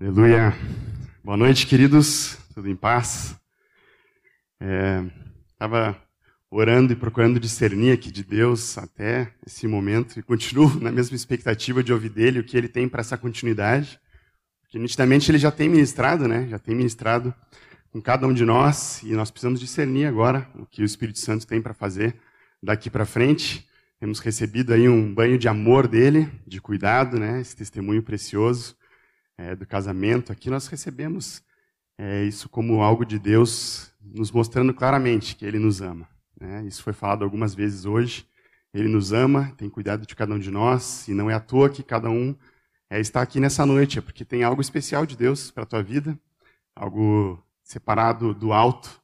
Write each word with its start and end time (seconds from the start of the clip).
Aleluia. 0.00 0.54
Boa 1.24 1.36
noite, 1.36 1.66
queridos. 1.66 2.38
Tudo 2.54 2.70
em 2.70 2.76
paz? 2.76 3.34
Estava 5.50 5.88
é, 5.88 5.96
orando 6.48 6.92
e 6.92 6.96
procurando 6.96 7.40
discernir 7.40 7.90
aqui 7.90 8.12
de 8.12 8.22
Deus 8.22 8.78
até 8.78 9.34
esse 9.44 9.66
momento 9.66 10.16
e 10.16 10.22
continuo 10.22 10.72
na 10.80 10.92
mesma 10.92 11.16
expectativa 11.16 11.82
de 11.82 11.92
ouvir 11.92 12.10
dele 12.10 12.38
o 12.38 12.44
que 12.44 12.56
ele 12.56 12.68
tem 12.68 12.88
para 12.88 13.00
essa 13.00 13.18
continuidade. 13.18 13.98
Porque 14.62 14.78
nitidamente 14.78 15.32
ele 15.32 15.38
já 15.38 15.50
tem 15.50 15.68
ministrado, 15.68 16.28
né? 16.28 16.46
Já 16.48 16.60
tem 16.60 16.76
ministrado 16.76 17.34
com 17.90 18.00
cada 18.00 18.24
um 18.24 18.32
de 18.32 18.44
nós 18.44 19.02
e 19.02 19.14
nós 19.14 19.32
precisamos 19.32 19.58
discernir 19.58 20.06
agora 20.06 20.48
o 20.54 20.64
que 20.64 20.80
o 20.80 20.84
Espírito 20.84 21.18
Santo 21.18 21.44
tem 21.44 21.60
para 21.60 21.74
fazer 21.74 22.14
daqui 22.62 22.88
para 22.88 23.04
frente. 23.04 23.68
Temos 23.98 24.20
recebido 24.20 24.72
aí 24.72 24.88
um 24.88 25.12
banho 25.12 25.36
de 25.36 25.48
amor 25.48 25.88
dele, 25.88 26.30
de 26.46 26.60
cuidado, 26.60 27.18
né? 27.18 27.40
Esse 27.40 27.56
testemunho 27.56 28.00
precioso 28.00 28.77
é, 29.38 29.54
do 29.54 29.64
casamento, 29.64 30.32
aqui 30.32 30.50
nós 30.50 30.66
recebemos 30.66 31.42
é, 31.96 32.24
isso 32.24 32.48
como 32.48 32.82
algo 32.82 33.04
de 33.04 33.18
Deus 33.18 33.92
nos 34.02 34.30
mostrando 34.30 34.74
claramente 34.74 35.36
que 35.36 35.46
Ele 35.46 35.58
nos 35.58 35.80
ama. 35.80 36.08
Né? 36.38 36.64
Isso 36.66 36.82
foi 36.82 36.92
falado 36.92 37.22
algumas 37.24 37.54
vezes 37.54 37.84
hoje. 37.84 38.26
Ele 38.74 38.88
nos 38.88 39.12
ama, 39.12 39.52
tem 39.56 39.70
cuidado 39.70 40.06
de 40.06 40.14
cada 40.14 40.34
um 40.34 40.38
de 40.38 40.50
nós, 40.50 41.08
e 41.08 41.14
não 41.14 41.30
é 41.30 41.34
à 41.34 41.40
toa 41.40 41.70
que 41.70 41.82
cada 41.82 42.10
um 42.10 42.36
é, 42.90 43.00
está 43.00 43.22
aqui 43.22 43.40
nessa 43.40 43.64
noite, 43.64 43.98
é 43.98 44.02
porque 44.02 44.24
tem 44.24 44.42
algo 44.42 44.60
especial 44.60 45.06
de 45.06 45.16
Deus 45.16 45.50
para 45.50 45.62
a 45.62 45.66
tua 45.66 45.82
vida, 45.82 46.18
algo 46.76 47.42
separado 47.62 48.34
do 48.34 48.52
alto, 48.52 49.00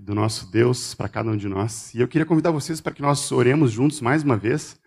do 0.00 0.14
nosso 0.14 0.50
Deus 0.50 0.94
para 0.94 1.08
cada 1.08 1.30
um 1.30 1.36
de 1.36 1.48
nós. 1.48 1.94
E 1.94 2.00
eu 2.00 2.08
queria 2.08 2.26
convidar 2.26 2.50
vocês 2.50 2.80
para 2.80 2.92
que 2.92 3.02
nós 3.02 3.30
oremos 3.32 3.70
juntos 3.70 4.00
mais 4.00 4.22
uma 4.22 4.36
vez. 4.36 4.79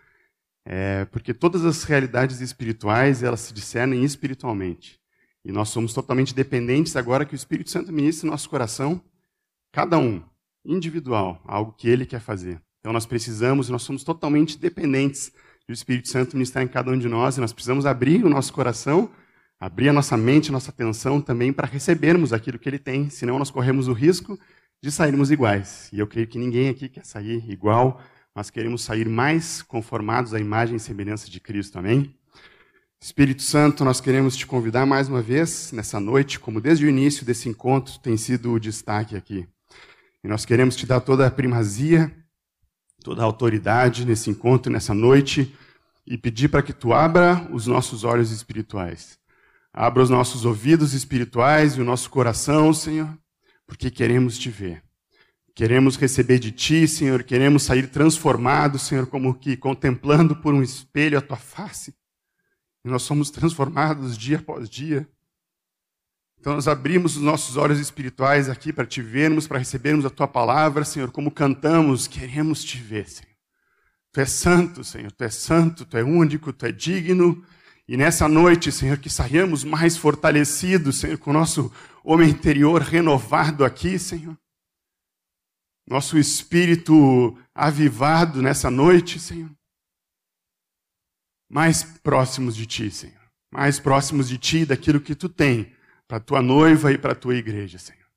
É, 0.65 1.05
porque 1.05 1.33
todas 1.33 1.65
as 1.65 1.83
realidades 1.83 2.39
espirituais, 2.39 3.21
elas 3.21 3.41
se 3.41 3.53
discernem 3.53 4.03
espiritualmente. 4.03 4.99
E 5.43 5.51
nós 5.51 5.69
somos 5.69 5.93
totalmente 5.93 6.33
dependentes 6.33 6.95
agora 6.95 7.25
que 7.25 7.33
o 7.33 7.35
Espírito 7.35 7.69
Santo 7.69 7.91
ministre 7.91 8.25
no 8.25 8.31
nosso 8.31 8.49
coração, 8.49 9.01
cada 9.71 9.97
um, 9.97 10.23
individual, 10.65 11.41
algo 11.45 11.73
que 11.73 11.89
ele 11.89 12.05
quer 12.05 12.21
fazer. 12.21 12.61
Então 12.79 12.93
nós 12.93 13.05
precisamos, 13.05 13.69
nós 13.69 13.83
somos 13.83 14.03
totalmente 14.03 14.57
dependentes 14.57 15.31
do 15.67 15.73
Espírito 15.73 16.07
Santo 16.09 16.35
ministrar 16.35 16.63
em 16.63 16.67
cada 16.67 16.91
um 16.91 16.97
de 16.97 17.07
nós, 17.07 17.37
e 17.37 17.41
nós 17.41 17.51
precisamos 17.51 17.85
abrir 17.85 18.23
o 18.23 18.29
nosso 18.29 18.53
coração, 18.53 19.09
abrir 19.59 19.89
a 19.89 19.93
nossa 19.93 20.15
mente, 20.15 20.49
a 20.49 20.53
nossa 20.53 20.69
atenção 20.69 21.21
também 21.21 21.51
para 21.51 21.67
recebermos 21.67 22.31
aquilo 22.31 22.59
que 22.59 22.69
ele 22.69 22.79
tem, 22.79 23.09
senão 23.09 23.39
nós 23.39 23.51
corremos 23.51 23.87
o 23.87 23.93
risco 23.93 24.39
de 24.81 24.91
sairmos 24.91 25.31
iguais. 25.31 25.89
E 25.93 25.99
eu 25.99 26.07
creio 26.07 26.27
que 26.27 26.37
ninguém 26.37 26.69
aqui 26.69 26.89
quer 26.89 27.05
sair 27.05 27.49
igual 27.49 28.01
nós 28.35 28.49
queremos 28.49 28.81
sair 28.81 29.07
mais 29.07 29.61
conformados 29.61 30.33
à 30.33 30.39
imagem 30.39 30.77
e 30.77 30.79
semelhança 30.79 31.29
de 31.29 31.39
Cristo, 31.39 31.77
amém? 31.77 32.15
Espírito 32.99 33.43
Santo, 33.43 33.83
nós 33.83 33.99
queremos 34.01 34.35
te 34.35 34.47
convidar 34.47 34.85
mais 34.85 35.07
uma 35.07 35.21
vez 35.21 35.71
nessa 35.71 35.99
noite, 35.99 36.39
como 36.39 36.61
desde 36.61 36.85
o 36.85 36.89
início 36.89 37.25
desse 37.25 37.49
encontro 37.49 37.99
tem 37.99 38.17
sido 38.17 38.51
o 38.51 38.59
destaque 38.59 39.15
aqui. 39.15 39.47
E 40.23 40.27
nós 40.27 40.45
queremos 40.45 40.75
te 40.75 40.85
dar 40.85 41.01
toda 41.01 41.27
a 41.27 41.31
primazia, 41.31 42.11
toda 43.03 43.21
a 43.21 43.25
autoridade 43.25 44.05
nesse 44.05 44.29
encontro, 44.29 44.71
nessa 44.71 44.93
noite, 44.93 45.53
e 46.07 46.17
pedir 46.17 46.47
para 46.47 46.63
que 46.63 46.73
tu 46.73 46.93
abra 46.93 47.47
os 47.51 47.67
nossos 47.67 48.03
olhos 48.03 48.31
espirituais. 48.31 49.19
Abra 49.71 50.01
os 50.01 50.09
nossos 50.09 50.45
ouvidos 50.45 50.93
espirituais 50.93 51.75
e 51.75 51.81
o 51.81 51.85
nosso 51.85 52.09
coração, 52.09 52.73
Senhor, 52.73 53.15
porque 53.67 53.91
queremos 53.91 54.37
te 54.37 54.49
ver. 54.49 54.81
Queremos 55.55 55.97
receber 55.97 56.39
de 56.39 56.51
Ti, 56.51 56.87
Senhor, 56.87 57.23
queremos 57.23 57.61
sair 57.61 57.87
transformados, 57.87 58.87
Senhor, 58.87 59.05
como 59.05 59.35
que 59.35 59.55
contemplando 59.55 60.35
por 60.35 60.51
um 60.51 60.63
espelho 60.63 61.17
a 61.17 61.21
Tua 61.21 61.37
face. 61.37 61.93
E 62.83 62.89
nós 62.89 63.03
somos 63.03 63.29
transformados 63.29 64.17
dia 64.17 64.37
após 64.37 64.67
dia. 64.67 65.07
Então 66.39 66.55
nós 66.55 66.67
abrimos 66.67 67.15
os 67.15 67.21
nossos 67.21 67.55
olhos 67.55 67.79
espirituais 67.79 68.49
aqui 68.49 68.73
para 68.73 68.85
te 68.85 69.01
vermos, 69.01 69.45
para 69.47 69.59
recebermos 69.59 70.05
a 70.05 70.09
Tua 70.09 70.27
palavra, 70.27 70.83
Senhor, 70.83 71.11
como 71.11 71.29
cantamos, 71.29 72.07
queremos 72.07 72.63
te 72.63 72.79
ver, 72.79 73.07
Senhor. 73.07 73.31
Tu 74.11 74.21
és 74.21 74.31
santo, 74.31 74.83
Senhor, 74.83 75.11
Tu 75.11 75.23
és 75.23 75.35
santo, 75.35 75.85
Tu 75.85 75.97
é 75.97 76.03
único, 76.03 76.51
Tu 76.51 76.65
é 76.65 76.71
digno. 76.71 77.45
E 77.87 77.95
nessa 77.95 78.27
noite, 78.27 78.71
Senhor, 78.71 78.97
que 78.97 79.09
saiamos 79.09 79.63
mais 79.63 79.97
fortalecidos, 79.97 80.97
Senhor, 80.97 81.19
com 81.19 81.29
o 81.29 81.33
nosso 81.33 81.71
homem 82.03 82.29
interior 82.29 82.81
renovado 82.81 83.63
aqui, 83.63 83.99
Senhor 83.99 84.35
nosso 85.87 86.17
espírito 86.17 87.37
avivado 87.53 88.41
nessa 88.41 88.71
noite, 88.71 89.19
Senhor. 89.19 89.51
Mais 91.49 91.83
próximos 91.83 92.55
de 92.55 92.65
Ti, 92.65 92.89
Senhor. 92.89 93.21
Mais 93.51 93.79
próximos 93.79 94.29
de 94.29 94.37
Ti, 94.37 94.65
daquilo 94.65 95.01
que 95.01 95.13
Tu 95.13 95.29
tem 95.29 95.73
para 96.07 96.17
a 96.17 96.21
Tua 96.21 96.41
noiva 96.41 96.91
e 96.91 96.97
para 96.97 97.11
a 97.11 97.15
Tua 97.15 97.35
igreja, 97.35 97.77
Senhor. 97.77 98.07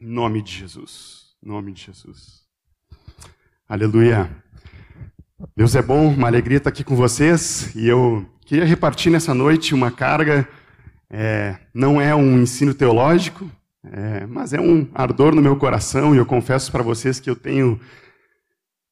Em 0.00 0.06
nome 0.06 0.42
de 0.42 0.52
Jesus. 0.52 1.34
Em 1.42 1.48
nome 1.48 1.72
de 1.72 1.82
Jesus. 1.84 2.44
Aleluia. 3.68 4.28
Deus 5.56 5.74
é 5.74 5.80
bom, 5.80 6.08
uma 6.08 6.26
alegria 6.26 6.58
estar 6.58 6.70
aqui 6.70 6.84
com 6.84 6.96
vocês. 6.96 7.74
E 7.74 7.86
eu 7.88 8.28
queria 8.44 8.64
repartir 8.64 9.10
nessa 9.10 9.32
noite 9.32 9.74
uma 9.74 9.90
carga. 9.90 10.46
É, 11.08 11.58
não 11.72 12.00
é 12.00 12.14
um 12.14 12.40
ensino 12.40 12.74
teológico, 12.74 13.50
é, 13.84 14.26
mas 14.26 14.52
é 14.52 14.60
um 14.60 14.88
ardor 14.94 15.34
no 15.34 15.40
meu 15.40 15.56
coração 15.56 16.14
e 16.14 16.18
eu 16.18 16.26
confesso 16.26 16.70
para 16.70 16.82
vocês 16.82 17.18
que 17.18 17.30
eu 17.30 17.36
tenho. 17.36 17.80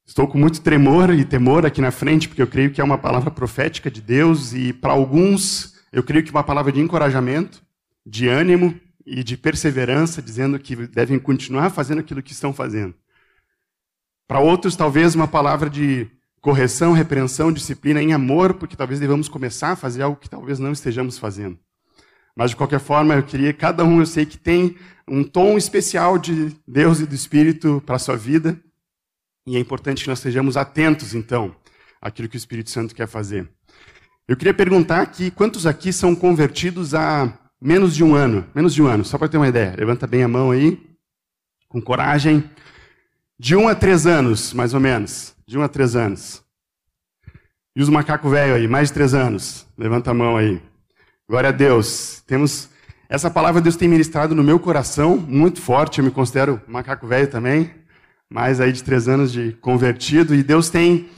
Estou 0.06 0.26
com 0.26 0.38
muito 0.38 0.62
tremor 0.62 1.10
e 1.10 1.24
temor 1.24 1.66
aqui 1.66 1.80
na 1.80 1.90
frente, 1.90 2.28
porque 2.28 2.40
eu 2.40 2.46
creio 2.46 2.70
que 2.70 2.80
é 2.80 2.84
uma 2.84 2.96
palavra 2.96 3.30
profética 3.30 3.90
de 3.90 4.00
Deus 4.00 4.54
e 4.54 4.72
para 4.72 4.92
alguns 4.92 5.76
eu 5.92 6.02
creio 6.02 6.24
que 6.24 6.30
é 6.30 6.32
uma 6.32 6.44
palavra 6.44 6.72
de 6.72 6.80
encorajamento, 6.80 7.62
de 8.06 8.28
ânimo 8.28 8.78
e 9.04 9.22
de 9.22 9.36
perseverança, 9.36 10.22
dizendo 10.22 10.58
que 10.58 10.74
devem 10.74 11.18
continuar 11.18 11.70
fazendo 11.70 12.00
aquilo 12.00 12.22
que 12.22 12.32
estão 12.32 12.52
fazendo. 12.52 12.94
Para 14.26 14.40
outros, 14.40 14.76
talvez 14.76 15.14
uma 15.14 15.28
palavra 15.28 15.68
de 15.68 16.06
correção, 16.40 16.92
repreensão, 16.92 17.52
disciplina 17.52 18.02
em 18.02 18.12
amor, 18.12 18.54
porque 18.54 18.76
talvez 18.76 19.00
devamos 19.00 19.28
começar 19.28 19.72
a 19.72 19.76
fazer 19.76 20.02
algo 20.02 20.18
que 20.18 20.28
talvez 20.28 20.58
não 20.58 20.72
estejamos 20.72 21.18
fazendo. 21.18 21.58
Mas 22.38 22.50
de 22.50 22.56
qualquer 22.56 22.78
forma, 22.78 23.14
eu 23.16 23.22
queria 23.24 23.52
cada 23.52 23.84
um, 23.84 23.98
eu 23.98 24.06
sei 24.06 24.24
que 24.24 24.38
tem 24.38 24.76
um 25.08 25.24
tom 25.24 25.58
especial 25.58 26.16
de 26.16 26.54
Deus 26.68 27.00
e 27.00 27.06
do 27.06 27.12
Espírito 27.12 27.82
para 27.84 27.96
a 27.96 27.98
sua 27.98 28.16
vida. 28.16 28.56
E 29.44 29.56
é 29.56 29.58
importante 29.58 30.04
que 30.04 30.08
nós 30.08 30.20
estejamos 30.20 30.56
atentos, 30.56 31.16
então, 31.16 31.52
àquilo 32.00 32.28
que 32.28 32.36
o 32.36 32.38
Espírito 32.38 32.70
Santo 32.70 32.94
quer 32.94 33.08
fazer. 33.08 33.50
Eu 34.28 34.36
queria 34.36 34.54
perguntar 34.54 35.00
aqui, 35.00 35.32
quantos 35.32 35.66
aqui 35.66 35.92
são 35.92 36.14
convertidos 36.14 36.94
há 36.94 37.36
menos 37.60 37.92
de 37.92 38.04
um 38.04 38.14
ano? 38.14 38.46
Menos 38.54 38.72
de 38.72 38.80
um 38.80 38.86
ano, 38.86 39.04
só 39.04 39.18
para 39.18 39.28
ter 39.28 39.36
uma 39.36 39.48
ideia. 39.48 39.74
Levanta 39.76 40.06
bem 40.06 40.22
a 40.22 40.28
mão 40.28 40.52
aí, 40.52 40.80
com 41.68 41.82
coragem. 41.82 42.48
De 43.36 43.56
um 43.56 43.66
a 43.66 43.74
três 43.74 44.06
anos, 44.06 44.52
mais 44.52 44.74
ou 44.74 44.78
menos. 44.78 45.34
De 45.44 45.58
um 45.58 45.62
a 45.62 45.68
três 45.68 45.96
anos. 45.96 46.40
E 47.74 47.82
os 47.82 47.88
macacos 47.88 48.30
velho 48.30 48.54
aí, 48.54 48.68
mais 48.68 48.90
de 48.90 48.94
três 48.94 49.12
anos. 49.12 49.66
Levanta 49.76 50.12
a 50.12 50.14
mão 50.14 50.36
aí. 50.36 50.62
Glória 51.28 51.50
a 51.50 51.52
Deus. 51.52 52.22
Temos 52.26 52.70
essa 53.06 53.30
palavra 53.30 53.60
Deus 53.60 53.76
tem 53.76 53.86
ministrado 53.86 54.34
no 54.34 54.42
meu 54.42 54.58
coração 54.58 55.18
muito 55.18 55.60
forte. 55.60 55.98
Eu 55.98 56.04
me 56.06 56.10
considero 56.10 56.58
macaco 56.66 57.06
velho 57.06 57.28
também, 57.28 57.70
mais 58.30 58.62
aí 58.62 58.72
de 58.72 58.82
três 58.82 59.08
anos 59.08 59.30
de 59.30 59.52
convertido 59.60 60.34
e 60.34 60.42
Deus 60.42 60.70
tem 60.70 61.10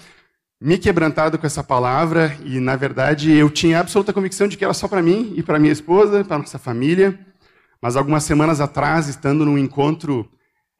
me 0.60 0.76
quebrantado 0.78 1.38
com 1.38 1.47
essa 1.47 1.62
palavra 1.62 2.37
e 2.44 2.59
na 2.59 2.75
verdade 2.75 3.31
eu 3.31 3.48
tinha 3.48 3.78
absoluta 3.78 4.12
convicção 4.12 4.48
de 4.48 4.56
que 4.56 4.65
era 4.65 4.75
só 4.75 4.88
para 4.88 5.00
mim 5.00 5.32
e 5.37 5.44
para 5.44 5.60
minha 5.60 5.72
esposa, 5.72 6.25
para 6.25 6.38
nossa 6.38 6.59
família. 6.59 7.16
Mas 7.81 7.94
algumas 7.94 8.25
semanas 8.25 8.60
atrás, 8.60 9.06
estando 9.06 9.44
num 9.44 9.56
encontro 9.56 10.28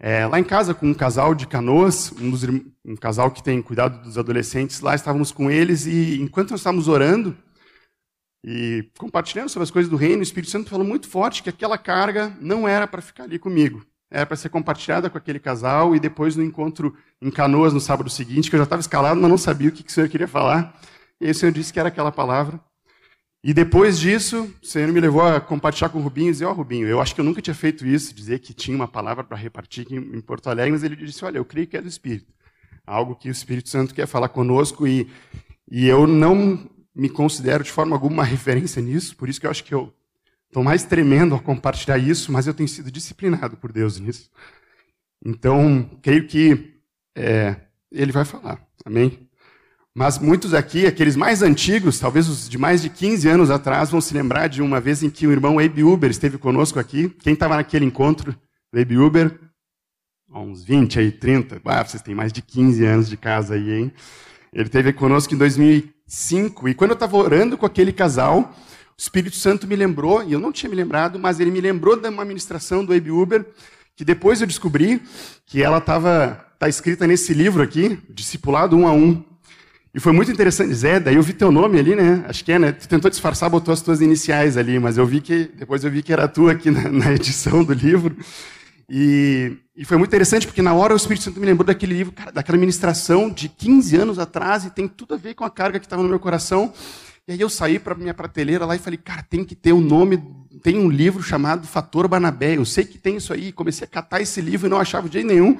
é, 0.01 0.27
lá 0.27 0.41
em 0.41 0.45
casa 0.45 0.75
com 0.75 0.87
um 0.87 0.95
casal 0.95 1.37
de 1.37 1.47
canoas, 1.47 2.13
um, 2.21 2.33
dos, 2.33 2.43
um 2.85 2.97
casal 2.99 3.31
que 3.31 3.45
tem 3.45 3.63
cuidado 3.63 4.03
dos 4.03 4.19
adolescentes, 4.19 4.81
lá 4.81 4.97
estávamos 4.97 5.31
com 5.31 5.49
eles 5.49 5.87
e 5.87 6.21
enquanto 6.21 6.51
nós 6.51 6.59
estávamos 6.59 6.89
orando 6.89 7.37
e 8.45 8.89
compartilhando 8.99 9.51
sobre 9.51 9.65
as 9.65 9.71
coisas 9.71 9.91
do 9.91 9.97
reino, 9.97 10.21
o 10.21 10.23
Espírito 10.23 10.51
Santo 10.51 10.71
falou 10.71 10.87
muito 10.87 11.09
forte 11.09 11.43
que 11.43 11.51
aquela 11.51 11.77
carga 11.77 12.35
não 12.41 12.67
era 12.67 12.87
para 12.87 13.03
ficar 13.03 13.25
ali 13.25 13.39
comigo. 13.39 13.85
Era 14.11 14.27
para 14.27 14.37
ser 14.37 14.49
compartilhada 14.49 15.09
com 15.09 15.19
aquele 15.19 15.39
casal 15.39 15.95
e 15.95 16.01
depois 16.01 16.35
no 16.35 16.43
encontro 16.43 16.97
em 17.23 17.31
Canoas 17.31 17.73
no 17.73 17.81
sábado 17.81 18.11
seguinte, 18.11 18.51
que 18.51 18.57
eu 18.57 18.59
já 18.59 18.65
estava 18.65 18.81
escalado, 18.81 19.21
mas 19.21 19.31
não 19.31 19.39
sabia 19.39 19.69
o 19.69 19.73
que, 19.73 19.85
que 19.85 19.91
o 19.91 19.93
Senhor 19.93 20.09
queria 20.09 20.27
falar. 20.27 20.75
E 21.21 21.27
aí 21.27 21.31
o 21.31 21.35
Senhor 21.35 21.53
disse 21.53 21.73
que 21.73 21.79
era 21.79 21.89
aquela 21.91 22.11
palavra. 22.11 22.59
E 23.43 23.55
depois 23.55 24.01
disso, 24.01 24.53
o 24.63 24.67
Senhor 24.67 24.91
me 24.93 25.01
levou 25.01 25.23
a 25.23 25.41
compartilhar 25.41 25.89
com 25.91 25.99
o 25.99 26.03
Rubinho 26.03 26.29
e 26.29 26.33
dizer, 26.33 26.45
ó 26.45 26.51
oh, 26.51 26.55
Rubinho, 26.55 26.89
eu 26.89 27.01
acho 27.01 27.15
que 27.15 27.21
eu 27.21 27.25
nunca 27.25 27.41
tinha 27.41 27.55
feito 27.55 27.87
isso, 27.87 28.15
dizer 28.15 28.41
que 28.41 28.53
tinha 28.53 28.77
uma 28.77 28.89
palavra 28.89 29.23
para 29.23 29.37
repartir 29.37 29.87
aqui 29.87 29.95
em 29.95 30.21
Porto 30.21 30.51
Alegre, 30.51 30.73
mas 30.73 30.83
ele 30.83 30.97
disse, 30.97 31.25
olha, 31.25 31.39
eu 31.39 31.45
creio 31.45 31.67
que 31.67 31.77
é 31.77 31.81
do 31.81 31.89
Espírito. 31.89 32.33
Algo 32.87 33.15
que 33.15 33.29
o 33.29 33.33
Espírito 33.33 33.69
Santo 33.69 33.95
quer 33.95 34.07
falar 34.07 34.29
conosco 34.29 34.87
e, 34.87 35.09
e 35.71 35.87
eu 35.87 36.07
não 36.07 36.69
me 36.95 37.09
considero 37.09 37.65
de 37.65 37.71
forma 37.71 37.95
alguma 37.95 38.15
uma 38.15 38.25
referência 38.25 38.83
nisso, 38.83 39.17
por 39.17 39.29
isso 39.29 39.41
que 39.41 39.47
eu 39.47 39.51
acho 39.51 39.65
que 39.65 39.75
eu 39.75 39.93
estou 40.47 40.65
mais 40.65 40.85
tremendo 40.85 41.35
ao 41.35 41.41
compartilhar 41.41 41.99
isso, 41.99 42.33
mas 42.33 42.47
eu 42.47 42.55
tenho 42.55 42.69
sido 42.69 42.91
disciplinado 42.91 43.57
por 43.57 43.73
Deus 43.73 43.99
nisso. 44.01 44.31
Então, 45.25 45.89
creio 46.03 46.27
que 46.27 46.75
é, 47.17 47.57
ele 47.91 48.13
vai 48.13 48.25
falar. 48.25 48.61
Amém? 48.85 49.29
Mas 49.95 50.19
muitos 50.19 50.55
aqui, 50.55 50.87
aqueles 50.87 51.17
mais 51.17 51.43
antigos, 51.43 51.99
talvez 51.99 52.29
os 52.29 52.49
de 52.49 52.57
mais 52.57 52.81
de 52.81 52.89
15 52.89 53.29
anos 53.29 53.51
atrás, 53.51 53.91
vão 53.91 54.01
se 54.01 54.15
lembrar 54.15 54.49
de 54.49 54.63
uma 54.63 54.81
vez 54.81 55.03
em 55.03 55.11
que 55.11 55.27
o 55.27 55.33
irmão 55.33 55.59
Abe 55.59 55.83
Uber 55.83 56.11
esteve 56.11 56.39
conosco 56.39 56.79
aqui. 56.79 57.09
Quem 57.09 57.35
estava 57.35 57.57
naquele 57.57 57.85
encontro 57.85 58.35
do 58.73 58.81
Abe 58.81 58.97
Uber? 58.97 59.39
Uns 60.33 60.65
20 60.65 61.01
aí, 61.01 61.11
30. 61.11 61.61
Ah, 61.65 61.85
vocês 61.85 62.03
têm 62.03 62.15
mais 62.15 62.33
de 62.33 62.41
15 62.41 62.85
anos 62.85 63.09
de 63.09 63.17
casa 63.17 63.55
aí, 63.55 63.73
hein? 63.73 63.93
Ele 64.53 64.65
esteve 64.65 64.93
conosco 64.93 65.35
em 65.35 65.39
2005. 65.39 66.69
E 66.69 66.75
quando 66.75 66.91
eu 66.91 66.95
estava 66.95 67.17
orando 67.17 67.57
com 67.57 67.67
aquele 67.67 67.93
casal, 67.93 68.41
o 68.41 69.01
Espírito 69.01 69.37
Santo 69.37 69.67
me 69.67 69.77
lembrou, 69.77 70.23
e 70.23 70.33
eu 70.33 70.41
não 70.41 70.53
tinha 70.53 70.69
me 70.69 70.77
lembrado, 70.77 71.19
mas 71.19 71.41
ele 71.41 71.51
me 71.51 71.61
lembrou 71.61 71.97
de 71.97 72.09
uma 72.09 72.25
ministração 72.25 72.85
do 72.85 72.93
Abe 72.93 73.11
Uber, 73.11 73.47
que 73.97 74.05
depois 74.05 74.41
eu 74.41 74.47
descobri 74.47 75.01
que 75.47 75.63
ela 75.63 75.79
estava 75.79 76.45
tá 76.59 76.69
escrita 76.69 77.07
nesse 77.07 77.33
livro 77.33 77.63
aqui, 77.63 77.99
Discipulado 78.09 78.77
Um 78.77 78.87
a 78.87 78.93
Um. 78.93 79.25
E 79.93 79.99
foi 79.99 80.13
muito 80.13 80.31
interessante, 80.31 80.73
Zé, 80.73 81.01
daí 81.01 81.17
eu 81.17 81.23
vi 81.23 81.33
teu 81.33 81.51
nome 81.51 81.79
ali, 81.79 81.97
né? 81.97 82.25
Acho 82.29 82.45
que 82.45 82.53
é, 82.53 82.59
né? 82.59 82.71
Tu 82.71 82.87
tentou 82.89 83.11
disfarçar, 83.11 83.51
botou 83.51 83.75
as 83.75 83.83
tuas 83.83 84.01
iniciais 84.01 84.57
ali, 84.57 84.79
mas 84.79 84.97
eu 84.99 85.05
vi 85.05 85.21
que, 85.21 85.51
depois 85.57 85.83
eu 85.83 85.91
vi 85.91 86.03
que 86.03 86.13
era 86.13 86.29
tu 86.29 86.49
aqui 86.49 86.71
na, 86.71 86.89
na 86.91 87.13
edição 87.13 87.65
do 87.65 87.73
livro. 87.73 88.17
E, 88.93 89.57
e, 89.77 89.85
foi 89.85 89.97
muito 89.97 90.11
interessante, 90.11 90.49
porque 90.49 90.61
na 90.61 90.75
hora 90.75 90.93
o 90.93 90.97
Espírito 90.97 91.23
Santo 91.23 91.39
me 91.39 91.47
lembrou 91.47 91.65
daquele 91.65 91.95
livro, 91.95 92.13
cara, 92.13 92.33
daquela 92.33 92.59
ministração 92.59 93.31
de 93.31 93.49
15 93.49 93.97
anos 93.97 94.19
atrás, 94.19 94.65
e 94.65 94.71
tem 94.71 94.89
tudo 94.89 95.15
a 95.15 95.17
ver 95.17 95.35
com 95.35 95.45
a 95.45 95.51
carga 95.51 95.79
que 95.79 95.87
estava 95.87 96.03
no 96.03 96.09
meu 96.09 96.19
coração. 96.19 96.73
E 97.29 97.33
aí 97.33 97.41
eu 97.41 97.49
saí 97.49 97.79
para 97.79 97.95
minha 97.95 98.13
prateleira 98.13 98.67
lá 98.67 98.75
e 98.75 98.81
falei, 98.81 98.99
cara, 98.99 99.23
tem 99.23 99.45
que 99.45 99.55
ter 99.55 99.73
o 99.73 99.77
um 99.77 99.81
nome, 99.81 100.21
tem 100.61 100.77
um 100.77 100.91
livro 100.91 101.23
chamado 101.23 101.69
Fator 101.69 102.09
Banabé, 102.09 102.57
eu 102.57 102.65
sei 102.65 102.85
que 102.85 102.99
tem 102.99 103.17
isso 103.19 103.33
aí. 103.33 103.53
Comecei 103.53 103.85
a 103.85 103.89
catar 103.89 104.21
esse 104.21 104.41
livro 104.41 104.67
e 104.67 104.71
não 104.71 104.79
achava 104.79 105.07
de 105.09 105.15
jeito 105.15 105.29
nenhum. 105.29 105.57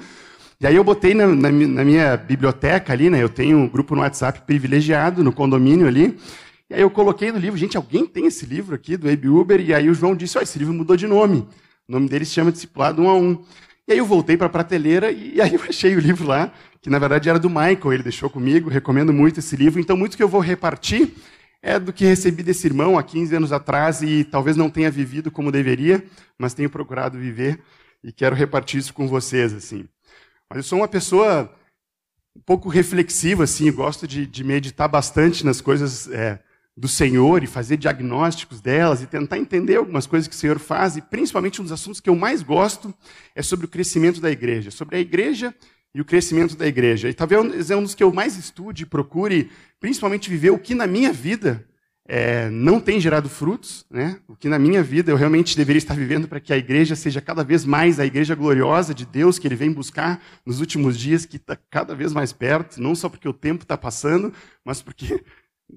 E 0.59 0.67
aí 0.67 0.75
eu 0.75 0.83
botei 0.83 1.13
na, 1.13 1.27
na, 1.27 1.49
na, 1.49 1.85
minha 1.85 2.17
biblioteca 2.17 2.91
ali, 2.91 3.09
né? 3.09 3.23
Eu 3.23 3.29
tenho 3.29 3.57
um 3.57 3.67
grupo 3.67 3.95
no 3.95 4.01
WhatsApp 4.01 4.41
privilegiado, 4.41 5.23
no 5.23 5.31
condomínio 5.31 5.87
ali. 5.87 6.19
E 6.69 6.73
aí 6.73 6.81
eu 6.81 6.89
coloquei 6.89 7.31
no 7.31 7.39
livro, 7.39 7.57
gente, 7.57 7.77
alguém 7.77 8.05
tem 8.05 8.25
esse 8.25 8.45
livro 8.45 8.75
aqui 8.75 8.97
do 8.97 9.09
Abe 9.09 9.29
Uber? 9.29 9.61
E 9.61 9.73
aí 9.73 9.89
o 9.89 9.93
João 9.93 10.15
disse, 10.15 10.37
ó, 10.37 10.41
oh, 10.41 10.43
esse 10.43 10.59
livro 10.59 10.73
mudou 10.73 10.97
de 10.97 11.07
nome. 11.07 11.47
O 11.91 11.93
nome 11.93 12.07
dele 12.07 12.23
se 12.23 12.31
chama 12.31 12.53
Discipulado 12.53 13.01
Um 13.01 13.09
a 13.09 13.15
Um. 13.15 13.43
E 13.85 13.91
aí 13.91 13.97
eu 13.97 14.05
voltei 14.05 14.37
para 14.37 14.47
a 14.47 14.49
prateleira 14.49 15.11
e 15.11 15.41
aí 15.41 15.53
eu 15.53 15.61
achei 15.67 15.93
o 15.93 15.99
livro 15.99 16.25
lá, 16.25 16.53
que 16.81 16.89
na 16.89 16.97
verdade 16.97 17.27
era 17.27 17.37
do 17.37 17.49
Michael, 17.49 17.91
ele 17.91 18.03
deixou 18.03 18.29
comigo, 18.29 18.69
recomendo 18.69 19.11
muito 19.11 19.41
esse 19.41 19.57
livro. 19.57 19.77
Então, 19.77 19.97
muito 19.97 20.15
que 20.15 20.23
eu 20.23 20.29
vou 20.29 20.39
repartir 20.39 21.13
é 21.61 21.77
do 21.77 21.91
que 21.91 22.05
recebi 22.05 22.43
desse 22.43 22.65
irmão 22.65 22.97
há 22.97 23.03
15 23.03 23.35
anos 23.35 23.51
atrás 23.51 24.01
e 24.01 24.23
talvez 24.23 24.55
não 24.55 24.69
tenha 24.69 24.89
vivido 24.89 25.29
como 25.29 25.51
deveria, 25.51 26.01
mas 26.39 26.53
tenho 26.53 26.69
procurado 26.69 27.19
viver 27.19 27.59
e 28.01 28.13
quero 28.13 28.37
repartir 28.37 28.79
isso 28.79 28.93
com 28.93 29.05
vocês, 29.05 29.53
assim. 29.53 29.85
Mas 30.49 30.59
eu 30.59 30.63
sou 30.63 30.79
uma 30.79 30.87
pessoa 30.87 31.53
um 32.33 32.39
pouco 32.39 32.69
reflexiva, 32.69 33.43
assim, 33.43 33.69
gosto 33.69 34.07
de, 34.07 34.25
de 34.25 34.45
meditar 34.45 34.87
bastante 34.87 35.45
nas 35.45 35.59
coisas 35.59 36.09
é, 36.09 36.39
do 36.75 36.87
Senhor 36.87 37.43
e 37.43 37.47
fazer 37.47 37.77
diagnósticos 37.77 38.61
delas 38.61 39.01
e 39.01 39.07
tentar 39.07 39.37
entender 39.37 39.75
algumas 39.75 40.07
coisas 40.07 40.27
que 40.27 40.35
o 40.35 40.37
Senhor 40.37 40.59
faz. 40.59 40.95
E 40.95 41.01
principalmente 41.01 41.61
um 41.61 41.63
dos 41.63 41.73
assuntos 41.73 41.99
que 41.99 42.09
eu 42.09 42.15
mais 42.15 42.41
gosto 42.41 42.93
é 43.35 43.41
sobre 43.41 43.65
o 43.65 43.69
crescimento 43.69 44.21
da 44.21 44.31
igreja, 44.31 44.71
sobre 44.71 44.95
a 44.95 44.99
igreja 44.99 45.53
e 45.93 46.01
o 46.01 46.05
crescimento 46.05 46.55
da 46.55 46.65
igreja. 46.65 47.09
E 47.09 47.13
talvez 47.13 47.69
é 47.69 47.75
um 47.75 47.83
dos 47.83 47.95
que 47.95 48.03
eu 48.03 48.13
mais 48.13 48.37
estude 48.37 48.83
e 48.83 48.85
procure, 48.85 49.51
principalmente 49.79 50.29
viver 50.29 50.51
o 50.51 50.59
que 50.59 50.73
na 50.73 50.87
minha 50.87 51.11
vida 51.11 51.65
é, 52.07 52.49
não 52.49 52.79
tem 52.79 52.99
gerado 52.99 53.29
frutos, 53.29 53.85
né? 53.89 54.19
o 54.27 54.35
que 54.35 54.49
na 54.49 54.57
minha 54.57 54.81
vida 54.81 55.11
eu 55.11 55.15
realmente 55.15 55.55
deveria 55.55 55.77
estar 55.77 55.93
vivendo 55.93 56.27
para 56.27 56.39
que 56.39 56.51
a 56.51 56.57
igreja 56.57 56.95
seja 56.95 57.21
cada 57.21 57.43
vez 57.43 57.63
mais 57.63 57.99
a 57.99 58.05
igreja 58.05 58.33
gloriosa 58.35 58.93
de 58.93 59.05
Deus 59.05 59.37
que 59.37 59.47
Ele 59.47 59.55
vem 59.55 59.71
buscar 59.71 60.21
nos 60.45 60.59
últimos 60.59 60.97
dias, 60.97 61.25
que 61.25 61.37
está 61.37 61.57
cada 61.69 61.93
vez 61.93 62.11
mais 62.11 62.33
perto, 62.33 62.81
não 62.81 62.95
só 62.95 63.07
porque 63.07 63.29
o 63.29 63.33
tempo 63.33 63.63
está 63.63 63.77
passando, 63.77 64.33
mas 64.65 64.81
porque 64.81 65.23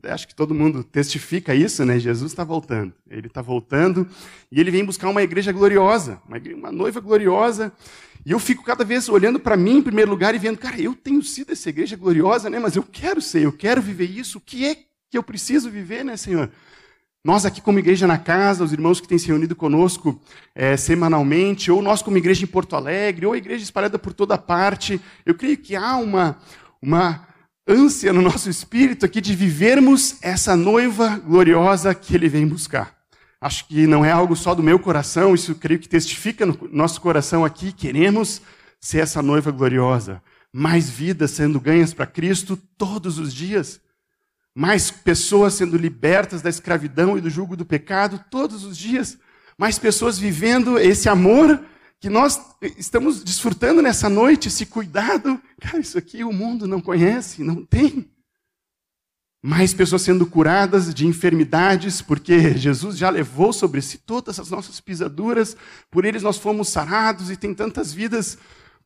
acho 0.05 0.27
que 0.27 0.35
todo 0.35 0.55
mundo 0.55 0.83
testifica 0.83 1.55
isso, 1.55 1.85
né? 1.85 1.99
Jesus 1.99 2.33
está 2.33 2.45
voltando. 2.45 2.93
Ele 3.09 3.27
está 3.27 3.41
voltando 3.41 4.07
e 4.51 4.61
ele 4.61 4.71
vem 4.71 4.85
buscar 4.85 5.09
uma 5.09 5.23
igreja 5.23 5.53
gloriosa, 5.53 6.21
uma, 6.27 6.37
igreja, 6.37 6.57
uma 6.57 6.73
noiva 6.73 7.01
gloriosa. 7.01 7.73
E 8.27 8.33
eu 8.33 8.39
fico 8.39 8.65
cada 8.65 8.85
vez 8.85 9.09
olhando 9.09 9.39
para 9.39 9.57
mim 9.57 9.79
em 9.79 9.83
primeiro 9.83 10.11
lugar 10.11 10.35
e 10.35 10.39
vendo, 10.39 10.59
cara, 10.59 10.81
eu 10.81 10.95
tenho 10.95 11.23
sido 11.23 11.53
essa 11.53 11.69
igreja 11.69 11.97
gloriosa, 11.97 12.49
né? 12.49 12.59
Mas 12.59 12.77
eu 12.77 12.83
quero 12.83 13.21
ser, 13.21 13.43
eu 13.43 13.53
quero 13.53 13.81
viver 13.83 14.11
isso. 14.11 14.39
O 14.39 14.41
que 14.41 14.67
é 14.67 14.75
que 14.75 15.19
eu 15.19 15.23
preciso 15.23 15.71
viver, 15.71 16.05
né, 16.05 16.17
Senhor? 16.17 16.51
Nós 17.23 17.47
aqui 17.47 17.63
como 17.63 17.79
igreja 17.79 18.07
na 18.07 18.19
casa, 18.19 18.63
os 18.63 18.73
irmãos 18.73 19.01
que 19.01 19.09
têm 19.09 19.17
se 19.17 19.29
reunido 19.29 19.57
conosco 19.57 20.21
é, 20.55 20.77
semanalmente, 20.77 21.71
ou 21.71 21.81
nós 21.81 22.03
como 22.03 22.19
igreja 22.19 22.45
em 22.45 22.47
Porto 22.47 22.77
Alegre, 22.77 23.25
ou 23.25 23.35
igreja 23.35 23.65
espalhada 23.65 23.99
por 23.99 24.13
toda 24.13 24.37
parte, 24.37 25.01
eu 25.25 25.35
creio 25.35 25.57
que 25.57 25.75
há 25.75 25.97
uma, 25.97 26.39
uma 26.83 27.27
ânsia 27.67 28.13
no 28.13 28.23
nosso 28.23 28.51
espírito 28.51 29.07
aqui 29.07 29.21
de 29.21 29.35
vivermos 29.35 30.17
essa 30.23 30.57
noiva 30.57 31.19
gloriosa 31.19 31.95
que 31.95 32.15
ele 32.15 32.29
vem 32.29 32.47
buscar. 32.47 32.95
Acho 33.41 33.67
que 33.67 33.87
não 33.87 34.05
é 34.05 34.11
algo 34.11 34.35
só 34.35 34.55
do 34.55 34.63
meu 34.63 34.79
coração, 34.79 35.35
isso 35.35 35.55
creio 35.55 35.81
que 35.81 35.89
testifica 35.89 36.47
no 36.47 36.59
nosso 36.73 37.01
coração 37.01 37.45
aqui, 37.45 37.73
queremos 37.73 38.41
ser 38.81 38.99
essa 38.99 39.23
noiva 39.23 39.51
gloriosa. 39.51 40.23
Mais 40.53 40.89
vidas 40.89 41.33
sendo 41.33 41.61
ganhas 41.61 41.93
para 41.93 42.07
Cristo 42.07 42.57
todos 42.79 43.19
os 43.19 43.35
dias 43.35 43.81
mais 44.55 44.91
pessoas 44.91 45.55
sendo 45.55 45.77
libertas 45.77 46.41
da 46.41 46.49
escravidão 46.49 47.19
e 47.19 47.21
do 47.21 47.29
jugo 47.29 47.57
do 47.57 47.67
pecado 47.67 48.25
todos 48.31 48.65
os 48.65 48.79
dias, 48.79 49.19
mais 49.59 49.79
pessoas 49.79 50.19
vivendo 50.19 50.79
esse 50.79 51.09
amor 51.09 51.61
que 52.05 52.11
nós 52.11 52.39
estamos 52.77 53.25
desfrutando 53.25 53.81
nessa 53.81 54.11
noite, 54.11 54.49
esse 54.49 54.67
cuidado. 54.67 55.41
Cara, 55.59 55.79
isso 55.79 55.97
aqui 55.97 56.23
o 56.23 56.35
mundo 56.35 56.69
não 56.69 56.79
conhece, 56.79 57.43
não 57.43 57.65
tem. 57.65 58.13
Mais 59.43 59.73
pessoas 59.73 60.03
sendo 60.03 60.27
curadas 60.27 60.93
de 60.93 61.07
enfermidades, 61.07 62.03
porque 62.03 62.59
Jesus 62.59 62.99
já 62.99 63.09
levou 63.09 63.55
sobre 63.55 63.81
si 63.81 63.97
todas 63.97 64.39
as 64.39 64.51
nossas 64.51 64.83
pisaduras, 64.83 65.57
por 65.91 66.05
eles 66.05 66.23
nós 66.23 66.37
fomos 66.37 66.69
sarados 66.69 67.31
e 67.31 67.39
tem 67.39 67.55
tantas 67.55 67.95
vidas 67.95 68.37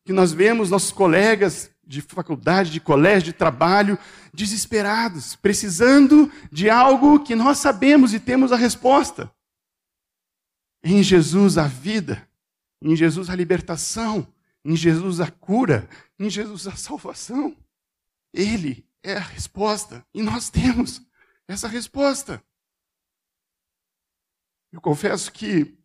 que 0.04 0.12
nós 0.12 0.32
vemos, 0.32 0.70
nossos 0.70 0.92
colegas 0.92 1.72
de 1.84 2.00
faculdade, 2.00 2.70
de 2.70 2.78
colégio, 2.78 3.24
de 3.24 3.32
trabalho, 3.32 3.98
desesperados, 4.32 5.34
precisando 5.34 6.30
de 6.52 6.70
algo 6.70 7.18
que 7.18 7.34
nós 7.34 7.58
sabemos 7.58 8.14
e 8.14 8.20
temos 8.20 8.52
a 8.52 8.56
resposta. 8.56 9.28
Em 10.84 11.02
Jesus 11.02 11.58
a 11.58 11.66
vida, 11.66 12.27
em 12.82 12.94
Jesus 12.96 13.28
a 13.28 13.34
libertação, 13.34 14.32
em 14.64 14.76
Jesus 14.76 15.20
a 15.20 15.30
cura, 15.30 15.88
em 16.18 16.28
Jesus 16.28 16.66
a 16.66 16.76
salvação. 16.76 17.56
Ele 18.32 18.86
é 19.02 19.14
a 19.14 19.20
resposta 19.20 20.06
e 20.12 20.22
nós 20.22 20.50
temos 20.50 21.00
essa 21.46 21.68
resposta. 21.68 22.42
Eu 24.70 24.80
confesso 24.80 25.32
que 25.32 25.78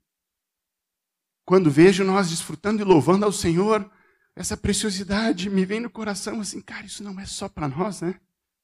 quando 1.46 1.72
vejo 1.72 2.04
nós 2.04 2.30
desfrutando 2.30 2.82
e 2.82 2.86
louvando 2.86 3.26
ao 3.26 3.32
Senhor, 3.32 3.90
essa 4.36 4.58
preciosidade 4.58 5.50
me 5.50 5.66
vem 5.66 5.80
no 5.80 5.90
coração 5.90 6.40
assim, 6.42 6.62
cara, 6.62 6.86
isso 6.86 7.04
não 7.04 7.20
é 7.20 7.26
só 7.26 7.48
para 7.48 7.68
nós, 7.68 8.02
né? 8.02 8.20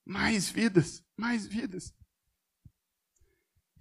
Mais 0.06 0.50
vidas, 0.50 1.04
mais 1.16 1.46
vidas. 1.46 1.94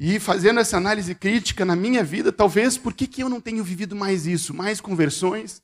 E 0.01 0.21
fazendo 0.21 0.61
essa 0.61 0.77
análise 0.77 1.15
crítica 1.15 1.65
na 1.65 1.75
minha 1.75 2.05
vida, 2.05 2.31
talvez 2.31 2.79
por 2.79 2.93
que, 2.93 3.07
que 3.07 3.23
eu 3.23 3.29
não 3.29 3.41
tenho 3.41 3.65
vivido 3.65 3.97
mais 3.97 4.27
isso? 4.27 4.55
Mais 4.55 4.81
conversões, 4.81 5.61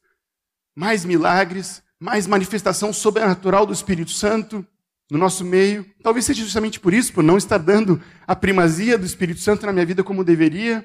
mais 0.75 1.05
milagres, 1.05 1.83
mais 2.01 2.27
manifestação 2.27 2.93
sobrenatural 2.93 3.65
do 3.65 3.73
Espírito 3.73 4.11
Santo 4.11 4.67
no 5.09 5.19
nosso 5.19 5.45
meio. 5.45 5.87
Talvez 6.03 6.25
seja 6.25 6.43
justamente 6.43 6.81
por 6.81 6.93
isso, 6.93 7.13
por 7.13 7.23
não 7.23 7.37
estar 7.37 7.59
dando 7.59 8.03
a 8.27 8.35
primazia 8.35 8.99
do 8.99 9.07
Espírito 9.07 9.41
Santo 9.41 9.67
na 9.67 9.73
minha 9.73 9.87
vida 9.87 10.03
como 10.03 10.25
deveria. 10.25 10.85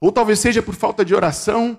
Ou 0.00 0.10
talvez 0.10 0.38
seja 0.38 0.62
por 0.62 0.74
falta 0.74 1.04
de 1.04 1.14
oração, 1.14 1.78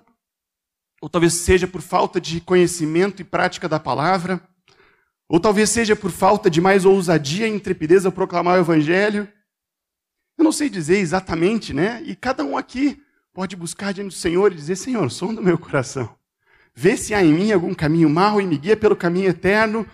ou 1.01 1.09
talvez 1.09 1.33
seja 1.33 1.67
por 1.67 1.81
falta 1.81 2.21
de 2.21 2.39
conhecimento 2.39 3.21
e 3.21 3.25
prática 3.25 3.67
da 3.67 3.79
palavra, 3.79 4.39
ou 5.27 5.39
talvez 5.39 5.71
seja 5.71 5.95
por 5.95 6.11
falta 6.11 6.47
de 6.47 6.61
mais 6.61 6.85
ousadia 6.85 7.47
e 7.47 7.51
intrepidez 7.51 8.05
a 8.05 8.11
proclamar 8.11 8.59
o 8.59 8.61
evangelho. 8.61 9.27
Eu 10.41 10.43
não 10.43 10.51
sei 10.51 10.71
dizer 10.71 10.97
exatamente, 10.97 11.71
né? 11.71 12.01
E 12.03 12.15
cada 12.15 12.43
um 12.43 12.57
aqui 12.57 12.99
pode 13.31 13.55
buscar 13.55 13.93
diante 13.93 14.07
do 14.07 14.19
Senhor 14.19 14.51
e 14.51 14.55
dizer: 14.55 14.75
Senhor, 14.75 15.11
som 15.11 15.31
do 15.31 15.39
meu 15.39 15.55
coração. 15.55 16.15
Vê 16.73 16.97
se 16.97 17.13
há 17.13 17.23
em 17.23 17.31
mim 17.31 17.51
algum 17.51 17.75
caminho 17.75 18.09
mau 18.09 18.41
e 18.41 18.47
me 18.47 18.57
guia 18.57 18.75
pelo 18.75 18.95
caminho 18.95 19.29
eterno. 19.29 19.85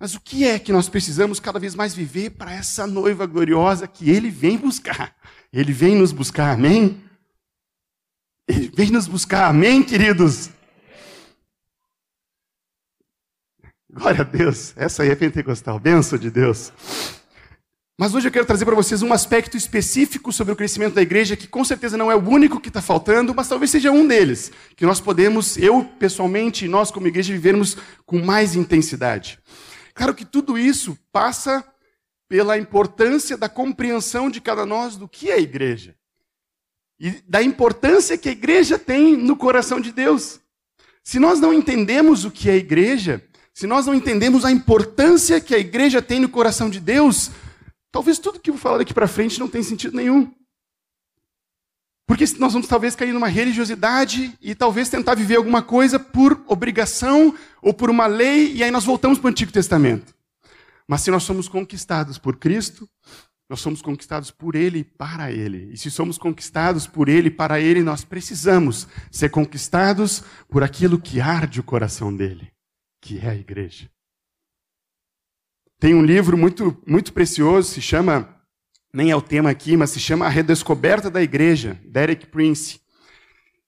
Mas 0.00 0.16
o 0.16 0.20
que 0.20 0.44
é 0.44 0.58
que 0.58 0.72
nós 0.72 0.88
precisamos 0.88 1.38
cada 1.38 1.60
vez 1.60 1.76
mais 1.76 1.94
viver 1.94 2.30
para 2.30 2.52
essa 2.52 2.84
noiva 2.84 3.26
gloriosa 3.26 3.86
que 3.86 4.10
Ele 4.10 4.28
vem 4.28 4.58
buscar? 4.58 5.14
Ele 5.52 5.72
vem 5.72 5.94
nos 5.94 6.10
buscar, 6.10 6.50
amém? 6.50 7.00
Ele 8.48 8.72
vem 8.74 8.90
nos 8.90 9.06
buscar, 9.06 9.46
amém, 9.50 9.84
queridos? 9.84 10.50
Glória 13.88 14.22
a 14.22 14.24
Deus, 14.24 14.72
essa 14.76 15.04
aí 15.04 15.10
é 15.10 15.14
pentecostal, 15.14 15.78
benção 15.78 16.18
de 16.18 16.28
Deus. 16.28 16.72
Mas 17.98 18.14
hoje 18.14 18.26
eu 18.26 18.32
quero 18.32 18.46
trazer 18.46 18.64
para 18.64 18.74
vocês 18.74 19.02
um 19.02 19.12
aspecto 19.12 19.56
específico 19.56 20.32
sobre 20.32 20.52
o 20.52 20.56
crescimento 20.56 20.94
da 20.94 21.02
igreja, 21.02 21.36
que 21.36 21.46
com 21.46 21.62
certeza 21.64 21.96
não 21.96 22.10
é 22.10 22.16
o 22.16 22.28
único 22.28 22.58
que 22.58 22.68
está 22.68 22.80
faltando, 22.80 23.34
mas 23.34 23.48
talvez 23.48 23.70
seja 23.70 23.92
um 23.92 24.06
deles, 24.06 24.50
que 24.74 24.86
nós 24.86 25.00
podemos, 25.00 25.58
eu 25.58 25.84
pessoalmente 25.98 26.64
e 26.64 26.68
nós 26.68 26.90
como 26.90 27.06
igreja, 27.06 27.32
vivermos 27.32 27.76
com 28.06 28.18
mais 28.18 28.56
intensidade. 28.56 29.38
Claro 29.94 30.14
que 30.14 30.24
tudo 30.24 30.58
isso 30.58 30.98
passa 31.12 31.64
pela 32.28 32.56
importância 32.56 33.36
da 33.36 33.48
compreensão 33.48 34.30
de 34.30 34.40
cada 34.40 34.64
nós 34.64 34.96
do 34.96 35.06
que 35.06 35.30
é 35.30 35.38
igreja. 35.38 35.94
E 36.98 37.10
da 37.28 37.42
importância 37.42 38.16
que 38.16 38.28
a 38.28 38.32
igreja 38.32 38.78
tem 38.78 39.16
no 39.16 39.36
coração 39.36 39.80
de 39.80 39.92
Deus. 39.92 40.40
Se 41.04 41.18
nós 41.18 41.40
não 41.40 41.52
entendemos 41.52 42.24
o 42.24 42.30
que 42.30 42.48
é 42.48 42.56
igreja, 42.56 43.22
se 43.52 43.66
nós 43.66 43.84
não 43.84 43.94
entendemos 43.94 44.46
a 44.46 44.50
importância 44.50 45.40
que 45.42 45.54
a 45.54 45.58
igreja 45.58 46.00
tem 46.00 46.20
no 46.20 46.28
coração 46.28 46.70
de 46.70 46.80
Deus, 46.80 47.30
talvez 47.92 48.18
tudo 48.18 48.40
que 48.40 48.50
eu 48.50 48.56
falar 48.56 48.78
daqui 48.78 48.94
para 48.94 49.06
frente 49.06 49.38
não 49.38 49.46
tenha 49.46 49.62
sentido 49.62 49.96
nenhum. 49.96 50.32
Porque 52.06 52.24
nós 52.38 52.52
vamos 52.52 52.66
talvez 52.66 52.96
cair 52.96 53.12
numa 53.12 53.28
religiosidade 53.28 54.36
e 54.40 54.54
talvez 54.54 54.88
tentar 54.88 55.14
viver 55.14 55.36
alguma 55.36 55.62
coisa 55.62 55.98
por 55.98 56.42
obrigação 56.48 57.34
ou 57.60 57.72
por 57.72 57.88
uma 57.88 58.06
lei, 58.06 58.52
e 58.54 58.64
aí 58.64 58.70
nós 58.70 58.84
voltamos 58.84 59.18
para 59.18 59.28
o 59.28 59.30
Antigo 59.30 59.52
Testamento. 59.52 60.14
Mas 60.88 61.02
se 61.02 61.10
nós 61.10 61.22
somos 61.22 61.48
conquistados 61.48 62.18
por 62.18 62.36
Cristo, 62.36 62.88
nós 63.48 63.60
somos 63.60 63.80
conquistados 63.82 64.30
por 64.30 64.54
Ele 64.54 64.80
e 64.80 64.84
para 64.84 65.30
Ele. 65.30 65.70
E 65.72 65.76
se 65.76 65.90
somos 65.90 66.18
conquistados 66.18 66.86
por 66.86 67.08
Ele 67.08 67.28
e 67.28 67.30
para 67.30 67.60
Ele, 67.60 67.82
nós 67.82 68.02
precisamos 68.02 68.88
ser 69.10 69.28
conquistados 69.28 70.24
por 70.48 70.62
aquilo 70.62 71.00
que 71.00 71.20
arde 71.20 71.60
o 71.60 71.64
coração 71.64 72.14
dele, 72.14 72.50
que 73.00 73.18
é 73.18 73.28
a 73.28 73.34
igreja. 73.34 73.91
Tem 75.82 75.96
um 75.96 76.04
livro 76.04 76.38
muito, 76.38 76.80
muito 76.86 77.12
precioso, 77.12 77.72
se 77.72 77.82
chama, 77.82 78.36
nem 78.94 79.10
é 79.10 79.16
o 79.16 79.20
tema 79.20 79.50
aqui, 79.50 79.76
mas 79.76 79.90
se 79.90 79.98
chama 79.98 80.24
A 80.24 80.28
Redescoberta 80.28 81.10
da 81.10 81.20
Igreja, 81.20 81.76
Derek 81.84 82.28
Prince. 82.28 82.80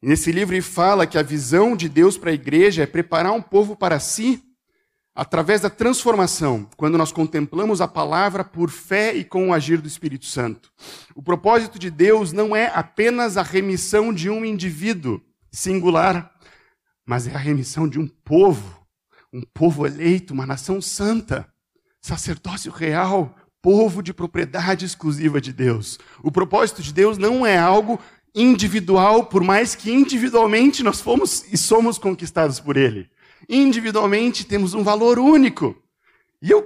E 0.01 0.07
nesse 0.07 0.31
livro 0.31 0.55
ele 0.55 0.63
fala 0.63 1.09
que 1.09 1.19
a 1.19 1.25
visão 1.25 1.75
de 1.75 1.89
Deus 1.89 2.17
para 2.17 2.31
a 2.31 2.33
igreja 2.33 2.85
é 2.85 2.87
preparar 2.87 3.33
um 3.33 3.43
povo 3.43 3.75
para 3.75 3.99
si 3.99 4.41
através 5.13 5.63
da 5.63 5.69
transformação, 5.69 6.71
quando 6.77 6.97
nós 6.97 7.11
contemplamos 7.11 7.81
a 7.81 7.89
palavra 7.89 8.45
por 8.45 8.71
fé 8.71 9.13
e 9.13 9.25
com 9.25 9.49
o 9.49 9.53
agir 9.53 9.81
do 9.81 9.89
Espírito 9.89 10.27
Santo. 10.27 10.71
O 11.17 11.23
propósito 11.23 11.81
de 11.81 11.91
Deus 11.91 12.33
não 12.33 12.55
é 12.55 12.71
apenas 12.73 13.37
a 13.37 13.43
remissão 13.43 14.15
de 14.15 14.31
um 14.31 14.45
indivíduo 14.45 15.21
singular, 15.51 16.33
mas 17.05 17.27
é 17.27 17.35
a 17.35 17.39
remissão 17.39 17.89
de 17.89 17.99
um 17.99 18.07
povo, 18.07 18.87
um 19.33 19.43
povo 19.43 19.85
eleito, 19.85 20.33
uma 20.33 20.47
nação 20.47 20.81
santa, 20.81 21.53
sacerdócio 22.07 22.71
real, 22.71 23.35
povo 23.63 24.03
de 24.03 24.13
propriedade 24.13 24.85
exclusiva 24.85 25.41
de 25.41 25.53
Deus. 25.53 25.99
O 26.23 26.31
propósito 26.31 26.83
de 26.83 26.93
Deus 26.93 27.17
não 27.17 27.47
é 27.47 27.57
algo 27.57 27.99
individual, 28.35 29.27
por 29.27 29.43
mais 29.43 29.75
que 29.75 29.93
individualmente 29.93 30.83
nós 30.83 31.01
fomos 31.01 31.45
e 31.53 31.57
somos 31.57 31.99
conquistados 31.99 32.61
por 32.61 32.77
Ele 32.77 33.09
individualmente 33.49 34.45
temos 34.45 34.75
um 34.75 34.83
valor 34.83 35.19
único. 35.19 35.77
E 36.41 36.51
eu 36.51 36.65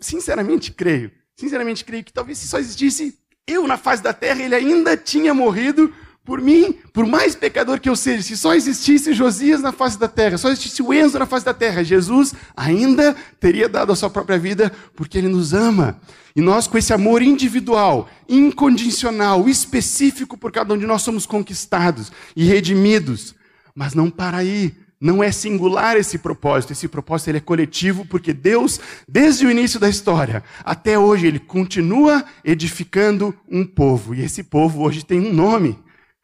sinceramente 0.00 0.72
creio, 0.72 1.12
sinceramente 1.36 1.84
creio 1.84 2.04
que 2.04 2.12
talvez 2.12 2.38
se 2.38 2.48
só 2.48 2.58
existisse 2.58 3.18
eu 3.46 3.66
na 3.66 3.76
face 3.76 4.02
da 4.02 4.12
terra, 4.12 4.42
ele 4.42 4.54
ainda 4.54 4.96
tinha 4.96 5.34
morrido 5.34 5.92
por 6.24 6.40
mim, 6.40 6.74
por 6.92 7.06
mais 7.06 7.34
pecador 7.34 7.80
que 7.80 7.88
eu 7.88 7.96
seja. 7.96 8.22
Se 8.22 8.36
só 8.36 8.54
existisse 8.54 9.12
Josias 9.12 9.62
na 9.62 9.72
face 9.72 9.98
da 9.98 10.08
terra, 10.08 10.38
só 10.38 10.48
existisse 10.48 10.82
o 10.82 10.92
Enzo 10.92 11.18
na 11.18 11.26
face 11.26 11.44
da 11.44 11.54
terra, 11.54 11.82
Jesus 11.82 12.34
ainda 12.56 13.16
teria 13.38 13.68
dado 13.68 13.92
a 13.92 13.96
sua 13.96 14.10
própria 14.10 14.38
vida 14.38 14.72
porque 14.94 15.18
ele 15.18 15.28
nos 15.28 15.54
ama. 15.54 15.98
E 16.34 16.40
nós, 16.40 16.66
com 16.66 16.78
esse 16.78 16.92
amor 16.92 17.22
individual, 17.22 18.08
incondicional, 18.28 19.48
específico 19.48 20.36
por 20.36 20.52
cada 20.52 20.72
um 20.72 20.78
de 20.78 20.86
nós, 20.86 21.02
somos 21.02 21.26
conquistados 21.26 22.12
e 22.36 22.44
redimidos. 22.44 23.34
Mas 23.74 23.94
não 23.94 24.10
para 24.10 24.38
aí. 24.38 24.74
Não 25.00 25.24
é 25.24 25.32
singular 25.32 25.96
esse 25.96 26.18
propósito, 26.18 26.74
esse 26.74 26.86
propósito 26.86 27.28
ele 27.28 27.38
é 27.38 27.40
coletivo, 27.40 28.04
porque 28.04 28.34
Deus, 28.34 28.78
desde 29.08 29.46
o 29.46 29.50
início 29.50 29.80
da 29.80 29.88
história 29.88 30.44
até 30.62 30.98
hoje, 30.98 31.26
ele 31.26 31.38
continua 31.38 32.22
edificando 32.44 33.34
um 33.50 33.64
povo. 33.64 34.14
E 34.14 34.20
esse 34.20 34.42
povo 34.42 34.82
hoje 34.82 35.02
tem 35.02 35.18
um 35.18 35.32
nome: 35.32 35.78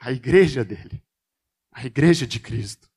a 0.07 0.13
igreja 0.13 0.65
dele, 0.65 1.03
a 1.73 1.85
igreja 1.85 2.29
de 2.29 2.39
Cristo. 2.39 2.89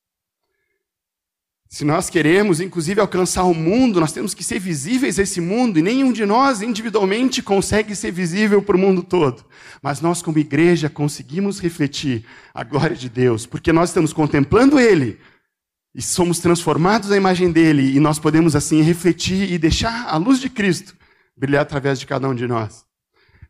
Se 1.68 1.84
nós 1.84 2.08
queremos, 2.08 2.62
inclusive, 2.62 3.02
alcançar 3.02 3.46
o 3.46 3.54
mundo, 3.54 4.00
nós 4.00 4.12
temos 4.12 4.36
que 4.36 4.44
ser 4.44 4.60
visíveis 4.60 5.18
a 5.18 5.24
esse 5.24 5.42
mundo, 5.42 5.80
e 5.80 5.82
nenhum 5.82 6.14
de 6.14 6.24
nós 6.24 6.62
individualmente 6.62 7.42
consegue 7.42 7.96
ser 7.96 8.12
visível 8.12 8.62
para 8.62 8.76
o 8.76 8.80
mundo 8.80 9.02
todo. 9.02 9.44
Mas 9.82 10.02
nós, 10.02 10.22
como 10.22 10.38
igreja, 10.38 10.88
conseguimos 10.88 11.60
refletir 11.60 12.26
a 12.54 12.64
glória 12.64 12.96
de 12.96 13.10
Deus, 13.10 13.48
porque 13.48 13.74
nós 13.74 13.90
estamos 13.90 14.14
contemplando 14.14 14.80
Ele 14.80 15.20
e 15.96 16.04
somos 16.04 16.38
transformados 16.38 17.12
à 17.12 17.18
imagem 17.18 17.52
dele, 17.52 17.96
e 17.96 18.00
nós 18.00 18.20
podemos 18.20 18.56
assim 18.56 18.84
refletir 18.84 19.52
e 19.52 19.58
deixar 19.58 20.08
a 20.08 20.18
luz 20.18 20.40
de 20.40 20.48
Cristo 20.48 20.96
brilhar 21.36 21.64
através 21.64 22.00
de 22.00 22.06
cada 22.06 22.30
um 22.30 22.36
de 22.36 22.46
nós. 22.46 22.89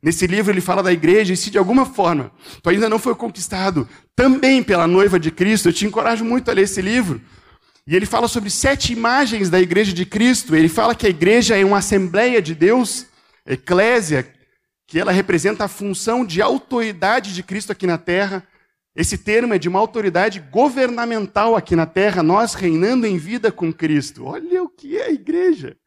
Nesse 0.02 0.26
livro 0.28 0.52
ele 0.52 0.62
fala 0.62 0.82
da 0.82 0.94
igreja, 0.94 1.34
e 1.34 1.38
se 1.38 1.50
de 1.50 1.58
alguma 1.58 1.86
forma 1.86 2.32
tu 2.62 2.70
ainda 2.70 2.88
não 2.90 3.00
foi 3.00 3.16
conquistado 3.16 3.88
também 4.16 4.64
pela 4.64 4.88
noiva 4.88 5.20
de 5.20 5.32
Cristo, 5.32 5.70
eu 5.70 5.74
te 5.74 5.86
encorajo 5.86 6.24
muito 6.24 6.50
a 6.50 6.54
ler 6.54 6.64
esse 6.64 6.82
livro. 6.82 7.22
E 7.86 7.96
ele 7.96 8.06
fala 8.06 8.28
sobre 8.28 8.50
sete 8.50 8.94
imagens 8.94 9.50
da 9.50 9.60
igreja 9.60 9.92
de 9.92 10.06
Cristo. 10.06 10.56
Ele 10.56 10.70
fala 10.70 10.94
que 10.94 11.08
a 11.08 11.10
igreja 11.10 11.58
é 11.58 11.66
uma 11.66 11.80
assembleia 11.80 12.42
de 12.42 12.54
Deus, 12.54 13.08
eclésia, 13.46 14.32
que 14.86 15.00
ela 15.00 15.12
representa 15.12 15.66
a 15.66 15.68
função 15.68 16.24
de 16.24 16.42
autoridade 16.42 17.34
de 17.34 17.42
Cristo 17.42 17.72
aqui 17.72 17.88
na 17.88 17.98
terra, 17.98 18.48
esse 19.00 19.18
termo 19.18 19.54
é 19.54 19.58
de 19.58 19.70
uma 19.70 19.80
autoridade 19.80 20.40
governamental 20.40 21.56
aqui 21.56 21.76
na 21.76 21.86
terra, 21.86 22.24
nós 22.24 22.54
reinando 22.54 23.08
em 23.08 23.18
vida 23.18 23.52
com 23.52 23.72
Cristo. 23.72 24.26
Olha 24.26 24.62
o 24.64 24.68
que 24.68 24.98
é 24.98 25.06
a 25.06 25.12
igreja. 25.12 25.78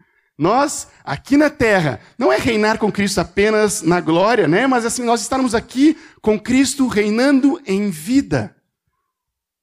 Nós, 0.42 0.88
aqui 1.04 1.36
na 1.36 1.48
terra, 1.48 2.00
não 2.18 2.32
é 2.32 2.36
reinar 2.36 2.76
com 2.76 2.90
Cristo 2.90 3.20
apenas 3.20 3.80
na 3.80 4.00
glória, 4.00 4.48
né? 4.48 4.66
Mas 4.66 4.84
assim, 4.84 5.04
nós 5.04 5.20
estamos 5.20 5.54
aqui 5.54 5.96
com 6.20 6.36
Cristo 6.36 6.88
reinando 6.88 7.62
em 7.64 7.90
vida. 7.90 8.52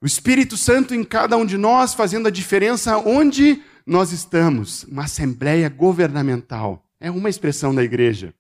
O 0.01 0.05
Espírito 0.05 0.55
Santo 0.55 0.95
em 0.95 1.03
cada 1.03 1.36
um 1.36 1.45
de 1.45 1.57
nós 1.57 1.93
fazendo 1.93 2.29
a 2.29 2.31
diferença 2.31 2.98
onde 2.98 3.62
nós 3.86 4.13
estamos. 4.13 4.86
Uma 4.86 5.03
assembleia 5.03 5.67
governamental. 5.67 6.86
É 6.98 7.12
uma 7.12 7.29
expressão 7.29 7.75
da 7.75 7.83
igreja. 7.83 8.33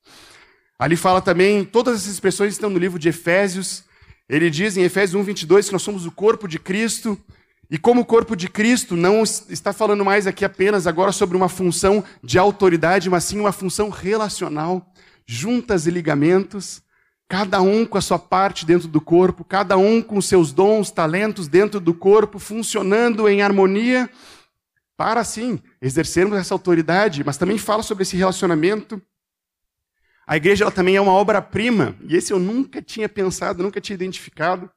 Ali 0.79 0.95
fala 0.95 1.21
também, 1.21 1.65
todas 1.65 1.97
essas 1.97 2.13
expressões 2.13 2.53
estão 2.53 2.69
no 2.69 2.79
livro 2.79 2.97
de 2.97 3.09
Efésios. 3.09 3.83
Ele 4.29 4.49
diz 4.49 4.77
em 4.77 4.83
Efésios 4.83 5.19
1, 5.19 5.23
22 5.25 5.65
que 5.65 5.73
nós 5.73 5.81
somos 5.81 6.05
o 6.05 6.11
corpo 6.11 6.47
de 6.47 6.57
Cristo. 6.57 7.19
E 7.71 7.77
como 7.77 8.01
o 8.01 8.05
corpo 8.05 8.35
de 8.35 8.49
Cristo, 8.49 8.95
não 8.95 9.21
está 9.21 9.71
falando 9.71 10.03
mais 10.03 10.25
aqui 10.25 10.43
apenas 10.43 10.87
agora 10.87 11.11
sobre 11.11 11.37
uma 11.37 11.47
função 11.47 12.03
de 12.23 12.39
autoridade, 12.39 13.09
mas 13.09 13.25
sim 13.25 13.39
uma 13.39 13.51
função 13.51 13.89
relacional, 13.89 14.91
juntas 15.25 15.85
e 15.85 15.91
ligamentos, 15.91 16.81
cada 17.27 17.61
um 17.61 17.85
com 17.85 17.95
a 17.95 18.01
sua 18.01 18.17
parte 18.17 18.65
dentro 18.65 18.87
do 18.87 18.99
corpo, 18.99 19.43
cada 19.43 19.77
um 19.77 20.01
com 20.01 20.19
seus 20.19 20.51
dons, 20.51 20.89
talentos 20.89 21.47
dentro 21.47 21.79
do 21.79 21.93
corpo, 21.93 22.39
funcionando 22.39 23.29
em 23.29 23.43
harmonia, 23.43 24.09
para 24.97 25.21
assim 25.21 25.59
exercermos 25.79 26.39
essa 26.39 26.55
autoridade, 26.55 27.23
mas 27.23 27.37
também 27.37 27.59
fala 27.59 27.83
sobre 27.83 28.01
esse 28.01 28.17
relacionamento. 28.17 28.99
A 30.25 30.35
igreja 30.37 30.63
ela 30.63 30.71
também 30.71 30.95
é 30.95 31.01
uma 31.01 31.13
obra-prima, 31.13 31.95
e 32.07 32.15
esse 32.15 32.33
eu 32.33 32.39
nunca 32.39 32.81
tinha 32.81 33.07
pensado, 33.07 33.61
nunca 33.61 33.79
tinha 33.79 33.93
identificado. 33.93 34.69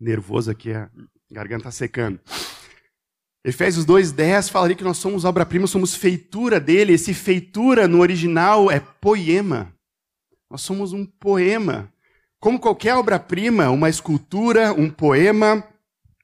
Nervoso 0.00 0.50
aqui, 0.50 0.72
a 0.72 0.88
garganta 1.30 1.70
secando. 1.70 2.20
Efésios 3.44 3.84
2:10 3.86 4.50
fala 4.50 4.66
ali 4.66 4.76
que 4.76 4.84
nós 4.84 4.98
somos 4.98 5.24
obra-prima, 5.24 5.66
somos 5.66 5.94
feitura 5.94 6.60
dele. 6.60 6.92
Esse 6.92 7.14
feitura 7.14 7.88
no 7.88 8.00
original 8.00 8.70
é 8.70 8.80
poema. 8.80 9.72
Nós 10.50 10.62
somos 10.62 10.92
um 10.92 11.04
poema. 11.04 11.92
Como 12.40 12.60
qualquer 12.60 12.94
obra-prima, 12.94 13.70
uma 13.70 13.88
escultura, 13.88 14.72
um 14.72 14.88
poema 14.88 15.64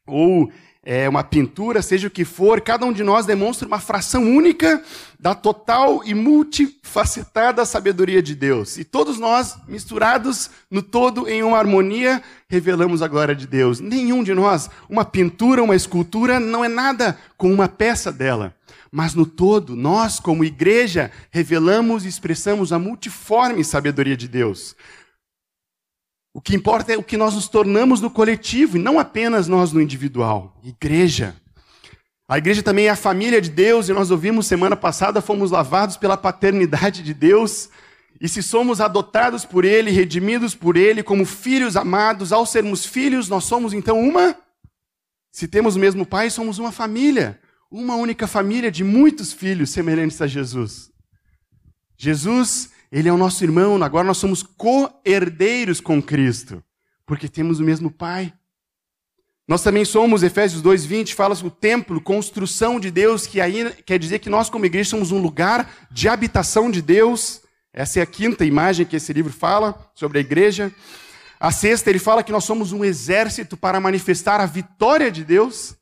ou 0.07 0.53
é, 0.85 1.09
uma 1.09 1.25
pintura, 1.25 1.81
seja 1.81 2.09
o 2.09 2.11
que 2.11 2.25
for, 2.25 2.61
cada 2.61 2.85
um 2.85 2.93
de 2.93 3.03
nós 3.03 3.25
demonstra 3.25 3.67
uma 3.67 3.81
fração 3.81 4.23
única 4.23 4.83
da 5.19 5.35
total 5.35 6.03
e 6.05 6.15
multifacetada 6.15 7.65
sabedoria 7.65 8.23
de 8.23 8.35
Deus. 8.35 8.77
E 8.77 8.85
todos 8.85 9.19
nós, 9.19 9.57
misturados 9.67 10.51
no 10.71 10.83
todo 10.83 11.27
em 11.27 11.43
uma 11.43 11.59
harmonia, 11.59 12.23
revelamos 12.55 13.03
a 13.03 13.09
glória 13.09 13.35
de 13.35 13.47
Deus. 13.47 13.81
Nenhum 13.81 14.23
de 14.23 14.33
nós, 14.33 14.71
uma 14.89 15.05
pintura, 15.05 15.63
uma 15.63 15.75
escultura, 15.75 16.39
não 16.39 16.65
é 16.65 16.69
nada 16.69 17.19
com 17.37 17.53
uma 17.53 17.69
peça 17.69 18.13
dela. 18.13 18.55
Mas 18.91 19.13
no 19.15 19.27
todo, 19.27 19.75
nós, 19.75 20.21
como 20.21 20.45
igreja, 20.45 21.11
revelamos 21.31 22.05
e 22.05 22.09
expressamos 22.09 22.73
a 22.73 22.79
multiforme 22.79 23.65
sabedoria 23.65 24.17
de 24.17 24.29
Deus. 24.29 24.77
O 26.33 26.41
que 26.41 26.55
importa 26.55 26.93
é 26.93 26.97
o 26.97 27.03
que 27.03 27.17
nós 27.17 27.35
nos 27.35 27.49
tornamos 27.49 28.01
no 28.01 28.09
coletivo 28.09 28.77
e 28.77 28.81
não 28.81 28.99
apenas 28.99 29.49
nós 29.49 29.73
no 29.73 29.81
individual. 29.81 30.57
Igreja. 30.63 31.35
A 32.29 32.39
igreja 32.39 32.63
também 32.63 32.87
é 32.87 32.91
a 32.91 32.97
família 32.97 33.41
de 33.41 33.51
Deus 33.51 33.89
e 33.89 33.93
nós 33.93 34.11
ouvimos 34.11 34.47
semana 34.47 34.77
passada, 34.77 35.21
fomos 35.21 35.51
lavados 35.51 35.97
pela 35.97 36.17
paternidade 36.17 37.03
de 37.03 37.13
Deus. 37.13 37.69
E 38.25 38.29
se 38.29 38.43
somos 38.43 38.81
adotados 38.81 39.45
por 39.45 39.67
Ele, 39.67 39.91
redimidos 39.91 40.55
por 40.55 40.79
Ele, 40.79 41.03
como 41.03 41.27
filhos 41.27 41.77
amados, 41.77 42.33
ao 42.33 42.47
sermos 42.47 42.83
filhos, 42.87 43.29
nós 43.29 43.45
somos 43.45 43.75
então 43.75 44.01
uma. 44.01 44.35
Se 45.31 45.47
temos 45.47 45.77
o 45.77 45.79
mesmo 45.79 46.07
Pai, 46.07 46.31
somos 46.31 46.59
uma 46.59 46.73
família. 46.73 47.39
uma 47.71 47.97
única 47.97 48.27
família 48.27 48.71
de 48.71 48.83
muitos 48.83 49.31
filhos 49.31 49.69
semelhantes 49.69 50.23
a 50.23 50.27
Jesus. 50.27 50.91
Jesus, 51.99 52.71
ele 52.91 53.11
é 53.11 53.13
o 53.13 53.19
nosso 53.19 53.45
irmão, 53.45 53.83
agora 53.83 54.07
nós 54.07 54.17
somos 54.17 54.43
co-herdeiros 54.43 55.79
com 55.79 56.01
Cristo, 56.01 56.65
porque 57.05 57.29
temos 57.29 57.61
o 57.61 57.63
mesmo 57.63 57.91
Pai. 57.91 58.33
Nós 59.47 59.63
também 59.63 59.85
somos, 59.85 60.23
Efésios 60.23 60.63
2,20, 60.63 61.13
fala 61.13 61.35
o 61.35 61.51
templo, 61.51 62.01
construção 62.01 62.81
de 62.81 62.91
Deus, 62.91 63.27
que 63.27 63.39
aí 63.39 63.71
quer 63.85 63.99
dizer 63.99 64.21
que 64.21 64.31
nós, 64.31 64.49
como 64.49 64.65
igreja, 64.65 64.89
somos 64.89 65.13
um 65.13 65.21
lugar 65.21 65.71
de 65.91 66.09
habitação 66.09 66.71
de 66.71 66.81
Deus. 66.81 67.44
Essa 67.75 67.99
é 67.99 68.03
a 68.03 68.07
quinta 68.07 68.45
imagem 68.45 68.87
que 68.87 68.95
esse 68.95 69.13
livro 69.13 69.33
fala 69.33 69.91
sobre 69.97 70.19
a 70.19 70.21
igreja. 70.21 70.73
A 71.41 71.51
sexta, 71.51 71.91
ele 71.91 71.99
fala 71.99 72.23
que 72.23 72.31
nós 72.31 72.45
somos 72.45 72.71
um 72.71 72.85
exército 72.85 73.57
para 73.57 73.81
manifestar 73.81 74.41
a 74.41 74.47
vitória 74.47 75.11
de 75.11 75.25
Deus. 75.25 75.75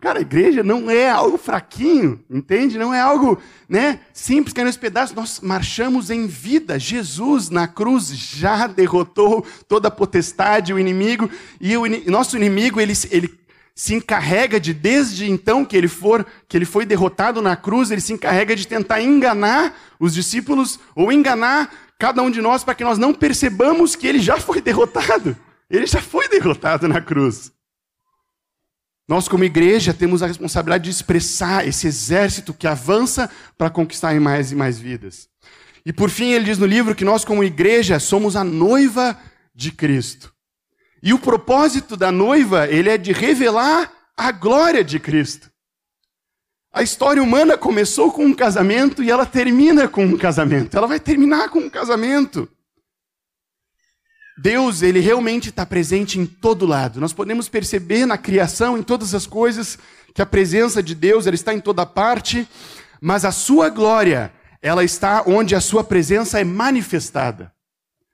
Cara, 0.00 0.18
a 0.18 0.22
igreja 0.22 0.64
não 0.64 0.90
é 0.90 1.08
algo 1.08 1.38
fraquinho, 1.38 2.24
entende? 2.28 2.76
Não 2.76 2.92
é 2.92 3.00
algo 3.00 3.40
né, 3.68 4.00
simples, 4.12 4.52
caindo 4.52 4.66
aos 4.66 4.76
pedaços. 4.76 5.14
Nós 5.14 5.38
marchamos 5.40 6.10
em 6.10 6.26
vida. 6.26 6.76
Jesus, 6.76 7.50
na 7.50 7.68
cruz, 7.68 8.08
já 8.08 8.66
derrotou 8.66 9.46
toda 9.68 9.86
a 9.86 9.92
potestade, 9.92 10.74
o 10.74 10.78
inimigo. 10.78 11.30
E 11.60 11.76
o 11.76 11.86
in... 11.86 12.02
nosso 12.06 12.36
inimigo, 12.36 12.80
ele, 12.80 12.94
ele 13.12 13.28
se 13.74 13.94
encarrega 13.94 14.60
de, 14.60 14.74
desde 14.74 15.30
então 15.30 15.64
que 15.64 15.76
ele, 15.76 15.88
for, 15.88 16.26
que 16.48 16.56
ele 16.56 16.64
foi 16.64 16.84
derrotado 16.84 17.40
na 17.40 17.56
cruz, 17.56 17.90
ele 17.90 18.00
se 18.00 18.12
encarrega 18.12 18.54
de 18.54 18.66
tentar 18.66 19.00
enganar 19.00 19.74
os 19.98 20.14
discípulos 20.14 20.78
ou 20.94 21.10
enganar 21.10 21.72
cada 21.98 22.22
um 22.22 22.30
de 22.30 22.40
nós 22.40 22.64
para 22.64 22.74
que 22.74 22.84
nós 22.84 22.98
não 22.98 23.14
percebamos 23.14 23.96
que 23.96 24.06
ele 24.06 24.18
já 24.18 24.36
foi 24.36 24.60
derrotado. 24.60 25.36
Ele 25.70 25.86
já 25.86 26.02
foi 26.02 26.28
derrotado 26.28 26.86
na 26.86 27.00
cruz. 27.00 27.52
Nós, 29.08 29.26
como 29.26 29.44
igreja, 29.44 29.92
temos 29.94 30.22
a 30.22 30.26
responsabilidade 30.26 30.84
de 30.84 30.90
expressar 30.90 31.66
esse 31.66 31.86
exército 31.86 32.54
que 32.54 32.66
avança 32.66 33.30
para 33.58 33.70
conquistar 33.70 34.18
mais 34.20 34.52
e 34.52 34.54
mais 34.54 34.78
vidas. 34.78 35.28
E 35.84 35.92
por 35.92 36.10
fim, 36.10 36.32
ele 36.32 36.44
diz 36.44 36.58
no 36.58 36.66
livro 36.66 36.94
que 36.94 37.04
nós, 37.04 37.24
como 37.24 37.42
igreja, 37.42 37.98
somos 37.98 38.36
a 38.36 38.44
noiva 38.44 39.18
de 39.54 39.72
Cristo. 39.72 40.31
E 41.02 41.12
o 41.12 41.18
propósito 41.18 41.96
da 41.96 42.12
noiva, 42.12 42.68
ele 42.68 42.88
é 42.88 42.96
de 42.96 43.12
revelar 43.12 43.92
a 44.16 44.30
glória 44.30 44.84
de 44.84 45.00
Cristo. 45.00 45.50
A 46.72 46.82
história 46.82 47.22
humana 47.22 47.58
começou 47.58 48.12
com 48.12 48.24
um 48.24 48.34
casamento 48.34 49.02
e 49.02 49.10
ela 49.10 49.26
termina 49.26 49.88
com 49.88 50.04
um 50.04 50.16
casamento. 50.16 50.76
Ela 50.76 50.86
vai 50.86 51.00
terminar 51.00 51.50
com 51.50 51.58
um 51.58 51.68
casamento. 51.68 52.48
Deus, 54.38 54.80
ele 54.80 55.00
realmente 55.00 55.50
está 55.50 55.66
presente 55.66 56.18
em 56.18 56.24
todo 56.24 56.64
lado. 56.64 56.98
Nós 56.98 57.12
podemos 57.12 57.48
perceber 57.48 58.06
na 58.06 58.16
criação, 58.16 58.78
em 58.78 58.82
todas 58.82 59.14
as 59.14 59.26
coisas, 59.26 59.78
que 60.14 60.22
a 60.22 60.26
presença 60.26 60.82
de 60.82 60.94
Deus, 60.94 61.26
ela 61.26 61.34
está 61.34 61.52
em 61.52 61.60
toda 61.60 61.84
parte, 61.84 62.48
mas 63.00 63.24
a 63.24 63.32
sua 63.32 63.68
glória, 63.68 64.32
ela 64.62 64.82
está 64.82 65.24
onde 65.26 65.54
a 65.54 65.60
sua 65.60 65.84
presença 65.84 66.40
é 66.40 66.44
manifestada. 66.44 67.51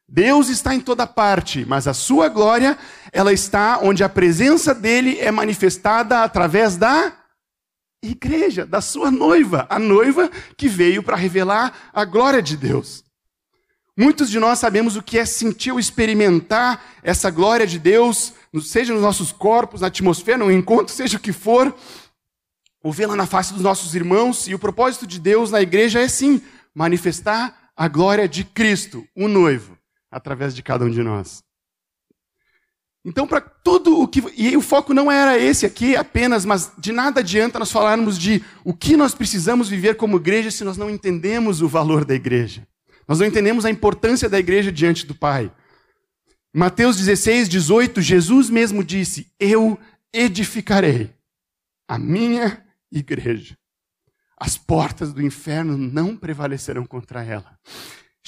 Deus 0.09 0.49
está 0.49 0.75
em 0.75 0.81
toda 0.81 1.07
parte, 1.07 1.67
mas 1.67 1.87
a 1.87 1.93
sua 1.93 2.31
glória, 2.31 2.79
ela 3.13 3.31
está 3.31 3.79
onde 3.83 4.03
a 4.03 4.09
presença 4.09 4.75
dele 4.75 5.19
é 5.19 5.31
manifestada 5.31 6.23
através 6.23 6.79
da 6.79 7.13
igreja, 8.03 8.65
da 8.65 8.81
sua 8.81 9.11
noiva, 9.11 9.67
a 9.69 9.79
noiva 9.79 10.31
que 10.57 10.67
veio 10.67 11.03
para 11.03 11.17
revelar 11.17 11.91
a 11.93 12.07
glória 12.07 12.41
de 12.41 12.57
Deus. 12.57 13.05
Muitos 13.95 14.31
de 14.31 14.39
nós 14.39 14.61
sabemos 14.61 14.97
o 14.97 15.03
que 15.03 15.19
é 15.19 15.27
sentir 15.27 15.73
ou 15.73 15.81
experimentar 15.81 16.83
essa 17.03 17.31
glória 17.31 17.67
de 17.67 17.79
Deus, 17.79 18.33
seja 18.63 18.95
nos 18.95 19.03
nossos 19.03 19.31
corpos, 19.31 19.81
na 19.81 19.89
atmosfera, 19.89 20.39
no 20.39 20.53
encontro, 20.53 20.95
seja 20.95 21.19
o 21.19 21.21
que 21.21 21.33
for, 21.33 21.77
ou 22.83 22.93
vê-la 22.93 23.17
na 23.17 23.27
face 23.27 23.53
dos 23.53 23.63
nossos 23.63 23.95
irmãos. 23.95 24.47
E 24.47 24.55
o 24.55 24.59
propósito 24.59 25.07
de 25.07 25.19
Deus 25.19 25.51
na 25.51 25.61
igreja 25.61 26.01
é 26.01 26.09
sim 26.09 26.41
manifestar 26.75 27.71
a 27.77 27.89
glória 27.89 28.29
de 28.29 28.45
Cristo, 28.45 29.07
o 29.15 29.29
noivo, 29.29 29.78
através 30.11 30.55
de 30.55 30.63
cada 30.63 30.85
um 30.85 30.91
de 30.91 31.03
nós. 31.03 31.43
Então, 33.05 33.27
para 33.27 33.41
tudo 33.41 34.01
o 34.01 34.09
que. 34.09 34.23
E 34.37 34.57
o 34.57 34.61
foco 34.61 34.93
não 34.93 35.11
era 35.11 35.39
esse 35.39 35.65
aqui 35.65 35.97
apenas, 35.97 36.45
mas 36.45 36.73
de 36.77 36.93
nada 36.93 37.21
adianta 37.21 37.59
nós 37.59 37.73
falarmos 37.73 38.19
de 38.19 38.45
o 38.65 38.75
que 38.75 38.97
nós 38.97 39.15
precisamos 39.15 39.69
viver 39.69 39.97
como 39.97 40.17
igreja 40.17 40.51
se 40.51 40.65
nós 40.65 40.77
não 40.77 40.91
entendemos 40.91 41.63
o 41.63 41.69
valor 41.69 42.05
da 42.05 42.15
igreja. 42.15 42.67
Nós 43.07 43.21
não 43.21 43.27
entendemos 43.27 43.65
a 43.65 43.71
importância 43.71 44.29
da 44.29 44.39
igreja 44.39 44.71
diante 44.71 45.07
do 45.07 45.15
Pai. 45.15 45.51
Mateus 46.53 46.97
16, 46.97 47.49
18, 47.49 48.03
Jesus 48.03 48.51
mesmo 48.51 48.85
disse: 48.85 49.33
Eu 49.39 49.79
edificarei 50.13 51.15
a 51.87 51.99
minha 51.99 52.63
igreja. 52.93 53.57
As 54.37 54.59
portas 54.59 55.13
do 55.13 55.23
inferno 55.23 55.77
não 55.77 56.17
prevalecerão 56.17 56.85
contra 56.85 57.25
ela. 57.25 57.59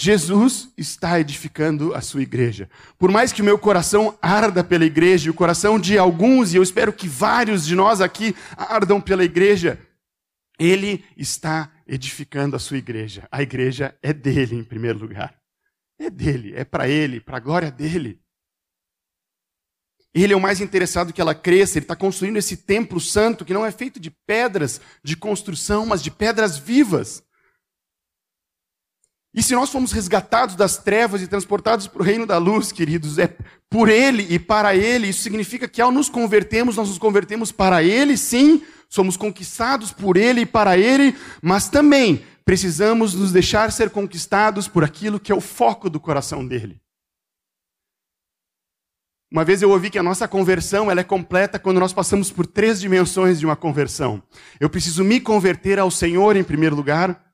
Jesus 0.03 0.73
está 0.79 1.21
edificando 1.21 1.95
a 1.95 2.01
sua 2.01 2.23
igreja. 2.23 2.71
Por 2.99 3.11
mais 3.11 3.35
que 3.35 3.43
o 3.43 3.45
meu 3.45 3.59
coração 3.59 4.17
arda 4.23 4.65
pela 4.65 4.87
igreja, 4.87 5.27
e 5.27 5.31
o 5.31 5.35
coração 5.35 5.79
de 5.79 5.99
alguns, 5.99 6.55
e 6.55 6.57
eu 6.57 6.63
espero 6.63 6.91
que 6.91 7.07
vários 7.07 7.67
de 7.67 7.75
nós 7.75 8.01
aqui 8.01 8.35
ardam 8.57 8.99
pela 8.99 9.23
igreja, 9.23 9.79
ele 10.59 11.05
está 11.19 11.71
edificando 11.87 12.57
a 12.57 12.59
sua 12.59 12.79
igreja. 12.79 13.29
A 13.31 13.43
igreja 13.43 13.95
é 14.03 14.11
dele 14.11 14.57
em 14.57 14.65
primeiro 14.65 14.99
lugar. 14.99 15.39
É 15.99 16.09
dele, 16.09 16.55
é 16.57 16.65
para 16.65 16.89
ele, 16.89 17.21
para 17.21 17.37
a 17.37 17.41
glória 17.41 17.71
dele. 17.71 18.19
Ele 20.15 20.33
é 20.33 20.37
o 20.37 20.41
mais 20.41 20.63
interessado 20.63 21.13
que 21.13 21.21
ela 21.21 21.35
cresça, 21.35 21.77
ele 21.77 21.85
está 21.85 21.95
construindo 21.95 22.39
esse 22.39 22.57
templo 22.57 22.99
santo 22.99 23.45
que 23.45 23.53
não 23.53 23.67
é 23.67 23.71
feito 23.71 24.01
de 24.01 24.11
pedras 24.27 24.81
de 25.05 25.15
construção, 25.15 25.85
mas 25.85 26.03
de 26.03 26.11
pedras 26.11 26.57
vivas. 26.57 27.23
E 29.33 29.43
se 29.43 29.55
nós 29.55 29.71
fomos 29.71 29.93
resgatados 29.93 30.57
das 30.57 30.77
trevas 30.77 31.23
e 31.23 31.29
transportados 31.29 31.87
para 31.87 32.03
o 32.03 32.05
reino 32.05 32.27
da 32.27 32.37
luz, 32.37 32.73
queridos, 32.73 33.17
é 33.17 33.37
por 33.69 33.89
Ele 33.89 34.27
e 34.29 34.39
para 34.39 34.75
Ele. 34.75 35.09
Isso 35.09 35.23
significa 35.23 35.69
que 35.69 35.81
ao 35.81 35.93
nos 35.93 36.09
convertermos, 36.09 36.77
nós 36.77 36.89
nos 36.89 36.99
convertemos 36.99 37.53
para 37.53 37.83
Ele, 37.83 38.17
sim, 38.17 38.63
somos 38.89 39.17
conquistados 39.17 39.93
por 39.93 40.17
Ele 40.17 40.41
e 40.41 40.47
para 40.47 40.77
Ele, 40.77 41.17
mas 41.41 41.69
também 41.69 42.25
precisamos 42.45 43.15
nos 43.15 43.31
deixar 43.31 43.71
ser 43.71 43.91
conquistados 43.91 44.67
por 44.67 44.83
aquilo 44.83 45.21
que 45.21 45.31
é 45.31 45.35
o 45.35 45.41
foco 45.41 45.89
do 45.89 46.01
coração 46.01 46.45
dele. 46.45 46.81
Uma 49.31 49.45
vez 49.45 49.63
eu 49.63 49.71
ouvi 49.71 49.91
que 49.91 49.99
a 49.99 50.03
nossa 50.03 50.27
conversão 50.27 50.91
ela 50.91 51.03
é 51.03 51.05
completa 51.05 51.57
quando 51.57 51.79
nós 51.79 51.93
passamos 51.93 52.33
por 52.33 52.45
três 52.45 52.81
dimensões 52.81 53.39
de 53.39 53.47
uma 53.47 53.55
conversão. 53.55 54.21
Eu 54.59 54.69
preciso 54.69 55.05
me 55.05 55.21
converter 55.21 55.79
ao 55.79 55.89
Senhor 55.89 56.35
em 56.35 56.43
primeiro 56.43 56.75
lugar. 56.75 57.30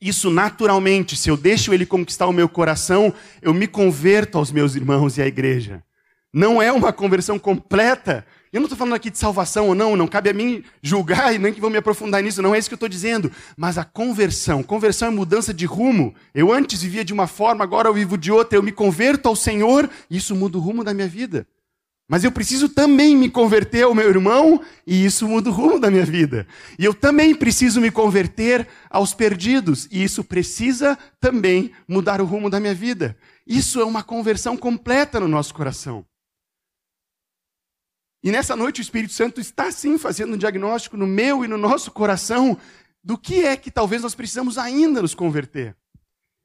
Isso 0.00 0.30
naturalmente, 0.30 1.16
se 1.16 1.28
eu 1.28 1.36
deixo 1.36 1.74
Ele 1.74 1.84
conquistar 1.84 2.26
o 2.26 2.32
meu 2.32 2.48
coração, 2.48 3.12
eu 3.42 3.52
me 3.52 3.66
converto 3.66 4.38
aos 4.38 4.52
meus 4.52 4.76
irmãos 4.76 5.18
e 5.18 5.22
à 5.22 5.26
igreja. 5.26 5.82
Não 6.32 6.62
é 6.62 6.70
uma 6.70 6.92
conversão 6.92 7.38
completa. 7.38 8.24
Eu 8.52 8.60
não 8.60 8.66
estou 8.66 8.78
falando 8.78 8.94
aqui 8.94 9.10
de 9.10 9.18
salvação 9.18 9.68
ou 9.68 9.74
não, 9.74 9.96
não 9.96 10.06
cabe 10.06 10.30
a 10.30 10.32
mim 10.32 10.62
julgar 10.80 11.34
e 11.34 11.38
nem 11.38 11.52
que 11.52 11.60
vou 11.60 11.68
me 11.68 11.76
aprofundar 11.76 12.22
nisso, 12.22 12.40
não 12.40 12.54
é 12.54 12.58
isso 12.58 12.68
que 12.68 12.74
eu 12.74 12.76
estou 12.76 12.88
dizendo. 12.88 13.30
Mas 13.56 13.76
a 13.76 13.84
conversão, 13.84 14.62
conversão 14.62 15.08
é 15.08 15.10
mudança 15.10 15.52
de 15.52 15.66
rumo. 15.66 16.14
Eu 16.34 16.52
antes 16.52 16.80
vivia 16.80 17.04
de 17.04 17.12
uma 17.12 17.26
forma, 17.26 17.64
agora 17.64 17.88
eu 17.88 17.94
vivo 17.94 18.16
de 18.16 18.30
outra. 18.30 18.56
Eu 18.56 18.62
me 18.62 18.72
converto 18.72 19.28
ao 19.28 19.36
Senhor 19.36 19.90
e 20.08 20.16
isso 20.16 20.34
muda 20.34 20.58
o 20.58 20.60
rumo 20.60 20.84
da 20.84 20.94
minha 20.94 21.08
vida. 21.08 21.46
Mas 22.08 22.24
eu 22.24 22.32
preciso 22.32 22.70
também 22.70 23.14
me 23.14 23.28
converter 23.28 23.82
ao 23.82 23.94
meu 23.94 24.08
irmão, 24.08 24.64
e 24.86 25.04
isso 25.04 25.28
muda 25.28 25.50
o 25.50 25.52
rumo 25.52 25.78
da 25.78 25.90
minha 25.90 26.06
vida. 26.06 26.46
E 26.78 26.84
eu 26.84 26.94
também 26.94 27.34
preciso 27.34 27.82
me 27.82 27.90
converter 27.90 28.66
aos 28.88 29.12
perdidos, 29.12 29.86
e 29.90 30.02
isso 30.02 30.24
precisa 30.24 30.98
também 31.20 31.70
mudar 31.86 32.22
o 32.22 32.24
rumo 32.24 32.48
da 32.48 32.58
minha 32.58 32.74
vida. 32.74 33.14
Isso 33.46 33.78
é 33.78 33.84
uma 33.84 34.02
conversão 34.02 34.56
completa 34.56 35.20
no 35.20 35.28
nosso 35.28 35.52
coração. 35.52 36.02
E 38.24 38.32
nessa 38.32 38.56
noite 38.56 38.80
o 38.80 38.82
Espírito 38.82 39.12
Santo 39.12 39.38
está 39.38 39.70
sim 39.70 39.98
fazendo 39.98 40.34
um 40.34 40.38
diagnóstico 40.38 40.96
no 40.96 41.06
meu 41.06 41.44
e 41.44 41.48
no 41.48 41.58
nosso 41.58 41.90
coração 41.90 42.58
do 43.04 43.18
que 43.18 43.44
é 43.44 43.56
que 43.56 43.70
talvez 43.70 44.02
nós 44.02 44.14
precisamos 44.14 44.56
ainda 44.56 45.02
nos 45.02 45.14
converter. 45.14 45.76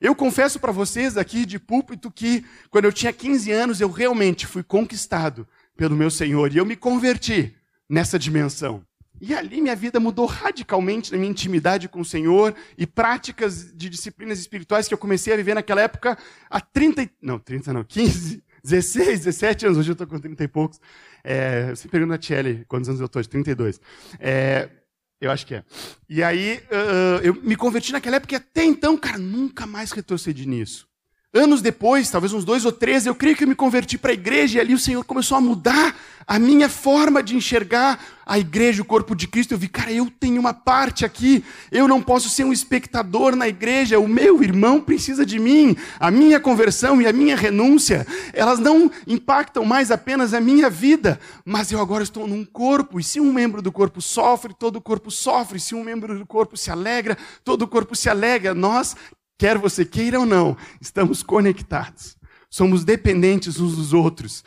Eu 0.04 0.14
confesso 0.14 0.60
para 0.60 0.74
vocês 0.74 1.16
aqui 1.16 1.46
de 1.46 1.58
púlpito 1.58 2.12
que 2.12 2.44
quando 2.70 2.84
eu 2.84 2.92
tinha 2.92 3.14
15 3.14 3.50
anos 3.54 3.80
eu 3.80 3.90
realmente 3.90 4.46
fui 4.46 4.62
conquistado 4.62 5.48
pelo 5.78 5.96
meu 5.96 6.12
Senhor 6.12 6.54
e 6.54 6.58
eu 6.58 6.66
me 6.66 6.76
converti 6.76 7.56
nessa 7.90 8.20
dimensão. 8.20 8.86
E 9.22 9.34
ali 9.34 9.62
minha 9.62 9.78
vida 9.78 10.02
mudou 10.02 10.26
radicalmente 10.26 11.10
na 11.10 11.18
minha 11.18 11.32
intimidade 11.32 11.88
com 11.88 12.02
o 12.02 12.06
Senhor 12.06 12.54
e 12.78 12.86
práticas 12.86 13.74
de 13.74 13.88
disciplinas 13.88 14.40
espirituais 14.40 14.90
que 14.90 14.94
eu 14.94 14.98
comecei 14.98 15.32
a 15.32 15.38
viver 15.38 15.54
naquela 15.54 15.80
época 15.80 16.18
há 16.50 16.60
30, 16.60 17.10
não, 17.22 17.40
30 17.40 17.72
não, 17.72 17.86
15, 17.86 18.44
16, 18.62 19.20
17 19.20 19.68
anos, 19.68 19.78
hoje 19.78 19.92
eu 19.92 19.94
estou 19.94 20.06
com 20.06 20.20
30 20.20 20.44
e 20.44 20.48
poucos. 20.50 20.82
É, 21.24 21.70
você 21.70 21.88
pergunta 21.88 22.16
a 22.16 22.18
Tchelle 22.18 22.66
quantos 22.68 22.90
anos 22.90 23.00
eu 23.00 23.06
estou, 23.06 23.22
de 23.22 23.30
32. 23.30 23.80
É, 24.20 24.68
eu 25.20 25.32
acho 25.32 25.46
que 25.46 25.56
é. 25.56 25.64
E 26.10 26.22
aí, 26.24 26.62
uh, 26.72 27.22
eu 27.24 27.34
me 27.36 27.56
converti 27.56 27.92
naquela 27.92 28.18
época 28.18 28.34
e 28.34 28.38
até 28.38 28.64
então, 28.64 28.98
cara, 28.98 29.18
nunca 29.18 29.66
mais 29.66 29.92
retrocedi 29.92 30.46
nisso. 30.46 30.88
Anos 31.36 31.64
depois, 31.64 32.12
talvez 32.12 32.32
uns 32.32 32.46
dois 32.46 32.64
ou 32.64 32.72
três, 32.72 33.08
eu 33.08 33.16
creio 33.16 33.36
que 33.36 33.44
eu 33.44 33.48
me 33.48 33.56
converti 33.56 33.98
para 33.98 34.12
a 34.12 34.14
igreja 34.14 34.60
e 34.60 34.62
ali 34.62 34.72
o 34.72 34.78
Senhor 34.78 35.04
começou 35.04 35.36
a 35.36 35.42
mudar 35.42 35.96
a 36.28 36.38
minha 36.38 36.70
forma 36.70 37.24
de 37.24 37.36
enxergar 37.36 38.00
a 38.24 38.38
igreja, 38.38 38.84
o 38.84 38.86
corpo 38.86 39.16
de 39.16 39.28
Cristo. 39.28 39.52
Eu 39.52 39.58
vi, 39.58 39.68
cara, 39.68 39.92
eu 39.92 40.12
tenho 40.20 40.40
uma 40.40 40.54
parte 40.54 41.04
aqui, 41.04 41.44
eu 41.72 41.88
não 41.88 42.04
posso 42.04 42.30
ser 42.30 42.44
um 42.44 42.54
espectador 42.54 43.36
na 43.36 43.48
igreja, 43.48 43.98
o 43.98 44.08
meu 44.08 44.44
irmão 44.44 44.80
precisa 44.80 45.26
de 45.26 45.40
mim. 45.40 45.76
A 46.00 46.12
minha 46.12 46.40
conversão 46.40 47.02
e 47.02 47.08
a 47.08 47.12
minha 47.12 47.36
renúncia, 47.36 48.06
elas 48.32 48.60
não 48.60 48.92
impactam 49.08 49.66
mais 49.66 49.90
apenas 49.90 50.36
a 50.36 50.40
minha 50.40 50.70
vida, 50.70 51.20
mas 51.44 51.72
eu 51.72 51.82
agora 51.82 52.04
estou 52.04 52.28
num 52.28 52.46
corpo, 52.46 53.00
e 53.00 53.04
se 53.04 53.20
um 53.20 53.34
membro 53.34 53.60
do 53.60 53.72
corpo 53.72 54.00
sofre, 54.04 54.54
todo 54.54 54.76
o 54.76 54.82
corpo 54.82 55.10
sofre, 55.10 55.60
se 55.60 55.74
um 55.74 55.84
membro 55.84 56.16
do 56.16 56.28
corpo 56.28 56.56
se 56.56 56.70
alegra, 56.70 57.18
todo 57.44 57.64
o 57.64 57.68
corpo 57.68 57.96
se 57.96 58.08
alegra. 58.08 58.54
Nós 58.54 58.96
Quer 59.44 59.58
você 59.58 59.84
queira 59.84 60.22
ou 60.22 60.26
não, 60.26 60.56
estamos 60.80 61.22
conectados. 61.22 62.16
Somos 62.50 62.86
dependentes 62.86 63.60
uns 63.60 63.76
dos 63.76 63.92
outros. 63.92 64.42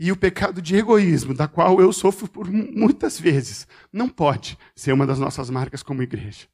E 0.00 0.10
o 0.10 0.16
pecado 0.16 0.60
de 0.60 0.74
egoísmo, 0.74 1.32
da 1.32 1.46
qual 1.46 1.80
eu 1.80 1.92
sofro 1.92 2.26
por 2.26 2.50
muitas 2.50 3.20
vezes, 3.20 3.68
não 3.92 4.08
pode 4.08 4.58
ser 4.74 4.92
uma 4.92 5.06
das 5.06 5.20
nossas 5.20 5.48
marcas 5.48 5.80
como 5.80 6.02
igreja. 6.02 6.48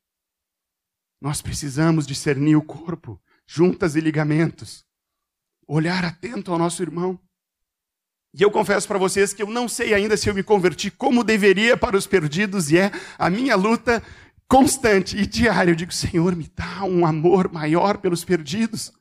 Nós 1.19 1.41
precisamos 1.41 2.07
discernir 2.07 2.57
o 2.57 2.63
corpo, 2.63 3.19
juntas 3.47 3.97
e 3.97 4.03
ligamentos, 4.03 4.85
olhar 5.67 6.05
atento 6.05 6.53
ao 6.53 6.59
nosso 6.59 6.83
irmão. 6.83 7.19
E 8.35 8.43
eu 8.43 8.51
confesso 8.51 8.87
para 8.87 8.99
vocês 8.99 9.33
que 9.33 9.43
eu 9.43 9.49
não 9.49 9.67
sei 9.67 9.95
ainda 9.95 10.15
se 10.15 10.29
eu 10.29 10.35
me 10.35 10.43
converti 10.43 10.91
como 10.91 11.25
deveria 11.25 11.75
para 11.75 11.97
os 11.97 12.07
perdidos, 12.07 12.71
e 12.71 12.77
é 12.77 12.93
a 13.19 13.31
minha 13.31 13.57
luta 13.57 14.03
constante 14.49 15.17
e 15.17 15.27
diário, 15.27 15.73
eu 15.73 15.77
digo: 15.77 15.93
Senhor, 15.93 16.35
me 16.35 16.51
dá 16.57 16.85
um 16.85 17.05
amor 17.05 17.53
maior 17.53 17.99
pelos 17.99 18.25
perdidos. 18.25 18.93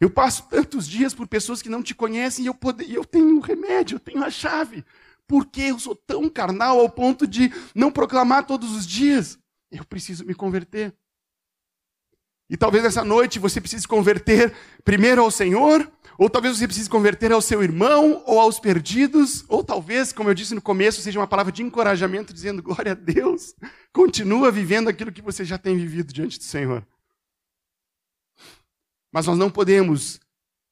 Eu 0.00 0.10
passo 0.10 0.48
tantos 0.48 0.88
dias 0.88 1.14
por 1.14 1.26
pessoas 1.26 1.62
que 1.62 1.68
não 1.68 1.82
te 1.82 1.94
conhecem 1.94 2.44
e 2.44 2.48
eu, 2.48 2.56
eu 2.88 3.04
tenho 3.04 3.36
um 3.36 3.40
remédio, 3.40 3.96
eu 3.96 4.00
tenho 4.00 4.24
a 4.24 4.30
chave. 4.30 4.84
Por 5.26 5.46
que 5.46 5.62
eu 5.62 5.78
sou 5.78 5.94
tão 5.94 6.28
carnal 6.28 6.78
ao 6.78 6.88
ponto 6.88 7.26
de 7.26 7.52
não 7.74 7.90
proclamar 7.90 8.46
todos 8.46 8.72
os 8.72 8.86
dias? 8.86 9.38
Eu 9.70 9.84
preciso 9.84 10.24
me 10.24 10.34
converter. 10.34 10.94
E 12.48 12.56
talvez 12.56 12.84
essa 12.84 13.02
noite 13.02 13.38
você 13.38 13.60
precise 13.60 13.88
converter 13.88 14.54
primeiro 14.84 15.22
ao 15.22 15.30
Senhor, 15.30 15.90
ou 16.18 16.30
talvez 16.30 16.56
você 16.56 16.66
precise 16.66 16.88
converter 16.88 17.32
ao 17.32 17.40
seu 17.40 17.62
irmão 17.62 18.22
ou 18.26 18.38
aos 18.38 18.60
perdidos, 18.60 19.44
ou 19.48 19.64
talvez, 19.64 20.12
como 20.12 20.30
eu 20.30 20.34
disse 20.34 20.54
no 20.54 20.62
começo, 20.62 21.02
seja 21.02 21.18
uma 21.18 21.26
palavra 21.26 21.52
de 21.52 21.62
encorajamento 21.62 22.32
dizendo 22.32 22.62
glória 22.62 22.92
a 22.92 22.94
Deus. 22.94 23.54
Continua 23.92 24.50
vivendo 24.50 24.88
aquilo 24.88 25.12
que 25.12 25.22
você 25.22 25.44
já 25.44 25.58
tem 25.58 25.76
vivido 25.76 26.12
diante 26.12 26.38
do 26.38 26.44
Senhor. 26.44 26.86
Mas 29.12 29.26
nós 29.26 29.38
não 29.38 29.50
podemos, 29.50 30.20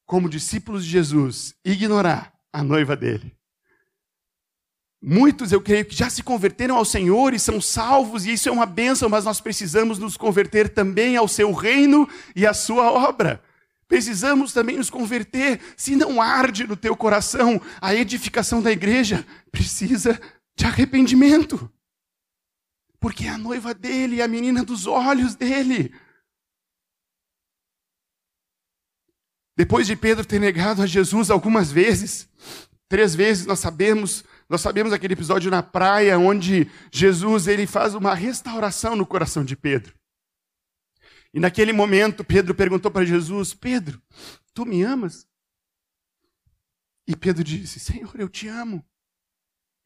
como 0.05 0.29
discípulos 0.29 0.83
de 0.83 0.91
Jesus, 0.91 1.55
ignorar 1.63 2.33
a 2.51 2.63
noiva 2.63 2.95
dele. 2.95 3.35
Muitos, 5.05 5.51
eu 5.51 5.59
creio, 5.59 5.83
que 5.83 5.95
já 5.95 6.09
se 6.09 6.23
converteram 6.23 6.77
ao 6.77 6.85
Senhor 6.85 7.33
e 7.33 7.39
são 7.39 7.59
salvos, 7.59 8.25
e 8.25 8.31
isso 8.31 8.47
é 8.47 8.51
uma 8.51 8.65
bênção, 8.65 9.09
mas 9.09 9.25
nós 9.25 9.41
precisamos 9.41 9.99
nos 9.99 10.15
converter 10.15 10.69
também 10.69 11.17
ao 11.17 11.27
seu 11.27 11.51
reino 11.51 12.07
e 12.33 12.47
à 12.47 12.53
sua 12.53 12.89
obra. 12.89 13.43
Precisamos 13.87 14.53
também 14.53 14.77
nos 14.77 14.89
converter. 14.89 15.59
Se 15.77 15.95
não 15.95 16.21
arde 16.21 16.65
no 16.65 16.75
teu 16.75 16.95
coração 16.95 17.61
a 17.81 17.93
edificação 17.93 18.61
da 18.61 18.71
igreja, 18.71 19.25
precisa 19.51 20.19
de 20.55 20.65
arrependimento. 20.65 21.71
Porque 22.99 23.25
é 23.25 23.29
a 23.29 23.37
noiva 23.37 23.73
dele, 23.73 24.21
a 24.21 24.27
menina 24.27 24.63
dos 24.63 24.87
olhos 24.87 25.35
dele. 25.35 25.93
Depois 29.55 29.85
de 29.85 29.95
Pedro 29.95 30.25
ter 30.25 30.39
negado 30.39 30.81
a 30.81 30.87
Jesus 30.87 31.29
algumas 31.29 31.71
vezes, 31.71 32.27
três 32.89 33.13
vezes 33.13 33.45
nós 33.45 33.59
sabemos, 33.59 34.23
nós 34.49 34.61
sabemos 34.61 34.91
aquele 34.91 35.13
episódio 35.13 35.51
na 35.51 35.61
praia 35.61 36.17
onde 36.17 36.69
Jesus 36.91 37.47
ele 37.47 37.67
faz 37.67 37.93
uma 37.93 38.15
restauração 38.15 38.95
no 38.95 39.05
coração 39.05 39.43
de 39.45 39.55
Pedro. 39.55 39.93
E 41.33 41.39
naquele 41.39 41.73
momento, 41.73 42.23
Pedro 42.23 42.53
perguntou 42.53 42.91
para 42.91 43.05
Jesus: 43.05 43.53
Pedro, 43.53 44.01
tu 44.53 44.65
me 44.65 44.83
amas? 44.83 45.27
E 47.07 47.15
Pedro 47.15 47.43
disse: 47.43 47.79
Senhor, 47.79 48.19
eu 48.19 48.29
te 48.29 48.47
amo. 48.47 48.85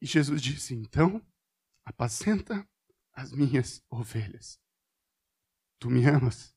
E 0.00 0.06
Jesus 0.06 0.42
disse: 0.42 0.74
Então, 0.74 1.24
apacenta 1.84 2.68
as 3.12 3.32
minhas 3.32 3.82
ovelhas. 3.88 4.60
Tu 5.80 5.88
me 5.90 6.04
amas? 6.04 6.54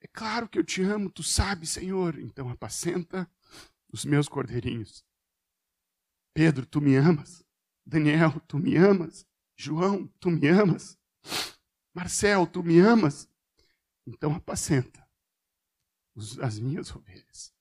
É 0.00 0.08
claro 0.08 0.48
que 0.48 0.58
eu 0.58 0.64
te 0.64 0.82
amo, 0.82 1.10
tu 1.10 1.22
sabes, 1.22 1.70
Senhor. 1.70 2.18
Então, 2.18 2.50
apacenta 2.50 3.30
os 3.92 4.04
meus 4.04 4.28
cordeirinhos. 4.28 5.04
Pedro, 6.34 6.66
tu 6.66 6.80
me 6.80 6.96
amas? 6.96 7.44
Daniel, 7.84 8.40
tu 8.40 8.58
me 8.58 8.76
amas? 8.76 9.26
João, 9.56 10.06
tu 10.20 10.30
me 10.30 10.48
amas? 10.48 10.98
Marcel, 11.94 12.46
tu 12.46 12.62
me 12.62 12.78
amas? 12.78 13.28
Então 14.06 14.34
apacenta 14.34 15.04
as 16.40 16.58
minhas 16.58 16.94
ovelhas. 16.94 17.52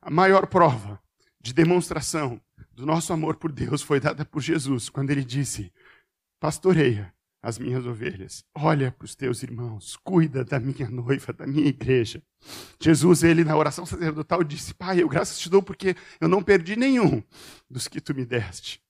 A 0.00 0.10
maior 0.10 0.46
prova 0.46 1.00
de 1.40 1.52
demonstração 1.52 2.40
do 2.72 2.84
nosso 2.84 3.12
amor 3.12 3.36
por 3.36 3.50
Deus 3.50 3.82
foi 3.82 3.98
dada 3.98 4.24
por 4.24 4.40
Jesus, 4.40 4.88
quando 4.88 5.10
ele 5.10 5.24
disse: 5.24 5.72
Pastoreia 6.38 7.14
as 7.42 7.58
minhas 7.58 7.86
ovelhas, 7.86 8.44
olha 8.54 8.90
para 8.90 9.04
os 9.04 9.14
teus 9.14 9.42
irmãos, 9.42 9.96
cuida 9.96 10.44
da 10.44 10.58
minha 10.58 10.90
noiva, 10.90 11.32
da 11.32 11.46
minha 11.46 11.68
igreja. 11.68 12.22
Jesus, 12.80 13.22
ele 13.22 13.44
na 13.44 13.56
oração 13.56 13.86
sacerdotal 13.86 14.42
disse: 14.42 14.74
Pai, 14.74 15.00
eu 15.00 15.08
graças 15.08 15.38
te 15.38 15.48
dou 15.48 15.62
porque 15.62 15.96
eu 16.20 16.28
não 16.28 16.42
perdi 16.42 16.76
nenhum 16.76 17.22
dos 17.70 17.88
que 17.88 18.00
tu 18.00 18.14
me 18.14 18.24
deste. 18.24 18.82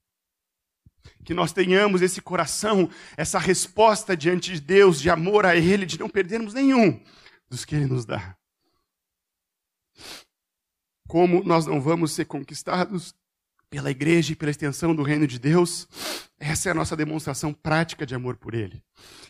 Que 1.25 1.35
nós 1.35 1.53
tenhamos 1.53 2.03
esse 2.03 2.21
coração, 2.21 2.88
essa 3.16 3.38
resposta 3.38 4.16
diante 4.16 4.53
de 4.53 4.61
Deus, 4.61 5.01
de 5.01 5.11
amor 5.11 5.45
a 5.47 5.57
Ele, 5.57 5.87
de 5.87 5.99
não 5.99 6.09
perdermos 6.09 6.55
nenhum 6.55 7.01
dos 7.49 7.64
que 7.64 7.75
Ele 7.75 7.87
nos 7.87 8.05
dá. 8.05 8.37
Como 11.09 11.42
nós 11.45 11.66
não 11.66 11.81
vamos 11.81 12.12
ser 12.12 12.25
conquistados 12.25 13.14
pela 13.71 13.90
igreja 13.90 14.33
e 14.33 14.37
pela 14.37 14.51
extensão 14.51 14.95
do 14.95 15.03
reino 15.03 15.27
de 15.27 15.38
Deus, 15.38 15.88
essa 16.38 16.69
é 16.69 16.73
a 16.73 16.75
nossa 16.75 16.97
demonstração 16.97 17.53
prática 17.53 18.05
de 18.07 18.14
amor 18.14 18.37
por 18.37 18.55
Ele. 18.55 18.83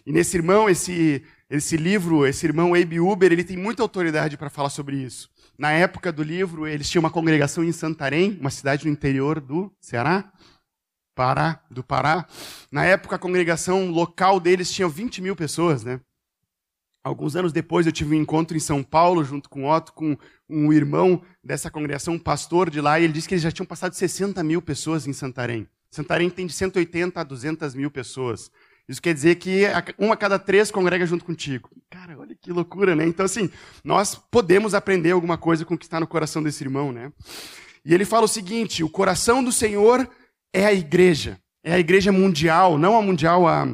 E 0.05 0.13
nesse 0.13 0.37
irmão, 0.37 0.69
esse, 0.69 1.25
esse 1.49 1.77
livro, 1.77 2.27
esse 2.27 2.47
irmão 2.47 2.75
Abe 2.75 3.01
Uber, 3.01 3.33
ele 3.33 3.45
tem 3.45 3.57
muita 3.57 3.83
autoridade 3.83 4.37
para 4.37 4.51
falar 4.51 4.71
sobre 4.71 4.97
isso. 4.97 5.29
Na 5.59 5.73
época 5.73 6.13
do 6.13 6.23
livro, 6.23 6.67
eles 6.67 6.89
tinham 6.89 7.01
uma 7.01 7.11
congregação 7.11 7.65
em 7.65 7.73
Santarém, 7.73 8.37
uma 8.41 8.51
cidade 8.51 8.85
no 8.85 8.93
interior 8.93 9.41
do 9.41 9.73
Ceará. 9.81 10.31
Pará, 11.17 11.63
do 11.71 11.83
Pará. 11.83 12.27
Na 12.71 12.85
época, 12.85 13.17
a 13.17 13.19
congregação 13.19 13.91
local 13.91 14.39
deles 14.39 14.71
tinha 14.71 14.87
20 14.87 15.23
mil 15.23 15.35
pessoas, 15.35 15.83
né? 15.83 15.99
Alguns 17.03 17.35
anos 17.35 17.55
depois, 17.55 17.87
eu 17.87 17.93
tive 17.93 18.15
um 18.15 18.21
encontro 18.21 18.55
em 18.55 18.61
São 18.61 18.83
Paulo, 18.83 19.25
junto 19.25 19.49
com 19.49 19.65
Otto, 19.65 19.95
com 19.95 20.19
um 20.47 20.73
irmão 20.73 21.23
dessa 21.43 21.71
congregação, 21.71 22.15
um 22.15 22.19
pastor 22.19 22.69
de 22.69 22.83
lá, 22.83 23.01
e 23.01 23.05
ele 23.05 23.15
disse 23.15 23.27
que 23.27 23.33
eles 23.33 23.43
já 23.43 23.51
tinham 23.51 23.65
passado 23.65 23.95
60 23.95 24.43
mil 24.45 24.61
pessoas 24.61 25.07
em 25.07 25.13
Santarém. 25.15 25.67
Santarém 25.91 26.29
tem 26.29 26.47
de 26.47 26.53
180 26.53 27.19
a 27.19 27.25
200 27.25 27.75
mil 27.75 27.91
pessoas. 27.91 28.51
Isso 28.87 29.01
quer 29.01 29.15
dizer 29.15 29.37
que 29.37 29.63
uma 29.97 30.15
a 30.15 30.17
cada 30.19 30.39
três 30.39 30.71
congrega 30.71 31.07
junto 31.07 31.25
contigo. 31.25 31.71
Cara, 31.89 32.19
olha 32.19 32.37
que 32.39 32.53
loucura, 32.53 32.95
né? 32.95 33.07
Então, 33.07 33.25
assim, 33.25 33.51
nós 33.83 34.15
podemos 34.31 34.75
aprender 34.75 35.13
alguma 35.13 35.39
coisa 35.39 35.65
com 35.65 35.75
o 35.75 35.79
que 35.79 35.87
está 35.87 35.99
no 35.99 36.07
coração 36.07 36.43
desse 36.43 36.63
irmão, 36.63 36.93
né? 36.93 37.11
E 37.85 37.95
ele 37.95 38.05
fala 38.05 38.27
o 38.27 38.29
seguinte: 38.29 38.85
o 38.85 38.91
coração 38.91 39.43
do 39.43 39.51
Senhor 39.51 40.07
é 40.53 40.67
a 40.67 40.73
igreja. 40.73 41.39
É 41.63 41.75
a 41.75 41.79
igreja 41.79 42.13
mundial, 42.13 42.79
não 42.79 42.97
a 42.97 43.03
mundial 43.03 43.47
a. 43.47 43.67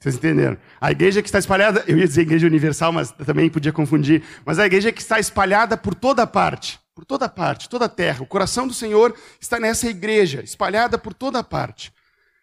Vocês 0.00 0.14
entenderam? 0.14 0.56
A 0.80 0.90
igreja 0.92 1.20
que 1.20 1.28
está 1.28 1.38
espalhada, 1.38 1.84
eu 1.86 1.98
ia 1.98 2.06
dizer 2.06 2.22
igreja 2.22 2.46
universal, 2.46 2.92
mas 2.92 3.10
também 3.10 3.50
podia 3.50 3.72
confundir. 3.72 4.22
Mas 4.46 4.58
a 4.58 4.66
igreja 4.66 4.92
que 4.92 5.00
está 5.00 5.18
espalhada 5.18 5.76
por 5.76 5.94
toda 5.94 6.26
parte, 6.26 6.78
por 6.94 7.04
toda 7.04 7.28
parte, 7.28 7.68
toda 7.68 7.84
a 7.84 7.88
terra. 7.88 8.22
O 8.22 8.26
coração 8.26 8.66
do 8.66 8.72
Senhor 8.72 9.14
está 9.40 9.60
nessa 9.60 9.88
igreja, 9.88 10.42
espalhada 10.42 10.96
por 10.96 11.12
toda 11.12 11.42
parte. 11.42 11.92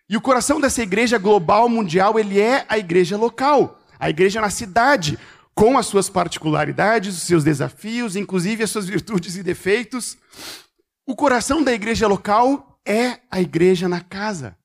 E 0.10 0.16
o 0.16 0.22
coração 0.22 0.60
dessa 0.62 0.84
igreja 0.84 1.18
global, 1.18 1.68
mundial, 1.68 2.20
ele 2.20 2.40
é 2.40 2.66
a 2.70 2.78
igreja 2.78 3.18
local, 3.18 3.80
a 4.00 4.10
igreja 4.10 4.40
na 4.40 4.50
cidade, 4.50 5.18
com 5.56 5.78
as 5.78 5.88
suas 5.88 6.10
particularidades, 6.10 7.16
os 7.16 7.24
seus 7.24 7.44
desafios, 7.44 8.16
inclusive 8.16 8.64
as 8.64 8.70
suas 8.70 8.86
virtudes 8.86 9.36
e 9.36 9.42
defeitos. 9.42 10.18
O 11.06 11.16
coração 11.16 11.64
da 11.64 11.74
igreja 11.74 12.08
local 12.08 12.67
é 12.88 13.20
a 13.30 13.42
igreja 13.42 13.90
na 13.90 14.00
casa. 14.00 14.58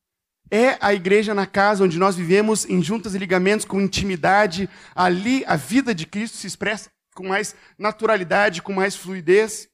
É 0.49 0.77
a 0.81 0.95
igreja 0.95 1.35
na 1.35 1.47
casa 1.47 1.83
onde 1.83 1.99
nós 1.99 2.15
vivemos 2.15 2.65
em 2.67 2.83
juntas 2.83 3.15
e 3.15 3.19
ligamentos 3.19 3.67
com 3.67 3.81
intimidade. 3.81 4.69
Ali 4.95 5.45
a 5.47 5.57
vida 5.57 5.95
de 5.95 6.07
Cristo 6.07 6.37
se 6.37 6.47
expressa 6.47 6.91
com 7.15 7.29
mais 7.29 7.57
naturalidade, 7.77 8.63
com 8.63 8.73
mais 8.73 8.95
fluidez. 8.95 9.69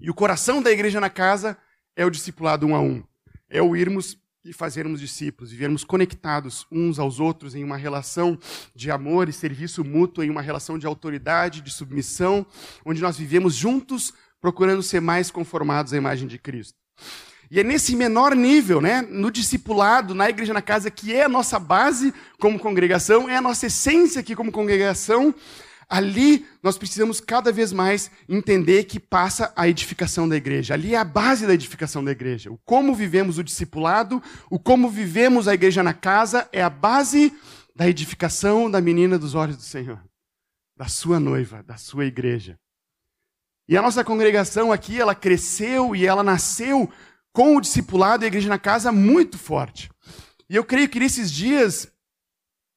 E 0.00 0.08
o 0.08 0.14
coração 0.14 0.62
da 0.62 0.70
igreja 0.70 1.00
na 1.00 1.10
casa 1.10 1.58
é 1.94 2.06
o 2.06 2.10
discipulado 2.10 2.66
um 2.66 2.74
a 2.74 2.80
um. 2.80 3.02
É 3.48 3.60
o 3.60 3.76
irmos 3.76 4.16
e 4.44 4.52
fazermos 4.52 5.00
discípulos, 5.00 5.50
vivermos 5.50 5.82
conectados 5.82 6.66
uns 6.70 7.00
aos 7.00 7.18
outros 7.18 7.56
em 7.56 7.64
uma 7.64 7.76
relação 7.76 8.38
de 8.76 8.92
amor 8.92 9.28
e 9.28 9.32
serviço 9.32 9.84
mútuo, 9.84 10.22
em 10.22 10.30
uma 10.30 10.40
relação 10.40 10.78
de 10.78 10.86
autoridade, 10.86 11.60
de 11.60 11.70
submissão, 11.72 12.46
onde 12.84 13.02
nós 13.02 13.18
vivemos 13.18 13.54
juntos 13.54 14.14
procurando 14.40 14.84
ser 14.84 15.00
mais 15.00 15.32
conformados 15.32 15.92
à 15.92 15.96
imagem 15.96 16.28
de 16.28 16.38
Cristo. 16.38 16.78
E 17.50 17.60
é 17.60 17.64
nesse 17.64 17.94
menor 17.94 18.34
nível, 18.34 18.80
né, 18.80 19.02
no 19.02 19.30
discipulado, 19.30 20.14
na 20.14 20.28
igreja 20.28 20.52
na 20.52 20.62
casa, 20.62 20.90
que 20.90 21.14
é 21.14 21.24
a 21.24 21.28
nossa 21.28 21.58
base 21.58 22.12
como 22.40 22.58
congregação, 22.58 23.28
é 23.28 23.36
a 23.36 23.40
nossa 23.40 23.66
essência 23.66 24.20
aqui 24.20 24.34
como 24.34 24.50
congregação, 24.50 25.34
ali 25.88 26.44
nós 26.62 26.76
precisamos 26.76 27.20
cada 27.20 27.52
vez 27.52 27.72
mais 27.72 28.10
entender 28.28 28.84
que 28.84 28.98
passa 28.98 29.52
a 29.54 29.68
edificação 29.68 30.28
da 30.28 30.36
igreja. 30.36 30.74
Ali 30.74 30.94
é 30.94 30.98
a 30.98 31.04
base 31.04 31.46
da 31.46 31.54
edificação 31.54 32.02
da 32.04 32.10
igreja. 32.10 32.50
O 32.50 32.58
como 32.64 32.94
vivemos 32.94 33.38
o 33.38 33.44
discipulado, 33.44 34.20
o 34.50 34.58
como 34.58 34.88
vivemos 34.88 35.46
a 35.46 35.54
igreja 35.54 35.82
na 35.82 35.94
casa, 35.94 36.48
é 36.52 36.62
a 36.62 36.70
base 36.70 37.32
da 37.74 37.88
edificação 37.88 38.70
da 38.70 38.80
menina 38.80 39.18
dos 39.18 39.34
olhos 39.34 39.56
do 39.56 39.62
Senhor, 39.62 40.02
da 40.76 40.88
sua 40.88 41.20
noiva, 41.20 41.62
da 41.62 41.76
sua 41.76 42.06
igreja. 42.06 42.58
E 43.68 43.76
a 43.76 43.82
nossa 43.82 44.04
congregação 44.04 44.72
aqui, 44.72 45.00
ela 45.00 45.14
cresceu 45.14 45.94
e 45.94 46.06
ela 46.06 46.22
nasceu 46.22 46.90
com 47.36 47.54
o 47.54 47.60
discipulado 47.60 48.24
e 48.24 48.24
a 48.24 48.28
igreja 48.28 48.48
na 48.48 48.58
casa 48.58 48.90
muito 48.90 49.36
forte. 49.36 49.90
E 50.48 50.56
eu 50.56 50.64
creio 50.64 50.88
que 50.88 50.98
nesses 50.98 51.30
dias, 51.30 51.86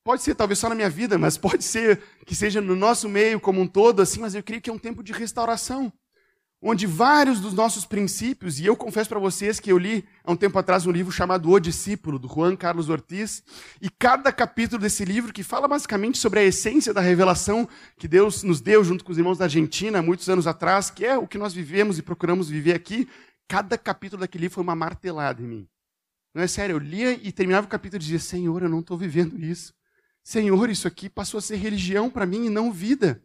pode 0.04 0.22
ser 0.22 0.36
talvez 0.36 0.60
só 0.60 0.68
na 0.68 0.76
minha 0.76 0.90
vida, 0.90 1.18
mas 1.18 1.38
pode 1.38 1.64
ser 1.64 2.02
que 2.26 2.36
seja 2.36 2.60
no 2.60 2.76
nosso 2.76 3.08
meio 3.08 3.40
como 3.40 3.62
um 3.62 3.66
todo, 3.66 4.02
assim, 4.02 4.20
mas 4.20 4.36
eu 4.36 4.44
creio 4.44 4.62
que 4.62 4.70
é 4.70 4.74
um 4.74 4.78
tempo 4.78 5.02
de 5.02 5.14
restauração. 5.14 5.94
Onde 6.62 6.86
vários 6.86 7.40
dos 7.40 7.54
nossos 7.54 7.86
princípios, 7.86 8.60
e 8.60 8.66
eu 8.66 8.76
confesso 8.76 9.08
para 9.08 9.18
vocês 9.18 9.62
que 9.62 9.72
eu 9.72 9.78
li 9.78 10.04
há 10.26 10.32
um 10.34 10.36
tempo 10.36 10.60
atrás 10.60 10.86
um 10.86 10.92
livro 10.92 11.10
chamado 11.10 11.50
O 11.50 11.58
Discípulo, 11.58 12.20
do 12.20 12.28
Juan 12.28 12.58
Carlos 12.58 12.90
Ortiz, 12.90 13.42
e 13.82 13.90
cada 13.90 14.30
capítulo 14.30 14.82
desse 14.82 15.06
livro, 15.06 15.32
que 15.32 15.42
fala 15.42 15.70
basicamente 15.70 16.18
sobre 16.18 16.42
a 16.42 16.44
essência 16.44 16.94
da 16.94 17.00
revelação 17.00 17.66
que 17.98 18.10
Deus 18.10 18.44
nos 18.44 18.60
deu 18.60 18.84
junto 18.84 19.06
com 19.06 19.12
os 19.14 19.18
irmãos 19.18 19.38
da 19.38 19.46
Argentina, 19.46 20.02
muitos 20.02 20.28
anos 20.28 20.48
atrás, 20.48 20.92
que 20.92 21.06
é 21.06 21.18
o 21.18 21.26
que 21.26 21.38
nós 21.38 21.54
vivemos 21.54 21.98
e 21.98 22.02
procuramos 22.02 22.50
viver 22.50 22.76
aqui, 22.76 23.08
cada 23.50 23.80
capítulo 23.80 24.22
daquele 24.22 24.44
livro 24.44 24.56
foi 24.56 24.64
uma 24.64 24.76
martelada 24.76 25.42
em 25.42 25.48
mim. 25.48 25.68
Não 26.34 26.44
é 26.44 26.48
sério, 26.48 26.76
eu 26.76 26.80
lia 26.80 27.14
e 27.14 27.32
terminava 27.32 27.66
o 27.66 27.70
capítulo 27.70 28.00
e 28.00 28.06
dizia: 28.06 28.20
Senhor, 28.20 28.62
eu 28.62 28.70
não 28.70 28.80
estou 28.80 28.96
vivendo 28.96 29.44
isso. 29.44 29.74
Senhor, 30.24 30.70
isso 30.70 30.88
aqui 30.88 31.10
passou 31.10 31.40
a 31.40 31.42
ser 31.42 31.56
religião 31.56 32.10
para 32.10 32.28
mim 32.28 32.46
e 32.46 32.50
não 32.50 32.72
vida. 32.72 33.22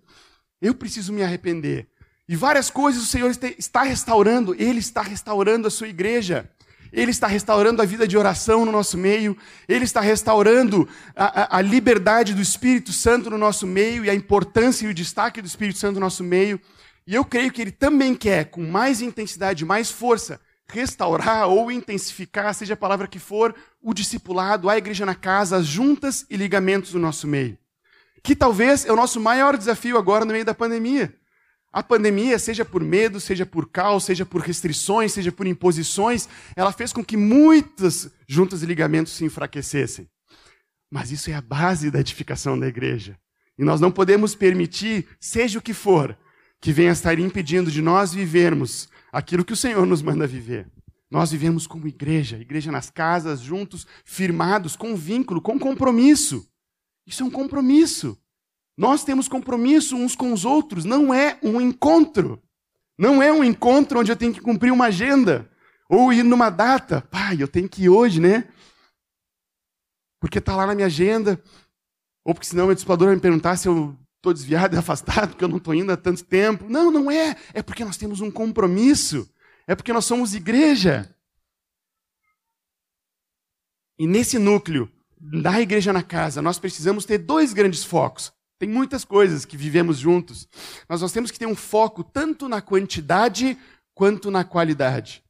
Eu 0.62 0.74
preciso 0.74 1.12
me 1.12 1.22
arrepender. 1.22 1.86
E 2.26 2.34
várias 2.34 2.70
coisas 2.70 3.02
o 3.02 3.06
Senhor 3.06 3.30
está 3.58 3.82
restaurando, 3.82 4.54
Ele 4.54 4.78
está 4.78 5.02
restaurando 5.02 5.68
a 5.68 5.70
sua 5.70 5.88
igreja. 5.88 6.50
Ele 6.90 7.10
está 7.10 7.26
restaurando 7.26 7.82
a 7.82 7.84
vida 7.84 8.06
de 8.06 8.16
oração 8.16 8.64
no 8.64 8.72
nosso 8.72 8.96
meio, 8.96 9.36
Ele 9.68 9.84
está 9.84 10.00
restaurando 10.00 10.88
a, 11.14 11.42
a, 11.42 11.58
a, 11.58 11.60
liberdade 11.60 12.32
do 12.32 12.40
Espírito 12.40 12.92
Santo 12.92 13.28
no 13.28 13.36
nosso 13.36 13.66
meio 13.66 14.04
e 14.04 14.10
a 14.10 14.14
importância 14.14 14.86
e 14.86 14.88
o 14.88 14.94
destaque 14.94 15.42
do 15.42 15.46
Espírito 15.46 15.78
Santo 15.78 15.94
no 15.94 16.00
nosso 16.00 16.22
meio. 16.22 16.58
E 17.06 17.14
eu 17.14 17.24
creio 17.24 17.52
que 17.52 17.60
Ele 17.60 17.72
também 17.72 18.14
quer, 18.14 18.46
com 18.46 18.62
mais 18.62 19.00
intensidade, 19.00 19.64
mais 19.64 19.90
força, 19.90 20.40
restaurar 20.66 21.48
ou 21.48 21.70
intensificar, 21.70 22.54
seja 22.54 22.74
a 22.74 22.76
palavra 22.76 23.06
que 23.06 23.18
for, 23.18 23.54
o 23.82 23.92
discipulado, 23.92 24.70
a 24.70 24.78
igreja 24.78 25.04
na 25.04 25.14
casa, 25.14 25.56
as 25.56 25.66
juntas 25.66 26.24
e 26.30 26.36
ligamentos 26.36 26.94
no 26.94 27.00
nosso 27.00 27.26
meio. 27.26 27.58
Que 28.22 28.34
talvez 28.34 28.86
é 28.86 28.92
o 28.92 28.96
nosso 28.96 29.20
maior 29.20 29.56
desafio 29.56 29.98
agora 29.98 30.24
no 30.24 30.32
meio 30.32 30.44
da 30.44 30.54
pandemia. 30.54 31.14
A 31.70 31.82
pandemia, 31.82 32.38
seja 32.38 32.64
por 32.64 32.82
medo, 32.82 33.20
seja 33.20 33.44
por 33.44 33.68
caos, 33.68 34.04
seja 34.04 34.24
por 34.24 34.40
restrições, 34.40 35.12
seja 35.12 35.32
por 35.32 35.46
imposições, 35.46 36.28
ela 36.54 36.72
fez 36.72 36.92
com 36.92 37.04
que 37.04 37.16
muitas 37.16 38.10
juntas 38.26 38.62
e 38.62 38.66
ligamentos 38.66 39.12
se 39.12 39.24
enfraquecessem. 39.24 40.08
Mas 40.90 41.10
isso 41.10 41.28
é 41.30 41.34
a 41.34 41.40
base 41.42 41.90
da 41.90 42.00
edificação 42.00 42.58
da 42.58 42.68
igreja. 42.68 43.18
E 43.58 43.64
nós 43.64 43.80
não 43.80 43.90
podemos 43.90 44.34
permitir, 44.34 45.06
seja 45.20 45.58
o 45.58 45.62
que 45.62 45.74
for, 45.74 46.16
que 46.64 46.72
venha 46.72 46.92
estar 46.92 47.18
impedindo 47.18 47.70
de 47.70 47.82
nós 47.82 48.14
vivermos 48.14 48.88
aquilo 49.12 49.44
que 49.44 49.52
o 49.52 49.56
Senhor 49.56 49.84
nos 49.84 50.00
manda 50.00 50.26
viver. 50.26 50.66
Nós 51.10 51.30
vivemos 51.30 51.66
como 51.66 51.86
igreja, 51.86 52.38
igreja 52.38 52.72
nas 52.72 52.88
casas, 52.88 53.40
juntos, 53.40 53.86
firmados, 54.02 54.74
com 54.74 54.96
vínculo, 54.96 55.42
com 55.42 55.58
compromisso. 55.58 56.48
Isso 57.06 57.22
é 57.22 57.26
um 57.26 57.30
compromisso. 57.30 58.18
Nós 58.78 59.04
temos 59.04 59.28
compromisso 59.28 59.94
uns 59.94 60.16
com 60.16 60.32
os 60.32 60.46
outros, 60.46 60.86
não 60.86 61.12
é 61.12 61.38
um 61.42 61.60
encontro. 61.60 62.42
Não 62.98 63.22
é 63.22 63.30
um 63.30 63.44
encontro 63.44 64.00
onde 64.00 64.10
eu 64.10 64.16
tenho 64.16 64.32
que 64.32 64.40
cumprir 64.40 64.72
uma 64.72 64.86
agenda 64.86 65.46
ou 65.86 66.14
ir 66.14 66.22
numa 66.22 66.48
data. 66.48 67.02
Pai, 67.02 67.36
eu 67.42 67.46
tenho 67.46 67.68
que 67.68 67.82
ir 67.82 67.88
hoje, 67.90 68.22
né? 68.22 68.48
Porque 70.18 70.38
está 70.38 70.56
lá 70.56 70.66
na 70.66 70.74
minha 70.74 70.86
agenda. 70.86 71.38
Ou 72.24 72.32
porque 72.32 72.46
senão 72.46 72.68
o 72.68 72.74
discipulador 72.74 73.08
vai 73.08 73.16
me 73.16 73.20
perguntar 73.20 73.54
se 73.56 73.68
eu 73.68 73.94
estou 74.24 74.32
desviado 74.32 74.74
e 74.74 74.78
afastado, 74.78 75.30
porque 75.30 75.44
eu 75.44 75.48
não 75.48 75.58
estou 75.58 75.74
indo 75.74 75.92
há 75.92 75.96
tanto 75.96 76.24
tempo. 76.24 76.66
Não, 76.68 76.90
não 76.90 77.10
é. 77.10 77.36
É 77.52 77.62
porque 77.62 77.84
nós 77.84 77.96
temos 77.96 78.20
um 78.20 78.30
compromisso. 78.30 79.28
É 79.66 79.74
porque 79.74 79.92
nós 79.92 80.06
somos 80.06 80.34
igreja. 80.34 81.14
E 83.98 84.06
nesse 84.06 84.38
núcleo 84.38 84.90
da 85.20 85.60
igreja 85.60 85.92
na 85.92 86.02
casa, 86.02 86.42
nós 86.42 86.58
precisamos 86.58 87.04
ter 87.04 87.18
dois 87.18 87.52
grandes 87.52 87.84
focos. 87.84 88.32
Tem 88.58 88.68
muitas 88.68 89.04
coisas 89.04 89.44
que 89.44 89.56
vivemos 89.56 89.98
juntos, 89.98 90.48
mas 90.88 91.00
nós 91.00 91.12
temos 91.12 91.30
que 91.30 91.38
ter 91.38 91.46
um 91.46 91.56
foco 91.56 92.02
tanto 92.02 92.48
na 92.48 92.60
quantidade 92.60 93.58
quanto 93.94 94.30
na 94.30 94.44
qualidade. 94.44 95.22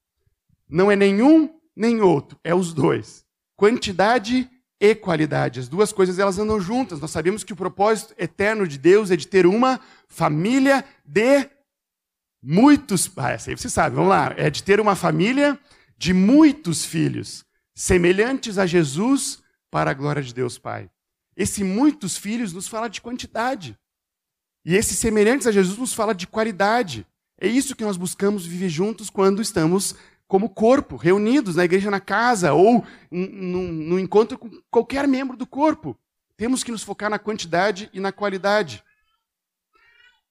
Não 0.68 0.90
é 0.90 0.96
nenhum 0.96 1.58
nem 1.76 2.00
outro, 2.00 2.38
é 2.44 2.54
os 2.54 2.72
dois. 2.72 3.24
Quantidade 3.56 4.48
e 4.80 4.94
qualidade. 4.94 5.60
As 5.60 5.68
duas 5.68 5.92
coisas 5.92 6.18
elas 6.18 6.38
andam 6.38 6.60
juntas. 6.60 7.00
Nós 7.00 7.10
sabemos 7.10 7.44
que 7.44 7.52
o 7.52 7.56
propósito 7.56 8.14
eterno 8.18 8.66
de 8.66 8.78
Deus 8.78 9.10
é 9.10 9.16
de 9.16 9.26
ter 9.26 9.46
uma 9.46 9.80
família 10.08 10.84
de 11.04 11.48
muitos. 12.42 13.10
Ah, 13.16 13.32
essa 13.32 13.50
aí 13.50 13.56
você 13.56 13.68
sabe, 13.68 13.96
vamos 13.96 14.10
lá. 14.10 14.34
É 14.36 14.50
de 14.50 14.62
ter 14.62 14.80
uma 14.80 14.94
família 14.94 15.58
de 15.96 16.12
muitos 16.12 16.84
filhos, 16.84 17.44
semelhantes 17.74 18.58
a 18.58 18.66
Jesus 18.66 19.42
para 19.70 19.90
a 19.90 19.94
glória 19.94 20.22
de 20.22 20.34
Deus 20.34 20.58
Pai. 20.58 20.90
Esse 21.36 21.64
muitos 21.64 22.16
filhos 22.16 22.52
nos 22.52 22.68
fala 22.68 22.88
de 22.88 23.00
quantidade. 23.00 23.76
E 24.64 24.74
esse 24.74 24.94
semelhantes 24.94 25.46
a 25.46 25.52
Jesus 25.52 25.78
nos 25.78 25.92
fala 25.92 26.14
de 26.14 26.26
qualidade. 26.26 27.06
É 27.40 27.46
isso 27.46 27.74
que 27.74 27.84
nós 27.84 27.96
buscamos 27.96 28.46
viver 28.46 28.68
juntos 28.68 29.10
quando 29.10 29.42
estamos 29.42 29.94
como 30.26 30.48
corpo, 30.48 30.96
reunidos 30.96 31.56
na 31.56 31.64
igreja 31.64 31.90
na 31.90 32.00
casa 32.00 32.52
ou 32.52 32.84
no 33.10 33.98
encontro 33.98 34.38
com 34.38 34.50
qualquer 34.70 35.06
membro 35.06 35.36
do 35.36 35.46
corpo. 35.46 35.96
Temos 36.36 36.64
que 36.64 36.72
nos 36.72 36.82
focar 36.82 37.10
na 37.10 37.18
quantidade 37.18 37.88
e 37.92 38.00
na 38.00 38.10
qualidade. 38.10 38.82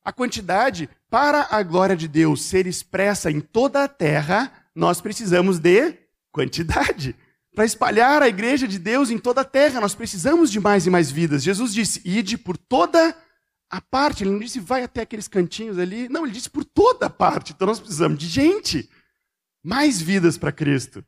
A 0.03 0.12
quantidade, 0.12 0.89
para 1.10 1.47
a 1.49 1.63
glória 1.63 1.95
de 1.95 2.08
Deus 2.08 2.43
ser 2.43 2.67
expressa 2.67 3.32
em 3.32 3.39
toda 3.39 3.84
a 3.84 3.88
terra, 3.88 4.51
nós 4.75 4.99
precisamos 4.99 5.60
de 5.60 5.97
quantidade. 6.32 7.15
Para 7.56 7.65
espalhar 7.65 8.21
a 8.21 8.27
igreja 8.27 8.67
de 8.67 8.79
Deus 8.79 9.12
em 9.12 9.17
toda 9.17 9.41
a 9.41 9.45
terra, 9.45 9.79
nós 9.79 9.95
precisamos 9.95 10.51
de 10.51 10.60
mais 10.60 10.86
e 10.88 10.89
mais 10.89 11.12
vidas. 11.12 11.43
Jesus 11.43 11.73
disse: 11.73 12.01
ide 12.03 12.38
por 12.38 12.58
toda 12.58 13.15
a 13.69 13.79
parte. 13.79 14.23
Ele 14.23 14.32
não 14.32 14.39
disse 14.39 14.60
vai 14.60 14.84
até 14.84 15.01
aqueles 15.01 15.27
cantinhos 15.27 15.77
ali. 15.77 16.10
Não, 16.10 16.25
ele 16.25 16.34
disse 16.34 16.49
por 16.49 16.65
toda 16.65 17.06
a 17.06 17.10
parte. 17.10 17.53
Então 17.53 17.67
nós 17.67 17.79
precisamos 17.79 18.17
de 18.17 18.27
gente 18.27 18.89
mais 19.63 20.02
vidas 20.02 20.38
para 20.38 20.52
Cristo. 20.52 21.04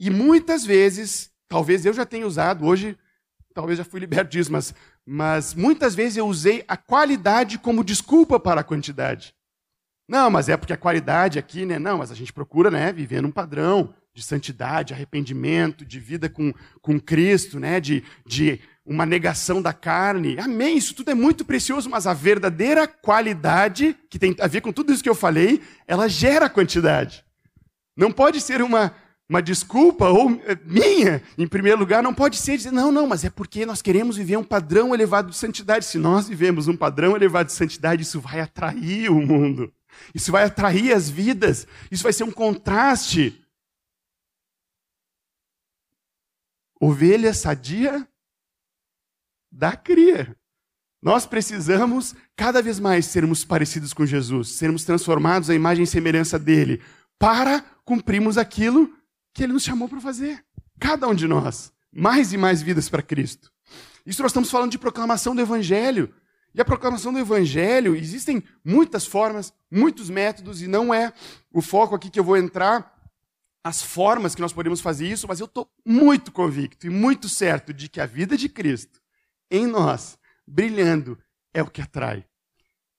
E 0.00 0.10
muitas 0.10 0.64
vezes, 0.66 1.30
talvez 1.48 1.86
eu 1.86 1.92
já 1.92 2.04
tenha 2.04 2.26
usado, 2.26 2.66
hoje 2.66 2.98
talvez 3.54 3.78
já 3.78 3.84
fui 3.84 4.00
liberto 4.00 4.32
disso, 4.32 4.50
mas, 4.50 4.74
mas 5.06 5.54
muitas 5.54 5.94
vezes 5.94 6.16
eu 6.16 6.26
usei 6.26 6.64
a 6.66 6.76
qualidade 6.76 7.58
como 7.58 7.84
desculpa 7.84 8.40
para 8.40 8.62
a 8.62 8.64
quantidade. 8.64 9.34
Não, 10.08 10.30
mas 10.30 10.48
é 10.48 10.56
porque 10.56 10.72
a 10.72 10.78
qualidade 10.78 11.38
aqui, 11.38 11.64
né? 11.64 11.78
Não, 11.78 11.98
mas 11.98 12.10
a 12.10 12.14
gente 12.14 12.32
procura, 12.32 12.70
né, 12.70 12.92
viver 12.92 13.22
num 13.22 13.30
padrão 13.30 13.94
de 14.12 14.22
santidade, 14.22 14.92
arrependimento, 14.92 15.84
de 15.86 15.98
vida 15.98 16.28
com, 16.28 16.52
com 16.82 17.00
Cristo, 17.00 17.58
né, 17.58 17.80
de, 17.80 18.04
de 18.26 18.60
uma 18.84 19.06
negação 19.06 19.62
da 19.62 19.72
carne. 19.72 20.38
Amém, 20.38 20.76
isso 20.76 20.94
tudo 20.94 21.10
é 21.10 21.14
muito 21.14 21.44
precioso, 21.44 21.88
mas 21.88 22.06
a 22.06 22.12
verdadeira 22.12 22.86
qualidade, 22.86 23.96
que 24.10 24.18
tem 24.18 24.34
a 24.40 24.46
ver 24.46 24.60
com 24.60 24.72
tudo 24.72 24.92
isso 24.92 25.02
que 25.02 25.08
eu 25.08 25.14
falei, 25.14 25.62
ela 25.86 26.08
gera 26.08 26.50
quantidade. 26.50 27.24
Não 27.96 28.10
pode 28.10 28.40
ser 28.40 28.60
uma, 28.60 28.94
uma 29.28 29.40
desculpa, 29.40 30.08
ou 30.08 30.32
eh, 30.44 30.58
minha, 30.64 31.22
em 31.38 31.46
primeiro 31.46 31.78
lugar, 31.78 32.02
não 32.02 32.14
pode 32.14 32.36
ser 32.36 32.56
dizer, 32.56 32.72
não, 32.72 32.90
não, 32.90 33.06
mas 33.06 33.24
é 33.24 33.30
porque 33.30 33.64
nós 33.64 33.80
queremos 33.80 34.16
viver 34.16 34.36
um 34.36 34.44
padrão 34.44 34.94
elevado 34.94 35.30
de 35.30 35.36
santidade. 35.36 35.84
Se 35.84 35.98
nós 35.98 36.28
vivemos 36.28 36.66
um 36.66 36.76
padrão 36.76 37.14
elevado 37.14 37.46
de 37.46 37.52
santidade, 37.52 38.02
isso 38.02 38.20
vai 38.20 38.40
atrair 38.40 39.10
o 39.10 39.20
mundo. 39.20 39.72
Isso 40.14 40.32
vai 40.32 40.44
atrair 40.44 40.92
as 40.92 41.08
vidas. 41.08 41.66
Isso 41.90 42.02
vai 42.02 42.12
ser 42.12 42.24
um 42.24 42.32
contraste. 42.32 43.38
Ovelha 46.80 47.32
sadia 47.32 48.08
da 49.52 49.76
cria. 49.76 50.34
Nós 51.02 51.26
precisamos 51.26 52.14
cada 52.36 52.62
vez 52.62 52.80
mais 52.80 53.06
sermos 53.06 53.44
parecidos 53.44 53.92
com 53.92 54.06
Jesus, 54.06 54.52
sermos 54.52 54.84
transformados 54.84 55.50
à 55.50 55.54
imagem 55.54 55.84
e 55.84 55.86
semelhança 55.86 56.38
dele, 56.38 56.80
para 57.18 57.60
cumprirmos 57.84 58.38
aquilo 58.38 58.90
que 59.34 59.42
ele 59.42 59.52
nos 59.52 59.64
chamou 59.64 59.88
para 59.88 60.00
fazer. 60.00 60.44
Cada 60.80 61.06
um 61.08 61.14
de 61.14 61.26
nós. 61.26 61.72
Mais 61.92 62.32
e 62.32 62.38
mais 62.38 62.62
vidas 62.62 62.88
para 62.88 63.02
Cristo. 63.02 63.52
Isso 64.06 64.22
nós 64.22 64.30
estamos 64.30 64.50
falando 64.50 64.70
de 64.70 64.78
proclamação 64.78 65.34
do 65.34 65.42
Evangelho. 65.42 66.14
E 66.54 66.60
a 66.60 66.64
proclamação 66.64 67.12
do 67.12 67.18
Evangelho, 67.18 67.96
existem 67.96 68.42
muitas 68.64 69.06
formas, 69.06 69.52
muitos 69.70 70.08
métodos, 70.08 70.62
e 70.62 70.66
não 70.66 70.92
é 70.92 71.12
o 71.52 71.60
foco 71.60 71.94
aqui 71.94 72.10
que 72.10 72.20
eu 72.20 72.24
vou 72.24 72.36
entrar, 72.36 72.92
as 73.64 73.82
formas 73.82 74.34
que 74.34 74.40
nós 74.40 74.52
podemos 74.52 74.80
fazer 74.80 75.08
isso, 75.08 75.26
mas 75.26 75.40
eu 75.40 75.46
estou 75.46 75.68
muito 75.84 76.30
convicto 76.30 76.86
e 76.86 76.90
muito 76.90 77.28
certo 77.28 77.72
de 77.72 77.88
que 77.88 78.00
a 78.00 78.06
vida 78.06 78.36
de 78.36 78.48
Cristo 78.48 79.01
em 79.52 79.66
nós, 79.66 80.18
brilhando, 80.46 81.18
é 81.54 81.62
o 81.62 81.70
que 81.70 81.82
atrai. 81.82 82.24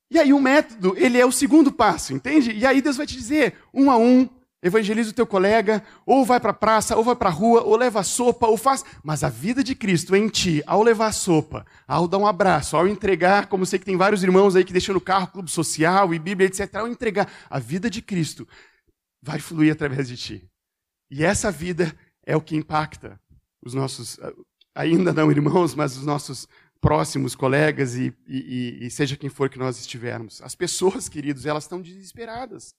E 0.10 0.20
aí 0.20 0.32
o 0.32 0.40
método, 0.40 0.94
ele 0.96 1.20
é 1.20 1.26
o 1.26 1.32
segundo 1.32 1.72
passo, 1.72 2.14
entende? 2.14 2.52
E 2.52 2.66
aí 2.66 2.82
Deus 2.82 2.98
vai 2.98 3.08
te 3.08 3.16
dizer, 3.16 3.56
um 3.74 3.90
a 3.90 3.98
um, 3.98 4.30
evangeliza 4.62 5.10
o 5.10 5.14
teu 5.14 5.26
colega, 5.26 5.84
ou 6.06 6.24
vai 6.24 6.40
para 6.40 6.52
a 6.52 6.54
praça, 6.54 6.96
ou 6.96 7.04
vai 7.04 7.16
para 7.16 7.30
a 7.30 7.32
rua, 7.32 7.64
ou 7.64 7.76
leva 7.76 8.04
sopa, 8.04 8.48
ou 8.48 8.56
faz. 8.56 8.86
Mas 9.04 9.24
a 9.24 9.30
vida 9.30 9.64
de 9.64 9.74
Cristo 9.74 10.16
em 10.16 10.30
ti, 10.30 10.64
ao 10.68 10.84
levar 10.84 11.12
sopa, 11.12 11.66
ao 11.88 12.08
dar 12.08 12.20
um 12.20 12.28
abraço, 12.28 12.78
ao 12.78 12.88
entregar, 12.88 13.48
como 13.48 13.66
sei 13.66 13.80
que 13.80 13.86
tem 13.86 13.98
vários 13.98 14.24
irmãos 14.24 14.56
aí 14.56 14.64
que 14.64 14.72
deixam 14.72 14.94
no 14.94 15.02
carro 15.02 15.28
clube 15.28 15.50
social 15.50 16.14
e 16.14 16.20
Bíblia, 16.20 16.48
etc., 16.48 16.76
ao 16.76 16.88
entregar, 16.88 17.28
a 17.50 17.58
vida 17.58 17.90
de 17.90 18.02
Cristo 18.02 18.48
vai 19.22 19.40
fluir 19.40 19.74
através 19.74 20.08
de 20.08 20.16
ti. 20.16 20.50
E 21.10 21.24
essa 21.24 21.52
vida 21.52 21.92
é 22.26 22.36
o 22.36 22.42
que 22.42 22.56
impacta 22.56 23.20
os 23.66 23.74
nossos, 23.74 24.20
ainda 24.76 25.14
não 25.14 25.30
irmãos, 25.32 25.76
mas 25.76 25.98
os 25.98 26.06
nossos 26.06 26.48
próximos 26.80 27.34
colegas 27.34 27.96
e, 27.96 28.14
e, 28.28 28.80
e 28.82 28.92
seja 28.92 29.16
quem 29.16 29.30
for 29.30 29.50
que 29.50 29.58
nós 29.58 29.80
estivermos. 29.80 30.42
As 30.42 30.54
pessoas, 30.54 31.08
queridos, 31.08 31.46
elas 31.46 31.64
estão 31.64 31.82
desesperadas. 31.82 32.76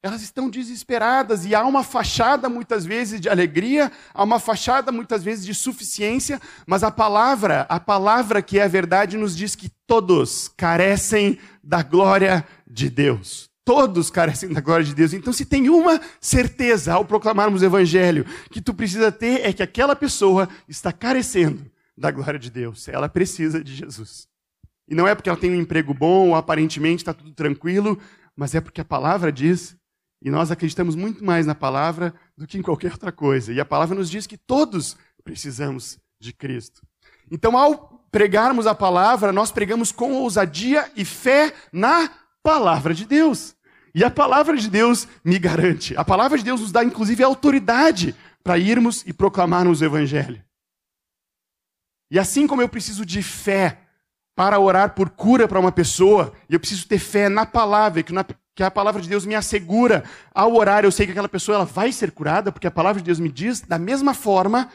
Elas 0.00 0.22
estão 0.22 0.48
desesperadas 0.48 1.44
e 1.44 1.56
há 1.56 1.64
uma 1.64 1.82
fachada 1.82 2.48
muitas 2.48 2.84
vezes 2.84 3.20
de 3.20 3.28
alegria, 3.28 3.90
há 4.14 4.22
uma 4.22 4.38
fachada 4.38 4.92
muitas 4.92 5.24
vezes 5.24 5.44
de 5.44 5.52
suficiência, 5.52 6.40
mas 6.64 6.84
a 6.84 6.90
palavra, 6.90 7.62
a 7.62 7.80
palavra 7.80 8.40
que 8.40 8.60
é 8.60 8.62
a 8.62 8.68
verdade 8.68 9.16
nos 9.16 9.36
diz 9.36 9.56
que 9.56 9.68
todos 9.88 10.46
carecem 10.56 11.36
da 11.64 11.82
glória 11.82 12.46
de 12.64 12.88
Deus. 12.88 13.50
Todos 13.68 14.10
carecem 14.10 14.50
da 14.50 14.62
glória 14.62 14.82
de 14.82 14.94
Deus. 14.94 15.12
Então, 15.12 15.30
se 15.30 15.44
tem 15.44 15.68
uma 15.68 16.00
certeza 16.22 16.94
ao 16.94 17.04
proclamarmos 17.04 17.60
o 17.60 17.64
evangelho 17.66 18.24
que 18.50 18.62
tu 18.62 18.72
precisa 18.72 19.12
ter 19.12 19.44
é 19.44 19.52
que 19.52 19.62
aquela 19.62 19.94
pessoa 19.94 20.48
está 20.66 20.90
carecendo 20.90 21.70
da 21.94 22.10
glória 22.10 22.38
de 22.38 22.50
Deus. 22.50 22.88
Ela 22.88 23.10
precisa 23.10 23.62
de 23.62 23.74
Jesus. 23.74 24.26
E 24.88 24.94
não 24.94 25.06
é 25.06 25.14
porque 25.14 25.28
ela 25.28 25.38
tem 25.38 25.50
um 25.50 25.60
emprego 25.60 25.92
bom 25.92 26.28
ou 26.28 26.34
aparentemente 26.34 27.02
está 27.02 27.12
tudo 27.12 27.30
tranquilo, 27.32 27.98
mas 28.34 28.54
é 28.54 28.60
porque 28.62 28.80
a 28.80 28.86
palavra 28.86 29.30
diz 29.30 29.76
e 30.24 30.30
nós 30.30 30.50
acreditamos 30.50 30.94
muito 30.94 31.22
mais 31.22 31.44
na 31.44 31.54
palavra 31.54 32.14
do 32.38 32.46
que 32.46 32.56
em 32.56 32.62
qualquer 32.62 32.92
outra 32.92 33.12
coisa. 33.12 33.52
E 33.52 33.60
a 33.60 33.66
palavra 33.66 33.94
nos 33.94 34.08
diz 34.08 34.26
que 34.26 34.38
todos 34.38 34.96
precisamos 35.22 35.98
de 36.18 36.32
Cristo. 36.32 36.80
Então, 37.30 37.54
ao 37.54 38.02
pregarmos 38.10 38.66
a 38.66 38.74
palavra, 38.74 39.30
nós 39.30 39.52
pregamos 39.52 39.92
com 39.92 40.14
ousadia 40.14 40.90
e 40.96 41.04
fé 41.04 41.52
na 41.70 42.10
palavra 42.42 42.94
de 42.94 43.04
Deus. 43.04 43.57
E 43.98 44.04
a 44.04 44.10
palavra 44.10 44.56
de 44.56 44.70
Deus 44.70 45.08
me 45.24 45.40
garante. 45.40 45.96
A 45.96 46.04
palavra 46.04 46.38
de 46.38 46.44
Deus 46.44 46.60
nos 46.60 46.70
dá, 46.70 46.84
inclusive, 46.84 47.20
autoridade 47.24 48.14
para 48.44 48.56
irmos 48.56 49.02
e 49.04 49.12
proclamarmos 49.12 49.80
o 49.80 49.84
Evangelho. 49.84 50.40
E 52.08 52.16
assim 52.16 52.46
como 52.46 52.62
eu 52.62 52.68
preciso 52.68 53.04
de 53.04 53.20
fé 53.24 53.80
para 54.36 54.60
orar 54.60 54.94
por 54.94 55.10
cura 55.10 55.48
para 55.48 55.58
uma 55.58 55.72
pessoa, 55.72 56.32
eu 56.48 56.60
preciso 56.60 56.86
ter 56.86 57.00
fé 57.00 57.28
na 57.28 57.44
palavra, 57.44 58.00
que 58.04 58.12
na 58.12 58.24
que 58.54 58.62
a 58.62 58.70
palavra 58.70 59.02
de 59.02 59.08
Deus 59.08 59.26
me 59.26 59.34
assegura 59.34 60.04
ao 60.32 60.54
orar, 60.54 60.84
eu 60.84 60.92
sei 60.92 61.04
que 61.04 61.10
aquela 61.10 61.28
pessoa 61.28 61.56
ela 61.56 61.64
vai 61.64 61.90
ser 61.90 62.12
curada, 62.12 62.52
porque 62.52 62.68
a 62.68 62.72
palavra 62.72 63.02
de 63.02 63.06
Deus 63.06 63.18
me 63.18 63.32
diz, 63.32 63.62
da 63.62 63.80
mesma 63.80 64.14
forma 64.14 64.70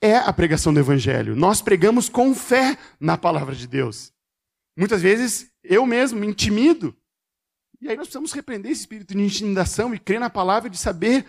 é 0.00 0.16
a 0.16 0.32
pregação 0.32 0.72
do 0.72 0.78
evangelho. 0.78 1.34
Nós 1.34 1.60
pregamos 1.60 2.08
com 2.08 2.32
fé 2.32 2.78
na 3.00 3.18
palavra 3.18 3.56
de 3.56 3.66
Deus. 3.66 4.12
Muitas 4.76 5.02
vezes 5.02 5.50
eu 5.64 5.84
mesmo 5.84 6.20
me 6.20 6.28
intimido. 6.28 6.96
E 7.82 7.88
aí 7.88 7.96
nós 7.96 8.06
precisamos 8.06 8.32
repreender 8.32 8.70
esse 8.70 8.82
espírito 8.82 9.12
de 9.12 9.20
intimidação 9.20 9.92
e 9.92 9.98
crer 9.98 10.20
na 10.20 10.30
palavra 10.30 10.70
de 10.70 10.78
saber 10.78 11.26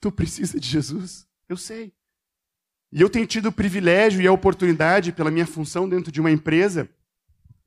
tu 0.00 0.12
precisa 0.12 0.60
de 0.60 0.68
Jesus. 0.68 1.26
Eu 1.48 1.56
sei. 1.56 1.92
E 2.92 3.00
eu 3.00 3.10
tenho 3.10 3.26
tido 3.26 3.46
o 3.46 3.52
privilégio 3.52 4.22
e 4.22 4.28
a 4.28 4.32
oportunidade 4.32 5.10
pela 5.10 5.28
minha 5.28 5.44
função 5.44 5.88
dentro 5.88 6.12
de 6.12 6.20
uma 6.20 6.30
empresa 6.30 6.88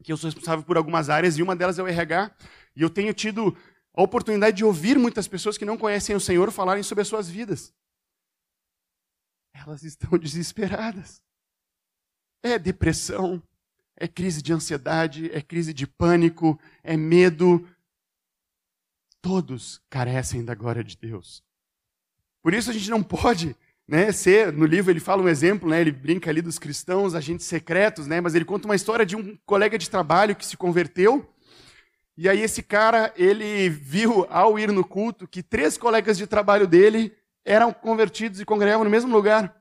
que 0.01 0.13
eu 0.13 0.15
sou 0.15 0.29
responsável 0.29 0.63
por 0.63 0.77
algumas 0.77 1.09
áreas 1.09 1.37
e 1.37 1.43
uma 1.43 1.57
delas 1.57 1.77
é 1.77 1.83
o 1.83 1.87
RH. 1.87 2.31
E 2.73 2.81
eu 2.81 2.89
tenho 2.89 3.13
tido 3.13 3.53
a 3.93 4.01
oportunidade 4.01 4.55
de 4.55 4.63
ouvir 4.63 4.97
muitas 4.97 5.27
pessoas 5.27 5.57
que 5.57 5.65
não 5.65 5.77
conhecem 5.77 6.15
o 6.15 6.21
Senhor 6.21 6.49
falarem 6.53 6.83
sobre 6.83 7.01
as 7.01 7.07
suas 7.09 7.29
vidas. 7.29 7.73
Elas 9.53 9.83
estão 9.83 10.11
desesperadas. 10.17 11.21
É 12.41 12.57
depressão, 12.57 13.43
é 13.97 14.07
crise 14.07 14.41
de 14.41 14.53
ansiedade, 14.53 15.29
é 15.33 15.41
crise 15.41 15.73
de 15.73 15.85
pânico, 15.85 16.57
é 16.81 16.95
medo. 16.95 17.67
Todos 19.21 19.81
carecem 19.89 20.43
da 20.43 20.55
glória 20.55 20.83
de 20.83 20.97
Deus. 20.97 21.43
Por 22.41 22.53
isso 22.53 22.69
a 22.69 22.73
gente 22.73 22.89
não 22.89 23.03
pode 23.03 23.55
né, 23.87 24.11
ser, 24.11 24.53
no 24.53 24.65
livro 24.65 24.91
ele 24.91 24.99
fala 24.99 25.21
um 25.21 25.27
exemplo, 25.27 25.69
né, 25.69 25.81
ele 25.81 25.91
brinca 25.91 26.29
ali 26.29 26.41
dos 26.41 26.59
cristãos, 26.59 27.15
agentes 27.15 27.45
secretos, 27.45 28.07
né, 28.07 28.21
mas 28.21 28.35
ele 28.35 28.45
conta 28.45 28.67
uma 28.67 28.75
história 28.75 29.05
de 29.05 29.15
um 29.15 29.37
colega 29.45 29.77
de 29.77 29.89
trabalho 29.89 30.35
que 30.35 30.45
se 30.45 30.55
converteu 30.55 31.27
e 32.21 32.27
aí 32.27 32.41
esse 32.41 32.61
cara, 32.61 33.13
ele 33.15 33.69
viu 33.69 34.27
ao 34.29 34.59
ir 34.59 34.73
no 34.73 34.83
culto 34.83 35.25
que 35.25 35.41
três 35.41 35.77
colegas 35.77 36.17
de 36.17 36.27
trabalho 36.27 36.67
dele 36.67 37.15
eram 37.45 37.71
convertidos 37.71 38.41
e 38.41 38.45
congregavam 38.45 38.83
no 38.83 38.89
mesmo 38.89 39.09
lugar. 39.09 39.55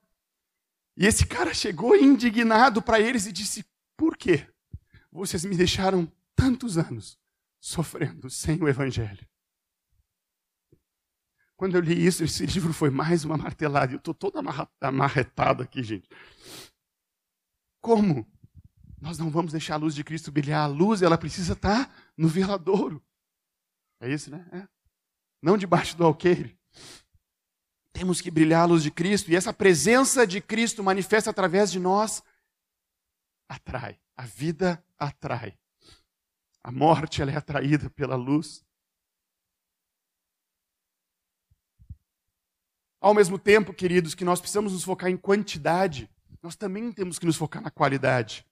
E 0.97 1.07
esse 1.07 1.25
cara 1.25 1.55
chegou 1.55 1.95
indignado 1.95 2.83
para 2.83 2.99
eles 2.99 3.27
e 3.27 3.33
disse: 3.33 3.65
Por 3.97 4.17
quê? 4.17 4.45
Vocês 5.13 5.45
me 5.45 5.57
deixaram 5.57 6.11
tantos 6.35 6.77
anos 6.77 7.17
sofrendo 7.61 8.29
sem 8.29 8.61
o 8.61 8.69
Evangelho. 8.69 9.25
Quando 11.59 11.75
eu 11.75 11.81
li 11.81 12.07
isso, 12.07 12.23
esse 12.23 12.47
livro 12.47 12.73
foi 12.73 12.89
mais 12.89 13.25
uma 13.25 13.37
martelada. 13.37 13.93
Eu 13.93 13.99
estou 13.99 14.15
todo 14.15 14.39
amarretado 14.81 15.63
aqui, 15.63 15.83
gente. 15.83 16.09
Como 17.83 18.25
nós 19.01 19.19
não 19.19 19.29
vamos 19.29 19.53
deixar 19.53 19.75
a 19.75 19.79
luz 19.79 19.95
de 19.95 20.05
Cristo 20.05 20.31
brilhar. 20.31 20.63
A 20.63 20.67
luz, 20.67 21.03
ela 21.03 21.19
precisa 21.19 21.55
estar 21.55 21.93
no 22.17 22.29
veladouro. 22.29 23.05
É 24.01 24.09
isso, 24.09 24.31
né? 24.31 24.47
É. 24.53 24.69
Não 25.43 25.59
debaixo 25.59 25.97
do 25.97 26.05
alqueire. 26.05 26.57
Temos 27.93 28.21
que 28.21 28.31
brilhar 28.31 28.63
a 28.63 28.67
luz 28.67 28.85
de 28.85 28.93
Cristo. 28.93 29.31
E 29.31 29.37
essa 29.37 29.53
presença 29.53 30.25
de 30.25 30.41
Cristo 30.41 30.85
manifesta 30.85 31.31
através 31.31 31.73
de 31.73 31.81
nós. 31.81 32.23
Atrai. 33.49 33.99
A 34.17 34.25
vida 34.25 34.85
atrai. 34.97 35.59
A 36.63 36.71
morte, 36.71 37.21
ela 37.21 37.33
é 37.33 37.37
atraída 37.37 37.91
pela 37.91 38.15
luz. 38.15 38.65
Ao 43.01 43.15
mesmo 43.15 43.39
tempo, 43.39 43.73
queridos, 43.73 44.15
que 44.15 44.25
nós 44.25 44.41
precisamos 44.41 44.73
nos 44.73 44.83
focar 44.83 45.09
em 45.09 45.17
quantidade, 45.17 46.11
nós 46.43 46.57
também 46.57 46.91
temos 46.91 47.19
que 47.19 47.27
nos 47.27 47.37
focar 47.37 47.63
na 47.63 47.71
qualidade. 47.71 48.45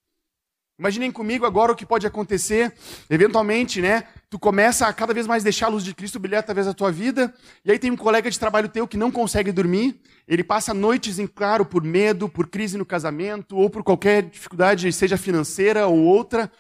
Imaginem 0.79 1.11
comigo 1.11 1.47
agora 1.47 1.73
o 1.73 1.75
que 1.75 1.87
pode 1.87 2.07
acontecer. 2.07 2.73
Eventualmente, 3.09 3.81
né? 3.81 4.05
Tu 4.29 4.39
começa 4.39 4.87
a 4.87 4.93
cada 4.93 5.15
vez 5.15 5.27
mais 5.27 5.43
deixar 5.43 5.67
a 5.67 5.71
luz 5.71 5.83
de 5.83 5.95
Cristo 5.95 6.19
brilhar 6.19 6.41
através 6.41 6.67
da 6.67 6.75
tua 6.75 6.93
vida. 6.93 7.35
E 7.65 7.73
aí 7.73 7.79
tem 7.79 7.91
um 7.91 7.97
colega 7.97 8.31
de 8.31 8.39
trabalho 8.39 8.69
teu 8.69 8.87
que 8.87 8.97
não 8.97 9.11
consegue 9.11 9.51
dormir. 9.51 9.99
Ele 10.29 10.45
passa 10.45 10.75
noites 10.75 11.19
em 11.19 11.27
claro 11.27 11.65
por 11.65 11.83
medo, 11.83 12.29
por 12.29 12.47
crise 12.47 12.77
no 12.77 12.85
casamento, 12.85 13.57
ou 13.57 13.71
por 13.71 13.83
qualquer 13.83 14.25
dificuldade, 14.25 14.93
seja 14.93 15.17
financeira 15.17 15.87
ou 15.87 15.99
outra. 15.99 16.53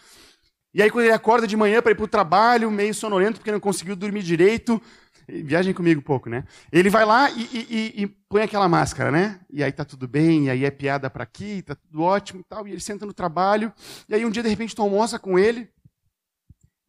E 0.72 0.83
aí 0.83 0.90
quando 0.90 1.05
ele 1.05 1.14
acorda 1.14 1.46
de 1.46 1.57
manhã 1.57 1.83
para 1.83 1.92
ir 1.92 1.94
para 1.94 2.05
o 2.05 2.09
trabalho, 2.09 2.70
meio 2.70 2.94
sonolento 2.94 3.38
porque 3.38 3.53
não 3.53 3.61
conseguiu 3.61 3.94
dormir 3.96 4.22
direito, 4.22 4.81
Viagem 5.29 5.75
comigo 5.75 6.01
um 6.01 6.05
pouco, 6.05 6.29
né? 6.29 6.45
Ele 6.71 6.89
vai 6.89 7.05
lá 7.05 7.31
e, 7.31 7.43
e, 7.53 8.03
e, 8.03 8.07
põe 8.07 8.43
aquela 8.43 8.69
máscara, 8.69 9.11
né? 9.11 9.41
E 9.51 9.62
aí 9.62 9.73
tá 9.73 9.85
tudo 9.85 10.07
bem, 10.07 10.47
e 10.47 10.51
aí 10.51 10.65
é 10.65 10.71
piada 10.71 11.11
para 11.11 11.25
aqui, 11.25 11.62
tá 11.62 11.75
tudo 11.75 12.03
ótimo 12.03 12.41
e 12.41 12.45
tal. 12.45 12.67
E 12.69 12.73
ele 12.73 12.81
senta 12.81 13.05
no 13.05 13.12
trabalho, 13.12 13.73
e 14.09 14.15
aí 14.15 14.25
um 14.25 14.31
dia 14.31 14.43
de 14.43 14.49
repente 14.49 14.75
tu 14.75 14.83
almoça 14.83 15.19
com 15.19 15.39
ele, 15.39 15.69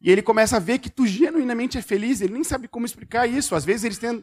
e 0.00 0.10
ele 0.10 0.22
começa 0.22 0.56
a 0.56 0.60
ver 0.60 0.78
que 0.78 0.88
tu 0.88 1.06
genuinamente 1.06 1.76
é 1.76 1.82
feliz, 1.82 2.20
ele 2.20 2.32
nem 2.32 2.44
sabe 2.44 2.68
como 2.68 2.86
explicar 2.86 3.26
isso. 3.26 3.54
Às 3.54 3.64
vezes 3.64 3.84
eles 3.84 3.98
têm. 3.98 4.22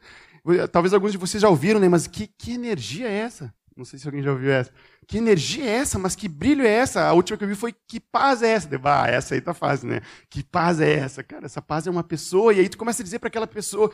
Talvez 0.71 0.93
alguns 0.93 1.11
de 1.11 1.17
vocês 1.17 1.41
já 1.41 1.49
ouviram, 1.49 1.79
né? 1.79 1.89
Mas 1.89 2.07
que, 2.07 2.27
que 2.27 2.53
energia 2.53 3.07
é 3.07 3.13
essa? 3.13 3.53
Não 3.75 3.83
sei 3.83 3.99
se 3.99 4.07
alguém 4.07 4.23
já 4.23 4.31
ouviu 4.31 4.51
essa. 4.51 4.71
Que 5.05 5.17
energia 5.17 5.65
é 5.65 5.75
essa? 5.75 5.99
Mas 5.99 6.15
que 6.15 6.29
brilho 6.29 6.65
é 6.65 6.69
essa? 6.69 7.05
A 7.05 7.13
última 7.13 7.37
que 7.37 7.43
eu 7.43 7.47
vi 7.47 7.55
foi 7.55 7.75
que 7.87 7.99
paz 7.99 8.41
é 8.41 8.51
essa? 8.51 8.69
Ah, 8.83 9.07
essa 9.09 9.35
aí 9.35 9.41
tá 9.41 9.53
fácil, 9.53 9.89
né? 9.89 10.01
Que 10.29 10.41
paz 10.43 10.79
é 10.79 10.93
essa? 10.93 11.21
Cara, 11.21 11.45
essa 11.45 11.61
paz 11.61 11.85
é 11.85 11.91
uma 11.91 12.03
pessoa. 12.03 12.53
E 12.53 12.61
aí 12.61 12.69
tu 12.69 12.77
começa 12.77 13.01
a 13.01 13.03
dizer 13.03 13.19
para 13.19 13.27
aquela 13.27 13.45
pessoa: 13.45 13.91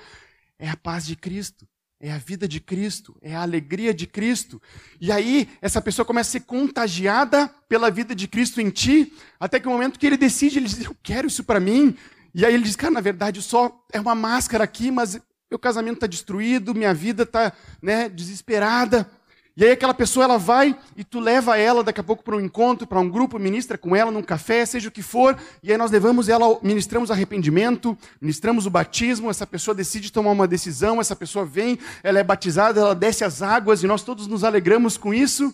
é 0.60 0.70
a 0.70 0.78
paz 0.78 1.06
de 1.06 1.16
Cristo. 1.16 1.68
É 2.04 2.12
a 2.12 2.18
vida 2.18 2.48
de 2.48 2.60
Cristo, 2.60 3.16
é 3.22 3.36
a 3.36 3.44
alegria 3.44 3.94
de 3.94 4.08
Cristo. 4.08 4.60
E 5.00 5.12
aí, 5.12 5.48
essa 5.62 5.80
pessoa 5.80 6.04
começa 6.04 6.30
a 6.30 6.32
ser 6.32 6.40
contagiada 6.40 7.48
pela 7.70 7.92
vida 7.92 8.16
de 8.16 8.28
Cristo 8.28 8.60
em 8.60 8.72
ti, 8.72 9.14
até 9.40 9.60
que 9.60 9.68
o 9.68 9.72
momento 9.72 10.00
que 10.00 10.08
ele 10.08 10.18
decide, 10.18 10.58
ele 10.58 10.66
diz: 10.66 10.84
Eu 10.84 10.98
quero 11.04 11.28
isso 11.28 11.44
para 11.44 11.60
mim. 11.60 11.96
E 12.34 12.44
aí 12.44 12.56
ele 12.56 12.64
diz: 12.64 12.76
Cara, 12.76 12.92
na 12.92 13.02
verdade, 13.02 13.40
só 13.44 13.86
é 13.94 14.00
uma 14.00 14.16
máscara 14.16 14.64
aqui, 14.64 14.90
mas 14.90 15.20
meu 15.50 15.60
casamento 15.60 15.96
está 15.96 16.08
destruído, 16.08 16.74
minha 16.74 16.94
vida 16.94 17.22
está 17.22 17.54
né, 17.80 18.10
desesperada. 18.10 19.08
E 19.56 19.66
aí 19.66 19.72
aquela 19.72 19.94
pessoa 19.94 20.24
ela 20.24 20.38
vai 20.38 20.78
e 20.96 21.04
tu 21.04 21.20
leva 21.20 21.58
ela 21.58 21.84
daqui 21.84 22.00
a 22.00 22.04
pouco 22.04 22.24
para 22.24 22.36
um 22.36 22.40
encontro, 22.40 22.88
para 22.88 23.00
um 23.00 23.10
grupo, 23.10 23.38
ministra 23.38 23.78
com 23.78 23.94
ela 23.96 24.10
num 24.10 24.24
café, 24.24 24.66
seja 24.66 24.88
o 24.88 24.92
que 24.92 25.02
for, 25.02 25.38
e 25.62 25.72
aí 25.72 25.78
nós 25.78 25.92
levamos 25.92 26.30
ela, 26.30 26.58
ministramos 26.64 27.12
arrependimento, 27.12 27.98
ministramos 28.22 28.66
o 28.66 28.70
batismo, 28.70 29.30
essa 29.30 29.46
pessoa 29.46 29.76
decide 29.76 30.12
tomar 30.12 30.32
uma 30.32 30.48
decisão, 30.48 31.02
essa 31.02 31.16
pessoa 31.16 31.46
vem, 31.46 31.78
ela 32.02 32.20
é 32.20 32.24
batizada, 32.24 32.80
ela 32.80 32.96
desce 32.96 33.26
as 33.26 33.42
águas 33.42 33.84
e 33.84 33.88
nós 33.88 34.04
todos 34.04 34.26
nos 34.26 34.46
alegramos 34.46 34.98
com 34.98 35.14
isso. 35.14 35.54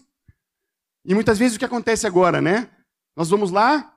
E 1.04 1.16
muitas 1.16 1.40
vezes 1.40 1.56
o 1.56 1.60
que 1.60 1.66
acontece 1.66 2.06
agora, 2.06 2.40
né? 2.40 2.70
Nós 3.16 3.30
vamos 3.30 3.50
lá, 3.50 3.94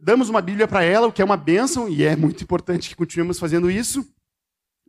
damos 0.00 0.28
uma 0.28 0.42
Bíblia 0.42 0.68
para 0.68 0.82
ela, 0.84 1.06
o 1.06 1.12
que 1.12 1.22
é 1.22 1.24
uma 1.24 1.36
bênção, 1.38 1.88
e 1.88 2.04
é 2.04 2.14
muito 2.14 2.44
importante 2.44 2.90
que 2.90 2.94
continuemos 2.94 3.38
fazendo 3.38 3.70
isso. 3.70 4.06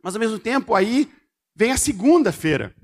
Mas 0.02 0.14
ao 0.14 0.20
mesmo 0.20 0.38
tempo, 0.38 0.74
aí 0.74 1.10
vem 1.56 1.72
a 1.72 1.78
segunda-feira. 1.78 2.74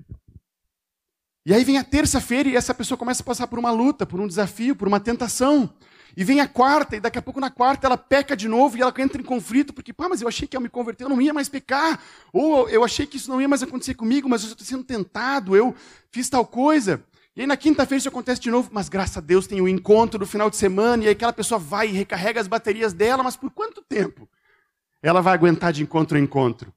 E 1.47 1.53
aí 1.53 1.63
vem 1.63 1.77
a 1.77 1.85
terça-feira 1.85 2.49
e 2.49 2.57
essa 2.57 2.73
pessoa 2.73 2.97
começa 2.97 3.23
a 3.23 3.27
passar 3.27 3.47
por 3.47 3.59
uma 3.59 3.71
luta, 3.71 4.07
por 4.07 4.19
um 4.19 4.27
desafio, 4.27 4.75
por 4.75 4.89
uma 4.89 4.99
tentação. 4.99 5.69
E 6.17 6.25
vem 6.25 6.41
a 6.41 6.49
quarta, 6.49 6.97
e 6.97 7.01
daqui 7.01 7.19
a 7.19 7.23
pouco 7.23 7.41
na 7.41 7.51
quarta 7.51 7.87
ela 7.87 7.99
peca 7.99 8.37
de 8.37 8.49
novo 8.49 8.79
e 8.79 8.83
ela 8.83 8.95
entra 8.99 9.21
em 9.21 9.25
conflito, 9.25 9.75
porque, 9.75 9.93
pá, 9.93 10.09
mas 10.09 10.23
eu 10.23 10.29
achei 10.29 10.47
que 10.49 10.57
ao 10.57 10.63
me 10.63 10.69
converter 10.69 11.05
eu 11.05 11.09
não 11.09 11.21
ia 11.21 11.35
mais 11.35 11.49
pecar. 11.49 12.01
Ou 12.33 12.69
eu 12.71 12.83
achei 12.83 13.05
que 13.05 13.17
isso 13.19 13.29
não 13.29 13.41
ia 13.41 13.49
mais 13.49 13.63
acontecer 13.63 13.95
comigo, 13.95 14.29
mas 14.29 14.43
eu 14.43 14.51
estou 14.51 14.67
sendo 14.67 14.85
tentado, 14.85 15.55
eu 15.55 15.75
fiz 16.11 16.31
tal 16.31 16.47
coisa. 16.47 17.05
E 17.37 17.41
aí 17.41 17.47
na 17.47 17.57
quinta-feira 17.57 17.99
isso 17.99 18.09
acontece 18.09 18.41
de 18.41 18.51
novo, 18.51 18.71
mas 18.73 18.89
graças 18.89 19.17
a 19.19 19.21
Deus 19.21 19.47
tem 19.47 19.61
o 19.61 19.69
encontro 19.69 20.21
do 20.21 20.27
final 20.27 20.49
de 20.49 20.57
semana, 20.57 21.03
e 21.03 21.07
aí 21.09 21.13
aquela 21.13 21.33
pessoa 21.33 21.59
vai 21.59 21.89
e 21.89 21.93
recarrega 21.93 22.41
as 22.41 22.47
baterias 22.47 22.93
dela, 22.93 23.23
mas 23.23 23.37
por 23.37 23.51
quanto 23.51 23.83
tempo 23.83 24.29
ela 25.03 25.21
vai 25.21 25.35
aguentar 25.35 25.73
de 25.73 25.83
encontro 25.83 26.17
em 26.17 26.23
encontro? 26.23 26.73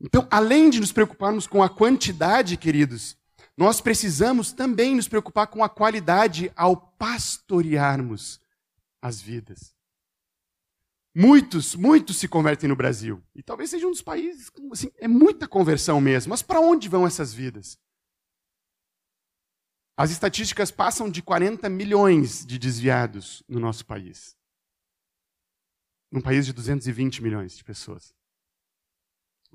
Então, 0.00 0.26
além 0.30 0.70
de 0.70 0.80
nos 0.80 0.90
preocuparmos 0.90 1.46
com 1.46 1.62
a 1.62 1.68
quantidade, 1.68 2.56
queridos, 2.56 3.16
nós 3.58 3.80
precisamos 3.80 4.52
também 4.52 4.94
nos 4.94 5.08
preocupar 5.08 5.48
com 5.48 5.64
a 5.64 5.68
qualidade 5.68 6.52
ao 6.54 6.76
pastorearmos 6.76 8.40
as 9.02 9.20
vidas. 9.20 9.74
Muitos, 11.12 11.74
muitos 11.74 12.18
se 12.18 12.28
convertem 12.28 12.68
no 12.68 12.76
Brasil. 12.76 13.20
E 13.34 13.42
talvez 13.42 13.70
seja 13.70 13.84
um 13.84 13.90
dos 13.90 14.00
países, 14.00 14.48
assim, 14.70 14.92
é 14.96 15.08
muita 15.08 15.48
conversão 15.48 16.00
mesmo. 16.00 16.30
Mas 16.30 16.40
para 16.40 16.60
onde 16.60 16.88
vão 16.88 17.04
essas 17.04 17.34
vidas? 17.34 17.76
As 19.96 20.12
estatísticas 20.12 20.70
passam 20.70 21.10
de 21.10 21.20
40 21.20 21.68
milhões 21.68 22.46
de 22.46 22.60
desviados 22.60 23.42
no 23.48 23.58
nosso 23.58 23.84
país. 23.84 24.36
Num 26.12 26.20
país 26.20 26.46
de 26.46 26.52
220 26.52 27.20
milhões 27.24 27.56
de 27.56 27.64
pessoas. 27.64 28.14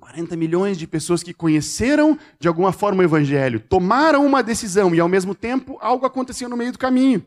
40 0.00 0.36
milhões 0.36 0.76
de 0.76 0.86
pessoas 0.86 1.22
que 1.22 1.32
conheceram 1.32 2.18
de 2.38 2.48
alguma 2.48 2.72
forma 2.72 3.00
o 3.00 3.04
Evangelho, 3.04 3.60
tomaram 3.60 4.24
uma 4.26 4.42
decisão 4.42 4.94
e 4.94 5.00
ao 5.00 5.08
mesmo 5.08 5.34
tempo 5.34 5.78
algo 5.80 6.04
aconteceu 6.04 6.48
no 6.48 6.56
meio 6.56 6.72
do 6.72 6.78
caminho. 6.78 7.24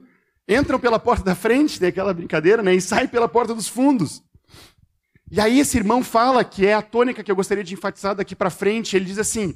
Entram 0.47 0.79
pela 0.79 0.99
porta 0.99 1.23
da 1.23 1.35
frente, 1.35 1.79
tem 1.79 1.89
aquela 1.89 2.13
brincadeira, 2.13 2.63
né? 2.63 2.73
E 2.73 2.81
saem 2.81 3.07
pela 3.07 3.27
porta 3.27 3.53
dos 3.53 3.67
fundos. 3.67 4.23
E 5.29 5.41
aí 5.41 5.59
esse 5.59 5.77
irmão 5.77 6.03
fala 6.03 6.43
que 6.43 6.65
é 6.65 6.73
a 6.73 6.81
tônica 6.81 7.23
que 7.23 7.29
eu 7.29 7.35
gostaria 7.35 7.63
de 7.63 7.73
enfatizar 7.73 8.15
daqui 8.15 8.35
para 8.35 8.49
frente. 8.49 8.95
Ele 8.95 9.05
diz 9.05 9.17
assim: 9.17 9.53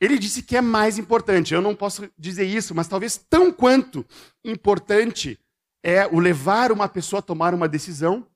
ele 0.00 0.18
disse 0.18 0.42
que 0.42 0.56
é 0.56 0.60
mais 0.60 0.98
importante. 0.98 1.54
Eu 1.54 1.62
não 1.62 1.74
posso 1.74 2.08
dizer 2.18 2.44
isso, 2.44 2.74
mas 2.74 2.88
talvez 2.88 3.16
tão 3.16 3.52
quanto 3.52 4.04
importante 4.44 5.38
é 5.82 6.06
o 6.06 6.18
levar 6.18 6.72
uma 6.72 6.88
pessoa 6.88 7.20
a 7.20 7.22
tomar 7.22 7.54
uma 7.54 7.68
decisão 7.68 8.26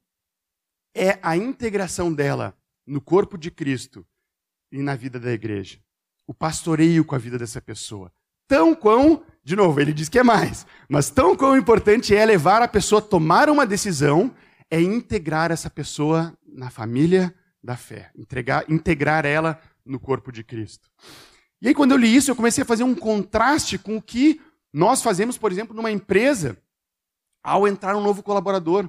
é 0.94 1.18
a 1.22 1.36
integração 1.36 2.12
dela 2.12 2.57
no 2.88 3.00
corpo 3.00 3.36
de 3.36 3.50
Cristo 3.50 4.04
e 4.72 4.82
na 4.82 4.96
vida 4.96 5.20
da 5.20 5.30
igreja. 5.30 5.78
O 6.26 6.32
pastoreio 6.32 7.04
com 7.04 7.14
a 7.14 7.18
vida 7.18 7.38
dessa 7.38 7.60
pessoa. 7.60 8.10
Tão 8.48 8.74
quão, 8.74 9.22
de 9.44 9.54
novo, 9.54 9.78
ele 9.78 9.92
diz 9.92 10.08
que 10.08 10.18
é 10.18 10.22
mais, 10.22 10.66
mas 10.88 11.10
tão 11.10 11.36
quão 11.36 11.56
importante 11.56 12.14
é 12.14 12.24
levar 12.24 12.62
a 12.62 12.68
pessoa 12.68 13.00
a 13.00 13.04
tomar 13.04 13.50
uma 13.50 13.66
decisão, 13.66 14.34
é 14.70 14.80
integrar 14.80 15.50
essa 15.50 15.68
pessoa 15.68 16.36
na 16.46 16.70
família 16.70 17.34
da 17.62 17.76
fé, 17.76 18.10
entregar, 18.16 18.64
integrar 18.70 19.26
ela 19.26 19.60
no 19.84 20.00
corpo 20.00 20.32
de 20.32 20.42
Cristo. 20.42 20.88
E 21.60 21.68
aí, 21.68 21.74
quando 21.74 21.92
eu 21.92 21.98
li 21.98 22.14
isso, 22.14 22.30
eu 22.30 22.36
comecei 22.36 22.62
a 22.62 22.66
fazer 22.66 22.84
um 22.84 22.94
contraste 22.94 23.78
com 23.78 23.96
o 23.96 24.02
que 24.02 24.40
nós 24.72 25.02
fazemos, 25.02 25.36
por 25.36 25.50
exemplo, 25.52 25.74
numa 25.74 25.90
empresa, 25.90 26.56
ao 27.42 27.66
entrar 27.66 27.96
um 27.96 28.02
novo 28.02 28.22
colaborador. 28.22 28.88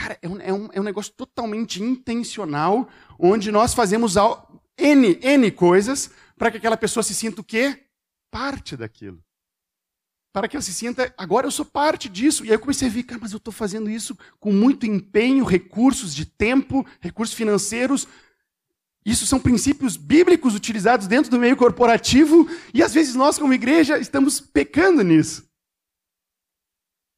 Cara, 0.00 0.18
é 0.22 0.28
um, 0.28 0.40
é 0.40 0.50
um, 0.50 0.68
é 0.72 0.80
um 0.80 0.82
negócio 0.82 1.12
totalmente 1.12 1.82
intencional, 1.82 2.88
onde 3.18 3.52
nós 3.52 3.74
fazemos 3.74 4.14
N, 4.78 5.18
N 5.20 5.50
coisas 5.50 6.10
para 6.38 6.50
que 6.50 6.56
aquela 6.56 6.76
pessoa 6.78 7.02
se 7.02 7.14
sinta 7.14 7.42
o 7.42 7.44
quê? 7.44 7.78
Parte 8.30 8.78
daquilo. 8.78 9.22
Para 10.32 10.48
que 10.48 10.56
ela 10.56 10.62
se 10.62 10.72
sinta, 10.72 11.12
agora 11.18 11.46
eu 11.46 11.50
sou 11.50 11.66
parte 11.66 12.08
disso. 12.08 12.46
E 12.46 12.48
aí 12.48 12.54
eu 12.54 12.58
comecei 12.58 12.88
a 12.88 12.90
ver, 12.90 13.02
cara, 13.02 13.20
mas 13.20 13.32
eu 13.32 13.36
estou 13.36 13.52
fazendo 13.52 13.90
isso 13.90 14.16
com 14.38 14.50
muito 14.50 14.86
empenho, 14.86 15.44
recursos 15.44 16.14
de 16.14 16.24
tempo, 16.24 16.86
recursos 16.98 17.36
financeiros. 17.36 18.08
Isso 19.04 19.26
são 19.26 19.38
princípios 19.38 19.98
bíblicos 19.98 20.54
utilizados 20.54 21.08
dentro 21.08 21.30
do 21.30 21.38
meio 21.38 21.58
corporativo, 21.58 22.48
e 22.72 22.82
às 22.82 22.94
vezes 22.94 23.14
nós, 23.14 23.38
como 23.38 23.52
igreja, 23.52 23.98
estamos 23.98 24.40
pecando 24.40 25.02
nisso. 25.02 25.49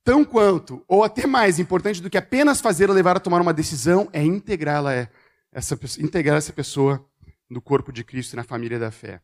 Tão 0.04 0.24
quanto, 0.24 0.84
ou 0.88 1.04
até 1.04 1.26
mais 1.26 1.58
importante 1.58 2.02
do 2.02 2.10
que 2.10 2.18
apenas 2.18 2.60
fazer 2.60 2.90
ou 2.90 2.94
levar 2.94 3.16
a 3.16 3.20
tomar 3.20 3.40
uma 3.40 3.52
decisão, 3.52 4.08
é 4.12 4.22
integrá-la, 4.22 5.08
essa, 5.52 5.78
integrar 6.00 6.38
essa 6.38 6.52
pessoa 6.52 7.04
no 7.48 7.60
corpo 7.60 7.92
de 7.92 8.02
Cristo 8.02 8.32
e 8.32 8.36
na 8.36 8.42
família 8.42 8.78
da 8.78 8.90
fé. 8.90 9.20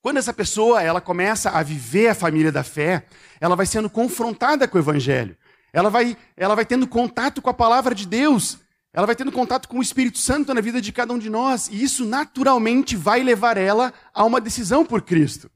Quando 0.00 0.18
essa 0.18 0.32
pessoa 0.32 0.80
ela 0.80 1.00
começa 1.00 1.50
a 1.50 1.64
viver 1.64 2.08
a 2.08 2.14
família 2.14 2.52
da 2.52 2.62
fé, 2.62 3.06
ela 3.40 3.56
vai 3.56 3.66
sendo 3.66 3.90
confrontada 3.90 4.68
com 4.68 4.78
o 4.78 4.80
evangelho. 4.80 5.36
Ela 5.72 5.90
vai, 5.90 6.16
ela 6.36 6.54
vai 6.54 6.64
tendo 6.64 6.86
contato 6.86 7.42
com 7.42 7.50
a 7.50 7.54
palavra 7.54 7.92
de 7.92 8.06
Deus. 8.06 8.58
Ela 8.92 9.04
vai 9.04 9.16
tendo 9.16 9.32
contato 9.32 9.68
com 9.68 9.78
o 9.78 9.82
Espírito 9.82 10.18
Santo 10.18 10.54
na 10.54 10.60
vida 10.60 10.80
de 10.80 10.92
cada 10.92 11.12
um 11.12 11.18
de 11.18 11.28
nós. 11.28 11.68
E 11.68 11.82
isso 11.82 12.04
naturalmente 12.04 12.94
vai 12.94 13.22
levar 13.24 13.56
ela 13.56 13.92
a 14.14 14.24
uma 14.24 14.40
decisão 14.40 14.86
por 14.86 15.02
Cristo. 15.02 15.50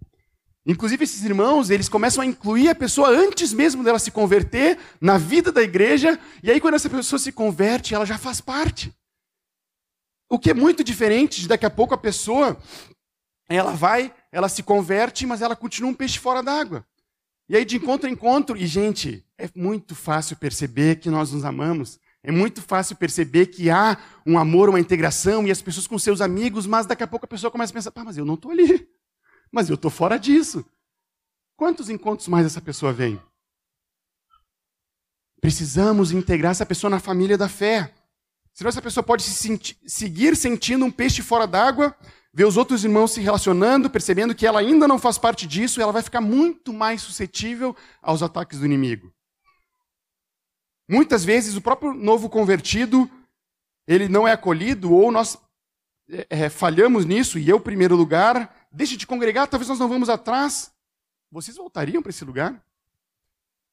Inclusive, 0.67 1.05
esses 1.05 1.25
irmãos, 1.25 1.71
eles 1.71 1.89
começam 1.89 2.23
a 2.23 2.27
incluir 2.27 2.69
a 2.69 2.75
pessoa 2.75 3.09
antes 3.09 3.53
mesmo 3.53 3.83
dela 3.83 3.99
se 3.99 4.11
converter 4.11 4.79
na 5.01 5.17
vida 5.17 5.51
da 5.51 5.63
igreja. 5.63 6.19
E 6.43 6.51
aí, 6.51 6.61
quando 6.61 6.75
essa 6.75 6.91
pessoa 6.91 7.19
se 7.19 7.33
converte, 7.33 7.95
ela 7.95 8.05
já 8.05 8.19
faz 8.19 8.41
parte. 8.41 8.95
O 10.29 10.39
que 10.39 10.51
é 10.51 10.55
muito 10.55 10.85
diferente 10.85 11.41
de 11.41 11.49
daqui 11.49 11.65
a 11.65 11.71
pouco 11.71 11.95
a 11.95 11.99
pessoa, 11.99 12.57
ela 13.49 13.73
vai, 13.73 14.15
ela 14.31 14.49
se 14.49 14.63
converte, 14.63 15.27
mas 15.27 15.41
ela 15.43 15.57
continua 15.57 15.91
um 15.91 15.95
peixe 15.95 16.19
fora 16.19 16.43
d'água. 16.43 16.87
E 17.49 17.57
aí 17.57 17.65
de 17.65 17.77
encontro 17.77 18.09
em 18.09 18.13
encontro, 18.13 18.57
e 18.57 18.65
gente, 18.67 19.27
é 19.37 19.49
muito 19.57 19.95
fácil 19.95 20.37
perceber 20.37 21.01
que 21.01 21.11
nós 21.11 21.33
nos 21.33 21.45
amamos. 21.45 21.99
É 22.23 22.31
muito 22.31 22.61
fácil 22.61 22.95
perceber 22.97 23.47
que 23.47 23.71
há 23.71 23.97
um 24.27 24.39
amor, 24.39 24.69
uma 24.69 24.79
integração, 24.79 25.49
e 25.49 25.51
as 25.51 25.63
pessoas 25.63 25.87
com 25.87 25.99
seus 25.99 26.21
amigos, 26.21 26.67
mas 26.67 26.87
daqui 26.87 27.03
a 27.03 27.09
pouco 27.09 27.25
a 27.25 27.29
pessoa 27.29 27.51
começa 27.51 27.73
a 27.73 27.75
pensar, 27.75 27.91
pá, 27.91 28.05
mas 28.05 28.19
eu 28.19 28.27
não 28.27 28.35
estou 28.35 28.53
ali. 28.53 28.87
Mas 29.51 29.69
eu 29.69 29.75
estou 29.75 29.91
fora 29.91 30.19
disso. 30.19 30.65
Quantos 31.57 31.91
encontros 31.91 32.29
mais 32.29 32.47
essa 32.47 32.61
pessoa 32.61 32.93
vem? 32.93 33.21
Precisamos 35.41 36.13
integrar 36.13 36.53
essa 36.53 36.67
pessoa 36.67 36.91
na 36.91 37.01
família 37.01 37.37
da 37.37 37.49
fé. 37.49 37.95
Senão 38.53 38.69
essa 38.69 38.83
pessoa 38.83 39.03
pode 39.03 39.23
se 39.23 39.61
seguir 39.87 40.37
sentindo 40.37 40.85
um 40.85 40.91
peixe 40.91 41.23
fora 41.23 41.47
d'água, 41.47 41.97
ver 42.33 42.45
os 42.45 42.57
outros 42.57 42.85
irmãos 42.85 43.13
se 43.13 43.21
relacionando, 43.21 43.91
percebendo 43.91 44.35
que 44.35 44.47
ela 44.47 44.61
ainda 44.61 44.87
não 44.87 44.99
faz 44.99 45.19
parte 45.19 45.47
disso, 45.47 45.81
e 45.81 45.83
ela 45.83 45.93
vai 45.93 46.03
ficar 46.03 46.21
muito 46.21 46.73
mais 46.73 47.03
suscetível 47.03 47.75
aos 48.03 48.23
ataques 48.23 48.59
do 48.59 48.67
inimigo. 48.67 49.13
Muitas 50.89 51.25
vezes 51.25 51.57
o 51.57 51.61
próprio 51.61 51.95
novo 51.95 52.29
convertido, 52.29 53.09
ele 53.87 54.09
não 54.09 54.27
é 54.27 54.33
acolhido, 54.33 54.93
ou 54.93 55.11
nós 55.11 55.39
é, 56.09 56.27
é 56.29 56.49
falhamos 56.49 57.05
nisso, 57.05 57.39
e 57.39 57.49
eu, 57.49 57.61
primeiro 57.61 57.97
lugar, 57.97 58.60
deixe 58.71 58.97
de 58.97 59.07
congregar, 59.07 59.49
talvez 59.49 59.69
nós 59.69 59.79
não 59.79 59.89
vamos 59.89 60.09
atrás. 60.09 60.73
Vocês 61.31 61.57
voltariam 61.57 62.03
para 62.03 62.11
esse 62.11 62.25
lugar? 62.25 62.65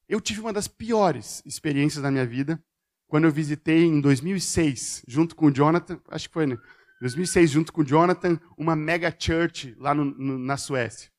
Eu 0.08 0.20
tive 0.20 0.40
uma 0.40 0.52
das 0.52 0.68
piores 0.68 1.42
experiências 1.44 2.02
da 2.02 2.10
minha 2.10 2.26
vida 2.26 2.62
quando 3.06 3.24
eu 3.24 3.32
visitei 3.32 3.84
em 3.84 4.00
2006, 4.00 5.04
junto 5.08 5.34
com 5.34 5.46
o 5.46 5.50
Jonathan, 5.50 5.98
acho 6.08 6.28
que 6.28 6.34
foi, 6.34 6.46
né? 6.46 6.58
2006, 7.00 7.50
junto 7.50 7.72
com 7.72 7.80
o 7.80 7.84
Jonathan, 7.84 8.38
uma 8.56 8.76
mega 8.76 9.14
church 9.16 9.74
lá 9.78 9.94
no, 9.94 10.04
no, 10.04 10.38
na 10.38 10.56
Suécia. 10.56 11.10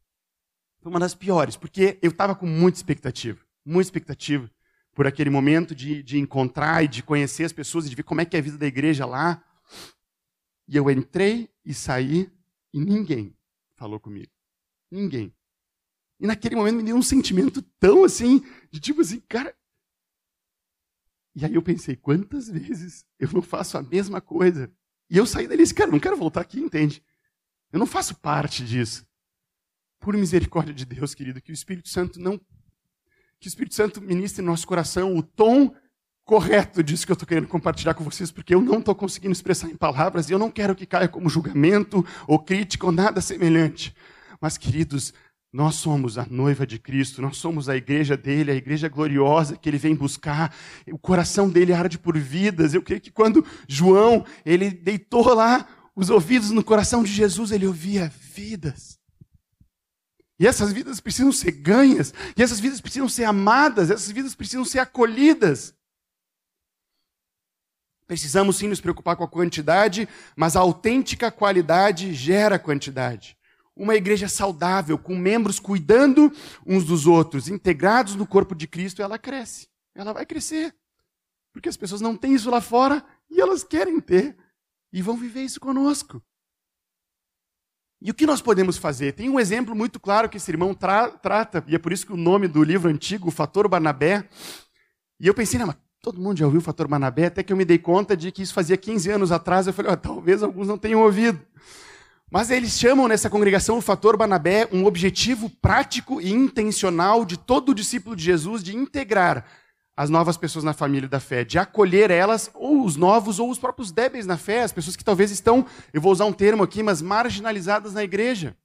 Foi 0.82 0.92
uma 0.92 1.00
das 1.00 1.16
piores, 1.16 1.56
porque 1.58 1.98
eu 2.02 2.12
estava 2.12 2.36
com 2.36 2.46
muita 2.46 2.78
expectativa, 2.78 3.40
muita 3.66 3.88
expectativa 3.88 4.50
por 4.94 5.08
aquele 5.08 5.30
momento 5.30 5.74
de, 5.74 6.04
de 6.04 6.20
encontrar 6.20 6.84
e 6.84 6.88
de 6.88 7.02
conhecer 7.02 7.46
as 7.46 7.54
pessoas 7.54 7.86
e 7.86 7.90
de 7.90 7.96
ver 7.96 8.04
como 8.04 8.22
é 8.22 8.26
que 8.26 8.36
é 8.36 8.40
a 8.40 8.44
vida 8.44 8.58
da 8.58 8.68
igreja 8.68 9.06
lá. 9.06 9.44
E 10.68 10.76
eu 10.76 10.90
entrei 10.92 11.50
e 11.66 11.74
saí 11.74 12.30
e 12.74 12.80
ninguém 12.80 13.34
falou 13.80 14.00
comigo. 14.00 14.32
Ninguém. 14.92 15.34
E 16.20 16.28
naquele 16.28 16.56
momento 16.56 16.76
me 16.76 16.84
deu 16.84 16.98
um 16.98 17.02
sentimento 17.02 17.62
tão 17.80 18.04
assim, 18.04 18.42
de 18.70 18.80
tipo 18.80 19.00
assim, 19.00 19.22
cara, 19.22 19.56
e 21.34 21.46
aí 21.46 21.56
eu 21.56 21.62
pensei, 21.62 21.96
quantas 21.96 22.50
vezes 22.50 23.06
eu 23.18 23.32
não 23.32 23.42
faço 23.42 23.78
a 23.78 23.82
mesma 23.82 24.20
coisa 24.20 24.70
E 25.10 25.18
eu 25.18 25.26
saí 25.26 25.48
dali 25.48 25.62
e 25.62 25.64
disse, 25.64 25.74
cara, 25.74 25.90
não 25.90 26.00
quero 26.00 26.18
voltar 26.18 26.42
aqui, 26.42 26.60
entende? 26.60 27.02
Eu 27.72 27.80
não 27.80 27.86
faço 27.86 28.20
parte 28.20 28.66
disso. 28.66 29.08
Por 30.00 30.16
misericórdia 30.18 30.74
de 30.74 30.86
Deus, 30.86 31.16
querido, 31.16 31.42
que 31.42 31.52
o 31.52 31.54
Espírito 31.54 31.88
Santo 31.88 32.20
não. 32.20 32.38
Que 33.40 33.48
o 33.48 33.50
Espírito 33.50 33.76
Santo 33.76 34.02
ministre 34.02 34.44
em 34.44 34.46
nosso 34.46 34.68
coração 34.68 35.16
o 35.16 35.24
tom 35.24 35.74
correto 36.30 36.84
disso 36.84 37.08
que 37.08 37.12
eu 37.12 37.16
estou 37.16 37.28
querendo 37.28 37.48
compartilhar 37.48 37.96
com 37.96 38.04
vocês, 38.04 38.30
porque 38.30 38.54
eu 38.54 38.62
não 38.62 38.78
estou 38.78 38.94
conseguindo 38.94 39.32
expressar 39.32 39.68
em 39.68 39.76
palavras 39.76 40.30
e 40.30 40.32
eu 40.32 40.38
não 40.38 40.52
quero 40.52 40.76
que 40.76 40.86
caia 40.86 41.08
como 41.08 41.28
julgamento 41.28 42.06
ou 42.28 42.38
crítica 42.38 42.86
ou 42.86 42.92
nada 42.92 43.20
semelhante. 43.20 43.96
Mas, 44.40 44.56
queridos, 44.56 45.12
nós 45.52 45.74
somos 45.74 46.20
a 46.20 46.28
noiva 46.30 46.68
de 46.68 46.78
Cristo, 46.78 47.20
nós 47.20 47.38
somos 47.38 47.68
a 47.68 47.76
igreja 47.76 48.16
dele, 48.16 48.52
a 48.52 48.54
igreja 48.54 48.88
gloriosa 48.88 49.58
que 49.58 49.68
ele 49.68 49.80
vem 49.80 49.96
buscar. 49.96 50.56
O 50.92 51.00
coração 51.00 51.50
dele 51.50 51.74
arde 51.74 51.98
por 51.98 52.16
vidas. 52.16 52.76
Eu 52.76 52.84
creio 52.84 53.02
que 53.02 53.10
quando 53.10 53.44
João, 53.68 54.24
ele 54.46 54.70
deitou 54.70 55.34
lá 55.34 55.68
os 55.96 56.12
ouvidos 56.12 56.52
no 56.52 56.64
coração 56.64 57.02
de 57.02 57.12
Jesus, 57.12 57.50
ele 57.50 57.66
ouvia 57.66 58.14
vidas. 58.36 59.00
E 60.40 60.46
essas 60.46 60.72
vidas 60.72 61.00
precisam 61.00 61.32
ser 61.32 61.54
ganhas, 61.54 62.14
e 62.38 62.44
essas 62.44 62.60
vidas 62.60 62.80
precisam 62.80 63.10
ser 63.10 63.24
amadas, 63.24 63.90
essas 63.90 64.12
vidas 64.12 64.36
precisam 64.36 64.64
ser 64.64 64.78
acolhidas. 64.78 65.74
Precisamos 68.10 68.58
sim 68.58 68.68
nos 68.68 68.82
preocupar 68.82 69.16
com 69.16 69.24
a 69.24 69.28
quantidade, 69.28 70.10
mas 70.36 70.56
a 70.56 70.60
autêntica 70.60 71.30
qualidade 71.32 72.12
gera 72.14 72.58
quantidade 72.58 73.38
uma 73.80 73.96
igreja 73.96 74.28
saudável, 74.28 74.98
com 74.98 75.16
membros 75.16 75.58
cuidando 75.58 76.30
uns 76.66 76.84
dos 76.84 77.08
outros, 77.08 77.48
integrados 77.48 78.14
no 78.14 78.28
corpo 78.28 78.54
de 78.54 78.68
Cristo, 78.68 79.02
ela 79.02 79.18
cresce. 79.18 79.70
Ela 79.96 80.12
vai 80.12 80.26
crescer. 80.26 80.76
Porque 81.54 81.70
as 81.70 81.78
pessoas 81.78 82.02
não 82.02 82.18
têm 82.18 82.34
isso 82.34 82.52
lá 82.52 82.60
fora 82.60 83.02
e 83.32 83.40
elas 83.40 83.64
querem 83.64 84.02
ter. 84.02 84.36
E 84.92 85.02
vão 85.02 85.16
viver 85.16 85.44
isso 85.44 85.62
conosco. 85.62 86.22
E 88.02 88.12
o 88.12 88.14
que 88.14 88.26
nós 88.26 88.42
podemos 88.42 88.76
fazer? 88.76 89.14
Tem 89.14 89.30
um 89.30 89.40
exemplo 89.40 89.74
muito 89.74 89.98
claro 89.98 90.28
que 90.28 90.36
esse 90.36 90.52
irmão 90.52 90.74
tra 90.74 91.10
trata, 91.12 91.64
e 91.66 91.74
é 91.74 91.80
por 91.80 91.94
isso 91.94 92.06
que 92.06 92.14
o 92.14 92.18
nome 92.18 92.50
do 92.50 92.62
livro 92.62 92.90
antigo, 92.90 93.30
o 93.30 93.32
Fator 93.32 93.70
Barnabé. 93.70 94.28
E 95.22 95.28
eu 95.28 95.34
pensei, 95.34 95.58
não, 95.58 95.68
mas 95.68 95.78
todo 96.02 96.20
mundo 96.20 96.38
já 96.38 96.46
ouviu 96.46 96.60
o 96.60 96.64
Fator 96.64 96.88
Barnabé, 96.88 97.26
até 97.26 97.44
que 97.44 97.52
eu 97.52 97.58
me 97.58 97.66
dei 97.66 97.78
conta 97.78 98.16
de 98.16 98.32
que 98.32 98.42
isso 98.42 98.54
fazia 98.54 98.78
15 98.78 99.12
anos 99.12 99.32
atrás. 99.32 99.68
Eu 99.68 99.74
falei, 99.74 99.92
oh, 99.92 99.98
talvez 99.98 100.42
alguns 100.42 100.68
não 100.68 100.78
tenham 100.78 101.02
ouvido. 101.02 101.40
Mas 102.32 102.52
eles 102.52 102.78
chamam 102.78 103.08
nessa 103.08 103.30
congregação 103.30 103.78
o 103.78 103.82
fator 103.82 104.16
Banabé 104.16 104.68
um 104.72 104.86
objetivo 104.86 105.50
prático 105.50 106.22
e 106.22 106.32
intencional 106.32 107.26
de 107.26 107.38
todo 107.38 107.74
discípulo 107.74 108.16
de 108.16 108.24
Jesus 108.24 108.64
de 108.64 108.76
integrar 108.76 109.46
as 109.98 110.10
novas 110.10 110.38
pessoas 110.38 110.64
na 110.64 110.72
família 110.72 111.10
da 111.10 111.20
fé, 111.20 111.44
de 111.44 111.60
acolher 111.60 112.10
elas, 112.10 112.50
ou 112.54 112.86
os 112.86 112.96
novos, 112.96 113.38
ou 113.38 113.50
os 113.50 113.60
próprios 113.60 113.92
débeis 113.92 114.26
na 114.26 114.38
fé, 114.38 114.64
as 114.64 114.72
pessoas 114.72 114.96
que 114.96 115.04
talvez 115.04 115.30
estão, 115.30 115.66
eu 115.92 116.00
vou 116.00 116.14
usar 116.14 116.24
um 116.24 116.32
termo 116.32 116.64
aqui, 116.64 116.82
mas 116.82 117.02
marginalizadas 117.02 117.94
na 117.94 118.02
igreja, 118.02 118.56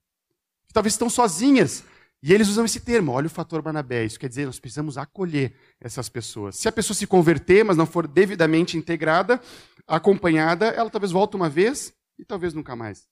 que 0.68 0.72
talvez 0.72 0.93
estão 0.93 1.11
sozinhas. 1.11 1.82
E 2.27 2.33
eles 2.33 2.49
usam 2.49 2.64
esse 2.64 2.81
termo, 2.81 3.12
olha 3.12 3.27
o 3.27 3.31
fator 3.31 3.61
Banabé, 3.61 4.03
isso 4.03 4.18
quer 4.18 4.31
dizer, 4.31 4.47
nós 4.47 4.59
precisamos 4.59 4.97
acolher 4.97 5.55
essas 5.79 6.09
pessoas. 6.09 6.57
Se 6.57 6.66
a 6.66 6.72
pessoa 6.72 6.97
se 6.97 7.07
converter, 7.07 7.62
mas 7.62 7.77
não 7.77 7.85
for 7.85 8.09
devidamente 8.09 8.79
integrada, 8.79 9.39
acompanhada, 9.87 10.68
ela 10.68 10.89
talvez 10.89 11.12
volte 11.12 11.37
uma 11.37 11.51
vez 11.51 11.93
e 12.18 12.25
talvez 12.25 12.55
nunca 12.55 12.75
mais. 12.75 13.07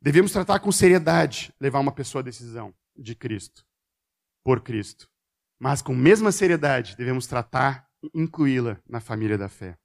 Devemos 0.00 0.30
tratar 0.30 0.60
com 0.60 0.70
seriedade 0.70 1.52
levar 1.60 1.80
uma 1.80 1.90
pessoa 1.90 2.20
à 2.20 2.24
decisão 2.24 2.72
de 2.96 3.16
Cristo, 3.16 3.66
por 4.44 4.60
Cristo. 4.60 5.10
Mas 5.58 5.82
com 5.82 5.92
mesma 5.92 6.30
seriedade 6.30 6.94
devemos 6.96 7.26
tratar 7.26 7.84
e 8.00 8.10
incluí-la 8.14 8.78
na 8.88 9.00
família 9.00 9.36
da 9.36 9.48
fé. 9.48 9.76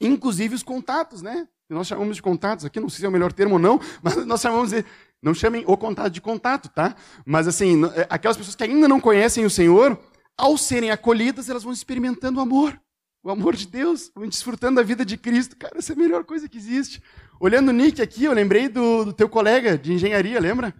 Inclusive 0.00 0.54
os 0.54 0.62
contatos, 0.62 1.22
né? 1.22 1.48
Nós 1.68 1.86
chamamos 1.86 2.16
de 2.16 2.22
contatos 2.22 2.64
aqui, 2.64 2.80
não 2.80 2.88
sei 2.88 3.00
se 3.00 3.06
é 3.06 3.08
o 3.08 3.12
melhor 3.12 3.32
termo 3.32 3.54
ou 3.54 3.60
não, 3.60 3.80
mas 4.02 4.24
nós 4.26 4.40
chamamos 4.40 4.70
de. 4.70 4.84
Não 5.22 5.34
chamem 5.34 5.64
o 5.66 5.76
contato 5.76 6.12
de 6.12 6.20
contato, 6.20 6.68
tá? 6.70 6.94
Mas 7.26 7.46
assim, 7.46 7.84
é, 7.94 8.06
aquelas 8.08 8.36
pessoas 8.36 8.56
que 8.56 8.64
ainda 8.64 8.88
não 8.88 9.00
conhecem 9.00 9.44
o 9.44 9.50
Senhor, 9.50 9.98
ao 10.36 10.56
serem 10.56 10.90
acolhidas, 10.90 11.48
elas 11.48 11.62
vão 11.62 11.72
experimentando 11.72 12.38
o 12.38 12.42
amor. 12.42 12.80
O 13.22 13.30
amor 13.30 13.54
de 13.54 13.66
Deus, 13.66 14.10
vão 14.14 14.26
desfrutando 14.26 14.76
da 14.76 14.82
vida 14.82 15.04
de 15.04 15.18
Cristo. 15.18 15.56
Cara, 15.56 15.76
essa 15.76 15.92
é 15.92 15.94
a 15.94 15.98
melhor 15.98 16.24
coisa 16.24 16.48
que 16.48 16.56
existe. 16.56 17.02
Olhando 17.38 17.68
o 17.68 17.72
Nick 17.72 18.00
aqui, 18.00 18.24
eu 18.24 18.32
lembrei 18.32 18.68
do, 18.68 19.04
do 19.04 19.12
teu 19.12 19.28
colega 19.28 19.76
de 19.76 19.92
engenharia, 19.92 20.40
lembra? 20.40 20.74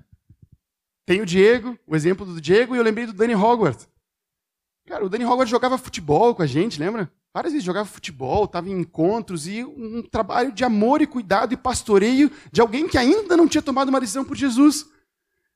Tem 1.05 1.21
o 1.21 1.27
Diego, 1.27 1.79
o 1.87 1.95
exemplo 1.95 2.25
do 2.25 2.41
Diego, 2.41 2.75
e 2.75 2.79
eu 2.79 2.85
lembrei 2.85 3.05
do 3.05 3.13
Danny 3.13 3.35
Hogwarts. 3.35 3.87
Cara, 4.87 5.05
o 5.05 5.09
Danny 5.11 5.25
Hogwarts 5.25 5.51
jogava 5.51 5.77
futebol 5.77 6.35
com 6.35 6.43
a 6.43 6.47
gente, 6.47 6.81
lembra? 6.81 7.13
Várias 7.33 7.53
vezes 7.53 7.65
jogava 7.65 7.89
futebol, 7.89 8.45
estava 8.45 8.69
em 8.69 8.81
encontros, 8.81 9.47
e 9.47 9.65
um 9.65 10.03
trabalho 10.03 10.51
de 10.51 10.65
amor 10.65 11.01
e 11.01 11.07
cuidado 11.07 11.55
e 11.55 11.57
pastoreio 11.57 12.31
de 12.51 12.61
alguém 12.61 12.89
que 12.89 12.99
ainda 12.99 13.37
não 13.37 13.47
tinha 13.47 13.63
tomado 13.63 13.89
uma 13.89 14.01
decisão 14.01 14.25
por 14.25 14.37
Jesus. 14.37 14.89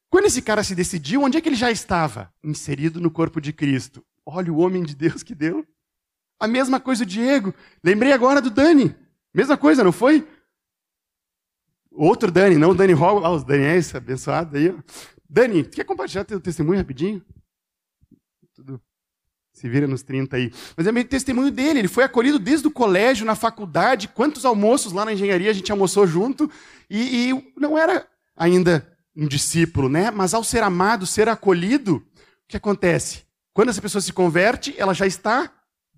Quando 0.09 0.27
esse 0.27 0.41
cara 0.41 0.63
se 0.63 0.75
decidiu, 0.75 1.23
onde 1.23 1.37
é 1.37 1.41
que 1.41 1.49
ele 1.49 1.57
já 1.57 1.73
estava? 1.73 2.33
Inserido 2.45 3.01
no 3.01 3.11
corpo 3.11 3.41
de 3.41 3.53
Cristo. 3.53 4.05
Olha 4.25 4.53
o 4.53 4.59
homem 4.59 4.85
de 4.85 4.95
Deus 4.95 5.25
que 5.25 5.35
deu. 5.35 5.67
A 6.39 6.47
mesma 6.47 6.79
coisa 6.79 7.03
o 7.03 7.07
Diego. 7.07 7.53
Lembrei 7.83 8.13
agora 8.13 8.41
do 8.41 8.51
Dani. 8.51 8.95
Mesma 9.33 9.57
coisa, 9.57 9.83
não 9.83 9.91
foi? 9.91 10.27
Outro 11.91 12.31
Dani, 12.31 12.57
não 12.57 12.71
o 12.71 12.75
Dani 12.75 12.93
Hall, 12.93 13.25
ah, 13.25 13.31
os 13.31 13.43
Daniels 13.43 13.93
abençoados 13.95 14.55
aí. 14.55 14.77
Dani, 15.29 15.65
quer 15.65 15.85
compartilhar 15.85 16.25
teu 16.25 16.41
testemunho 16.41 16.79
rapidinho? 16.79 17.25
Tudo 18.55 18.81
se 19.55 19.69
vira 19.69 19.87
nos 19.87 20.03
30 20.03 20.37
aí. 20.37 20.53
Mas 20.77 20.87
é 20.87 20.93
meio 20.93 21.07
testemunho 21.07 21.51
dele, 21.51 21.79
ele 21.79 21.89
foi 21.89 22.03
acolhido 22.03 22.39
desde 22.39 22.67
o 22.67 22.71
colégio, 22.71 23.25
na 23.25 23.37
faculdade, 23.37 24.09
quantos 24.09 24.45
almoços 24.45 24.93
lá 24.93 25.05
na 25.05 25.13
engenharia 25.13 25.51
a 25.51 25.55
gente 25.55 25.71
almoçou 25.71 26.07
junto, 26.07 26.51
e, 26.91 27.31
e 27.31 27.53
não 27.57 27.79
era 27.79 28.07
ainda 28.37 28.87
um 29.17 29.29
discípulo, 29.29 29.89
né? 29.89 30.11
Mas 30.11 30.35
ao 30.35 30.43
ser 30.43 30.65
amado, 30.65 31.07
ser 31.07 31.29
acolhido, 31.29 31.97
o 31.97 32.49
que 32.49 32.57
acontece? 32.57 33.23
Quando 33.55 33.69
essa 33.69 33.81
pessoa 33.81 34.03
se 34.03 34.13
converte, 34.13 34.75
ela 34.77 34.93
já 34.93 35.07
está 35.07 35.51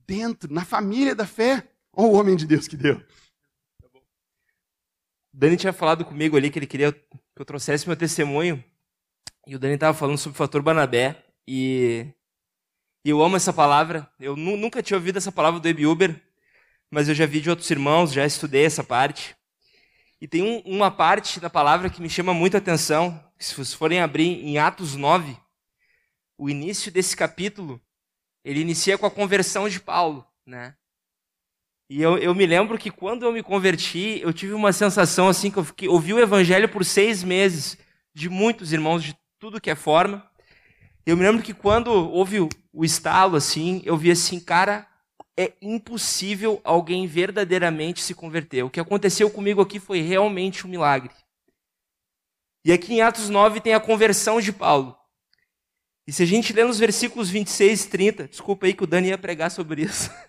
dentro, 0.06 0.52
na 0.52 0.64
família 0.64 1.14
da 1.14 1.26
fé. 1.26 1.66
Olha 1.92 2.08
o 2.08 2.12
homem 2.12 2.36
de 2.36 2.46
Deus 2.46 2.68
que 2.68 2.76
deu. 2.76 3.02
Dani 5.32 5.56
tinha 5.56 5.72
falado 5.72 6.04
comigo 6.04 6.36
ali 6.36 6.50
que 6.50 6.58
ele 6.58 6.66
queria 6.66 6.92
que 6.92 7.00
eu 7.34 7.44
trouxesse 7.44 7.86
meu 7.86 7.96
testemunho. 7.96 8.62
E 9.46 9.56
o 9.56 9.58
Dani 9.58 9.74
estava 9.74 9.96
falando 9.96 10.18
sobre 10.18 10.36
o 10.36 10.38
fator 10.38 10.60
Banabé. 10.60 11.24
E, 11.48 12.06
e 13.06 13.10
eu 13.10 13.22
amo 13.22 13.36
essa 13.36 13.52
palavra. 13.52 14.10
Eu 14.18 14.34
nunca 14.34 14.82
tinha 14.82 14.96
ouvido 14.96 15.16
essa 15.16 15.30
palavra 15.30 15.60
do 15.60 15.68
Ebi 15.68 15.84
mas 16.90 17.08
eu 17.08 17.14
já 17.14 17.24
vi 17.24 17.40
de 17.40 17.48
outros 17.48 17.70
irmãos, 17.70 18.12
já 18.12 18.26
estudei 18.26 18.64
essa 18.64 18.82
parte. 18.82 19.36
E 20.20 20.26
tem 20.26 20.42
um, 20.42 20.58
uma 20.64 20.90
parte 20.90 21.38
da 21.38 21.48
palavra 21.48 21.88
que 21.88 22.02
me 22.02 22.10
chama 22.10 22.34
muita 22.34 22.58
atenção. 22.58 23.24
Se 23.38 23.54
vocês 23.54 23.74
forem 23.74 24.00
abrir 24.00 24.44
em 24.44 24.58
Atos 24.58 24.96
9, 24.96 25.36
o 26.36 26.50
início 26.50 26.90
desse 26.90 27.16
capítulo, 27.16 27.80
ele 28.44 28.58
inicia 28.58 28.98
com 28.98 29.06
a 29.06 29.10
conversão 29.10 29.68
de 29.68 29.78
Paulo, 29.78 30.26
né? 30.44 30.74
E 31.88 32.02
eu, 32.02 32.18
eu 32.18 32.34
me 32.34 32.44
lembro 32.44 32.76
que 32.76 32.90
quando 32.90 33.24
eu 33.24 33.30
me 33.30 33.40
converti, 33.40 34.18
eu 34.20 34.32
tive 34.32 34.52
uma 34.52 34.72
sensação 34.72 35.28
assim 35.28 35.48
que 35.48 35.58
eu 35.58 35.64
fiquei, 35.64 35.86
ouvi 35.86 36.12
o 36.12 36.18
evangelho 36.18 36.68
por 36.68 36.84
seis 36.84 37.22
meses 37.22 37.78
de 38.12 38.28
muitos 38.28 38.72
irmãos 38.72 39.04
de 39.04 39.16
tudo 39.38 39.60
que 39.60 39.70
é 39.70 39.76
forma. 39.76 40.28
Eu 41.06 41.16
me 41.16 41.22
lembro 41.22 41.40
que 41.40 41.54
quando 41.54 41.92
houve 41.92 42.40
o, 42.40 42.84
estalo 42.84 43.36
assim, 43.36 43.80
eu 43.84 43.96
vi 43.96 44.10
assim, 44.10 44.40
cara, 44.40 44.84
é 45.36 45.52
impossível 45.62 46.60
alguém 46.64 47.06
verdadeiramente 47.06 48.02
se 48.02 48.12
converter. 48.12 48.64
O 48.64 48.70
que 48.70 48.80
aconteceu 48.80 49.30
comigo 49.30 49.60
aqui 49.60 49.78
foi 49.78 50.00
realmente 50.00 50.66
um 50.66 50.70
milagre. 50.70 51.12
E 52.64 52.72
aqui 52.72 52.94
em 52.94 53.02
Atos 53.02 53.28
9 53.28 53.60
tem 53.60 53.72
a 53.72 53.78
conversão 53.78 54.40
de 54.40 54.52
Paulo. 54.52 54.98
E 56.08 56.12
se 56.12 56.24
a 56.24 56.26
gente 56.26 56.52
ler 56.52 56.66
nos 56.66 56.80
versículos 56.80 57.30
26 57.30 57.84
e 57.84 57.88
30, 57.88 58.28
desculpa 58.28 58.66
aí 58.66 58.74
que 58.74 58.82
o 58.82 58.86
Dani 58.86 59.08
ia 59.08 59.18
pregar 59.18 59.52
sobre 59.52 59.82
isso. 59.82 60.10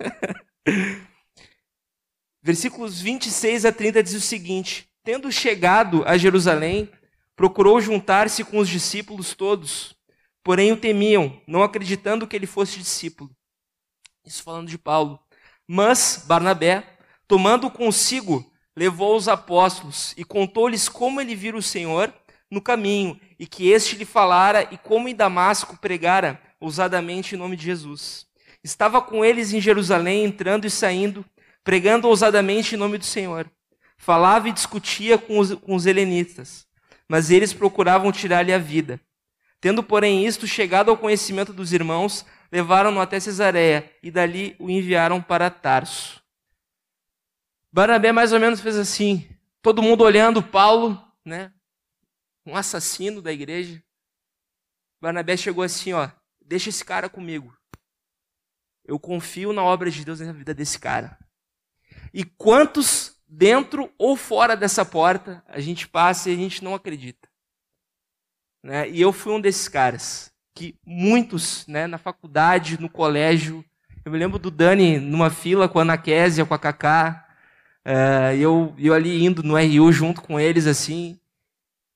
Versículos 2.44 3.02
26 3.02 3.66
a 3.66 3.72
30 3.72 4.04
diz 4.04 4.14
o 4.14 4.22
seguinte: 4.22 4.88
Tendo 5.04 5.32
chegado 5.32 6.04
a 6.06 6.18
Jerusalém, 6.18 6.90
procurou 7.36 7.82
juntar-se 7.82 8.44
com 8.44 8.60
os 8.60 8.70
discípulos 8.70 9.34
todos, 9.34 9.97
porém 10.48 10.72
o 10.72 10.78
temiam, 10.78 11.42
não 11.46 11.62
acreditando 11.62 12.26
que 12.26 12.34
ele 12.34 12.48
fosse 12.48 12.80
discípulo. 12.80 13.30
Isso 14.26 14.42
falando 14.42 14.70
de 14.70 14.78
Paulo. 14.78 15.20
Mas 15.68 16.24
Barnabé, 16.26 16.88
tomando 17.28 17.70
consigo, 17.70 18.50
levou 18.74 19.18
os 19.18 19.28
apóstolos 19.28 20.14
e 20.16 20.24
contou-lhes 20.24 20.88
como 20.88 21.20
ele 21.20 21.36
vira 21.36 21.58
o 21.58 21.62
Senhor 21.62 22.14
no 22.50 22.62
caminho 22.62 23.20
e 23.38 23.46
que 23.46 23.68
este 23.68 23.98
lhe 23.98 24.06
falara 24.06 24.66
e 24.72 24.78
como 24.78 25.10
em 25.10 25.16
Damasco 25.16 25.78
pregara 25.82 26.42
ousadamente 26.62 27.36
em 27.36 27.38
nome 27.38 27.58
de 27.58 27.66
Jesus. 27.66 28.26
Estava 28.64 29.02
com 29.02 29.26
eles 29.26 29.52
em 29.52 29.60
Jerusalém, 29.60 30.24
entrando 30.24 30.66
e 30.66 30.70
saindo, 30.70 31.26
pregando 31.62 32.08
ousadamente 32.08 32.74
em 32.74 32.78
nome 32.78 32.98
do 32.98 33.06
Senhor. 33.06 33.52
Falava 33.98 34.48
e 34.48 34.54
discutia 34.54 35.18
com 35.18 35.40
os, 35.40 35.54
com 35.56 35.76
os 35.76 35.86
helenistas, 35.86 36.66
mas 37.06 37.32
eles 37.32 37.52
procuravam 37.52 38.14
tirar-lhe 38.14 38.54
a 38.54 38.58
vida. 38.58 38.98
Tendo, 39.60 39.82
porém, 39.82 40.26
isto 40.26 40.46
chegado 40.46 40.92
ao 40.92 40.98
conhecimento 40.98 41.52
dos 41.52 41.74
irmãos, 41.74 42.26
levaram-no 42.52 43.02
até 43.02 43.20
Cesareia 43.20 43.92
e 44.04 44.12
dali 44.12 44.56
o 44.60 44.70
enviaram 44.70 45.22
para 45.22 45.50
Tarso. 45.50 46.22
Barnabé 47.72 48.12
mais 48.12 48.32
ou 48.32 48.40
menos 48.40 48.62
fez 48.62 48.78
assim, 48.78 49.28
todo 49.62 49.82
mundo 49.82 50.04
olhando 50.04 50.42
Paulo, 50.42 51.02
né? 51.26 51.52
Um 52.46 52.56
assassino 52.56 53.22
da 53.22 53.32
igreja. 53.32 53.84
Barnabé 55.02 55.36
chegou 55.36 55.64
assim, 55.64 55.94
ó, 55.94 56.10
deixa 56.42 56.70
esse 56.70 56.84
cara 56.84 57.10
comigo. 57.10 57.56
Eu 58.86 58.98
confio 59.00 59.52
na 59.52 59.64
obra 59.64 59.92
de 59.92 60.06
Deus 60.06 60.22
na 60.22 60.32
vida 60.32 60.54
desse 60.54 60.80
cara. 60.80 61.18
E 62.14 62.24
quantos 62.24 63.20
dentro 63.28 63.94
ou 63.98 64.16
fora 64.16 64.56
dessa 64.56 64.86
porta 64.86 65.44
a 65.48 65.60
gente 65.60 65.88
passa 65.88 66.30
e 66.30 66.34
a 66.34 66.38
gente 66.38 66.64
não 66.64 66.74
acredita? 66.74 67.27
Né? 68.64 68.90
E 68.90 69.02
eu 69.02 69.12
fui 69.12 69.34
um 69.34 69.42
desses 69.42 69.68
caras 69.68 70.32
que 70.54 70.76
muitos, 70.86 71.68
né, 71.68 71.86
na 71.86 72.00
faculdade, 72.00 72.82
no 72.82 72.90
colégio, 72.90 73.64
eu 74.04 74.12
me 74.12 74.18
lembro 74.18 74.40
do 74.40 74.50
Dani 74.50 74.98
numa 75.00 75.30
fila 75.30 75.70
com 75.70 75.78
a 75.78 75.84
Ana 75.84 75.98
Késia, 75.98 76.46
com 76.46 76.54
a 76.54 76.58
Kaká, 76.58 77.28
uh, 77.86 78.36
eu, 78.36 78.74
eu 78.80 78.94
ali 78.94 79.24
indo 79.24 79.44
no 79.44 79.56
RU 79.56 79.92
junto 79.92 80.22
com 80.22 80.40
eles, 80.40 80.66
assim, 80.66 81.20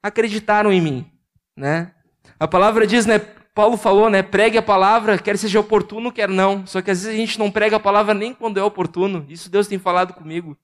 acreditaram 0.03 0.71
em 0.71 0.79
mim, 0.79 1.11
né? 1.57 1.91
A 2.39 2.47
palavra 2.47 2.85
diz, 2.85 3.07
né, 3.07 3.19
Paulo 3.53 3.77
falou, 3.77 4.09
né, 4.09 4.21
pregue 4.21 4.57
a 4.57 4.61
palavra, 4.61 5.17
quer 5.17 5.37
seja 5.37 5.59
oportuno, 5.59 6.11
quer 6.11 6.29
não. 6.29 6.65
Só 6.65 6.81
que 6.81 6.91
às 6.91 7.03
vezes 7.03 7.13
a 7.13 7.17
gente 7.17 7.37
não 7.37 7.51
prega 7.51 7.75
a 7.75 7.79
palavra 7.79 8.13
nem 8.13 8.33
quando 8.33 8.59
é 8.59 8.63
oportuno. 8.63 9.25
Isso 9.27 9.49
Deus 9.49 9.67
tem 9.67 9.77
falado 9.77 10.13
comigo. 10.13 10.57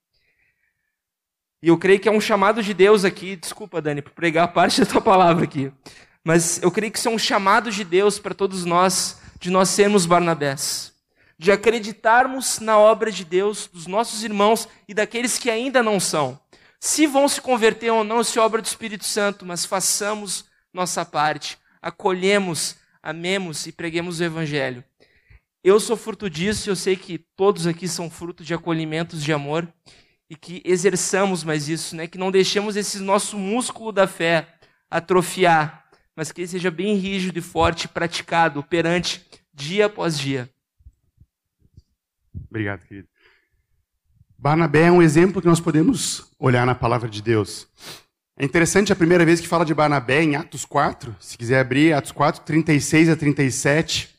E 1.62 1.68
eu 1.68 1.76
creio 1.76 1.98
que 1.98 2.08
é 2.08 2.12
um 2.12 2.20
chamado 2.20 2.62
de 2.62 2.72
Deus 2.72 3.04
aqui, 3.04 3.34
desculpa, 3.34 3.82
Dani, 3.82 4.00
por 4.00 4.12
pregar 4.12 4.52
parte 4.52 4.80
da 4.82 4.86
tua 4.86 5.00
palavra 5.00 5.44
aqui. 5.44 5.72
Mas 6.24 6.62
eu 6.62 6.70
creio 6.70 6.92
que 6.92 6.98
isso 6.98 7.08
é 7.08 7.10
um 7.10 7.18
chamado 7.18 7.70
de 7.70 7.82
Deus 7.82 8.18
para 8.18 8.34
todos 8.34 8.64
nós, 8.64 9.20
de 9.40 9.50
nós 9.50 9.68
sermos 9.68 10.06
Barnabés. 10.06 10.92
De 11.36 11.50
acreditarmos 11.50 12.60
na 12.60 12.78
obra 12.78 13.10
de 13.10 13.24
Deus, 13.24 13.68
dos 13.72 13.86
nossos 13.86 14.22
irmãos 14.22 14.68
e 14.86 14.94
daqueles 14.94 15.38
que 15.38 15.50
ainda 15.50 15.82
não 15.82 15.98
são. 15.98 16.38
Se 16.80 17.06
vão 17.06 17.28
se 17.28 17.40
converter 17.40 17.90
ou 17.90 18.04
não, 18.04 18.22
se 18.22 18.38
é 18.38 18.42
obra 18.42 18.62
do 18.62 18.66
Espírito 18.66 19.04
Santo, 19.04 19.44
mas 19.44 19.64
façamos 19.64 20.44
nossa 20.72 21.04
parte. 21.04 21.58
Acolhemos, 21.82 22.76
amemos 23.02 23.66
e 23.66 23.72
preguemos 23.72 24.20
o 24.20 24.24
Evangelho. 24.24 24.84
Eu 25.62 25.80
sou 25.80 25.96
fruto 25.96 26.30
disso 26.30 26.68
e 26.68 26.70
eu 26.70 26.76
sei 26.76 26.96
que 26.96 27.18
todos 27.36 27.66
aqui 27.66 27.88
são 27.88 28.08
fruto 28.08 28.44
de 28.44 28.54
acolhimentos 28.54 29.22
de 29.22 29.32
amor 29.32 29.66
e 30.30 30.36
que 30.36 30.62
exerçamos 30.64 31.42
mais 31.42 31.68
isso, 31.68 31.96
né? 31.96 32.06
que 32.06 32.18
não 32.18 32.30
deixemos 32.30 32.76
esse 32.76 33.00
nosso 33.00 33.38
músculo 33.38 33.92
da 33.92 34.06
fé 34.06 34.46
atrofiar, 34.90 35.86
mas 36.14 36.32
que 36.32 36.42
ele 36.42 36.48
seja 36.48 36.70
bem 36.70 36.96
rígido 36.96 37.38
e 37.38 37.42
forte, 37.42 37.88
praticado, 37.88 38.62
perante, 38.62 39.24
dia 39.54 39.86
após 39.86 40.18
dia. 40.18 40.50
Obrigado, 42.48 42.84
querido. 42.86 43.08
Barnabé 44.38 44.82
é 44.82 44.92
um 44.92 45.02
exemplo 45.02 45.40
que 45.40 45.48
nós 45.48 45.60
podemos 45.60 46.30
olhar 46.38 46.64
na 46.64 46.74
palavra 46.74 47.08
de 47.08 47.20
Deus. 47.20 47.66
É 48.36 48.44
interessante 48.44 48.92
a 48.92 48.96
primeira 48.96 49.24
vez 49.24 49.40
que 49.40 49.48
fala 49.48 49.64
de 49.64 49.74
Barnabé 49.74 50.22
em 50.22 50.36
Atos 50.36 50.64
4, 50.64 51.16
se 51.18 51.36
quiser 51.36 51.60
abrir, 51.60 51.92
Atos 51.92 52.12
4, 52.12 52.42
36 52.42 53.08
a 53.08 53.16
37. 53.16 54.16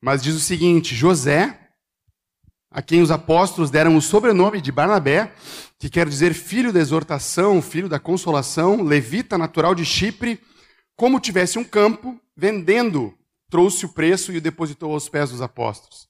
Mas 0.00 0.20
diz 0.20 0.34
o 0.34 0.40
seguinte: 0.40 0.96
José, 0.96 1.65
a 2.76 2.82
quem 2.82 3.00
os 3.00 3.10
apóstolos 3.10 3.70
deram 3.70 3.96
o 3.96 4.02
sobrenome 4.02 4.60
de 4.60 4.70
Barnabé, 4.70 5.32
que 5.78 5.88
quer 5.88 6.06
dizer 6.06 6.34
filho 6.34 6.74
da 6.74 6.78
exortação, 6.78 7.62
filho 7.62 7.88
da 7.88 7.98
consolação, 7.98 8.82
levita 8.82 9.38
natural 9.38 9.74
de 9.74 9.82
Chipre, 9.82 10.38
como 10.94 11.18
tivesse 11.18 11.58
um 11.58 11.64
campo, 11.64 12.20
vendendo, 12.36 13.14
trouxe 13.48 13.86
o 13.86 13.88
preço 13.88 14.30
e 14.30 14.36
o 14.36 14.40
depositou 14.42 14.92
aos 14.92 15.08
pés 15.08 15.30
dos 15.30 15.40
apóstolos. 15.40 16.06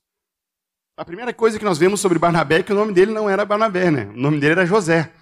A 0.96 1.04
primeira 1.04 1.32
coisa 1.32 1.56
que 1.56 1.64
nós 1.64 1.78
vemos 1.78 2.00
sobre 2.00 2.18
Barnabé 2.18 2.56
é 2.56 2.62
que 2.64 2.72
o 2.72 2.76
nome 2.76 2.92
dele 2.92 3.12
não 3.12 3.30
era 3.30 3.44
Barnabé, 3.44 3.92
né? 3.92 4.06
O 4.12 4.18
nome 4.18 4.40
dele 4.40 4.54
era 4.54 4.66
José. 4.66 5.12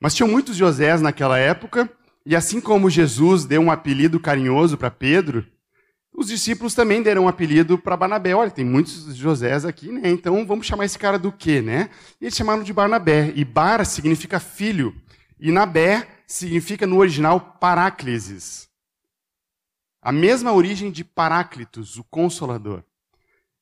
Mas 0.00 0.14
tinham 0.14 0.30
muitos 0.30 0.56
Josés 0.56 1.02
naquela 1.02 1.38
época, 1.38 1.90
e 2.24 2.34
assim 2.34 2.58
como 2.58 2.88
Jesus 2.88 3.44
deu 3.44 3.60
um 3.60 3.70
apelido 3.70 4.18
carinhoso 4.18 4.78
para 4.78 4.90
Pedro, 4.90 5.44
os 6.20 6.28
discípulos 6.28 6.74
também 6.74 7.02
deram 7.02 7.24
um 7.24 7.28
apelido 7.28 7.78
para 7.78 7.96
Barnabé. 7.96 8.34
Olha, 8.34 8.50
tem 8.50 8.64
muitos 8.64 9.16
Josés 9.16 9.64
aqui, 9.64 9.90
né? 9.90 10.10
Então 10.10 10.44
vamos 10.46 10.66
chamar 10.66 10.84
esse 10.84 10.98
cara 10.98 11.18
do 11.18 11.32
quê, 11.32 11.62
né? 11.62 11.88
E 12.20 12.26
eles 12.26 12.36
chamaram 12.36 12.62
de 12.62 12.74
Barnabé. 12.74 13.32
E 13.34 13.42
Bar 13.42 13.84
significa 13.86 14.38
filho, 14.38 14.94
e 15.38 15.50
Nabé 15.50 16.06
significa 16.26 16.86
no 16.86 16.98
original 16.98 17.56
Paráclises. 17.58 18.68
A 20.02 20.12
mesma 20.12 20.52
origem 20.52 20.90
de 20.90 21.02
Paráclitos, 21.02 21.96
o 21.96 22.04
Consolador. 22.04 22.82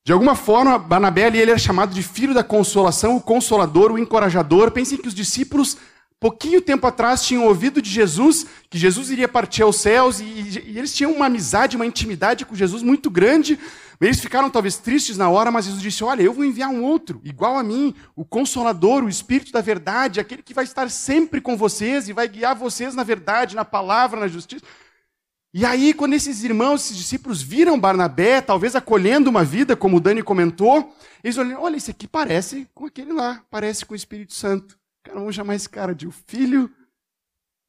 De 0.03 0.11
alguma 0.11 0.35
forma, 0.35 0.77
Barnabé 0.77 1.27
ele 1.27 1.51
era 1.51 1.57
chamado 1.57 1.93
de 1.93 2.03
filho 2.03 2.33
da 2.33 2.43
consolação, 2.43 3.15
o 3.15 3.21
consolador, 3.21 3.91
o 3.91 3.97
encorajador. 3.97 4.71
Pensem 4.71 4.97
que 4.97 5.07
os 5.07 5.13
discípulos, 5.13 5.77
pouquinho 6.19 6.61
tempo 6.61 6.85
atrás, 6.85 7.23
tinham 7.23 7.45
ouvido 7.45 7.81
de 7.81 7.89
Jesus, 7.89 8.45
que 8.69 8.77
Jesus 8.77 9.09
iria 9.09 9.27
partir 9.27 9.63
aos 9.63 9.77
céus, 9.77 10.19
e, 10.19 10.25
e 10.25 10.77
eles 10.77 10.93
tinham 10.93 11.13
uma 11.13 11.27
amizade, 11.27 11.75
uma 11.75 11.85
intimidade 11.85 12.45
com 12.45 12.55
Jesus 12.55 12.83
muito 12.83 13.09
grande. 13.09 13.57
Eles 14.01 14.19
ficaram 14.19 14.49
talvez 14.49 14.77
tristes 14.77 15.17
na 15.17 15.29
hora, 15.29 15.51
mas 15.51 15.65
Jesus 15.65 15.81
disse: 15.81 16.03
Olha, 16.03 16.21
eu 16.21 16.33
vou 16.33 16.45
enviar 16.45 16.69
um 16.69 16.83
outro, 16.83 17.21
igual 17.23 17.57
a 17.57 17.63
mim, 17.63 17.93
o 18.15 18.23
Consolador, 18.25 19.03
o 19.03 19.09
Espírito 19.09 19.51
da 19.51 19.61
Verdade, 19.61 20.19
aquele 20.19 20.41
que 20.41 20.53
vai 20.53 20.63
estar 20.63 20.89
sempre 20.89 21.41
com 21.41 21.57
vocês 21.57 22.07
e 22.07 22.13
vai 22.13 22.27
guiar 22.27 22.55
vocês 22.55 22.95
na 22.95 23.03
verdade, 23.03 23.55
na 23.55 23.65
palavra, 23.65 24.19
na 24.19 24.27
justiça. 24.27 24.63
E 25.53 25.65
aí, 25.65 25.93
quando 25.93 26.13
esses 26.13 26.43
irmãos, 26.43 26.85
esses 26.85 26.97
discípulos 26.97 27.41
viram 27.41 27.79
Barnabé, 27.79 28.39
talvez 28.39 28.75
acolhendo 28.75 29.29
uma 29.29 29.43
vida, 29.43 29.75
como 29.75 29.97
o 29.97 29.99
Dani 29.99 30.21
comentou, 30.21 30.95
eles 31.23 31.37
olharam, 31.37 31.63
olha, 31.63 31.75
esse 31.75 31.89
aqui 31.89 32.07
parece 32.07 32.67
com 32.73 32.85
aquele 32.85 33.11
lá, 33.11 33.43
parece 33.49 33.83
com 33.83 33.93
o 33.93 33.97
Espírito 33.97 34.33
Santo. 34.33 34.78
Cara, 35.03 35.19
vamos 35.19 35.35
chamar 35.35 35.55
esse 35.55 35.69
cara 35.69 35.95
de 35.95 36.07
o 36.07 36.11
filho 36.11 36.73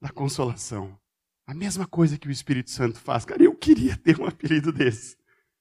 da 0.00 0.10
consolação. 0.10 0.98
A 1.46 1.54
mesma 1.54 1.86
coisa 1.86 2.18
que 2.18 2.28
o 2.28 2.30
Espírito 2.30 2.70
Santo 2.70 2.98
faz. 2.98 3.24
Cara, 3.24 3.42
eu 3.42 3.54
queria 3.54 3.96
ter 3.96 4.20
um 4.20 4.26
apelido 4.26 4.72
desse. 4.72 5.16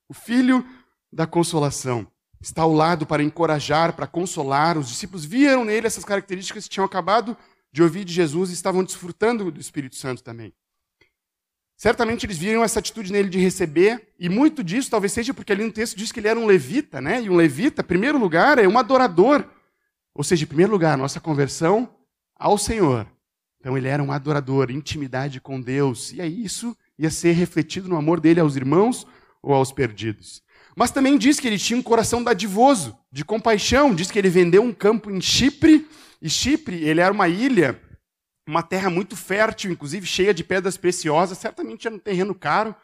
O 0.08 0.14
filho 0.14 0.66
da 1.12 1.26
consolação. 1.26 2.08
Está 2.42 2.62
ao 2.62 2.72
lado 2.72 3.06
para 3.06 3.22
encorajar, 3.22 3.94
para 3.94 4.08
consolar. 4.08 4.78
Os 4.78 4.88
discípulos 4.88 5.26
viram 5.26 5.66
nele 5.66 5.88
essas 5.88 6.06
características 6.06 6.64
que 6.64 6.70
tinham 6.70 6.86
acabado 6.86 7.36
de 7.72 7.84
ouvir 7.84 8.06
de 8.06 8.14
Jesus 8.14 8.50
e 8.50 8.54
estavam 8.54 8.84
desfrutando 8.84 9.52
do 9.52 9.60
Espírito 9.60 9.96
Santo 9.96 10.24
também. 10.24 10.54
Certamente 11.76 12.26
eles 12.26 12.38
viram 12.38 12.64
essa 12.64 12.80
atitude 12.80 13.12
nele 13.12 13.30
de 13.30 13.40
receber, 13.40 14.14
e 14.20 14.28
muito 14.28 14.62
disso 14.62 14.92
talvez 14.92 15.14
seja 15.14 15.34
porque 15.34 15.54
ali 15.54 15.64
no 15.64 15.72
texto 15.72 15.96
diz 15.96 16.12
que 16.12 16.20
ele 16.20 16.28
era 16.28 16.38
um 16.38 16.46
levita, 16.46 17.00
né? 17.00 17.22
E 17.22 17.30
um 17.30 17.36
levita, 17.36 17.82
em 17.82 17.86
primeiro 17.86 18.18
lugar, 18.18 18.60
é 18.60 18.68
um 18.68 18.78
adorador. 18.78 19.46
Ou 20.20 20.24
seja, 20.26 20.44
em 20.44 20.48
primeiro 20.48 20.74
lugar, 20.74 20.98
nossa 20.98 21.18
conversão 21.18 21.96
ao 22.36 22.58
Senhor. 22.58 23.08
Então 23.58 23.78
ele 23.78 23.88
era 23.88 24.04
um 24.04 24.12
adorador, 24.12 24.70
intimidade 24.70 25.40
com 25.40 25.62
Deus. 25.62 26.12
E 26.12 26.20
aí 26.20 26.44
isso 26.44 26.76
ia 26.98 27.10
ser 27.10 27.32
refletido 27.32 27.88
no 27.88 27.96
amor 27.96 28.20
dele 28.20 28.42
aos 28.42 28.58
irmãos 28.58 29.08
ou 29.42 29.54
aos 29.54 29.72
perdidos. 29.72 30.44
Mas 30.76 30.92
também 30.92 31.18
diz 31.18 31.40
que 31.40 31.48
ele 31.48 31.58
tinha 31.58 31.80
um 31.80 31.82
coração 31.82 32.22
dadivoso, 32.22 33.00
de 33.10 33.24
compaixão. 33.24 33.96
Diz 33.96 34.12
que 34.12 34.20
ele 34.20 34.28
vendeu 34.28 34.62
um 34.62 34.74
campo 34.74 35.10
em 35.10 35.22
Chipre, 35.22 35.88
e 36.22 36.30
Chipre, 36.30 36.84
ele 36.84 37.00
era 37.00 37.14
uma 37.14 37.30
ilha 37.30 37.82
uma 38.46 38.62
terra 38.62 38.90
muito 38.90 39.16
fértil, 39.16 39.72
inclusive 39.72 40.06
cheia 40.06 40.34
de 40.34 40.44
pedras 40.44 40.76
preciosas, 40.76 41.38
certamente 41.38 41.88
era 41.88 41.96
um 41.96 42.00
terreno 42.00 42.36
caro, 42.36 42.76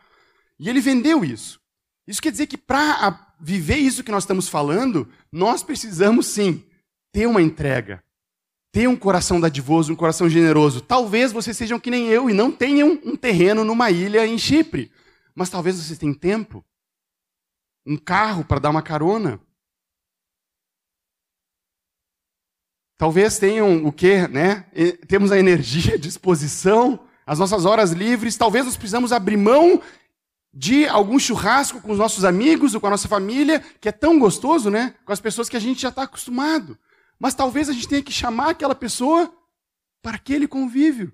e 0.58 0.70
ele 0.70 0.80
vendeu 0.80 1.26
isso. 1.26 1.60
Isso 2.08 2.22
quer 2.22 2.32
dizer 2.32 2.48
que 2.48 2.58
para 2.58 3.28
viver 3.42 3.76
isso 3.76 4.06
que 4.06 4.12
nós 4.12 4.24
estamos 4.24 4.48
falando, 4.48 5.06
nós 5.34 5.64
precisamos 5.64 6.28
sim 6.28 6.64
ter 7.16 7.28
uma 7.28 7.42
entrega, 7.42 8.04
ter 8.74 8.90
um 8.90 8.96
coração 8.98 9.40
dadivoso, 9.40 9.94
um 9.94 9.96
coração 9.96 10.30
generoso. 10.30 10.82
Talvez 10.82 11.32
vocês 11.32 11.56
sejam 11.56 11.80
que 11.80 11.90
nem 11.90 12.10
eu 12.10 12.30
e 12.30 12.34
não 12.34 12.52
tenham 12.52 13.00
um 13.06 13.16
terreno 13.16 13.64
numa 13.64 13.90
ilha 13.90 14.28
em 14.28 14.38
Chipre, 14.38 14.92
mas 15.34 15.50
talvez 15.50 15.78
vocês 15.78 15.98
tenham 15.98 16.14
tempo, 16.14 16.62
um 17.86 17.96
carro 17.96 18.44
para 18.44 18.60
dar 18.60 18.70
uma 18.70 18.82
carona, 18.82 19.40
Talvez 22.98 23.38
tenham 23.38 23.86
o 23.86 23.92
quê, 23.92 24.26
né? 24.26 24.66
Temos 25.08 25.30
a 25.30 25.38
energia, 25.38 25.96
a 25.96 25.98
disposição, 25.98 26.98
as 27.26 27.40
nossas 27.40 27.66
horas 27.66 27.92
livres. 27.92 28.38
Talvez 28.38 28.64
nós 28.64 28.78
precisamos 28.78 29.12
abrir 29.12 29.36
mão 29.36 29.82
de 30.54 30.88
algum 30.88 31.20
churrasco 31.20 31.82
com 31.82 31.92
os 31.92 31.98
nossos 31.98 32.24
amigos 32.24 32.74
ou 32.74 32.80
com 32.80 32.88
a 32.88 32.92
nossa 32.92 33.10
família, 33.10 33.62
que 33.82 33.90
é 33.90 33.92
tão 33.92 34.18
gostoso, 34.18 34.70
né? 34.70 34.96
Com 35.04 35.12
as 35.12 35.20
pessoas 35.20 35.50
que 35.50 35.58
a 35.58 35.60
gente 35.60 35.82
já 35.82 35.90
está 35.90 36.04
acostumado. 36.04 36.78
Mas 37.20 37.34
talvez 37.34 37.70
a 37.70 37.74
gente 37.74 37.88
tenha 37.88 38.04
que 38.04 38.12
chamar 38.12 38.50
aquela 38.50 38.76
pessoa 38.76 39.34
para 40.02 40.18
aquele 40.18 40.48
convívio, 40.48 41.12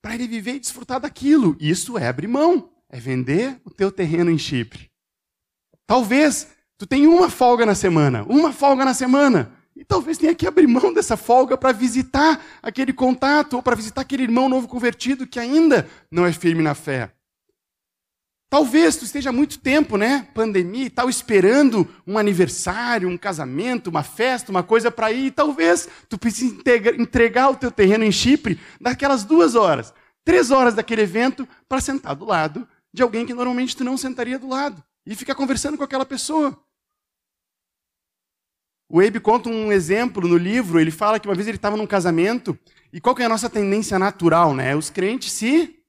para 0.00 0.14
ele 0.14 0.26
viver 0.26 0.54
e 0.54 0.60
desfrutar 0.60 1.00
daquilo. 1.00 1.56
Isso 1.60 1.98
é 1.98 2.08
abrir 2.08 2.28
mão, 2.28 2.70
é 2.88 2.98
vender 2.98 3.60
o 3.64 3.70
teu 3.70 3.90
terreno 3.92 4.30
em 4.30 4.38
Chipre. 4.38 4.90
Talvez 5.86 6.48
tu 6.78 6.86
tenha 6.86 7.08
uma 7.08 7.28
folga 7.28 7.66
na 7.66 7.74
semana, 7.74 8.24
uma 8.24 8.52
folga 8.52 8.84
na 8.84 8.94
semana. 8.94 9.52
E 9.76 9.84
talvez 9.84 10.18
tenha 10.18 10.34
que 10.34 10.46
abrir 10.46 10.66
mão 10.66 10.92
dessa 10.92 11.16
folga 11.16 11.56
para 11.56 11.72
visitar 11.72 12.44
aquele 12.62 12.92
contato 12.92 13.54
ou 13.54 13.62
para 13.62 13.76
visitar 13.76 14.02
aquele 14.02 14.24
irmão 14.24 14.48
novo 14.48 14.68
convertido 14.68 15.26
que 15.26 15.38
ainda 15.38 15.88
não 16.10 16.26
é 16.26 16.32
firme 16.32 16.62
na 16.62 16.74
fé. 16.74 17.12
Talvez 18.50 18.96
tu 18.96 19.04
esteja 19.04 19.30
há 19.30 19.32
muito 19.32 19.60
tempo, 19.60 19.96
né? 19.96 20.26
Pandemia 20.34 20.86
e 20.86 20.90
tal, 20.90 21.08
esperando 21.08 21.88
um 22.04 22.18
aniversário, 22.18 23.08
um 23.08 23.16
casamento, 23.16 23.86
uma 23.88 24.02
festa, 24.02 24.50
uma 24.50 24.64
coisa 24.64 24.90
para 24.90 25.12
ir. 25.12 25.26
E 25.26 25.30
talvez 25.30 25.88
tu 26.08 26.18
precise 26.18 26.60
entregar 26.98 27.50
o 27.50 27.56
teu 27.56 27.70
terreno 27.70 28.02
em 28.02 28.10
Chipre 28.10 28.58
daquelas 28.80 29.22
duas 29.22 29.54
horas, 29.54 29.94
três 30.24 30.50
horas 30.50 30.74
daquele 30.74 31.02
evento 31.02 31.48
para 31.68 31.80
sentar 31.80 32.16
do 32.16 32.24
lado 32.24 32.66
de 32.92 33.04
alguém 33.04 33.24
que 33.24 33.32
normalmente 33.32 33.76
tu 33.76 33.84
não 33.84 33.96
sentaria 33.96 34.36
do 34.36 34.48
lado 34.48 34.82
e 35.06 35.14
ficar 35.14 35.36
conversando 35.36 35.78
com 35.78 35.84
aquela 35.84 36.04
pessoa. 36.04 36.58
O 38.88 39.00
Abe 39.00 39.20
conta 39.20 39.48
um 39.48 39.70
exemplo 39.70 40.26
no 40.26 40.36
livro. 40.36 40.80
Ele 40.80 40.90
fala 40.90 41.20
que 41.20 41.28
uma 41.28 41.36
vez 41.36 41.46
ele 41.46 41.56
estava 41.56 41.76
num 41.76 41.86
casamento 41.86 42.58
e 42.92 43.00
qual 43.00 43.14
que 43.14 43.22
é 43.22 43.26
a 43.26 43.28
nossa 43.28 43.48
tendência 43.48 43.96
natural, 43.96 44.52
né? 44.52 44.74
Os 44.74 44.90
crentes 44.90 45.32
se 45.32 45.79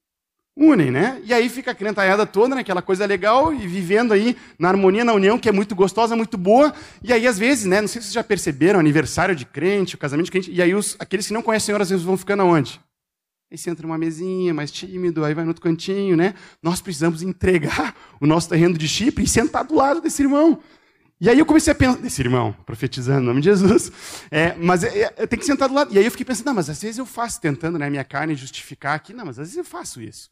unem, 0.56 0.90
né? 0.90 1.20
E 1.24 1.32
aí 1.32 1.48
fica 1.48 1.70
a 1.70 1.74
crentalhada 1.74 2.26
toda, 2.26 2.54
né? 2.54 2.60
Aquela 2.60 2.82
coisa 2.82 3.06
legal 3.06 3.52
e 3.52 3.66
vivendo 3.66 4.12
aí 4.12 4.36
na 4.58 4.68
harmonia, 4.68 5.04
na 5.04 5.12
união, 5.12 5.38
que 5.38 5.48
é 5.48 5.52
muito 5.52 5.74
gostosa, 5.74 6.14
muito 6.14 6.36
boa. 6.36 6.72
E 7.02 7.12
aí, 7.12 7.26
às 7.26 7.38
vezes, 7.38 7.64
né? 7.64 7.80
Não 7.80 7.88
sei 7.88 8.00
se 8.00 8.06
vocês 8.06 8.14
já 8.14 8.24
perceberam, 8.24 8.78
aniversário 8.78 9.34
de 9.34 9.44
crente, 9.44 9.94
o 9.94 9.98
casamento 9.98 10.26
de 10.26 10.30
crente, 10.30 10.50
e 10.50 10.60
aí 10.60 10.74
os, 10.74 10.96
aqueles 10.98 11.26
que 11.26 11.32
não 11.32 11.42
conhecem 11.42 11.64
o 11.64 11.66
Senhor, 11.66 11.82
às 11.82 11.90
vezes 11.90 12.04
vão 12.04 12.16
ficando 12.16 12.42
aonde? 12.42 12.80
Aí 13.50 13.58
você 13.58 13.68
entra 13.68 13.86
numa 13.86 13.98
mesinha, 13.98 14.54
mais 14.54 14.70
tímido, 14.70 15.24
aí 15.24 15.34
vai 15.34 15.44
no 15.44 15.50
outro 15.50 15.62
cantinho, 15.62 16.16
né? 16.16 16.34
Nós 16.62 16.80
precisamos 16.80 17.22
entregar 17.22 17.94
o 18.20 18.26
nosso 18.26 18.48
terreno 18.48 18.76
de 18.78 18.88
Chipre 18.88 19.24
e 19.24 19.28
sentar 19.28 19.64
do 19.64 19.74
lado 19.74 20.00
desse 20.00 20.22
irmão. 20.22 20.58
E 21.20 21.30
aí 21.30 21.38
eu 21.38 21.46
comecei 21.46 21.70
a 21.70 21.74
pensar, 21.74 21.98
desse 21.98 22.20
irmão, 22.20 22.52
profetizando 22.66 23.20
em 23.20 23.26
nome 23.26 23.40
de 23.40 23.44
Jesus, 23.44 23.92
é, 24.28 24.56
mas 24.56 24.82
é, 24.82 25.02
é, 25.02 25.14
eu 25.18 25.28
tenho 25.28 25.38
que 25.38 25.46
sentar 25.46 25.68
do 25.68 25.74
lado. 25.74 25.94
E 25.94 25.98
aí 25.98 26.04
eu 26.04 26.10
fiquei 26.10 26.26
pensando, 26.26 26.46
não, 26.46 26.54
mas 26.54 26.68
às 26.68 26.82
vezes 26.82 26.98
eu 26.98 27.06
faço, 27.06 27.40
tentando, 27.40 27.78
né, 27.78 27.88
minha 27.88 28.02
carne 28.02 28.34
justificar 28.34 28.96
aqui, 28.96 29.12
não, 29.12 29.26
mas 29.26 29.38
às 29.38 29.46
vezes 29.46 29.56
eu 29.56 29.64
faço 29.64 30.02
isso. 30.02 30.28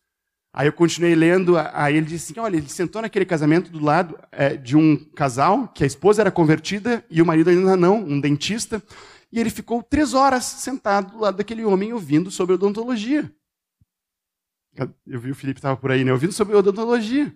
Aí 0.53 0.67
eu 0.67 0.73
continuei 0.73 1.15
lendo, 1.15 1.57
aí 1.57 1.97
ele 1.97 2.07
disse 2.07 2.33
assim, 2.33 2.41
olha, 2.41 2.57
ele 2.57 2.69
sentou 2.69 3.01
naquele 3.01 3.25
casamento 3.25 3.71
do 3.71 3.83
lado 3.83 4.19
é, 4.33 4.57
de 4.57 4.77
um 4.77 4.97
casal, 4.97 5.69
que 5.69 5.85
a 5.85 5.87
esposa 5.87 6.23
era 6.23 6.31
convertida 6.31 7.05
e 7.09 7.23
o 7.23 7.27
marido 7.27 7.51
ainda 7.51 7.77
não, 7.77 7.99
um 7.99 8.21
dentista, 8.21 8.83
e 9.31 9.39
ele 9.39 9.49
ficou 9.49 9.81
três 9.81 10.13
horas 10.13 10.45
sentado 10.45 11.13
do 11.13 11.21
lado 11.21 11.37
daquele 11.37 11.65
homem 11.65 11.93
ouvindo 11.93 12.33
sobre 12.33 12.55
odontologia. 12.55 13.33
Eu 15.07 15.21
vi 15.21 15.31
o 15.31 15.35
Felipe 15.35 15.59
estava 15.59 15.77
por 15.77 15.93
aí, 15.93 16.05
né, 16.05 16.13
ouvindo 16.13 16.33
sobre 16.33 16.57
odontologia. 16.57 17.33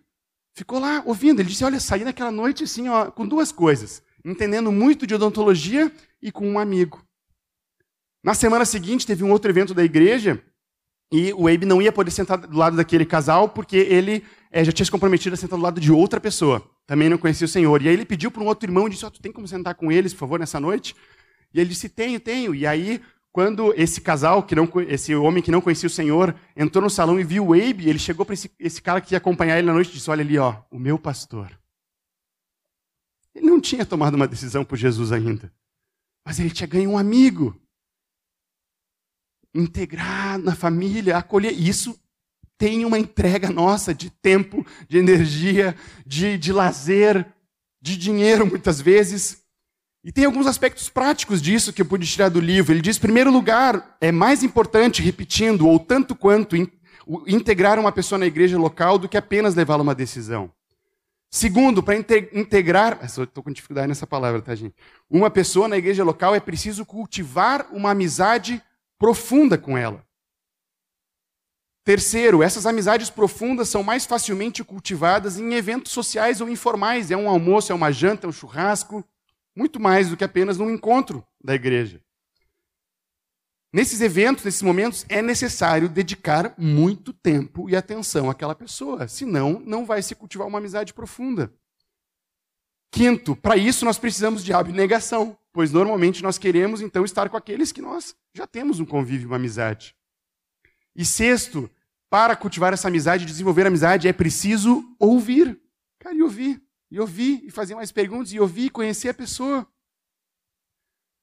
Ficou 0.53 0.81
lá 0.81 1.03
ouvindo, 1.07 1.41
ele 1.41 1.49
disse, 1.49 1.65
olha, 1.65 1.79
saí 1.79 2.05
naquela 2.05 2.33
noite 2.33 2.65
assim, 2.65 2.89
ó, 2.89 3.13
com 3.13 3.27
duas 3.27 3.53
coisas, 3.53 4.03
entendendo 4.25 4.73
muito 4.73 5.07
de 5.07 5.15
odontologia 5.15 5.93
e 6.21 6.33
com 6.33 6.49
um 6.49 6.59
amigo. 6.59 7.05
Na 8.25 8.35
semana 8.35 8.65
seguinte 8.65 9.07
teve 9.07 9.23
um 9.23 9.31
outro 9.31 9.51
evento 9.51 9.73
da 9.73 9.85
igreja, 9.85 10.43
e 11.13 11.33
o 11.33 11.47
Abe 11.47 11.67
não 11.67 11.81
ia 11.81 11.93
poder 11.93 12.11
sentar 12.11 12.39
do 12.39 12.57
lado 12.57 12.77
daquele 12.77 13.05
casal 13.05 13.49
porque 13.49 13.77
ele 13.77 14.25
é, 14.51 14.65
já 14.65 14.73
tinha 14.73 14.85
se 14.85 14.91
comprometido 14.91 15.35
a 15.35 15.37
sentar 15.37 15.59
do 15.59 15.63
lado 15.63 15.81
de 15.81 15.93
outra 15.93 16.21
pessoa. 16.21 16.63
Também 16.87 17.09
não 17.09 17.19
conhecia 17.19 17.45
o 17.45 17.49
Senhor. 17.49 17.83
E 17.83 17.89
aí 17.89 17.95
ele 17.95 18.05
pediu 18.05 18.31
para 18.31 18.43
um 18.43 18.47
outro 18.47 18.69
irmão 18.69 18.87
e 18.87 18.91
disse: 18.91 19.05
oh, 19.05 19.11
Tu 19.11 19.21
tem 19.21 19.33
como 19.33 19.49
sentar 19.49 19.75
com 19.75 19.91
eles, 19.91 20.13
por 20.13 20.21
favor, 20.21 20.39
nessa 20.39 20.61
noite? 20.61 20.95
E 21.53 21.61
ele 21.61 21.71
disse: 21.71 21.89
Tenho, 21.89 22.21
tenho. 22.21 22.55
E 22.55 22.67
aí, 22.67 23.01
quando 23.33 23.73
esse 23.77 24.01
casal, 24.01 24.43
que 24.43 24.55
não, 24.55 24.69
esse 24.89 25.15
homem 25.15 25.43
que 25.43 25.51
não 25.51 25.61
conhecia 25.61 25.87
o 25.87 25.91
Senhor, 25.91 26.35
entrou 26.57 26.83
no 26.83 26.91
salão 26.91 27.19
e 27.19 27.25
viu 27.25 27.49
o 27.49 27.53
Abe, 27.55 27.89
ele 27.89 27.99
chegou 27.99 28.25
para 28.25 28.35
esse, 28.35 28.51
esse 28.59 28.81
cara 28.81 29.01
que 29.01 29.15
ia 29.15 29.19
acompanhar 29.19 29.59
ele 29.59 29.67
na 29.67 29.73
noite 29.73 29.91
e 29.91 29.95
disse: 29.95 30.11
Olha 30.11 30.23
ali, 30.23 30.39
ó, 30.39 30.57
o 30.71 30.79
meu 30.79 30.99
pastor. 30.99 31.51
Ele 33.35 33.47
não 33.47 33.61
tinha 33.61 33.85
tomado 33.85 34.15
uma 34.15 34.29
decisão 34.29 34.65
por 34.65 34.77
Jesus 34.77 35.11
ainda. 35.11 35.53
Mas 36.25 36.39
ele 36.39 36.51
tinha 36.51 36.67
ganho 36.67 36.91
um 36.91 36.99
amigo 36.99 37.61
integrar 39.55 40.39
na 40.39 40.55
família, 40.55 41.17
acolher. 41.17 41.53
Isso 41.53 41.99
tem 42.59 42.85
uma 42.85 42.99
entrega 42.99 43.51
nossa 43.51 43.95
de 43.95 44.11
tempo, 44.11 44.67
de 44.89 44.99
energia, 44.99 45.77
de, 46.07 46.37
de 46.39 46.53
lazer, 46.53 47.27
de 47.81 47.97
dinheiro, 47.97 48.47
muitas 48.47 48.81
vezes. 48.81 49.43
E 50.03 50.13
tem 50.13 50.25
alguns 50.25 50.47
aspectos 50.47 50.91
práticos 50.91 51.41
disso 51.41 51.73
que 51.73 51.81
eu 51.81 51.87
pude 51.87 52.07
tirar 52.07 52.29
do 52.29 52.41
livro. 52.41 52.73
Ele 52.73 52.83
diz: 52.83 52.99
primeiro 52.99 53.31
lugar, 53.31 53.97
é 54.01 54.13
mais 54.13 54.43
importante, 54.43 55.01
repetindo, 55.01 55.67
ou 55.67 55.79
tanto 55.79 56.15
quanto, 56.15 56.57
in, 56.57 56.69
integrar 57.27 57.79
uma 57.79 57.93
pessoa 57.93 58.19
na 58.19 58.27
igreja 58.27 58.59
local 58.59 58.99
do 58.99 59.09
que 59.09 59.17
apenas 59.17 59.55
levá-la 59.55 59.81
a 59.81 59.83
uma 59.83 59.95
decisão. 59.95 60.51
Segundo, 61.31 61.83
para 61.83 61.97
integrar. 61.97 63.01
Estou 63.03 63.43
com 63.43 63.51
dificuldade 63.51 63.89
nessa 63.89 64.07
palavra, 64.07 64.41
tá, 64.41 64.55
gente? 64.55 64.75
Uma 65.11 65.31
pessoa 65.31 65.67
na 65.67 65.77
igreja 65.77 66.05
local 66.05 66.35
é 66.35 66.39
preciso 66.39 66.87
cultivar 66.87 67.67
uma 67.73 67.91
amizade 67.91 68.63
profunda 69.05 69.59
com 69.59 69.77
ela. 69.77 70.03
Terceiro, 71.85 72.43
essas 72.43 72.65
amizades 72.65 73.11
profundas 73.11 73.69
são 73.69 73.83
mais 73.83 74.07
facilmente 74.07 74.65
cultivadas 74.65 75.39
em 75.39 75.53
eventos 75.53 75.93
sociais 75.93 76.41
ou 76.41 76.49
informais. 76.49 77.11
É 77.11 77.17
um 77.17 77.29
almoço, 77.29 77.71
é 77.71 77.75
uma 77.75 77.93
janta, 77.93 78.27
é 78.27 78.31
um 78.31 78.33
churrasco, 78.33 79.05
muito 79.55 79.79
mais 79.79 80.09
do 80.09 80.17
que 80.17 80.25
apenas 80.25 80.57
num 80.57 80.71
encontro 80.71 81.23
da 81.45 81.55
igreja. 81.55 82.01
Nesses 83.71 84.01
eventos, 84.01 84.43
nesses 84.43 84.63
momentos, 84.63 85.05
é 85.11 85.21
necessário 85.21 85.87
dedicar 85.87 86.55
muito 86.57 87.13
tempo 87.13 87.69
e 87.69 87.77
atenção 87.77 88.31
àquela 88.31 88.55
pessoa, 88.55 89.07
senão 89.07 89.61
não 89.67 89.85
vai 89.85 90.01
se 90.01 90.15
cultivar 90.15 90.47
uma 90.47 90.57
amizade 90.57 90.95
profunda. 90.95 91.53
Quinto, 92.91 93.37
para 93.37 93.55
isso 93.55 93.85
nós 93.85 93.99
precisamos 93.99 94.43
de 94.43 94.55
abnegação, 94.55 95.37
pois 95.55 95.71
normalmente 95.71 96.21
nós 96.21 96.37
queremos 96.37 96.81
então 96.81 97.05
estar 97.05 97.29
com 97.29 97.37
aqueles 97.37 97.71
que 97.71 97.81
nós 97.81 98.15
já 98.35 98.45
temos 98.45 98.81
um 98.81 98.85
convívio, 98.85 99.29
uma 99.29 99.37
amizade. 99.37 99.95
E 100.97 101.05
sexto, 101.05 101.71
para 102.11 102.35
cultivar 102.35 102.73
essa 102.73 102.89
amizade, 102.89 103.25
desenvolver 103.25 103.65
amizade, 103.65 104.09
é 104.09 104.13
preciso 104.13 104.85
ouvir. 104.99 105.59
Cara, 106.01 106.13
e 106.13 106.23
ouvir. 106.23 106.61
E 106.91 106.99
ouvir, 106.99 107.41
e 107.45 107.51
fazer 107.53 107.77
mais 107.77 107.93
perguntas, 107.93 108.33
e 108.33 108.41
ouvir, 108.41 108.67
e 108.67 108.71
conhecer 108.71 109.11
a 109.11 109.15
pessoa. 109.15 109.65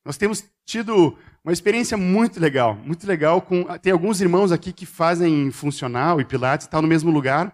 Nós 0.06 0.18
temos 0.18 0.46
tido 0.66 1.18
uma 1.44 1.52
experiência 1.52 1.98
muito 1.98 2.40
legal, 2.40 2.76
muito 2.76 3.06
legal. 3.06 3.42
com 3.42 3.66
Tem 3.80 3.92
alguns 3.92 4.22
irmãos 4.22 4.54
aqui 4.54 4.72
que 4.72 4.86
fazem 4.86 5.52
funcional 5.52 6.22
e 6.22 6.26
pilates, 6.26 6.68
está 6.68 6.82
no 6.82 6.88
mesmo 6.88 7.12
lugar 7.12 7.54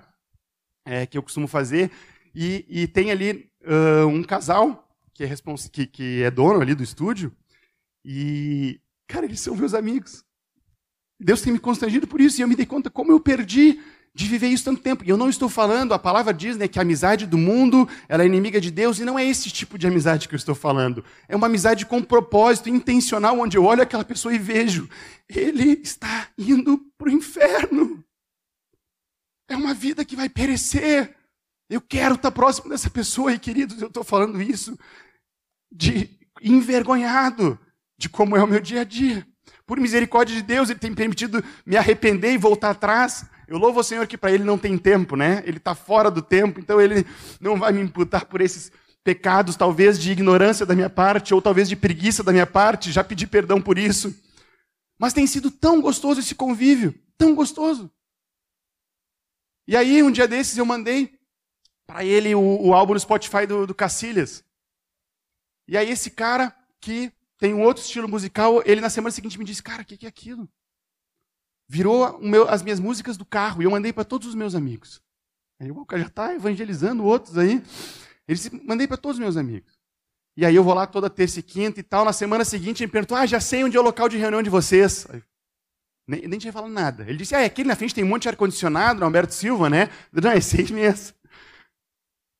é, 0.86 1.08
que 1.08 1.18
eu 1.18 1.24
costumo 1.24 1.48
fazer. 1.48 1.90
E, 2.36 2.66
e 2.70 2.88
tem 2.88 3.10
ali 3.10 3.52
uh, 3.64 4.06
um 4.06 4.24
casal 4.24 4.87
que 5.18 5.24
é, 5.24 5.34
que, 5.72 5.88
que 5.88 6.24
é 6.24 6.30
dono 6.30 6.62
ali 6.62 6.76
do 6.76 6.84
estúdio. 6.84 7.36
E, 8.06 8.80
cara, 9.08 9.26
eles 9.26 9.40
são 9.40 9.56
meus 9.56 9.74
amigos. 9.74 10.24
Deus 11.20 11.42
tem 11.42 11.52
me 11.52 11.60
constrangido 11.60 12.08
por 12.08 12.22
isso. 12.22 12.40
E 12.40 12.44
eu 12.44 12.48
me 12.48 12.56
dei 12.56 12.68
conta 12.68 12.90
como 12.92 13.12
eu 13.12 13.20
perdi 13.20 13.82
de 14.14 14.28
viver 14.28 14.48
isso 14.48 14.66
tanto 14.66 14.82
tempo. 14.82 15.04
E 15.04 15.10
eu 15.10 15.18
não 15.18 15.28
estou 15.28 15.50
falando, 15.50 15.94
a 15.94 16.00
palavra 16.00 16.32
diz 16.34 16.56
né, 16.56 16.68
que 16.68 16.78
a 16.78 16.84
amizade 16.84 17.26
do 17.26 17.38
mundo 17.38 17.90
ela 18.08 18.24
é 18.24 18.26
inimiga 18.28 18.62
de 18.62 18.70
Deus, 18.72 19.00
e 19.00 19.06
não 19.06 19.18
é 19.18 19.26
esse 19.26 19.50
tipo 19.50 19.78
de 19.78 19.88
amizade 19.88 20.28
que 20.28 20.36
eu 20.36 20.38
estou 20.38 20.56
falando. 20.56 21.04
É 21.28 21.36
uma 21.36 21.48
amizade 21.48 21.86
com 21.86 22.02
propósito, 22.02 22.70
intencional, 22.70 23.40
onde 23.40 23.58
eu 23.58 23.64
olho 23.64 23.82
aquela 23.82 24.04
pessoa 24.04 24.34
e 24.34 24.40
vejo, 24.40 24.90
ele 25.30 25.80
está 25.84 26.30
indo 26.38 26.80
para 26.98 27.10
o 27.10 27.12
inferno. 27.12 28.04
É 29.50 29.56
uma 29.56 29.74
vida 29.74 30.04
que 30.04 30.16
vai 30.16 30.30
perecer. 30.30 31.16
Eu 31.70 31.82
quero 31.82 32.16
estar 32.16 32.32
próximo 32.32 32.70
dessa 32.70 32.90
pessoa, 32.90 33.34
e 33.34 33.40
queridos, 33.40 33.82
eu 33.82 33.88
estou 33.88 34.04
falando 34.04 34.42
isso 34.42 34.78
de 35.72 36.10
envergonhado 36.42 37.60
de 37.98 38.08
como 38.10 38.36
é 38.36 38.44
o 38.44 38.48
meu 38.48 38.60
dia 38.60 38.82
a 38.82 38.84
dia. 38.84 39.26
Por 39.66 39.80
misericórdia 39.80 40.36
de 40.36 40.42
Deus, 40.42 40.70
Ele 40.70 40.80
tem 40.80 40.94
permitido 40.94 41.44
me 41.66 41.76
arrepender 41.76 42.34
e 42.34 42.38
voltar 42.38 42.70
atrás. 42.70 43.26
Eu 43.48 43.58
louvo 43.58 43.80
o 43.80 43.84
Senhor 43.84 44.06
que 44.08 44.18
para 44.18 44.32
Ele 44.32 44.44
não 44.44 44.58
tem 44.58 44.78
tempo, 44.78 45.16
né? 45.16 45.44
Ele 45.46 45.58
está 45.58 45.74
fora 45.76 46.12
do 46.12 46.22
tempo, 46.22 46.60
então 46.60 46.80
Ele 46.80 47.06
não 47.40 47.58
vai 47.58 47.72
me 47.72 47.82
imputar 47.82 48.26
por 48.26 48.42
esses 48.42 48.72
pecados, 49.04 49.56
talvez 49.56 50.00
de 50.00 50.12
ignorância 50.12 50.66
da 50.66 50.76
minha 50.76 50.90
parte, 50.90 51.34
ou 51.34 51.42
talvez 51.42 51.70
de 51.70 51.76
preguiça 51.76 52.24
da 52.24 52.32
minha 52.32 52.46
parte. 52.46 52.92
Já 52.92 53.04
pedi 53.04 53.26
perdão 53.26 53.62
por 53.62 53.78
isso. 53.78 54.16
Mas 55.00 55.14
tem 55.14 55.28
sido 55.28 55.52
tão 55.52 55.82
gostoso 55.82 56.20
esse 56.20 56.36
convívio, 56.36 56.94
tão 57.18 57.36
gostoso. 57.36 57.92
E 59.68 59.76
aí, 59.76 60.02
um 60.02 60.12
dia 60.12 60.28
desses, 60.28 60.58
eu 60.58 60.66
mandei 60.66 61.18
para 61.86 62.04
ele 62.04 62.34
o, 62.34 62.68
o, 62.68 62.74
álbum 62.74 62.94
no 62.94 63.00
Spotify 63.00 63.46
do, 63.46 63.68
do 63.68 63.76
Cacilhas. 63.76 64.44
E 65.68 65.78
aí 65.78 65.90
esse 65.90 66.10
cara 66.12 66.56
que 66.80 67.12
tem 67.38 67.54
um 67.54 67.62
outro 67.62 67.84
estilo 67.84 68.08
musical, 68.08 68.64
ele 68.66 68.82
na 68.82 68.90
semana 68.90 69.12
seguinte 69.12 69.38
me 69.38 69.46
disse, 69.46 69.62
cara, 69.62 69.82
o 69.82 69.86
que, 69.86 69.98
que 69.98 70.06
é 70.06 70.10
aquilo? 70.10 70.50
Virou 71.68 72.18
meu, 72.20 72.50
as 72.50 72.64
minhas 72.64 72.80
músicas 72.80 73.18
do 73.18 73.26
carro 73.26 73.62
e 73.62 73.66
eu 73.66 73.72
mandei 73.72 73.92
para 73.92 74.06
todos 74.06 74.28
os 74.28 74.36
meus 74.36 74.56
amigos. 74.56 75.02
Aí 75.60 75.70
o 75.70 75.86
cara 75.86 76.02
já 76.02 76.08
está 76.08 76.34
evangelizando 76.34 77.04
outros 77.04 77.38
aí. 77.38 77.62
Ele 78.28 78.38
disse, 78.38 78.52
mandei 78.64 78.88
para 78.88 78.98
todos 78.98 79.18
os 79.18 79.20
meus 79.22 79.38
amigos. 79.38 79.78
E 80.36 80.46
aí 80.46 80.56
eu 80.56 80.64
vou 80.64 80.74
lá 80.74 80.86
toda 80.86 81.10
terça 81.10 81.40
e 81.40 81.44
quinta 81.44 81.80
e 81.80 81.84
tal. 81.84 82.06
Na 82.06 82.14
semana 82.14 82.46
seguinte 82.46 82.84
ele 82.84 82.92
perguntou, 82.92 83.18
ah, 83.18 83.26
já 83.26 83.40
sei 83.40 83.64
onde 83.64 83.76
é 83.76 83.80
o 83.80 83.84
local 83.84 84.08
de 84.08 84.18
reunião 84.18 84.42
de 84.42 84.50
vocês. 84.50 85.08
Aí, 85.10 85.22
nem, 86.08 86.28
nem 86.28 86.40
tinha 86.40 86.54
falado 86.54 86.72
nada. 86.72 87.04
Ele 87.04 87.18
disse, 87.18 87.36
ah, 87.36 87.42
é 87.42 87.46
aquele 87.46 87.68
na 87.68 87.76
frente 87.76 87.94
tem 87.94 88.04
um 88.04 88.08
monte 88.08 88.24
de 88.24 88.30
ar-condicionado, 88.30 89.04
Alberto 89.04 89.34
Silva, 89.34 89.70
né? 89.70 89.90
Não, 90.12 90.32
é 90.32 90.38
esse 90.38 90.72
mesmo. 90.72 91.16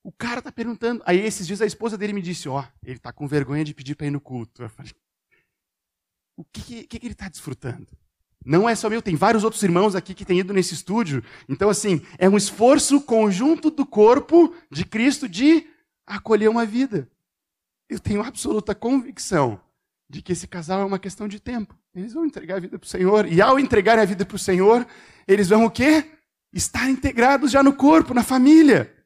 O 0.08 0.12
cara 0.12 0.40
tá 0.40 0.50
perguntando. 0.50 1.02
Aí 1.04 1.20
esses 1.20 1.46
dias 1.46 1.60
a 1.60 1.66
esposa 1.66 1.98
dele 1.98 2.14
me 2.14 2.22
disse: 2.22 2.48
Ó, 2.48 2.62
oh, 2.62 2.64
ele 2.82 2.98
tá 2.98 3.12
com 3.12 3.28
vergonha 3.28 3.62
de 3.62 3.74
pedir 3.74 3.94
para 3.94 4.06
ir 4.06 4.10
no 4.10 4.18
culto. 4.18 4.62
Eu 4.62 4.70
falei: 4.70 4.90
O 6.34 6.42
que, 6.44 6.84
que, 6.84 6.98
que 6.98 7.06
ele 7.06 7.12
está 7.12 7.28
desfrutando? 7.28 7.86
Não 8.42 8.66
é 8.66 8.74
só 8.74 8.88
meu, 8.88 9.02
tem 9.02 9.14
vários 9.14 9.44
outros 9.44 9.62
irmãos 9.62 9.94
aqui 9.94 10.14
que 10.14 10.24
têm 10.24 10.38
ido 10.38 10.54
nesse 10.54 10.72
estúdio. 10.72 11.22
Então, 11.46 11.68
assim, 11.68 12.00
é 12.16 12.26
um 12.26 12.38
esforço 12.38 13.02
conjunto 13.02 13.70
do 13.70 13.84
corpo 13.84 14.54
de 14.70 14.82
Cristo 14.86 15.28
de 15.28 15.66
acolher 16.06 16.48
uma 16.48 16.64
vida. 16.64 17.06
Eu 17.86 18.00
tenho 18.00 18.22
absoluta 18.22 18.74
convicção 18.74 19.60
de 20.08 20.22
que 20.22 20.32
esse 20.32 20.48
casal 20.48 20.80
é 20.80 20.84
uma 20.86 20.98
questão 20.98 21.28
de 21.28 21.38
tempo. 21.38 21.76
Eles 21.94 22.14
vão 22.14 22.24
entregar 22.24 22.56
a 22.56 22.60
vida 22.60 22.78
para 22.78 22.86
o 22.86 22.88
Senhor. 22.88 23.26
E 23.30 23.42
ao 23.42 23.60
entregar 23.60 23.98
a 23.98 24.06
vida 24.06 24.24
para 24.24 24.36
o 24.36 24.38
Senhor, 24.38 24.86
eles 25.26 25.50
vão 25.50 25.66
o 25.66 25.70
quê? 25.70 26.12
Estar 26.50 26.88
integrados 26.88 27.50
já 27.50 27.62
no 27.62 27.74
corpo, 27.74 28.14
na 28.14 28.22
família. 28.22 28.96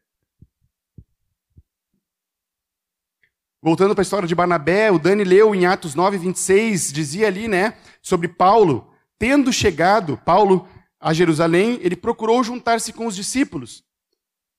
Voltando 3.65 3.95
para 3.95 4.03
a 4.03 4.03
história 4.03 4.27
de 4.27 4.35
Barnabé, 4.35 4.91
o 4.91 4.99
Dani 4.99 5.23
leu 5.23 5.55
em 5.55 5.67
Atos 5.67 5.95
9, 5.95 6.19
26, 6.19 6.93
dizia 6.93 7.29
ali, 7.29 7.47
né, 7.47 7.75
sobre 8.03 8.27
Paulo. 8.27 8.93
Tendo 9.17 9.53
chegado, 9.53 10.21
Paulo, 10.25 10.69
a 11.01 11.13
Jerusalém, 11.13 11.79
ele 11.81 11.95
procurou 11.95 12.43
juntar-se 12.43 12.93
com 12.93 13.07
os 13.07 13.15
discípulos. 13.15 13.85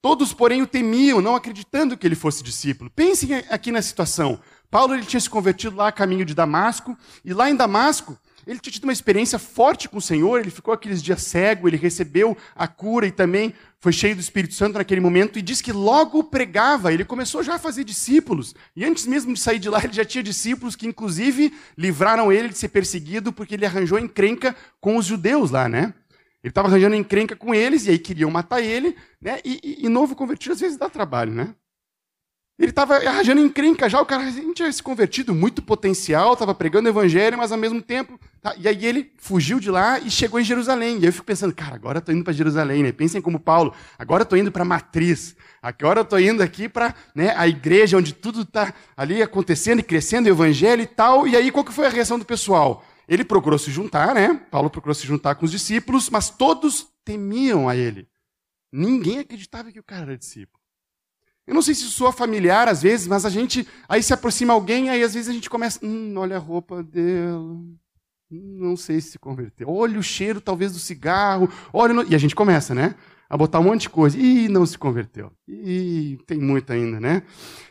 Todos, 0.02 0.34
porém, 0.34 0.62
o 0.62 0.68
temiam, 0.68 1.20
não 1.20 1.36
acreditando 1.36 1.98
que 1.98 2.08
ele 2.08 2.16
fosse 2.16 2.42
discípulo. 2.42 2.90
Pensem 2.90 3.36
aqui 3.50 3.74
na 3.74 3.82
situação. 3.82 4.40
Paulo 4.72 4.94
ele 4.94 5.06
tinha 5.06 5.20
se 5.20 5.30
convertido 5.30 5.76
lá 5.76 5.90
a 5.90 5.92
caminho 5.92 6.24
de 6.24 6.34
Damasco, 6.34 6.98
e 7.26 7.34
lá 7.34 7.50
em 7.50 7.58
Damasco, 7.58 8.18
ele 8.48 8.60
tinha 8.60 8.72
tido 8.72 8.86
uma 8.86 8.94
experiência 8.94 9.38
forte 9.38 9.90
com 9.90 9.98
o 9.98 10.02
Senhor, 10.02 10.40
ele 10.40 10.50
ficou 10.50 10.74
aqueles 10.74 11.04
dias 11.04 11.24
cego, 11.24 11.68
ele 11.68 11.78
recebeu 11.78 12.38
a 12.56 12.70
cura 12.70 13.06
e 13.06 13.12
também 13.12 13.54
foi 13.84 13.92
cheio 13.92 14.16
do 14.16 14.22
Espírito 14.22 14.54
Santo 14.54 14.78
naquele 14.78 15.02
momento 15.02 15.38
e 15.38 15.42
diz 15.42 15.62
que 15.62 15.74
logo 15.74 16.24
pregava, 16.24 16.94
ele 16.94 17.04
começou 17.04 17.44
já 17.44 17.56
a 17.56 17.60
fazer 17.60 17.84
discípulos. 17.84 18.56
E 18.74 18.86
antes 18.86 19.06
mesmo 19.06 19.34
de 19.34 19.40
sair 19.42 19.60
de 19.60 19.68
lá, 19.68 19.78
ele 19.84 19.92
já 19.92 20.06
tinha 20.06 20.24
discípulos 20.24 20.74
que 20.74 20.88
inclusive 20.88 21.54
livraram 21.78 22.32
ele 22.32 22.48
de 22.48 22.58
ser 22.58 22.70
perseguido 22.70 23.34
porque 23.34 23.56
ele 23.56 23.66
arranjou 23.66 24.00
encrenca 24.00 24.56
com 24.80 24.96
os 24.96 25.06
judeus 25.06 25.52
lá, 25.52 25.68
né? 25.68 25.94
Ele 26.42 26.50
estava 26.52 26.70
arranjando 26.70 26.96
encrenca 26.96 27.36
com 27.36 27.54
eles 27.54 27.86
e 27.86 27.90
aí 27.90 28.00
queriam 28.00 28.32
matar 28.32 28.62
ele, 28.62 28.96
né? 29.22 29.42
E, 29.44 29.60
e, 29.62 29.86
e 29.86 29.90
novo 29.90 30.16
convertido 30.16 30.54
às 30.54 30.62
vezes 30.62 30.78
dá 30.78 30.90
trabalho, 30.90 31.34
né? 31.34 31.54
Ele 32.60 32.70
estava 32.70 32.98
arranjando 32.98 33.42
encrenca 33.42 33.90
já, 33.90 34.00
o 34.00 34.06
cara 34.06 34.32
tinha 34.54 34.72
se 34.72 34.82
convertido, 34.82 35.34
muito 35.34 35.60
potencial, 35.60 36.34
estava 36.34 36.54
pregando 36.54 36.88
o 36.88 36.92
evangelho, 36.92 37.36
mas 37.36 37.52
ao 37.52 37.58
mesmo 37.58 37.82
tempo. 37.82 38.20
Tá, 38.42 38.54
e 38.58 38.68
aí 38.68 38.86
ele 38.86 39.12
fugiu 39.18 39.60
de 39.60 39.72
lá 39.72 39.98
e 39.98 40.12
chegou 40.12 40.40
em 40.40 40.44
Jerusalém. 40.44 41.00
E 41.00 41.06
eu 41.06 41.12
fico 41.12 41.26
pensando, 41.26 41.54
cara, 41.54 41.74
agora 41.74 41.98
estou 41.98 42.14
indo 42.14 42.24
para 42.24 42.32
Jerusalém, 42.32 42.84
né? 42.84 42.92
Pensem 42.92 43.22
como 43.22 43.40
Paulo, 43.40 43.74
agora 43.98 44.22
estou 44.22 44.38
indo 44.38 44.52
para 44.52 44.62
a 44.62 44.66
matriz, 44.66 45.36
agora 45.64 46.02
estou 46.02 46.20
indo 46.20 46.44
aqui 46.44 46.70
para 46.70 46.94
né, 47.16 47.34
a 47.36 47.48
igreja 47.48 47.98
onde 47.98 48.14
tudo 48.14 48.42
está 48.42 48.72
ali 48.96 49.24
acontecendo 49.24 49.80
e 49.80 49.84
crescendo, 49.84 50.28
o 50.28 50.30
evangelho 50.30 50.84
e 50.84 50.88
tal. 50.88 51.28
E 51.28 51.36
aí 51.36 51.52
qual 51.52 51.66
que 51.66 51.74
foi 51.74 51.88
a 51.88 51.90
reação 51.90 52.20
do 52.20 52.26
pessoal? 52.26 52.86
Ele 53.08 53.26
procurou 53.26 53.58
se 53.58 53.72
juntar, 53.72 54.14
né? 54.14 54.40
Paulo 54.52 54.70
procurou 54.70 54.94
se 54.94 55.08
juntar 55.08 55.36
com 55.36 55.46
os 55.46 55.52
discípulos, 55.52 56.08
mas 56.08 56.30
todos 56.30 56.88
temiam 57.04 57.68
a 57.68 57.76
ele. 57.76 58.08
Ninguém 58.72 59.20
acreditava 59.20 59.72
que 59.72 59.80
o 59.80 59.84
cara 59.84 60.04
era 60.04 60.18
discípulo. 60.18 60.63
Eu 61.46 61.54
não 61.54 61.62
sei 61.62 61.76
se 61.76 61.84
soa 61.84 62.12
familiar 62.12 62.68
às 62.70 62.82
vezes, 62.82 63.06
mas 63.06 63.26
a 63.26 63.30
gente 63.30 63.68
aí 63.88 64.02
se 64.02 64.14
aproxima 64.14 64.54
alguém, 64.54 64.90
aí 64.90 65.04
às 65.04 65.14
vezes 65.14 65.30
a 65.30 65.34
gente 65.34 65.50
começa, 65.50 65.80
hum, 65.84 66.14
olha 66.18 66.38
a 66.38 66.40
roupa 66.40 66.82
dela, 66.82 67.38
hum, 67.40 67.78
não 68.32 68.78
sei 68.78 69.02
se 69.02 69.12
se 69.12 69.20
converteu. 69.20 69.70
Olha 69.70 70.00
o 70.00 70.04
cheiro 70.04 70.40
talvez 70.40 70.72
do 70.72 70.80
cigarro, 70.80 71.50
olha 71.74 71.94
no... 71.94 72.04
e 72.04 72.16
a 72.16 72.18
gente 72.18 72.36
começa, 72.36 72.74
né? 72.74 72.96
A 73.30 73.36
botar 73.36 73.60
um 73.60 73.64
monte 73.64 73.82
de 73.82 73.90
coisa. 73.90 74.18
Ih, 74.18 74.48
não 74.48 74.66
se 74.66 74.78
converteu. 74.78 75.32
Ih, 75.48 76.18
tem 76.26 76.38
muito 76.38 76.72
ainda, 76.72 77.00
né? 77.00 77.24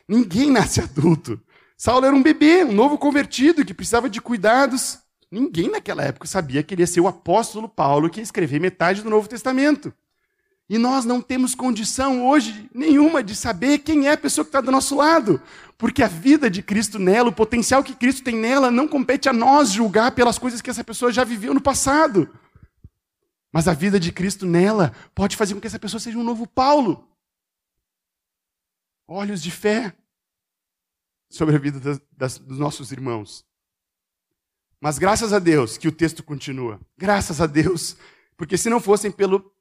Ninguém 0.08 0.50
nasce 0.50 0.80
adulto. 0.80 1.40
Saulo 1.76 2.06
era 2.06 2.14
um 2.14 2.22
bebê, 2.22 2.64
um 2.64 2.72
novo 2.72 2.98
convertido 2.98 3.64
que 3.64 3.74
precisava 3.74 4.08
de 4.08 4.20
cuidados. 4.20 4.98
Ninguém 5.30 5.70
naquela 5.70 6.04
época 6.04 6.28
sabia 6.28 6.62
que 6.62 6.74
ele 6.74 6.82
ia 6.82 6.86
ser 6.86 7.00
o 7.00 7.08
apóstolo 7.08 7.68
Paulo 7.68 8.10
que 8.10 8.20
ia 8.20 8.22
escrever 8.22 8.60
metade 8.60 9.02
do 9.02 9.08
Novo 9.08 9.28
Testamento. 9.28 9.92
E 10.72 10.78
nós 10.78 11.04
não 11.04 11.20
temos 11.20 11.54
condição 11.54 12.26
hoje 12.26 12.66
nenhuma 12.74 13.22
de 13.22 13.36
saber 13.36 13.80
quem 13.80 14.06
é 14.06 14.12
a 14.12 14.16
pessoa 14.16 14.42
que 14.42 14.48
está 14.48 14.58
do 14.58 14.70
nosso 14.70 14.96
lado. 14.96 15.38
Porque 15.76 16.02
a 16.02 16.08
vida 16.08 16.48
de 16.48 16.62
Cristo 16.62 16.98
nela, 16.98 17.28
o 17.28 17.34
potencial 17.34 17.84
que 17.84 17.94
Cristo 17.94 18.24
tem 18.24 18.34
nela, 18.34 18.70
não 18.70 18.88
compete 18.88 19.28
a 19.28 19.34
nós 19.34 19.70
julgar 19.70 20.12
pelas 20.12 20.38
coisas 20.38 20.62
que 20.62 20.70
essa 20.70 20.82
pessoa 20.82 21.12
já 21.12 21.24
viveu 21.24 21.52
no 21.52 21.60
passado. 21.60 22.26
Mas 23.52 23.68
a 23.68 23.74
vida 23.74 24.00
de 24.00 24.10
Cristo 24.10 24.46
nela 24.46 24.94
pode 25.14 25.36
fazer 25.36 25.52
com 25.52 25.60
que 25.60 25.66
essa 25.66 25.78
pessoa 25.78 26.00
seja 26.00 26.16
um 26.16 26.24
novo 26.24 26.46
Paulo. 26.46 27.06
Olhos 29.06 29.42
de 29.42 29.50
fé 29.50 29.94
sobre 31.28 31.54
a 31.54 31.58
vida 31.58 31.80
das, 31.80 32.00
das, 32.12 32.38
dos 32.38 32.58
nossos 32.58 32.92
irmãos. 32.92 33.44
Mas 34.80 34.98
graças 34.98 35.34
a 35.34 35.38
Deus 35.38 35.76
que 35.76 35.86
o 35.88 35.92
texto 35.92 36.22
continua. 36.22 36.80
Graças 36.96 37.42
a 37.42 37.46
Deus. 37.46 37.94
Porque 38.38 38.56
se 38.56 38.70
não 38.70 38.80
fossem 38.80 39.12
pelo 39.12 39.52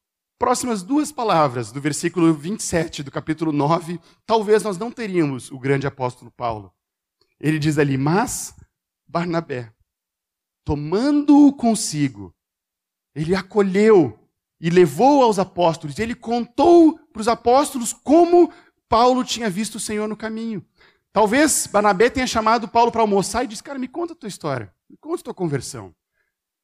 próximas 0.42 0.82
duas 0.82 1.12
palavras 1.12 1.72
do 1.72 1.80
versículo 1.80 2.34
27 2.34 3.04
do 3.04 3.12
capítulo 3.12 3.52
9, 3.52 4.00
talvez 4.26 4.64
nós 4.64 4.76
não 4.76 4.90
teríamos 4.90 5.52
o 5.52 5.60
grande 5.60 5.86
apóstolo 5.86 6.32
Paulo. 6.32 6.74
Ele 7.40 7.60
diz 7.60 7.78
ali: 7.78 7.96
Mas 7.96 8.56
Barnabé, 9.08 9.72
tomando-o 10.66 11.54
consigo, 11.54 12.34
ele 13.14 13.36
acolheu 13.36 14.18
e 14.60 14.72
levou 14.72 15.22
aos 15.22 15.38
apóstolos. 15.38 16.00
Ele 16.00 16.16
contou 16.16 16.98
para 17.14 17.22
os 17.22 17.28
apóstolos 17.28 17.94
como 17.94 18.52
Paulo 18.90 19.24
tinha 19.24 19.48
visto 19.48 19.76
o 19.76 19.80
Senhor 19.80 20.08
no 20.08 20.18
caminho. 20.18 20.66
Talvez 21.14 21.68
Barnabé 21.68 22.10
tenha 22.10 22.26
chamado 22.26 22.68
Paulo 22.68 22.92
para 22.92 23.02
almoçar 23.02 23.44
e 23.44 23.48
disse: 23.48 23.62
Cara, 23.62 23.78
me 23.78 23.88
conta 23.88 24.14
a 24.14 24.16
tua 24.16 24.28
história, 24.28 24.74
me 24.90 24.98
conta 24.98 25.22
a 25.22 25.26
tua 25.26 25.34
conversão. 25.36 25.94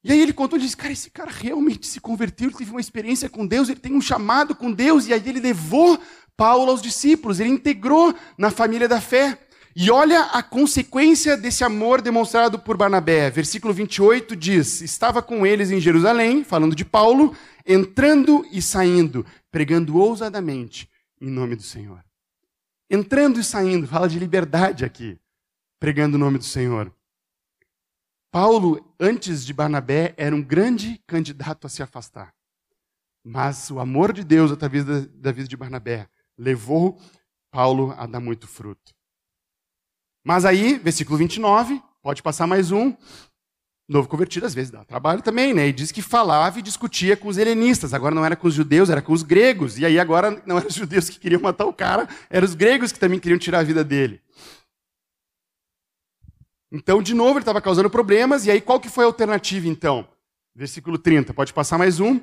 E 0.08 0.12
aí 0.14 0.22
ele 0.22 0.32
contou 0.32 0.58
e 0.58 0.62
disse: 0.62 0.78
Cara, 0.78 0.93
esse 0.93 1.10
cara 1.10 1.30
realmente 1.30 1.86
se 1.86 1.99
converteu, 1.99 2.47
ele 2.47 2.58
teve 2.58 2.72
uma 2.72 2.80
experiência 2.80 3.28
com 3.28 3.45
Deus, 3.45 3.68
ele 3.68 3.82
tem 3.82 3.93
um 3.93 3.99
chamado 3.99 4.55
com 4.55 4.72
Deus. 4.72 5.05
E 5.05 5.14
aí 5.14 5.22
ele 5.26 5.41
levou 5.41 5.99
Paulo 6.38 6.72
aos 6.72 6.82
discípulos, 6.82 7.41
ele 7.41 7.49
integrou 7.49 8.16
na 8.38 8.49
família 8.49 8.88
da 8.88 9.01
fé. 9.01 9.38
E 9.76 9.91
olha 9.91 10.22
a 10.32 10.41
consequência 10.41 11.36
desse 11.36 11.62
amor 11.62 12.01
demonstrado 12.01 12.58
por 12.58 12.78
Barnabé. 12.78 13.30
Versículo 13.30 13.74
28 13.74 14.34
diz: 14.34 14.80
Estava 14.80 15.22
com 15.22 15.45
eles 15.45 15.72
em 15.72 15.80
Jerusalém, 15.82 16.41
falando 16.41 16.74
de 16.74 16.86
Paulo, 16.86 17.36
entrando 17.66 18.47
e 18.49 18.62
saindo, 18.62 19.26
pregando 19.51 19.97
ousadamente 19.97 20.89
em 21.20 21.30
nome 21.30 21.53
do 21.53 21.64
Senhor. 21.64 22.01
Entrando 22.89 23.41
e 23.41 23.43
saindo, 23.43 23.86
fala 23.86 24.08
de 24.08 24.18
liberdade 24.18 24.86
aqui, 24.86 25.20
pregando 25.78 26.16
o 26.16 26.20
nome 26.20 26.38
do 26.38 26.45
Senhor. 26.45 26.93
Paulo, 28.32 28.93
antes 28.99 29.45
de 29.45 29.53
Barnabé, 29.53 30.13
era 30.17 30.36
um 30.36 30.41
grande 30.41 31.01
candidato 31.07 31.65
a 31.65 31.69
se 31.69 31.82
afastar. 31.82 32.34
Mas 33.23 33.69
o 33.71 33.80
amor 33.80 34.13
de 34.13 34.23
Deus 34.23 34.51
através 34.51 34.86
da 34.86 35.32
vida 35.32 35.47
de 35.47 35.57
Barnabé 35.57 36.07
levou 36.38 36.99
Paulo 37.51 37.93
a 37.97 38.05
dar 38.05 38.19
muito 38.19 38.47
fruto. 38.47 38.93
Mas 40.23 40.45
aí, 40.45 40.78
versículo 40.78 41.17
29, 41.17 41.82
pode 42.01 42.21
passar 42.21 42.45
mais 42.47 42.71
um. 42.71 42.95
Novo 43.89 44.09
convertido 44.09 44.45
às 44.45 44.53
vezes 44.53 44.69
dá 44.69 44.84
trabalho 44.84 45.21
também, 45.21 45.53
né? 45.53 45.69
E 45.69 45.71
diz 45.71 45.93
que 45.93 46.01
falava 46.01 46.59
e 46.59 46.61
discutia 46.61 47.15
com 47.15 47.30
os 47.30 47.38
helenistas. 47.38 47.93
Agora 47.93 48.13
não 48.13 48.25
era 48.25 48.36
com 48.36 48.47
os 48.47 48.53
judeus, 48.53 48.89
era 48.89 49.01
com 49.01 49.13
os 49.13 49.23
gregos. 49.23 49.80
E 49.80 49.86
aí 49.86 49.97
agora 49.97 50.43
não 50.45 50.57
eram 50.57 50.67
os 50.67 50.75
judeus 50.75 51.09
que 51.09 51.17
queriam 51.17 51.41
matar 51.41 51.65
o 51.65 51.73
cara, 51.73 52.07
eram 52.30 52.45
os 52.45 52.53
gregos 52.53 52.91
que 52.91 52.99
também 52.99 53.19
queriam 53.19 53.39
tirar 53.39 53.59
a 53.59 53.63
vida 53.63 53.86
dele. 53.86 54.21
Então, 56.72 57.01
de 57.01 57.13
novo, 57.13 57.34
ele 57.34 57.39
estava 57.39 57.61
causando 57.61 57.89
problemas, 57.89 58.45
e 58.45 58.51
aí 58.51 58.59
qual 58.59 58.80
que 58.80 58.89
foi 58.89 59.05
a 59.05 59.07
alternativa, 59.07 59.68
então? 59.68 60.07
Versículo 60.55 60.97
30, 60.97 61.34
pode 61.34 61.53
passar 61.53 61.78
mais 61.78 61.99
um. 61.99 62.20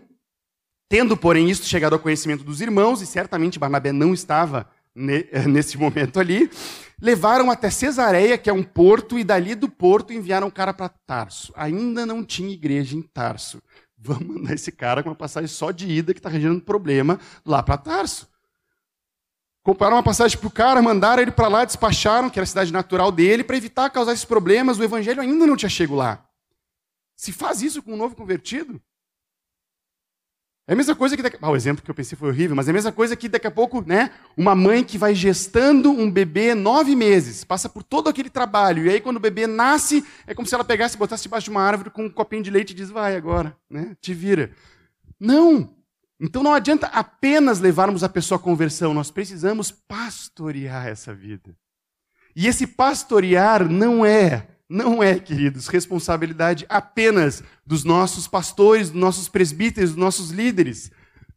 Tendo, 0.88 1.16
porém, 1.16 1.48
isto 1.48 1.66
chegado 1.66 1.94
ao 1.94 1.98
conhecimento 1.98 2.44
dos 2.44 2.60
irmãos, 2.60 3.00
e 3.00 3.06
certamente 3.06 3.58
Barnabé 3.58 3.92
não 3.92 4.12
estava 4.12 4.68
nesse 4.94 5.78
momento 5.78 6.20
ali, 6.20 6.50
levaram 7.00 7.50
até 7.50 7.70
Cesareia, 7.70 8.36
que 8.36 8.50
é 8.50 8.52
um 8.52 8.62
porto, 8.62 9.18
e 9.18 9.24
dali 9.24 9.54
do 9.54 9.68
porto 9.68 10.12
enviaram 10.12 10.48
o 10.48 10.52
cara 10.52 10.74
para 10.74 10.88
Tarso. 10.88 11.52
Ainda 11.56 12.04
não 12.04 12.22
tinha 12.22 12.52
igreja 12.52 12.96
em 12.96 13.02
Tarso. 13.02 13.62
Vamos 13.96 14.26
mandar 14.26 14.52
esse 14.52 14.70
cara 14.70 15.02
com 15.02 15.08
uma 15.08 15.14
passagem 15.14 15.48
só 15.48 15.70
de 15.70 15.88
ida, 15.88 16.12
que 16.12 16.18
está 16.18 16.28
arranjando 16.28 16.60
problema, 16.60 17.18
lá 17.46 17.62
para 17.62 17.78
Tarso. 17.78 18.28
Compraram 19.64 19.96
uma 19.96 20.02
passagem 20.02 20.36
para 20.36 20.46
o 20.46 20.50
cara, 20.50 20.82
mandaram 20.82 21.22
ele 21.22 21.32
para 21.32 21.48
lá, 21.48 21.64
despacharam, 21.64 22.28
que 22.28 22.38
era 22.38 22.44
a 22.44 22.46
cidade 22.46 22.70
natural 22.70 23.10
dele, 23.10 23.42
para 23.42 23.56
evitar 23.56 23.88
causar 23.88 24.12
esses 24.12 24.24
problemas. 24.24 24.78
O 24.78 24.84
evangelho 24.84 25.22
ainda 25.22 25.46
não 25.46 25.56
tinha 25.56 25.70
chegado 25.70 25.96
lá. 25.96 26.22
Se 27.16 27.32
faz 27.32 27.62
isso 27.62 27.82
com 27.82 27.94
um 27.94 27.96
novo 27.96 28.14
convertido, 28.14 28.78
é 30.66 30.74
a 30.74 30.76
mesma 30.76 30.94
coisa 30.94 31.16
que 31.16 31.22
daqui... 31.22 31.38
ah, 31.40 31.50
o 31.50 31.56
exemplo 31.56 31.82
que 31.82 31.90
eu 31.90 31.94
pensei 31.94 32.16
foi 32.16 32.28
horrível, 32.28 32.54
mas 32.54 32.68
é 32.68 32.70
a 32.70 32.74
mesma 32.74 32.92
coisa 32.92 33.16
que 33.16 33.26
daqui 33.26 33.46
a 33.46 33.50
pouco, 33.50 33.82
né, 33.86 34.10
uma 34.36 34.54
mãe 34.54 34.84
que 34.84 34.98
vai 34.98 35.14
gestando 35.14 35.90
um 35.90 36.10
bebê 36.10 36.54
nove 36.54 36.94
meses, 36.94 37.42
passa 37.42 37.66
por 37.68 37.82
todo 37.82 38.08
aquele 38.08 38.28
trabalho, 38.28 38.84
e 38.84 38.90
aí 38.90 39.00
quando 39.00 39.16
o 39.16 39.20
bebê 39.20 39.46
nasce, 39.46 40.04
é 40.26 40.34
como 40.34 40.46
se 40.46 40.54
ela 40.54 40.64
pegasse 40.64 40.96
e 40.96 40.98
botasse 40.98 41.22
debaixo 41.22 41.44
de 41.44 41.50
uma 41.50 41.62
árvore 41.62 41.90
com 41.90 42.04
um 42.04 42.10
copinho 42.10 42.42
de 42.42 42.50
leite 42.50 42.70
e 42.70 42.74
diz, 42.74 42.90
vai 42.90 43.16
agora, 43.16 43.56
né, 43.68 43.96
te 44.00 44.12
vira. 44.12 44.52
Não! 45.18 45.73
Então 46.20 46.42
não 46.42 46.54
adianta 46.54 46.86
apenas 46.88 47.60
levarmos 47.60 48.04
a 48.04 48.08
pessoa 48.08 48.38
à 48.38 48.42
conversão, 48.42 48.94
nós 48.94 49.10
precisamos 49.10 49.70
pastorear 49.70 50.86
essa 50.86 51.14
vida. 51.14 51.56
E 52.36 52.46
esse 52.46 52.66
pastorear 52.66 53.68
não 53.68 54.04
é 54.04 54.48
não 54.68 55.02
é, 55.02 55.18
queridos, 55.18 55.68
responsabilidade 55.68 56.64
apenas 56.68 57.42
dos 57.66 57.84
nossos 57.84 58.26
pastores, 58.26 58.90
dos 58.90 59.00
nossos 59.00 59.28
presbíteros, 59.28 59.90
dos 59.90 59.98
nossos 59.98 60.30
líderes. 60.30 60.90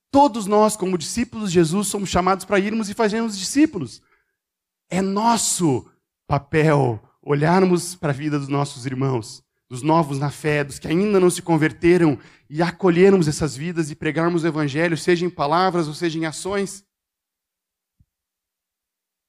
Todos 0.10 0.46
nós, 0.46 0.76
como 0.76 0.98
discípulos 0.98 1.50
de 1.50 1.56
Jesus, 1.56 1.88
somos 1.88 2.10
chamados 2.10 2.46
para 2.46 2.60
irmos 2.60 2.90
e 2.90 2.94
fazermos 2.94 3.38
discípulos. 3.38 4.02
É 4.90 5.02
nosso 5.02 5.86
papel 6.26 7.02
olharmos 7.22 7.94
para 7.94 8.12
a 8.12 8.16
vida 8.16 8.40
dos 8.40 8.48
nossos 8.48 8.86
irmãos, 8.86 9.44
dos 9.70 9.82
novos 9.82 10.18
na 10.18 10.30
fé, 10.30 10.64
dos 10.64 10.80
que 10.80 10.88
ainda 10.88 11.20
não 11.20 11.30
se 11.30 11.42
converteram 11.42 12.18
e 12.50 12.62
acolhermos 12.62 13.28
essas 13.28 13.56
vidas 13.56 13.92
e 13.92 13.96
pregarmos 13.96 14.44
o 14.44 14.48
evangelho, 14.48 14.98
seja 14.98 15.26
em 15.26 15.30
palavras 15.30 15.88
ou 15.88 15.94
seja 15.94 16.18
em 16.18 16.26
ações. 16.26 16.86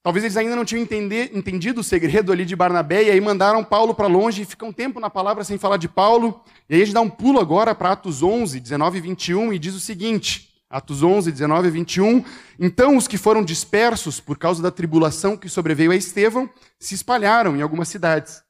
Talvez 0.03 0.24
eles 0.24 0.36
ainda 0.36 0.55
não 0.55 0.64
tinham 0.64 0.80
entender, 0.82 1.32
entendido 1.34 1.80
o 1.80 1.84
segredo 1.84 2.32
ali 2.32 2.45
de 2.45 2.55
Barnabé, 2.55 3.05
e 3.05 3.11
aí 3.11 3.20
mandaram 3.20 3.64
Paulo 3.64 3.95
para 3.95 4.07
longe 4.07 4.43
e 4.43 4.45
fica 4.45 4.64
um 4.64 4.72
tempo 4.72 5.01
na 5.01 5.11
palavra 5.11 5.43
sem 5.43 5.59
falar 5.59 5.76
de 5.76 5.89
Paulo. 5.89 6.41
E 6.68 6.74
aí 6.74 6.82
a 6.82 6.84
gente 6.84 6.95
dá 6.95 7.01
um 7.01 7.11
pulo 7.11 7.41
agora 7.41 7.74
para 7.74 7.93
Atos 7.93 8.22
11, 8.22 8.61
19 8.61 8.99
e 8.99 9.01
21, 9.01 9.53
e 9.53 9.59
diz 9.59 9.74
o 9.74 9.80
seguinte: 9.80 10.49
Atos 10.70 11.03
11, 11.03 11.32
19 11.32 11.68
e 11.68 11.70
21. 11.72 12.24
Então 12.61 12.97
os 12.97 13.09
que 13.09 13.18
foram 13.18 13.45
dispersos 13.45 14.20
por 14.20 14.39
causa 14.39 14.62
da 14.62 14.70
tribulação 14.70 15.36
que 15.36 15.49
sobreveio 15.49 15.91
a 15.91 15.97
Estevão 15.97 16.49
se 16.78 16.95
espalharam 16.95 17.57
em 17.57 17.61
algumas 17.61 17.89
cidades. 17.89 18.43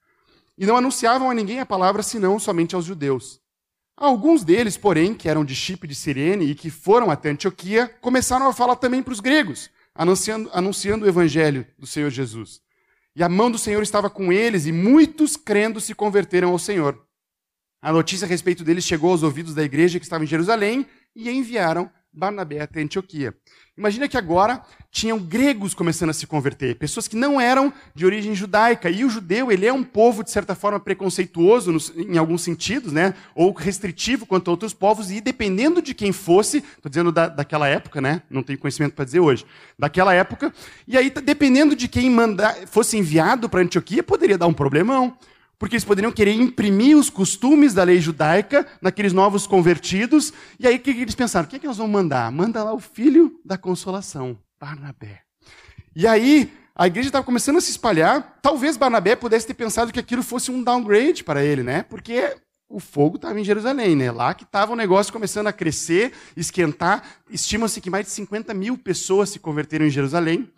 E 0.59 0.67
não 0.67 0.77
anunciavam 0.77 1.31
a 1.31 1.35
ninguém 1.35 1.61
a 1.61 1.67
palavra 1.67 2.03
senão 2.03 2.39
somente 2.39 2.75
aos 2.75 2.85
judeus. 2.85 3.41
Alguns 3.97 4.45
deles, 4.45 4.77
porém, 4.77 5.15
que 5.15 5.29
eram 5.29 5.45
de 5.45 5.55
Chipre 5.55 5.89
de 5.89 5.95
Sirene 5.95 6.45
e 6.45 6.55
que 6.55 6.69
foram 6.69 7.11
até 7.11 7.31
Antioquia, 7.31 7.89
começaram 8.01 8.47
a 8.47 8.53
falar 8.53 8.77
também 8.77 9.03
para 9.03 9.13
os 9.13 9.21
gregos 9.21 9.71
anunciando, 9.99 10.49
anunciando 10.53 11.05
o 11.05 11.09
evangelho 11.09 11.67
do 11.77 11.87
Senhor 11.87 12.09
Jesus. 12.09 12.61
E 13.17 13.23
a 13.23 13.29
mão 13.29 13.51
do 13.51 13.59
Senhor 13.59 13.83
estava 13.83 14.09
com 14.09 14.33
eles, 14.33 14.65
e 14.65 14.71
muitos 14.71 15.37
crendo 15.37 15.81
se 15.81 15.93
converteram 15.93 16.51
ao 16.51 16.59
Senhor. 16.59 17.05
A 17.83 17.93
notícia 17.93 18.25
a 18.25 18.29
respeito 18.29 18.63
deles 18.63 18.85
chegou 18.85 19.11
aos 19.11 19.25
ouvidos 19.25 19.55
da 19.55 19.65
igreja 19.65 19.99
que 19.99 20.05
estava 20.05 20.23
em 20.23 20.27
Jerusalém 20.27 20.87
e 21.17 21.29
enviaram 21.29 21.91
Barnabé 22.13 22.61
até 22.61 22.81
Antioquia. 22.81 23.35
Imagina 23.77 24.09
que 24.09 24.17
agora 24.17 24.61
tinham 24.91 25.19
gregos 25.19 25.73
começando 25.73 26.11
a 26.11 26.13
se 26.13 26.27
converter, 26.27 26.75
pessoas 26.77 27.07
que 27.07 27.15
não 27.15 27.41
eram 27.41 27.73
de 27.95 28.05
origem 28.05 28.35
judaica. 28.35 28.91
E 28.91 29.05
o 29.05 29.11
judeu, 29.11 29.53
ele 29.53 29.67
é 29.67 29.73
um 29.73 29.85
povo, 29.85 30.25
de 30.25 30.31
certa 30.31 30.55
forma, 30.55 30.81
preconceituoso 30.81 31.71
nos, 31.71 31.93
em 31.97 32.19
alguns 32.19 32.43
sentidos, 32.43 32.93
né? 32.93 33.15
ou 33.35 33.53
restritivo 33.53 34.27
quanto 34.27 34.49
a 34.49 34.51
outros 34.51 34.75
povos, 34.75 35.11
e 35.13 35.21
dependendo 35.21 35.81
de 35.81 35.95
quem 35.95 36.11
fosse, 36.13 36.59
estou 36.59 36.91
dizendo 36.91 37.13
da, 37.13 37.29
daquela 37.29 37.69
época, 37.69 38.01
né? 38.01 38.23
não 38.29 38.43
tenho 38.43 38.59
conhecimento 38.59 38.95
para 38.95 39.05
dizer 39.05 39.21
hoje, 39.21 39.47
daquela 39.79 40.13
época, 40.13 40.53
e 40.89 40.97
aí, 40.97 41.11
dependendo 41.11 41.77
de 41.77 41.87
quem 41.87 42.11
fosse 42.67 42.97
enviado 42.97 43.49
para 43.49 43.61
Antioquia, 43.61 44.03
poderia 44.03 44.37
dar 44.37 44.49
um 44.49 44.55
problemão. 44.55 45.17
Porque 45.59 45.75
eles 45.75 45.85
poderiam 45.85 46.13
querer 46.13 46.35
imprimir 46.35 46.97
os 46.97 47.11
costumes 47.11 47.75
da 47.75 47.83
lei 47.83 48.01
judaica 48.01 48.67
naqueles 48.81 49.13
novos 49.13 49.47
convertidos. 49.47 50.33
E 50.59 50.67
aí 50.67 50.77
o 50.77 50.81
que 50.81 50.91
eles 50.91 51.15
pensaram? 51.15 51.47
O 51.47 51.51
que, 51.51 51.57
é 51.57 51.59
que 51.59 51.67
nós 51.67 51.79
vamos 51.79 51.93
mandar? 51.93 52.31
Manda 52.31 52.63
lá 52.63 52.73
o 52.73 52.79
filho 52.79 53.41
da 53.45 53.59
consolação, 53.59 54.39
Barnabé. 54.61 55.23
E 55.97 56.07
aí 56.07 56.53
a 56.77 56.87
igreja 56.87 57.09
estava 57.09 57.25
começando 57.25 57.57
a 57.57 57.61
se 57.61 57.73
espalhar. 57.73 58.39
Talvez 58.41 58.77
Barnabé 58.77 59.17
pudesse 59.17 59.49
ter 59.49 59.55
pensado 59.55 59.93
que 59.93 59.99
aquilo 59.99 60.23
fosse 60.23 60.49
um 60.49 60.63
downgrade 60.63 61.25
para 61.25 61.43
ele, 61.43 61.65
né? 61.65 61.83
Porque 61.83 62.37
o 62.69 62.79
fogo 62.79 63.17
estava 63.17 63.41
em 63.41 63.43
Jerusalém, 63.43 63.97
né? 63.97 64.13
Lá 64.13 64.33
que 64.35 64.45
estava 64.45 64.73
o 64.73 64.77
negócio 64.77 65.13
começando 65.13 65.49
a 65.49 65.53
crescer, 65.53 66.13
esquentar. 66.37 67.03
Estima-se 67.29 67.81
que 67.81 67.91
mais 67.91 68.07
de 68.07 68.13
50 68.13 68.55
mil 68.55 68.79
pessoas 68.79 69.31
se 69.31 69.41
converteram 69.41 69.87
em 69.87 69.91
Jerusalém. 69.91 70.49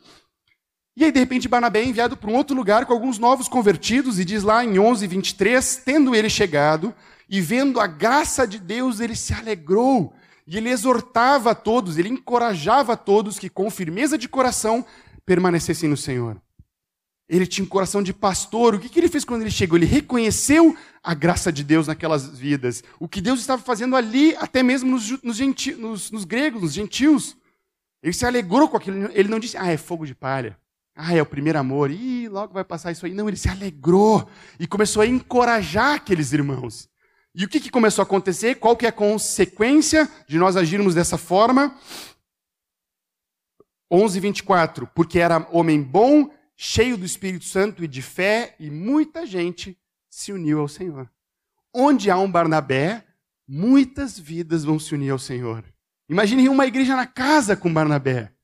E 0.97 1.05
aí, 1.05 1.13
de 1.13 1.21
repente, 1.21 1.49
Barnabé 1.49 1.81
é 1.81 1.85
enviado 1.85 2.17
para 2.17 2.31
um 2.31 2.35
outro 2.35 2.55
lugar 2.55 2.85
com 2.85 2.93
alguns 2.93 3.19
novos 3.19 3.49
convertidos, 3.49 4.19
e 4.19 4.25
diz 4.25 4.43
lá 4.43 4.65
em 4.65 4.79
11, 4.79 5.07
23, 5.07 5.83
tendo 5.85 6.15
ele 6.15 6.29
chegado 6.29 6.95
e 7.29 7.41
vendo 7.41 7.79
a 7.79 7.87
graça 7.87 8.47
de 8.47 8.59
Deus, 8.59 8.99
ele 8.99 9.15
se 9.15 9.33
alegrou. 9.33 10.13
E 10.47 10.57
ele 10.57 10.69
exortava 10.69 11.53
a 11.53 11.55
todos, 11.55 11.97
ele 11.97 12.09
encorajava 12.09 12.95
a 12.95 12.97
todos 12.97 13.39
que, 13.39 13.49
com 13.49 13.71
firmeza 13.71 14.19
de 14.19 14.29
coração, 14.29 14.85
permanecessem 15.25 15.89
no 15.89 15.97
Senhor. 15.97 16.43
Ele 17.29 17.47
tinha 17.47 17.65
um 17.65 17.69
coração 17.69 18.03
de 18.03 18.13
pastor. 18.13 18.75
O 18.75 18.81
que, 18.81 18.89
que 18.89 18.99
ele 18.99 19.09
fez 19.09 19.25
quando 19.25 19.43
ele 19.43 19.51
chegou? 19.53 19.79
Ele 19.79 19.87
reconheceu 19.87 20.77
a 21.01 21.15
graça 21.15 21.53
de 21.53 21.63
Deus 21.63 21.87
naquelas 21.87 22.37
vidas. 22.37 22.83
O 22.99 23.07
que 23.07 23.21
Deus 23.21 23.39
estava 23.39 23.63
fazendo 23.63 23.95
ali, 23.95 24.35
até 24.35 24.65
mesmo 24.65 24.91
nos, 24.91 25.23
nos, 25.23 25.39
nos, 25.79 26.11
nos 26.11 26.25
gregos, 26.25 26.63
nos 26.63 26.73
gentios. 26.73 27.37
Ele 28.03 28.13
se 28.13 28.27
alegrou 28.27 28.69
com 28.69 28.77
aquilo. 28.77 29.09
Ele 29.13 29.29
não 29.29 29.39
disse, 29.39 29.57
ah, 29.57 29.71
é 29.71 29.77
fogo 29.77 30.05
de 30.05 30.17
palha. 30.17 30.59
Ah, 31.03 31.15
é 31.15 31.23
o 31.23 31.27
primeiro 31.27 31.59
amor. 31.59 31.91
Ih, 31.91 32.29
logo 32.29 32.53
vai 32.53 32.63
passar 32.63 32.93
isso 32.93 33.07
aí. 33.07 33.15
Não, 33.15 33.27
ele 33.27 33.37
se 33.37 33.49
alegrou 33.49 34.29
e 34.59 34.67
começou 34.67 35.01
a 35.01 35.07
encorajar 35.07 35.95
aqueles 35.95 36.35
irmãos. 36.35 36.91
E 37.35 37.43
o 37.43 37.49
que, 37.49 37.59
que 37.59 37.71
começou 37.71 38.03
a 38.03 38.05
acontecer? 38.05 38.57
Qual 38.57 38.77
que 38.77 38.85
é 38.85 38.91
a 38.91 38.93
consequência 38.93 40.07
de 40.29 40.37
nós 40.37 40.59
agirmos 40.59 40.95
dessa 40.95 41.17
forma? 41.17 41.75
11, 43.91 44.21
24. 44.21 44.87
Porque 44.89 45.19
era 45.19 45.49
homem 45.51 45.81
bom, 45.83 46.31
cheio 46.55 46.99
do 46.99 47.07
Espírito 47.07 47.47
Santo 47.47 47.83
e 47.83 47.89
de 47.89 48.03
fé, 48.03 48.55
e 48.61 48.71
muita 48.71 49.25
gente 49.25 49.79
se 50.11 50.35
uniu 50.35 50.61
ao 50.61 50.69
Senhor. 50.69 51.11
Onde 51.73 52.11
há 52.11 52.19
um 52.19 52.31
Barnabé, 52.31 53.07
muitas 53.49 54.19
vidas 54.19 54.65
vão 54.65 54.79
se 54.79 54.95
unir 54.95 55.11
ao 55.11 55.19
Senhor. 55.19 55.65
Imagine 56.11 56.47
uma 56.51 56.67
igreja 56.67 56.95
na 56.95 57.07
casa 57.07 57.57
com 57.57 57.73
Barnabé. 57.73 58.35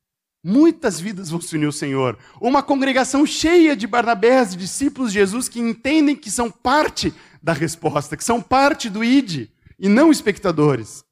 Muitas 0.49 0.97
vidas 0.97 1.29
vão 1.29 1.41
se 1.41 1.53
unir 1.57 1.65
ao 1.65 1.73
Senhor. 1.73 2.17
Uma 2.39 2.63
congregação 2.63 3.25
cheia 3.25 3.75
de 3.75 3.85
Barnabés, 3.85 4.55
discípulos 4.55 5.11
de 5.11 5.19
Jesus, 5.19 5.49
que 5.49 5.59
entendem 5.59 6.15
que 6.15 6.31
são 6.31 6.49
parte 6.49 7.13
da 7.43 7.51
resposta, 7.51 8.15
que 8.15 8.23
são 8.23 8.41
parte 8.41 8.89
do 8.89 9.03
ID 9.03 9.49
e 9.77 9.89
não 9.89 10.09
espectadores. 10.09 11.03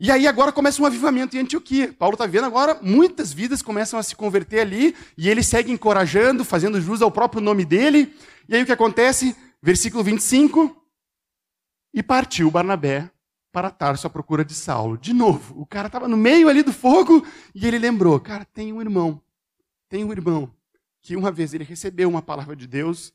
E 0.00 0.10
aí 0.10 0.26
agora 0.26 0.52
começa 0.52 0.80
um 0.80 0.86
avivamento 0.86 1.36
em 1.36 1.40
Antioquia. 1.40 1.92
Paulo 1.92 2.14
está 2.14 2.24
vendo 2.24 2.46
agora, 2.46 2.78
muitas 2.80 3.30
vidas 3.30 3.60
começam 3.60 3.98
a 3.98 4.02
se 4.02 4.16
converter 4.16 4.60
ali, 4.60 4.96
e 5.14 5.28
ele 5.28 5.42
segue 5.42 5.70
encorajando, 5.70 6.46
fazendo 6.46 6.80
jus 6.80 7.02
ao 7.02 7.10
próprio 7.10 7.42
nome 7.42 7.66
dele. 7.66 8.10
E 8.48 8.56
aí 8.56 8.62
o 8.62 8.66
que 8.66 8.72
acontece? 8.72 9.36
Versículo 9.62 10.02
25. 10.02 10.74
E 11.92 12.02
partiu 12.02 12.50
Barnabé 12.50 13.10
para 13.56 13.70
Tarso 13.70 14.06
à 14.06 14.10
procura 14.10 14.44
de 14.44 14.52
Saulo. 14.52 14.98
De 14.98 15.14
novo, 15.14 15.58
o 15.58 15.64
cara 15.64 15.86
estava 15.86 16.06
no 16.06 16.14
meio 16.14 16.46
ali 16.46 16.62
do 16.62 16.74
fogo 16.74 17.26
e 17.54 17.66
ele 17.66 17.78
lembrou: 17.78 18.20
cara, 18.20 18.44
tem 18.44 18.70
um 18.70 18.82
irmão, 18.82 19.18
tem 19.88 20.04
um 20.04 20.12
irmão 20.12 20.50
que 21.00 21.16
uma 21.16 21.32
vez 21.32 21.54
ele 21.54 21.64
recebeu 21.64 22.06
uma 22.06 22.20
palavra 22.20 22.54
de 22.54 22.66
Deus 22.66 23.14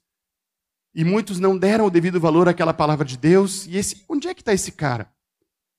e 0.95 1.05
muitos 1.05 1.39
não 1.39 1.55
deram 1.55 1.85
o 1.85 1.91
devido 1.91 2.19
valor 2.19 2.49
àquela 2.49 2.73
palavra 2.73 3.05
de 3.05 3.19
Deus. 3.19 3.67
E 3.67 3.77
esse, 3.77 4.03
onde 4.09 4.27
é 4.27 4.33
que 4.33 4.41
está 4.41 4.51
esse 4.51 4.71
cara? 4.71 5.11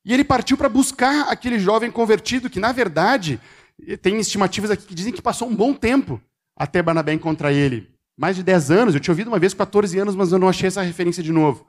E 0.05 0.15
ele 0.15 0.23
partiu 0.23 0.57
para 0.57 0.69
buscar 0.69 1.29
aquele 1.29 1.59
jovem 1.59 1.91
convertido 1.91 2.49
que, 2.49 2.61
na 2.61 2.71
verdade, 2.71 3.41
tem 4.01 4.21
estimativas 4.21 4.71
aqui 4.71 4.87
que 4.87 4.95
dizem 4.95 5.13
que 5.13 5.21
passou 5.21 5.49
um 5.49 5.57
bom 5.57 5.75
tempo 5.75 6.23
até 6.55 6.81
Barnabé 6.81 7.13
encontrar 7.13 7.53
ele. 7.53 7.91
Mais 8.17 8.37
de 8.37 8.45
10 8.45 8.71
anos, 8.71 8.95
eu 8.95 9.01
tinha 9.01 9.13
ouvido 9.13 9.27
uma 9.27 9.41
vez 9.41 9.55
14 9.55 9.99
anos, 9.99 10.15
mas 10.15 10.31
eu 10.31 10.39
não 10.39 10.49
achei 10.49 10.69
essa 10.69 10.83
referência 10.83 11.21
de 11.21 11.33
novo. 11.33 11.67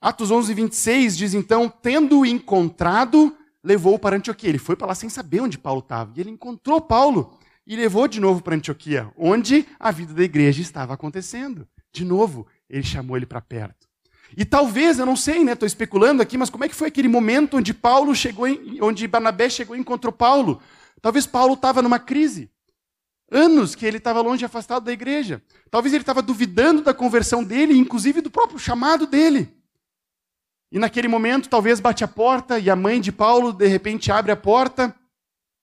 Atos 0.00 0.30
11, 0.30 0.54
26 0.54 1.16
diz 1.16 1.34
então: 1.34 1.68
tendo 1.68 2.24
encontrado, 2.24 3.36
levou 3.62 3.98
para 3.98 4.16
Antioquia. 4.16 4.48
Ele 4.48 4.58
foi 4.58 4.74
para 4.74 4.88
lá 4.88 4.94
sem 4.94 5.08
saber 5.08 5.40
onde 5.40 5.58
Paulo 5.58 5.80
estava. 5.80 6.12
E 6.16 6.20
ele 6.20 6.30
encontrou 6.30 6.80
Paulo 6.80 7.38
e 7.66 7.76
levou 7.76 8.08
de 8.08 8.18
novo 8.20 8.42
para 8.42 8.56
Antioquia, 8.56 9.12
onde 9.16 9.66
a 9.78 9.90
vida 9.90 10.14
da 10.14 10.22
igreja 10.22 10.62
estava 10.62 10.94
acontecendo. 10.94 11.68
De 11.92 12.04
novo, 12.04 12.46
ele 12.68 12.82
chamou 12.82 13.16
ele 13.16 13.26
para 13.26 13.40
perto. 13.40 13.88
E 14.36 14.44
talvez, 14.44 14.98
eu 14.98 15.06
não 15.06 15.16
sei, 15.16 15.44
né? 15.44 15.52
Estou 15.52 15.66
especulando 15.66 16.22
aqui, 16.22 16.38
mas 16.38 16.48
como 16.48 16.64
é 16.64 16.68
que 16.68 16.74
foi 16.74 16.88
aquele 16.88 17.08
momento 17.08 17.56
onde 17.56 17.74
Paulo 17.74 18.14
chegou, 18.14 18.46
em, 18.46 18.80
onde 18.80 19.06
Barnabé 19.06 19.50
chegou 19.50 19.76
e 19.76 19.80
encontrou 19.80 20.12
Paulo? 20.12 20.62
Talvez 21.02 21.26
Paulo 21.26 21.54
estava 21.54 21.82
numa 21.82 21.98
crise. 21.98 22.50
Anos 23.30 23.74
que 23.74 23.84
ele 23.84 23.98
estava 23.98 24.20
longe, 24.20 24.44
afastado 24.44 24.84
da 24.84 24.92
igreja. 24.92 25.42
Talvez 25.70 25.92
ele 25.92 26.02
estava 26.02 26.22
duvidando 26.22 26.82
da 26.82 26.94
conversão 26.94 27.44
dele, 27.44 27.76
inclusive 27.76 28.20
do 28.20 28.30
próprio 28.30 28.58
chamado 28.58 29.06
dele. 29.06 29.59
E 30.72 30.78
naquele 30.78 31.08
momento, 31.08 31.48
talvez 31.48 31.80
bate 31.80 32.04
a 32.04 32.08
porta 32.08 32.58
e 32.58 32.70
a 32.70 32.76
mãe 32.76 33.00
de 33.00 33.10
Paulo 33.10 33.52
de 33.52 33.66
repente 33.66 34.12
abre 34.12 34.30
a 34.30 34.36
porta. 34.36 34.94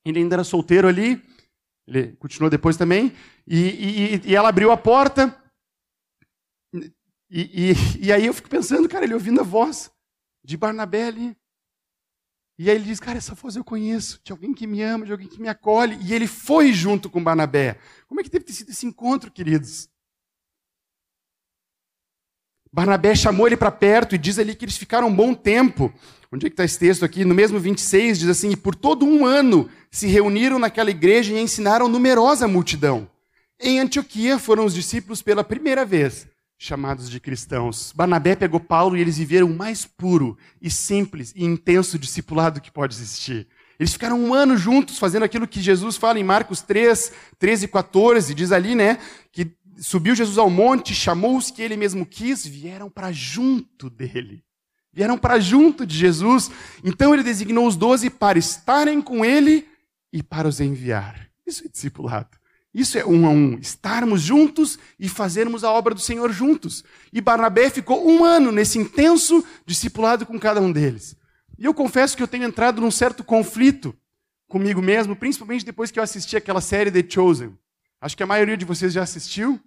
Ele 0.05 0.19
ainda 0.19 0.35
era 0.35 0.43
solteiro 0.43 0.87
ali, 0.87 1.21
ele 1.87 2.13
continuou 2.17 2.49
depois 2.49 2.75
também. 2.75 3.13
E, 3.45 3.57
e, 3.57 4.29
e 4.29 4.35
ela 4.35 4.49
abriu 4.49 4.71
a 4.71 4.77
porta. 4.77 5.35
E, 7.29 7.73
e, 7.99 8.11
aí 8.11 8.25
eu 8.25 8.33
fico 8.33 8.49
pensando, 8.49 8.87
cara, 8.87 9.05
ele 9.05 9.13
ouvindo 9.13 9.41
a 9.41 9.43
voz 9.43 9.91
de 10.43 10.57
Barnabé 10.57 11.07
ali. 11.07 11.37
E 12.59 12.69
aí 12.69 12.75
ele 12.75 12.85
diz, 12.85 12.99
cara, 12.99 13.17
essa 13.17 13.35
voz 13.35 13.55
eu 13.55 13.63
conheço, 13.63 14.19
de 14.23 14.31
alguém 14.31 14.53
que 14.53 14.65
me 14.65 14.81
ama, 14.81 15.05
de 15.05 15.11
alguém 15.11 15.27
que 15.27 15.39
me 15.39 15.47
acolhe. 15.47 15.97
E 16.03 16.13
ele 16.13 16.27
foi 16.27 16.73
junto 16.73 17.09
com 17.09 17.23
Barnabé. 17.23 17.79
Como 18.07 18.19
é 18.19 18.23
que 18.23 18.29
ter 18.29 18.51
sido 18.51 18.71
esse 18.71 18.85
encontro, 18.85 19.31
queridos? 19.31 19.89
Barnabé 22.77 23.15
chamou 23.15 23.47
ele 23.47 23.57
para 23.57 23.71
perto 23.71 24.13
e 24.13 24.19
diz 24.19 24.37
ali 24.37 24.53
que 24.53 24.63
eles 24.63 24.77
ficaram 24.77 25.07
um 25.07 25.15
bom 25.15 25.33
tempo. 25.33 25.91
Onde 26.31 26.45
é 26.45 26.49
que 26.49 26.53
está 26.53 26.63
esse 26.63 26.77
texto 26.77 27.03
aqui? 27.03 27.25
No 27.25 27.33
mesmo 27.33 27.57
26 27.57 28.19
diz 28.19 28.29
assim: 28.29 28.51
E 28.51 28.55
por 28.55 28.75
todo 28.75 29.03
um 29.03 29.25
ano 29.25 29.67
se 29.89 30.05
reuniram 30.05 30.59
naquela 30.59 30.91
igreja 30.91 31.33
e 31.33 31.41
ensinaram 31.41 31.87
numerosa 31.87 32.47
multidão. 32.47 33.09
Em 33.59 33.79
Antioquia 33.79 34.37
foram 34.37 34.63
os 34.63 34.75
discípulos 34.75 35.23
pela 35.23 35.43
primeira 35.43 35.83
vez 35.83 36.27
chamados 36.55 37.09
de 37.09 37.19
cristãos. 37.19 37.91
Barnabé 37.95 38.35
pegou 38.35 38.59
Paulo 38.59 38.95
e 38.95 39.01
eles 39.01 39.17
viveram 39.17 39.47
o 39.47 39.55
mais 39.57 39.83
puro 39.83 40.37
e 40.61 40.69
simples 40.69 41.33
e 41.35 41.43
intenso 41.43 41.97
discipulado 41.97 42.61
que 42.61 42.69
pode 42.69 42.93
existir. 42.93 43.47
Eles 43.79 43.93
ficaram 43.93 44.19
um 44.19 44.33
ano 44.33 44.57
juntos 44.57 44.97
fazendo 44.97 45.23
aquilo 45.23 45.47
que 45.47 45.61
Jesus 45.61 45.97
fala 45.97 46.19
em 46.19 46.23
Marcos 46.23 46.61
3, 46.61 47.11
13 47.37 47.65
e 47.65 47.67
14. 47.67 48.33
Diz 48.33 48.51
ali, 48.51 48.73
né, 48.73 48.97
que 49.31 49.45
subiu 49.79 50.15
Jesus 50.15 50.37
ao 50.37 50.49
monte, 50.49 50.93
chamou 50.93 51.37
os 51.37 51.51
que 51.51 51.61
ele 51.61 51.77
mesmo 51.77 52.05
quis, 52.05 52.45
vieram 52.45 52.89
para 52.89 53.11
junto 53.11 53.89
dele. 53.89 54.43
Vieram 54.91 55.17
para 55.17 55.39
junto 55.39 55.85
de 55.85 55.95
Jesus. 55.95 56.49
Então 56.83 57.13
ele 57.13 57.23
designou 57.23 57.67
os 57.67 57.75
doze 57.75 58.09
para 58.09 58.39
estarem 58.39 59.01
com 59.01 59.23
ele 59.23 59.67
e 60.11 60.23
para 60.23 60.47
os 60.47 60.59
enviar. 60.59 61.29
Isso 61.45 61.63
é 61.65 61.69
discipulado. 61.69 62.37
Isso 62.73 62.97
é 62.97 63.05
um 63.05 63.25
a 63.25 63.29
um, 63.29 63.57
estarmos 63.57 64.21
juntos 64.21 64.77
e 64.99 65.09
fazermos 65.09 65.63
a 65.63 65.71
obra 65.71 65.95
do 65.95 65.99
Senhor 65.99 66.31
juntos. 66.31 66.83
E 67.11 67.21
Barnabé 67.21 67.69
ficou 67.69 68.07
um 68.07 68.23
ano 68.23 68.51
nesse 68.51 68.77
intenso 68.77 69.43
discipulado 69.65 70.25
com 70.25 70.39
cada 70.39 70.61
um 70.61 70.71
deles. 70.71 71.15
E 71.57 71.65
eu 71.65 71.73
confesso 71.73 72.15
que 72.15 72.21
eu 72.21 72.27
tenho 72.27 72.43
entrado 72.43 72.81
num 72.81 72.91
certo 72.91 73.23
conflito 73.23 73.95
comigo 74.47 74.81
mesmo, 74.81 75.15
principalmente 75.15 75.65
depois 75.65 75.89
que 75.89 75.99
eu 75.99 76.03
assisti 76.03 76.37
aquela 76.37 76.61
série 76.61 76.91
The 76.91 77.03
Chosen. 77.09 77.57
Acho 77.99 78.15
que 78.15 78.23
a 78.23 78.27
maioria 78.27 78.55
de 78.55 78.65
vocês 78.65 78.93
já 78.93 79.01
assistiu. 79.01 79.59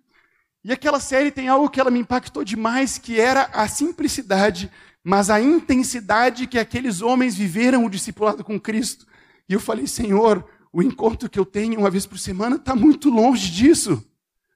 E 0.63 0.73
aquela 0.73 1.01
série 1.01 1.31
tem 1.31 1.49
algo 1.49 1.71
que 1.71 1.81
ela 1.81 1.91
me 1.91 2.01
impactou 2.01 2.45
demais, 2.45 2.99
que 2.99 3.19
era 3.19 3.45
a 3.53 3.67
simplicidade, 3.67 4.71
mas 5.03 5.31
a 5.31 5.41
intensidade 5.41 6.47
que 6.47 6.59
aqueles 6.59 7.01
homens 7.01 7.35
viveram 7.35 7.85
o 7.87 7.91
discipulado 7.91 8.45
com 8.45 8.61
Cristo. 8.61 9.07
E 9.49 9.55
eu 9.55 9.61
falei, 9.61 9.87
Senhor, 9.87 10.45
o 10.73 10.83
encontro 10.83 11.31
que 11.31 11.39
eu 11.39 11.47
tenho 11.47 11.81
uma 11.81 11.91
vez 11.91 12.05
por 12.07 12.19
semana 12.19 12.57
está 12.57 12.77
muito 12.77 13.09
longe 13.09 13.51
disso. 13.51 14.05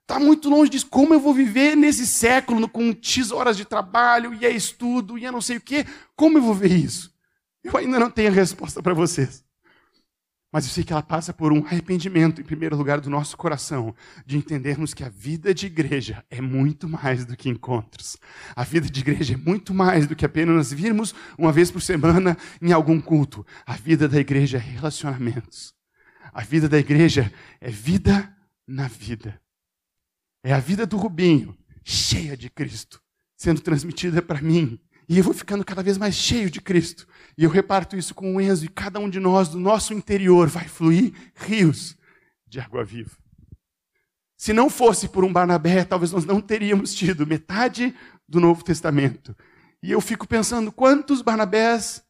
Está 0.02 0.20
muito 0.20 0.50
longe 0.50 0.70
disso. 0.70 0.86
Como 0.90 1.14
eu 1.14 1.20
vou 1.20 1.32
viver 1.32 1.74
nesse 1.74 2.06
século 2.06 2.68
com 2.68 2.94
X 3.00 3.30
horas 3.30 3.56
de 3.56 3.64
trabalho 3.64 4.34
e 4.34 4.44
é 4.44 4.50
estudo 4.50 5.16
e 5.16 5.24
é 5.24 5.30
não 5.30 5.40
sei 5.40 5.56
o 5.56 5.60
quê? 5.60 5.86
Como 6.14 6.36
eu 6.38 6.42
vou 6.42 6.54
ver 6.54 6.72
isso? 6.72 7.14
Eu 7.62 7.74
ainda 7.78 7.98
não 7.98 8.10
tenho 8.10 8.28
a 8.28 8.34
resposta 8.34 8.82
para 8.82 8.92
vocês. 8.92 9.43
Mas 10.54 10.66
eu 10.66 10.70
sei 10.70 10.84
que 10.84 10.92
ela 10.92 11.02
passa 11.02 11.32
por 11.32 11.52
um 11.52 11.66
arrependimento, 11.66 12.40
em 12.40 12.44
primeiro 12.44 12.76
lugar, 12.76 13.00
do 13.00 13.10
nosso 13.10 13.36
coração, 13.36 13.92
de 14.24 14.36
entendermos 14.36 14.94
que 14.94 15.02
a 15.02 15.08
vida 15.08 15.52
de 15.52 15.66
igreja 15.66 16.24
é 16.30 16.40
muito 16.40 16.88
mais 16.88 17.24
do 17.24 17.36
que 17.36 17.48
encontros. 17.48 18.16
A 18.54 18.62
vida 18.62 18.88
de 18.88 19.00
igreja 19.00 19.34
é 19.34 19.36
muito 19.36 19.74
mais 19.74 20.06
do 20.06 20.14
que 20.14 20.24
apenas 20.24 20.72
virmos 20.72 21.12
uma 21.36 21.50
vez 21.50 21.72
por 21.72 21.82
semana 21.82 22.38
em 22.62 22.70
algum 22.70 23.00
culto. 23.00 23.44
A 23.66 23.74
vida 23.74 24.06
da 24.06 24.20
igreja 24.20 24.58
é 24.58 24.60
relacionamentos. 24.60 25.74
A 26.32 26.42
vida 26.42 26.68
da 26.68 26.78
igreja 26.78 27.32
é 27.60 27.68
vida 27.68 28.32
na 28.64 28.86
vida. 28.86 29.40
É 30.44 30.52
a 30.52 30.60
vida 30.60 30.86
do 30.86 30.96
Rubinho, 30.96 31.58
cheia 31.82 32.36
de 32.36 32.48
Cristo, 32.48 33.02
sendo 33.36 33.60
transmitida 33.60 34.22
para 34.22 34.40
mim. 34.40 34.78
E 35.08 35.18
eu 35.18 35.24
vou 35.24 35.34
ficando 35.34 35.64
cada 35.64 35.82
vez 35.82 35.98
mais 35.98 36.14
cheio 36.14 36.48
de 36.48 36.60
Cristo. 36.60 37.08
E 37.36 37.44
eu 37.44 37.50
reparto 37.50 37.96
isso 37.96 38.14
com 38.14 38.36
o 38.36 38.40
Enzo, 38.40 38.64
e 38.64 38.68
cada 38.68 39.00
um 39.00 39.10
de 39.10 39.18
nós, 39.18 39.48
do 39.48 39.58
nosso 39.58 39.92
interior, 39.92 40.48
vai 40.48 40.68
fluir 40.68 41.12
rios 41.34 41.96
de 42.46 42.60
água 42.60 42.84
viva. 42.84 43.10
Se 44.36 44.52
não 44.52 44.68
fosse 44.68 45.08
por 45.08 45.24
um 45.24 45.32
Barnabé, 45.32 45.84
talvez 45.84 46.12
nós 46.12 46.24
não 46.24 46.40
teríamos 46.40 46.94
tido 46.94 47.26
metade 47.26 47.94
do 48.28 48.38
Novo 48.40 48.62
Testamento. 48.62 49.34
E 49.82 49.90
eu 49.90 50.00
fico 50.00 50.28
pensando 50.28 50.70
quantos 50.70 51.22
Barnabés 51.22 52.04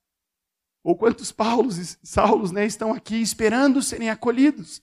ou 0.83 0.97
quantos 0.97 1.33
Paulos 1.33 1.79
e 1.79 1.99
Saulos 2.03 2.51
né, 2.53 2.67
estão 2.67 2.93
aqui 2.93 3.17
esperando 3.17 3.81
serem 3.81 4.11
acolhidos? 4.11 4.83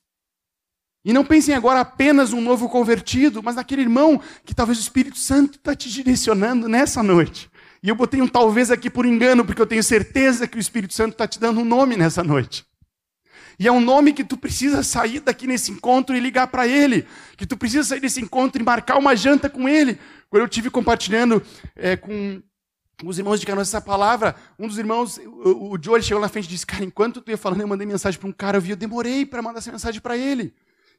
E 1.04 1.12
não 1.12 1.26
pensem 1.26 1.54
agora 1.54 1.82
apenas 1.82 2.32
um 2.32 2.40
novo 2.42 2.70
convertido, 2.70 3.44
mas 3.44 3.56
naquele 3.56 3.82
irmão 3.82 4.22
que 4.46 4.56
talvez 4.56 4.78
o 4.78 4.82
Espírito 4.82 5.18
Santo 5.18 5.58
está 5.58 5.76
te 5.76 5.90
direcionando 5.90 6.70
nessa 6.70 7.04
noite. 7.04 7.51
E 7.84 7.90
eu 7.90 7.96
botei 7.96 8.22
um 8.22 8.28
talvez 8.28 8.70
aqui 8.70 8.90
por 8.90 9.06
engano, 9.06 9.44
porque 9.44 9.62
eu 9.62 9.66
tenho 9.66 9.84
certeza 9.84 10.48
que 10.48 10.58
o 10.58 10.60
Espírito 10.60 10.94
Santo 10.94 11.14
está 11.14 11.28
te 11.28 11.40
dando 11.40 11.62
um 11.62 11.66
nome 11.66 11.98
nessa 11.98 12.24
noite. 12.24 12.66
E 13.58 13.68
é 13.68 13.72
um 13.72 13.82
nome 13.82 14.14
que 14.14 14.24
tu 14.24 14.38
precisa 14.38 14.84
sair 14.84 15.20
daqui 15.20 15.46
nesse 15.46 15.72
encontro 15.72 16.16
e 16.16 16.20
ligar 16.20 16.48
para 16.48 16.68
ele. 16.68 17.08
Que 17.38 17.46
tu 17.46 17.58
precisa 17.58 17.84
sair 17.84 18.00
desse 18.00 18.22
encontro 18.22 18.62
e 18.62 18.66
marcar 18.66 18.98
uma 18.98 19.16
janta 19.16 19.50
com 19.50 19.68
ele. 19.68 20.00
Quando 20.30 20.44
eu 20.44 20.48
tive 20.48 20.70
compartilhando 20.70 21.44
é, 21.76 21.96
com 21.96 22.42
os 23.04 23.18
irmãos 23.18 23.40
de 23.40 23.46
Canoas 23.46 23.68
essa 23.68 23.82
palavra, 23.82 24.36
um 24.58 24.68
dos 24.68 24.78
irmãos, 24.78 25.18
o, 25.18 25.74
o 25.74 25.78
Joe, 25.82 26.02
chegou 26.02 26.22
na 26.22 26.30
frente 26.30 26.46
e 26.46 26.50
disse, 26.50 26.66
cara, 26.66 26.84
enquanto 26.84 27.22
tu 27.22 27.32
ia 27.32 27.38
falando, 27.38 27.62
eu 27.62 27.68
mandei 27.68 27.86
mensagem 27.86 28.20
para 28.20 28.30
um 28.30 28.34
cara, 28.34 28.58
eu 28.58 28.62
vi, 28.62 28.72
eu 28.72 28.76
demorei 28.76 29.26
para 29.26 29.42
mandar 29.42 29.60
essa 29.60 29.72
mensagem 29.72 30.02
para 30.02 30.18
ele. 30.18 30.54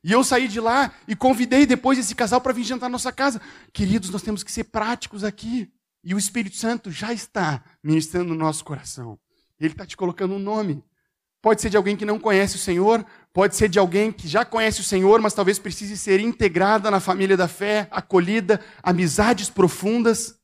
E 0.05 0.11
eu 0.11 0.25
saí 0.25 0.49
de 0.49 0.61
lá 0.61 0.93
e 1.07 1.15
convidei 1.15 1.65
depois 1.65 1.99
esse 1.99 2.15
casal 2.15 2.41
para 2.41 2.53
vir 2.53 2.65
jantar 2.65 2.87
na 2.87 2.93
nossa 2.93 3.13
casa. 3.13 3.41
Queridos, 3.73 4.11
nós 4.11 4.23
temos 4.23 4.43
que 4.43 4.51
ser 4.51 4.65
práticos 4.65 5.23
aqui. 5.23 5.69
E 6.05 6.15
o 6.15 6.19
Espírito 6.19 6.57
Santo 6.57 6.91
já 6.91 7.13
está 7.13 7.63
ministrando 7.83 8.31
no 8.31 8.35
nosso 8.35 8.65
coração. 8.65 9.19
Ele 9.59 9.73
está 9.73 9.87
te 9.87 9.97
colocando 9.97 10.35
um 10.35 10.39
nome. 10.39 10.83
Pode 11.41 11.61
ser 11.61 11.71
de 11.71 11.77
alguém 11.77 11.97
que 11.97 12.05
não 12.05 12.21
conhece 12.21 12.55
o 12.55 12.59
Senhor, 12.59 13.05
pode 13.33 13.57
ser 13.57 13.69
de 13.69 13.79
alguém 13.79 14.13
que 14.13 14.29
já 14.29 14.45
conhece 14.45 14.81
o 14.81 14.85
Senhor, 14.85 15.21
mas 15.21 15.35
talvez 15.35 15.59
precise 15.59 15.97
ser 15.97 16.21
integrada 16.21 16.89
na 16.89 17.01
família 17.01 17.37
da 17.37 17.49
fé, 17.49 17.89
acolhida, 17.91 18.61
amizades 18.81 19.51
profundas. 19.51 20.39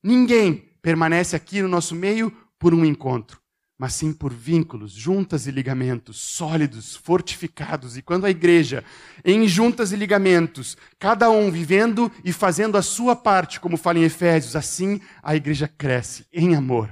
Ninguém 0.00 0.76
permanece 0.80 1.34
aqui 1.34 1.60
no 1.60 1.68
nosso 1.68 1.92
meio 1.92 2.30
por 2.56 2.72
um 2.72 2.84
encontro, 2.84 3.40
mas 3.78 3.94
sim 3.94 4.12
por 4.12 4.32
vínculos, 4.32 4.92
juntas 4.92 5.46
e 5.46 5.50
ligamentos 5.50 6.18
sólidos, 6.18 6.94
fortificados. 6.94 7.96
E 7.96 8.02
quando 8.02 8.24
a 8.24 8.30
igreja, 8.30 8.84
em 9.24 9.48
juntas 9.48 9.90
e 9.92 9.96
ligamentos, 9.96 10.76
cada 10.98 11.28
um 11.30 11.50
vivendo 11.50 12.10
e 12.24 12.32
fazendo 12.32 12.76
a 12.78 12.82
sua 12.82 13.16
parte, 13.16 13.58
como 13.58 13.76
fala 13.76 13.98
em 13.98 14.04
Efésios, 14.04 14.54
assim 14.54 15.00
a 15.22 15.34
igreja 15.34 15.66
cresce 15.66 16.26
em 16.32 16.54
amor. 16.54 16.90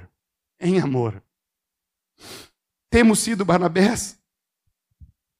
Em 0.59 0.79
amor. 0.79 1.23
Temos 2.89 3.19
sido 3.19 3.45
Barnabés, 3.45 4.19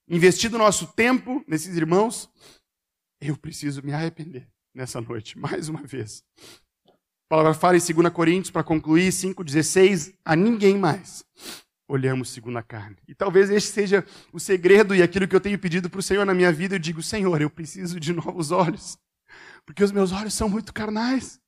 investido 0.07 0.57
nosso 0.57 0.87
tempo 0.87 1.43
nesses 1.47 1.75
irmãos. 1.75 2.29
Eu 3.21 3.37
preciso 3.37 3.83
me 3.83 3.93
arrepender 3.93 4.49
nessa 4.73 4.99
noite, 4.99 5.37
mais 5.37 5.69
uma 5.69 5.83
vez. 5.83 6.23
Palavra 7.34 7.55
fala 7.55 7.75
em 7.75 7.79
2 7.79 8.13
Coríntios, 8.13 8.51
para 8.51 8.63
concluir, 8.63 9.11
5,16, 9.11 10.13
a 10.23 10.36
ninguém 10.36 10.77
mais 10.77 11.25
olhamos 11.88 12.29
segundo 12.29 12.59
a 12.59 12.61
carne. 12.61 12.97
E 13.07 13.15
talvez 13.15 13.49
este 13.49 13.71
seja 13.71 14.05
o 14.31 14.39
segredo 14.39 14.93
e 14.93 15.01
aquilo 15.01 15.27
que 15.27 15.36
eu 15.36 15.41
tenho 15.41 15.57
pedido 15.57 15.89
para 15.89 15.99
o 15.99 16.03
Senhor 16.03 16.27
na 16.27 16.34
minha 16.36 16.51
vida. 16.51 16.75
Eu 16.75 16.79
digo, 16.79 17.01
Senhor, 17.01 17.41
eu 17.41 17.49
preciso 17.49 17.99
de 17.99 18.13
novos 18.13 18.51
olhos, 18.51 18.99
porque 19.65 19.84
os 19.84 19.91
meus 19.91 20.11
olhos 20.11 20.36
são 20.36 20.47
muito 20.47 20.71
carnais, 20.71 21.41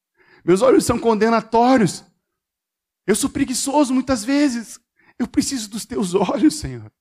meus 0.43 0.63
olhos 0.63 0.83
são 0.83 0.97
condenatórios. 0.97 2.03
Eu 3.05 3.15
sou 3.15 3.29
preguiçoso 3.29 3.93
muitas 3.93 4.25
vezes. 4.25 4.79
Eu 5.19 5.27
preciso 5.27 5.69
dos 5.69 5.85
teus 5.85 6.15
olhos, 6.15 6.55
Senhor. 6.55 6.91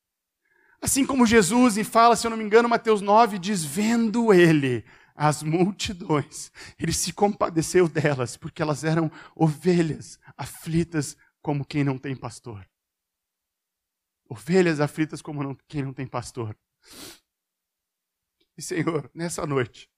Assim 0.78 1.06
como 1.06 1.24
Jesus, 1.24 1.78
e 1.78 1.84
fala, 1.84 2.16
se 2.16 2.26
eu 2.26 2.30
não 2.30 2.36
me 2.36 2.44
engano, 2.44 2.68
Mateus 2.68 3.00
9, 3.00 3.38
diz: 3.38 3.64
vendo 3.64 4.30
ele 4.30 4.84
as 5.14 5.42
multidões. 5.42 6.50
Ele 6.78 6.92
se 6.92 7.12
compadeceu 7.12 7.88
delas, 7.88 8.36
porque 8.36 8.60
elas 8.60 8.82
eram 8.82 9.10
ovelhas 9.34 10.18
aflitas 10.36 11.16
como 11.40 11.64
quem 11.64 11.84
não 11.84 11.98
tem 11.98 12.16
pastor. 12.16 12.68
Ovelhas 14.28 14.80
aflitas 14.80 15.22
como 15.22 15.42
não, 15.42 15.56
quem 15.68 15.82
não 15.82 15.92
tem 15.92 16.06
pastor. 16.06 16.56
E 18.56 18.62
Senhor, 18.62 19.10
nessa 19.14 19.46
noite, 19.46 19.90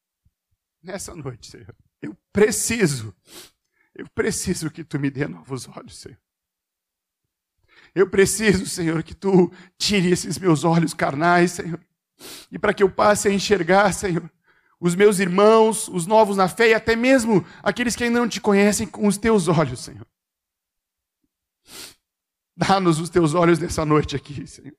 nessa 0.82 1.14
noite, 1.14 1.50
Senhor, 1.50 1.74
eu 2.02 2.16
preciso, 2.32 3.14
eu 3.94 4.08
preciso 4.10 4.70
que 4.70 4.84
tu 4.84 4.98
me 4.98 5.10
dê 5.10 5.26
novos 5.26 5.68
olhos, 5.68 5.98
Senhor. 5.98 6.18
Eu 7.94 8.10
preciso, 8.10 8.66
Senhor, 8.66 9.02
que 9.02 9.14
tu 9.14 9.50
tire 9.78 10.10
esses 10.10 10.38
meus 10.38 10.64
olhos 10.64 10.92
carnais, 10.92 11.52
Senhor. 11.52 11.80
E 12.50 12.58
para 12.58 12.74
que 12.74 12.82
eu 12.82 12.90
passe 12.90 13.28
a 13.28 13.32
enxergar, 13.32 13.92
Senhor, 13.92 14.30
os 14.86 14.94
meus 14.94 15.18
irmãos, 15.18 15.88
os 15.88 16.06
novos 16.06 16.36
na 16.36 16.48
fé 16.48 16.68
e 16.68 16.74
até 16.74 16.94
mesmo 16.94 17.44
aqueles 17.62 17.96
que 17.96 18.04
ainda 18.04 18.20
não 18.20 18.28
te 18.28 18.40
conhecem 18.40 18.86
com 18.86 19.06
os 19.06 19.18
teus 19.18 19.48
olhos, 19.48 19.80
Senhor. 19.80 20.06
Dá-nos 22.56 22.98
os 23.00 23.10
teus 23.10 23.34
olhos 23.34 23.58
nessa 23.58 23.84
noite 23.84 24.16
aqui, 24.16 24.46
Senhor. 24.46 24.76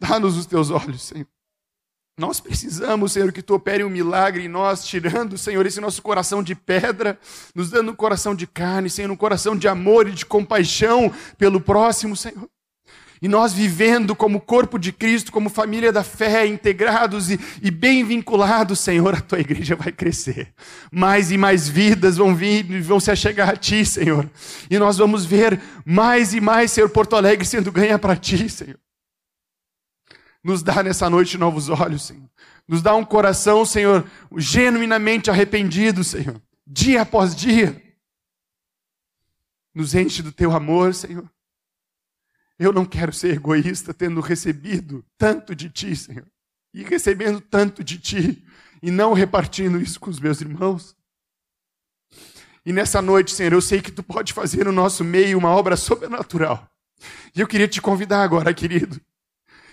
Dá-nos 0.00 0.36
os 0.36 0.46
teus 0.46 0.70
olhos, 0.70 1.02
Senhor. 1.02 1.28
Nós 2.18 2.40
precisamos, 2.40 3.12
Senhor, 3.12 3.32
que 3.32 3.40
tu 3.40 3.54
opere 3.54 3.84
um 3.84 3.88
milagre 3.88 4.44
em 4.44 4.48
nós, 4.48 4.84
tirando, 4.84 5.38
Senhor, 5.38 5.64
esse 5.64 5.80
nosso 5.80 6.02
coração 6.02 6.42
de 6.42 6.54
pedra, 6.54 7.18
nos 7.54 7.70
dando 7.70 7.92
um 7.92 7.96
coração 7.96 8.34
de 8.34 8.46
carne, 8.46 8.90
Senhor, 8.90 9.10
um 9.10 9.16
coração 9.16 9.56
de 9.56 9.68
amor 9.68 10.08
e 10.08 10.12
de 10.12 10.26
compaixão 10.26 11.10
pelo 11.38 11.60
próximo, 11.60 12.16
Senhor. 12.16 12.48
E 13.22 13.28
nós 13.28 13.52
vivendo 13.52 14.16
como 14.16 14.40
corpo 14.40 14.78
de 14.78 14.92
Cristo, 14.92 15.30
como 15.30 15.50
família 15.50 15.92
da 15.92 16.02
fé, 16.02 16.46
integrados 16.46 17.30
e, 17.30 17.38
e, 17.62 17.70
bem 17.70 18.02
vinculados, 18.02 18.80
Senhor, 18.80 19.14
a 19.14 19.20
tua 19.20 19.40
igreja 19.40 19.76
vai 19.76 19.92
crescer. 19.92 20.54
Mais 20.90 21.30
e 21.30 21.36
mais 21.36 21.68
vidas 21.68 22.16
vão 22.16 22.34
vir 22.34 22.70
e 22.70 22.80
vão 22.80 22.98
se 22.98 23.10
achegar 23.10 23.50
a 23.50 23.56
ti, 23.56 23.84
Senhor. 23.84 24.28
E 24.70 24.78
nós 24.78 24.96
vamos 24.96 25.26
ver 25.26 25.60
mais 25.84 26.32
e 26.32 26.40
mais, 26.40 26.72
Senhor, 26.72 26.88
Porto 26.88 27.14
Alegre 27.14 27.44
sendo 27.44 27.70
ganha 27.70 27.98
para 27.98 28.16
ti, 28.16 28.48
Senhor. 28.48 28.78
Nos 30.42 30.62
dá 30.62 30.82
nessa 30.82 31.10
noite 31.10 31.36
novos 31.36 31.68
olhos, 31.68 32.06
Senhor. 32.06 32.28
Nos 32.66 32.80
dá 32.80 32.94
um 32.94 33.04
coração, 33.04 33.66
Senhor, 33.66 34.06
genuinamente 34.38 35.30
arrependido, 35.30 36.02
Senhor, 36.02 36.40
dia 36.66 37.02
após 37.02 37.34
dia. 37.34 37.82
Nos 39.74 39.94
enche 39.94 40.22
do 40.22 40.32
teu 40.32 40.52
amor, 40.52 40.94
Senhor. 40.94 41.28
Eu 42.60 42.74
não 42.74 42.84
quero 42.84 43.10
ser 43.10 43.36
egoísta 43.36 43.94
tendo 43.94 44.20
recebido 44.20 45.02
tanto 45.16 45.54
de 45.54 45.70
ti, 45.70 45.96
Senhor, 45.96 46.26
e 46.74 46.82
recebendo 46.82 47.40
tanto 47.40 47.82
de 47.82 47.98
ti, 47.98 48.44
e 48.82 48.90
não 48.90 49.14
repartindo 49.14 49.80
isso 49.80 49.98
com 49.98 50.10
os 50.10 50.20
meus 50.20 50.42
irmãos. 50.42 50.94
E 52.66 52.70
nessa 52.70 53.00
noite, 53.00 53.32
Senhor, 53.32 53.54
eu 53.54 53.62
sei 53.62 53.80
que 53.80 53.90
tu 53.90 54.02
pode 54.02 54.34
fazer 54.34 54.66
no 54.66 54.72
nosso 54.72 55.02
meio 55.02 55.38
uma 55.38 55.48
obra 55.48 55.74
sobrenatural. 55.74 56.70
E 57.34 57.40
eu 57.40 57.48
queria 57.48 57.66
te 57.66 57.80
convidar 57.80 58.22
agora, 58.22 58.52
querido, 58.52 59.00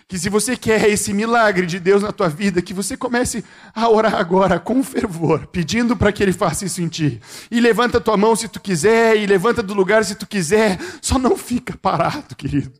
que 0.07 0.17
se 0.17 0.29
você 0.29 0.55
quer 0.55 0.87
esse 0.87 1.13
milagre 1.13 1.65
de 1.65 1.79
Deus 1.79 2.01
na 2.01 2.13
tua 2.13 2.29
vida, 2.29 2.61
que 2.61 2.73
você 2.73 2.95
comece 2.95 3.43
a 3.75 3.89
orar 3.89 4.15
agora 4.15 4.57
com 4.57 4.81
fervor, 4.81 5.47
pedindo 5.47 5.97
para 5.97 6.13
que 6.13 6.23
Ele 6.23 6.31
faça 6.31 6.65
isso 6.65 6.81
em 6.81 6.87
ti. 6.87 7.21
E 7.51 7.59
levanta 7.59 7.99
tua 7.99 8.15
mão 8.15 8.35
se 8.35 8.47
tu 8.47 8.59
quiser, 8.59 9.17
e 9.17 9.25
levanta 9.25 9.61
do 9.61 9.73
lugar 9.73 10.05
se 10.05 10.15
tu 10.15 10.25
quiser, 10.25 10.79
só 11.01 11.19
não 11.19 11.35
fica 11.35 11.75
parado, 11.77 12.35
querido. 12.35 12.71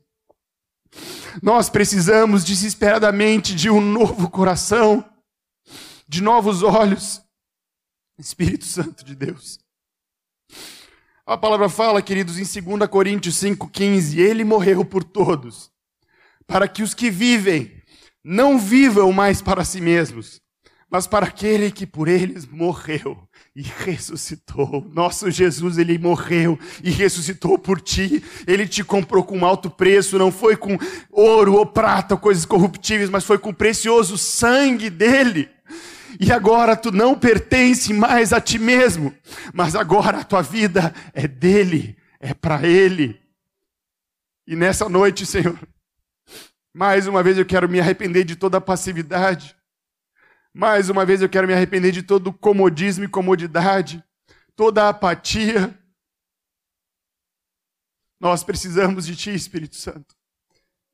Nós 1.44 1.70
precisamos 1.70 2.46
desesperadamente 2.46 3.54
de 3.54 3.70
um 3.70 3.82
novo 3.82 4.30
coração, 4.30 5.04
de 6.08 6.24
novos 6.24 6.64
olhos. 6.64 7.22
Espírito 8.18 8.66
Santo 8.66 9.04
de 9.04 9.14
Deus. 9.16 9.60
A 11.26 11.38
palavra 11.38 11.68
fala, 11.68 12.02
queridos, 12.02 12.38
em 12.40 12.62
2 12.78 12.90
Coríntios 12.90 13.36
5,15: 13.36 14.18
Ele 14.18 14.46
morreu 14.46 14.86
por 14.86 15.04
todos, 15.04 15.70
para 16.48 16.68
que 16.68 16.82
os 16.82 16.94
que 16.94 17.12
vivem 17.12 17.72
não 18.24 18.58
vivam 18.58 19.12
mais 19.12 19.42
para 19.42 19.64
si 19.64 19.80
mesmos, 19.80 20.42
mas 20.90 21.06
para 21.06 21.26
aquele 21.26 21.70
que 21.70 21.86
por 21.86 22.08
eles 22.08 22.46
morreu 22.46 23.28
e 23.54 23.62
ressuscitou. 23.62 24.90
Nosso 24.94 25.30
Jesus, 25.30 25.78
ele 25.78 25.98
morreu 25.98 26.58
e 26.82 26.90
ressuscitou 26.90 27.60
por 27.60 27.82
ti. 27.82 28.24
Ele 28.46 28.66
te 28.66 28.84
comprou 28.84 29.24
com 29.24 29.46
alto 29.46 29.70
preço, 29.70 30.18
não 30.18 30.32
foi 30.32 30.56
com 30.56 30.78
ouro 31.12 31.56
ou 31.56 31.66
prata, 31.66 32.16
coisas 32.16 32.46
corruptíveis, 32.46 33.10
mas 33.10 33.26
foi 33.26 33.38
com 33.38 33.50
o 33.50 33.54
precioso 33.54 34.18
sangue 34.18 34.90
dele. 34.90 35.50
E 36.20 36.32
agora 36.32 36.76
tu 36.76 36.92
não 36.92 37.20
pertence 37.20 37.94
mais 37.94 38.32
a 38.32 38.40
ti 38.40 38.58
mesmo, 38.58 39.14
mas 39.54 39.76
agora 39.76 40.20
a 40.20 40.24
tua 40.24 40.42
vida 40.42 40.94
é 41.14 41.28
dele, 41.28 41.98
é 42.20 42.34
para 42.34 42.66
ele. 42.66 43.20
E 44.48 44.56
nessa 44.56 44.88
noite, 44.88 45.26
Senhor, 45.26 45.60
mais 46.78 47.08
uma 47.08 47.24
vez 47.24 47.40
eu 47.40 47.46
quero 47.46 47.68
me 47.68 47.80
arrepender 47.80 48.24
de 48.24 48.36
toda 48.36 48.60
a 48.60 48.62
passividade. 48.62 49.58
Mais 50.54 50.90
uma 50.90 51.04
vez 51.04 51.24
eu 51.24 51.28
quero 51.28 51.48
me 51.48 51.54
arrepender 51.54 51.92
de 51.92 52.04
todo 52.04 52.28
o 52.28 52.34
comodismo 52.34 53.04
e 53.04 53.10
comodidade, 53.10 54.04
toda 54.56 54.84
a 54.84 54.90
apatia. 54.90 55.76
Nós 58.20 58.44
precisamos 58.44 59.08
de 59.08 59.16
Ti, 59.16 59.34
Espírito 59.34 59.76
Santo. 59.76 60.16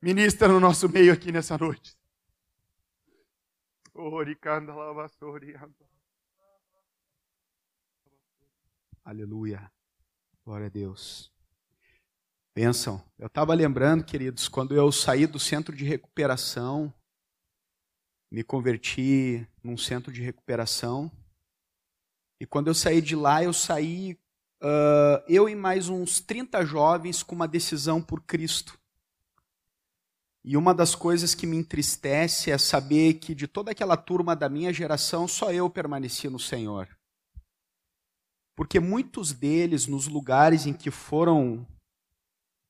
Ministra 0.00 0.48
no 0.48 0.58
nosso 0.58 0.88
meio 0.88 1.12
aqui 1.12 1.30
nessa 1.30 1.58
noite. 1.58 1.94
Aleluia. 9.04 9.70
Glória 10.46 10.66
a 10.66 10.70
Deus. 10.70 11.33
Bênção. 12.54 13.02
Eu 13.18 13.26
estava 13.26 13.52
lembrando, 13.52 14.04
queridos, 14.04 14.46
quando 14.46 14.76
eu 14.76 14.92
saí 14.92 15.26
do 15.26 15.40
centro 15.40 15.74
de 15.74 15.84
recuperação, 15.84 16.94
me 18.30 18.44
converti 18.44 19.44
num 19.60 19.76
centro 19.76 20.12
de 20.12 20.22
recuperação. 20.22 21.10
E 22.40 22.46
quando 22.46 22.68
eu 22.68 22.74
saí 22.74 23.02
de 23.02 23.16
lá, 23.16 23.42
eu 23.42 23.52
saí, 23.52 24.16
uh, 24.62 25.18
eu 25.26 25.48
e 25.48 25.56
mais 25.56 25.88
uns 25.88 26.20
30 26.20 26.64
jovens, 26.64 27.24
com 27.24 27.34
uma 27.34 27.48
decisão 27.48 28.00
por 28.00 28.22
Cristo. 28.22 28.78
E 30.44 30.56
uma 30.56 30.72
das 30.72 30.94
coisas 30.94 31.34
que 31.34 31.48
me 31.48 31.56
entristece 31.56 32.52
é 32.52 32.58
saber 32.58 33.14
que 33.14 33.34
de 33.34 33.48
toda 33.48 33.72
aquela 33.72 33.96
turma 33.96 34.36
da 34.36 34.48
minha 34.48 34.72
geração, 34.72 35.26
só 35.26 35.52
eu 35.52 35.68
permaneci 35.68 36.28
no 36.28 36.38
Senhor. 36.38 36.88
Porque 38.54 38.78
muitos 38.78 39.32
deles, 39.32 39.88
nos 39.88 40.06
lugares 40.06 40.66
em 40.66 40.72
que 40.72 40.90
foram, 40.90 41.66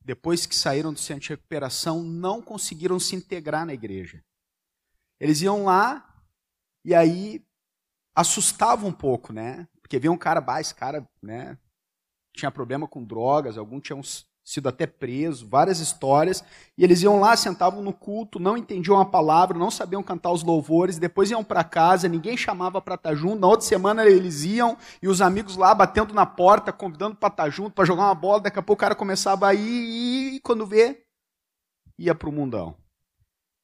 depois 0.05 0.44
que 0.44 0.55
saíram 0.55 0.93
do 0.93 0.98
centro 0.98 1.22
de 1.22 1.28
recuperação, 1.31 2.02
não 2.02 2.43
conseguiram 2.43 3.01
se 3.01 3.16
integrar 3.16 3.64
na 3.64 3.72
igreja. 3.72 4.22
Eles 5.18 5.40
iam 5.40 5.64
lá 5.64 6.22
e 6.85 6.94
aí 6.94 7.44
assustava 8.14 8.86
um 8.86 8.93
pouco, 8.93 9.32
né? 9.32 9.66
Porque 9.81 9.98
via 9.98 10.12
um 10.12 10.18
cara, 10.18 10.40
bah, 10.40 10.60
esse 10.60 10.74
cara, 10.74 11.09
né? 11.22 11.59
Tinha 12.35 12.51
problema 12.51 12.86
com 12.86 13.05
drogas, 13.05 13.56
alguns 13.56 13.82
tinham 13.82 14.02
sido 14.44 14.68
até 14.68 14.86
preso, 14.86 15.48
várias 15.48 15.80
histórias, 15.80 16.44
e 16.76 16.84
eles 16.84 17.00
iam 17.02 17.18
lá, 17.18 17.34
sentavam 17.34 17.82
no 17.82 17.94
culto, 17.94 18.38
não 18.38 18.58
entendiam 18.58 19.00
a 19.00 19.06
palavra, 19.06 19.58
não 19.58 19.70
sabiam 19.70 20.02
cantar 20.02 20.32
os 20.32 20.42
louvores, 20.42 20.98
depois 20.98 21.30
iam 21.30 21.42
para 21.42 21.64
casa, 21.64 22.08
ninguém 22.08 22.36
chamava 22.36 22.80
para 22.82 22.96
estar 22.96 23.14
junto, 23.14 23.40
na 23.40 23.46
outra 23.46 23.66
semana 23.66 24.04
eles 24.04 24.44
iam, 24.44 24.76
e 25.02 25.08
os 25.08 25.22
amigos 25.22 25.56
lá 25.56 25.74
batendo 25.74 26.12
na 26.12 26.26
porta, 26.26 26.72
convidando 26.72 27.16
para 27.16 27.30
estar 27.30 27.48
junto, 27.48 27.72
para 27.72 27.86
jogar 27.86 28.04
uma 28.04 28.14
bola, 28.14 28.42
daqui 28.42 28.58
a 28.58 28.62
pouco 28.62 28.78
o 28.78 28.84
cara 28.84 28.94
começava 28.94 29.48
a 29.48 29.54
ir, 29.54 30.34
e 30.34 30.40
quando 30.40 30.66
vê, 30.66 31.06
ia 31.98 32.14
para 32.14 32.28
o 32.28 32.32
mundão. 32.32 32.76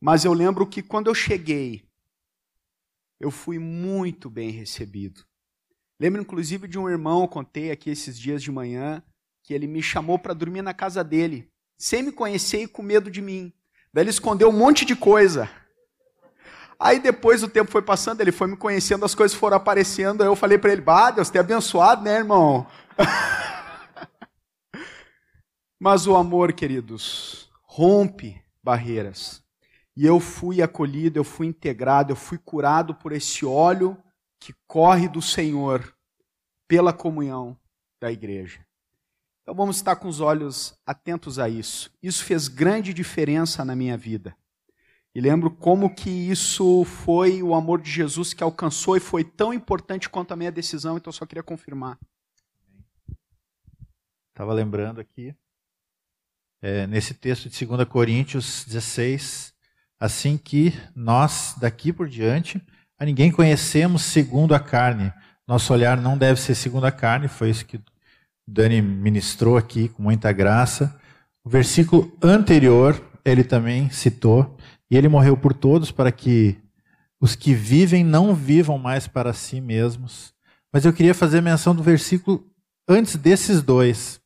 Mas 0.00 0.24
eu 0.24 0.32
lembro 0.32 0.66
que 0.66 0.82
quando 0.82 1.08
eu 1.08 1.14
cheguei, 1.14 1.84
eu 3.20 3.30
fui 3.30 3.58
muito 3.58 4.30
bem 4.30 4.48
recebido. 4.50 5.26
Lembro 6.00 6.22
inclusive 6.22 6.66
de 6.66 6.78
um 6.78 6.88
irmão, 6.88 7.28
contei 7.28 7.70
aqui 7.70 7.90
esses 7.90 8.18
dias 8.18 8.42
de 8.42 8.50
manhã, 8.50 9.04
que 9.42 9.54
ele 9.54 9.66
me 9.66 9.82
chamou 9.82 10.18
para 10.18 10.34
dormir 10.34 10.62
na 10.62 10.74
casa 10.74 11.02
dele, 11.02 11.50
sem 11.78 12.02
me 12.02 12.12
conhecer 12.12 12.62
e 12.62 12.68
com 12.68 12.82
medo 12.82 13.10
de 13.10 13.22
mim. 13.22 13.52
Daí 13.92 14.04
ele 14.04 14.10
escondeu 14.10 14.48
um 14.48 14.52
monte 14.52 14.84
de 14.84 14.94
coisa. 14.94 15.50
Aí 16.78 16.98
depois 16.98 17.42
o 17.42 17.48
tempo 17.48 17.70
foi 17.70 17.82
passando, 17.82 18.20
ele 18.20 18.32
foi 18.32 18.48
me 18.48 18.56
conhecendo, 18.56 19.04
as 19.04 19.14
coisas 19.14 19.36
foram 19.36 19.56
aparecendo, 19.56 20.22
aí 20.22 20.28
eu 20.28 20.36
falei 20.36 20.56
para 20.56 20.72
ele: 20.72 20.80
"Bah, 20.80 21.10
Deus 21.10 21.28
te 21.28 21.38
abençoado, 21.38 22.02
né, 22.02 22.16
irmão?" 22.16 22.66
Mas 25.78 26.06
o 26.06 26.14
amor, 26.14 26.52
queridos, 26.52 27.50
rompe 27.62 28.42
barreiras. 28.62 29.42
E 29.96 30.06
eu 30.06 30.20
fui 30.20 30.62
acolhido, 30.62 31.18
eu 31.18 31.24
fui 31.24 31.46
integrado, 31.46 32.12
eu 32.12 32.16
fui 32.16 32.38
curado 32.38 32.94
por 32.94 33.12
esse 33.12 33.44
óleo 33.44 33.96
que 34.38 34.54
corre 34.66 35.08
do 35.08 35.20
Senhor 35.20 35.94
pela 36.66 36.92
comunhão 36.92 37.58
da 38.00 38.10
igreja. 38.10 38.64
Então 39.50 39.56
vamos 39.56 39.78
estar 39.78 39.96
com 39.96 40.06
os 40.06 40.20
olhos 40.20 40.78
atentos 40.86 41.36
a 41.36 41.48
isso. 41.48 41.90
Isso 42.00 42.22
fez 42.22 42.46
grande 42.46 42.94
diferença 42.94 43.64
na 43.64 43.74
minha 43.74 43.96
vida. 43.96 44.32
E 45.12 45.20
lembro 45.20 45.50
como 45.50 45.92
que 45.92 46.08
isso 46.08 46.84
foi 46.84 47.42
o 47.42 47.52
amor 47.52 47.82
de 47.82 47.90
Jesus 47.90 48.32
que 48.32 48.44
alcançou 48.44 48.96
e 48.96 49.00
foi 49.00 49.24
tão 49.24 49.52
importante 49.52 50.08
quanto 50.08 50.30
a 50.30 50.36
minha 50.36 50.52
decisão, 50.52 50.96
então 50.96 51.08
eu 51.08 51.12
só 51.12 51.26
queria 51.26 51.42
confirmar. 51.42 51.98
Estava 54.28 54.52
lembrando 54.52 55.00
aqui, 55.00 55.34
é, 56.62 56.86
nesse 56.86 57.12
texto 57.12 57.50
de 57.50 57.66
2 57.66 57.88
Coríntios 57.88 58.64
16, 58.66 59.52
assim 59.98 60.38
que 60.38 60.72
nós, 60.94 61.56
daqui 61.58 61.92
por 61.92 62.08
diante, 62.08 62.64
a 62.96 63.04
ninguém 63.04 63.32
conhecemos 63.32 64.02
segundo 64.02 64.54
a 64.54 64.60
carne. 64.60 65.12
Nosso 65.44 65.72
olhar 65.72 66.00
não 66.00 66.16
deve 66.16 66.40
ser 66.40 66.54
segundo 66.54 66.84
a 66.84 66.92
carne, 66.92 67.26
foi 67.26 67.50
isso 67.50 67.66
que 67.66 67.80
Dani 68.50 68.82
ministrou 68.82 69.56
aqui 69.56 69.88
com 69.88 70.02
muita 70.02 70.32
graça. 70.32 70.98
O 71.44 71.48
versículo 71.48 72.12
anterior, 72.22 73.00
ele 73.24 73.44
também 73.44 73.90
citou, 73.90 74.56
e 74.90 74.96
ele 74.96 75.08
morreu 75.08 75.36
por 75.36 75.52
todos 75.52 75.90
para 75.90 76.10
que 76.10 76.58
os 77.20 77.36
que 77.36 77.54
vivem 77.54 78.04
não 78.04 78.34
vivam 78.34 78.78
mais 78.78 79.06
para 79.06 79.32
si 79.32 79.60
mesmos. 79.60 80.34
Mas 80.72 80.84
eu 80.84 80.92
queria 80.92 81.14
fazer 81.14 81.40
menção 81.40 81.74
do 81.74 81.82
versículo 81.82 82.44
antes 82.88 83.16
desses 83.16 83.62
dois, 83.62 84.20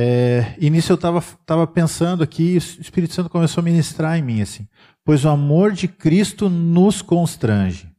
é, 0.00 0.54
e 0.58 0.70
nisso 0.70 0.92
eu 0.92 0.94
estava 0.94 1.66
pensando 1.66 2.22
aqui, 2.22 2.54
o 2.54 2.80
Espírito 2.80 3.14
Santo 3.14 3.28
começou 3.28 3.60
a 3.60 3.64
ministrar 3.64 4.16
em 4.16 4.22
mim 4.22 4.40
assim, 4.40 4.68
pois 5.04 5.24
o 5.24 5.28
amor 5.28 5.72
de 5.72 5.88
Cristo 5.88 6.48
nos 6.48 7.02
constrange. 7.02 7.90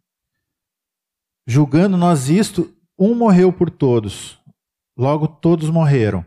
Julgando 1.46 1.98
nós 1.98 2.30
isto, 2.30 2.74
um 2.98 3.14
morreu 3.14 3.52
por 3.52 3.70
todos, 3.70 4.39
logo 5.00 5.28
todos 5.28 5.70
morreram. 5.70 6.26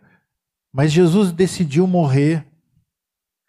Mas 0.73 0.90
Jesus 0.90 1.31
decidiu 1.31 1.86
morrer, 1.86 2.47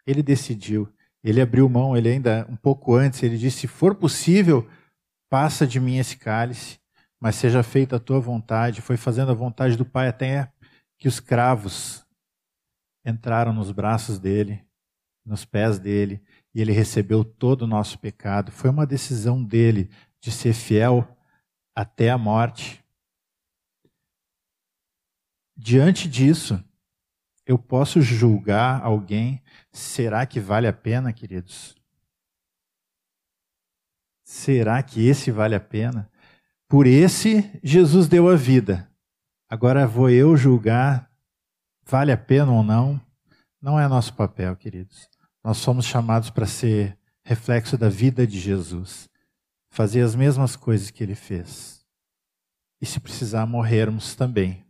ele 0.06 0.22
decidiu, 0.22 0.92
ele 1.22 1.40
abriu 1.40 1.66
mão, 1.66 1.96
ele 1.96 2.10
ainda 2.10 2.46
um 2.50 2.56
pouco 2.56 2.94
antes, 2.94 3.22
ele 3.22 3.38
disse: 3.38 3.60
se 3.60 3.66
for 3.66 3.94
possível, 3.94 4.68
passa 5.30 5.66
de 5.66 5.80
mim 5.80 5.96
esse 5.96 6.18
cálice, 6.18 6.78
mas 7.18 7.36
seja 7.36 7.62
feita 7.62 7.96
a 7.96 8.00
tua 8.00 8.20
vontade. 8.20 8.82
Foi 8.82 8.98
fazendo 8.98 9.30
a 9.30 9.34
vontade 9.34 9.76
do 9.78 9.86
Pai 9.86 10.08
até 10.08 10.52
que 10.98 11.08
os 11.08 11.18
cravos 11.18 12.04
entraram 13.02 13.52
nos 13.52 13.72
braços 13.72 14.18
dele, 14.18 14.62
nos 15.24 15.46
pés 15.46 15.78
dele, 15.78 16.22
e 16.54 16.60
ele 16.60 16.72
recebeu 16.72 17.24
todo 17.24 17.62
o 17.62 17.66
nosso 17.66 17.98
pecado. 17.98 18.52
Foi 18.52 18.68
uma 18.68 18.86
decisão 18.86 19.42
dele 19.42 19.90
de 20.20 20.30
ser 20.30 20.52
fiel 20.52 21.08
até 21.74 22.10
a 22.10 22.18
morte. 22.18 22.83
Diante 25.56 26.08
disso, 26.08 26.62
eu 27.46 27.58
posso 27.58 28.00
julgar 28.00 28.82
alguém? 28.82 29.42
Será 29.70 30.26
que 30.26 30.40
vale 30.40 30.66
a 30.66 30.72
pena, 30.72 31.12
queridos? 31.12 31.76
Será 34.24 34.82
que 34.82 35.06
esse 35.06 35.30
vale 35.30 35.54
a 35.54 35.60
pena? 35.60 36.10
Por 36.68 36.86
esse, 36.86 37.50
Jesus 37.62 38.08
deu 38.08 38.28
a 38.28 38.34
vida. 38.34 38.90
Agora 39.48 39.86
vou 39.86 40.10
eu 40.10 40.36
julgar, 40.36 41.10
vale 41.84 42.10
a 42.10 42.16
pena 42.16 42.50
ou 42.50 42.62
não? 42.62 43.00
Não 43.60 43.78
é 43.78 43.86
nosso 43.86 44.14
papel, 44.14 44.56
queridos. 44.56 45.08
Nós 45.42 45.58
somos 45.58 45.84
chamados 45.84 46.30
para 46.30 46.46
ser 46.46 46.98
reflexo 47.22 47.78
da 47.78 47.88
vida 47.88 48.26
de 48.26 48.38
Jesus, 48.38 49.08
fazer 49.70 50.00
as 50.00 50.14
mesmas 50.14 50.56
coisas 50.56 50.90
que 50.90 51.02
ele 51.02 51.14
fez. 51.14 51.84
E 52.80 52.86
se 52.86 52.98
precisar 52.98 53.46
morrermos 53.46 54.14
também. 54.14 54.63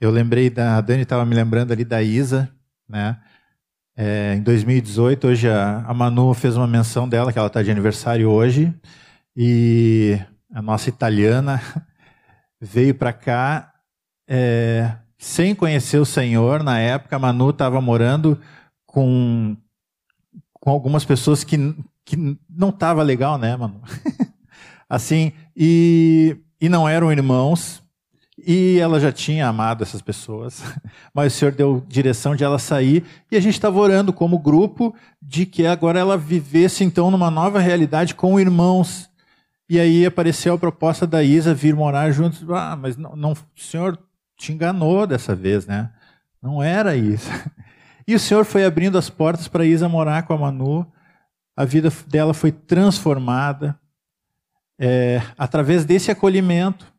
Eu 0.00 0.10
lembrei 0.10 0.48
da 0.48 0.78
a 0.78 0.80
Dani 0.80 1.02
estava 1.02 1.26
me 1.26 1.34
lembrando 1.34 1.72
ali 1.72 1.84
da 1.84 2.02
Isa, 2.02 2.50
né? 2.88 3.20
É, 3.94 4.34
em 4.34 4.42
2018, 4.42 5.26
hoje 5.26 5.48
a, 5.48 5.84
a 5.86 5.92
Manu 5.92 6.32
fez 6.32 6.56
uma 6.56 6.66
menção 6.66 7.06
dela 7.06 7.30
que 7.30 7.38
ela 7.38 7.48
está 7.48 7.62
de 7.62 7.70
aniversário 7.70 8.30
hoje 8.30 8.74
e 9.36 10.18
a 10.50 10.62
nossa 10.62 10.88
italiana 10.88 11.60
veio 12.58 12.94
para 12.94 13.12
cá 13.12 13.74
é, 14.26 14.90
sem 15.18 15.54
conhecer 15.54 15.98
o 15.98 16.06
Senhor. 16.06 16.62
Na 16.62 16.78
época, 16.78 17.16
a 17.16 17.18
Manu 17.18 17.50
estava 17.50 17.78
morando 17.78 18.40
com, 18.86 19.54
com 20.54 20.70
algumas 20.70 21.04
pessoas 21.04 21.44
que, 21.44 21.58
que 22.06 22.16
não 22.48 22.70
estava 22.70 23.02
legal, 23.02 23.36
né, 23.36 23.54
Manu? 23.54 23.82
assim, 24.88 25.32
e, 25.54 26.38
e 26.58 26.70
não 26.70 26.88
eram 26.88 27.12
irmãos. 27.12 27.79
E 28.46 28.78
ela 28.78 28.98
já 28.98 29.12
tinha 29.12 29.46
amado 29.46 29.82
essas 29.82 30.00
pessoas, 30.00 30.62
mas 31.12 31.34
o 31.34 31.36
Senhor 31.36 31.52
deu 31.52 31.84
direção 31.88 32.34
de 32.34 32.44
ela 32.44 32.58
sair 32.58 33.04
e 33.30 33.36
a 33.36 33.40
gente 33.40 33.54
estava 33.54 33.78
orando 33.78 34.12
como 34.12 34.38
grupo 34.38 34.94
de 35.20 35.44
que 35.44 35.66
agora 35.66 35.98
ela 35.98 36.16
vivesse 36.16 36.84
então 36.84 37.10
numa 37.10 37.30
nova 37.30 37.58
realidade 37.58 38.14
com 38.14 38.40
irmãos. 38.40 39.10
E 39.68 39.78
aí 39.78 40.04
apareceu 40.04 40.54
a 40.54 40.58
proposta 40.58 41.06
da 41.06 41.22
Isa 41.22 41.54
vir 41.54 41.74
morar 41.74 42.10
juntos. 42.10 42.44
Ah, 42.50 42.76
mas 42.76 42.96
não, 42.96 43.14
não, 43.14 43.32
o 43.32 43.36
Senhor 43.56 43.98
te 44.36 44.52
enganou 44.52 45.06
dessa 45.06 45.34
vez, 45.34 45.66
né? 45.66 45.90
Não 46.42 46.62
era 46.62 46.96
isso. 46.96 47.30
E 48.08 48.14
o 48.14 48.18
Senhor 48.18 48.44
foi 48.44 48.64
abrindo 48.64 48.98
as 48.98 49.08
portas 49.08 49.46
para 49.46 49.64
Isa 49.64 49.88
morar 49.88 50.24
com 50.24 50.32
a 50.32 50.36
Manu. 50.36 50.84
A 51.56 51.64
vida 51.64 51.92
dela 52.08 52.34
foi 52.34 52.50
transformada 52.50 53.78
é, 54.76 55.22
através 55.38 55.84
desse 55.84 56.10
acolhimento. 56.10 56.92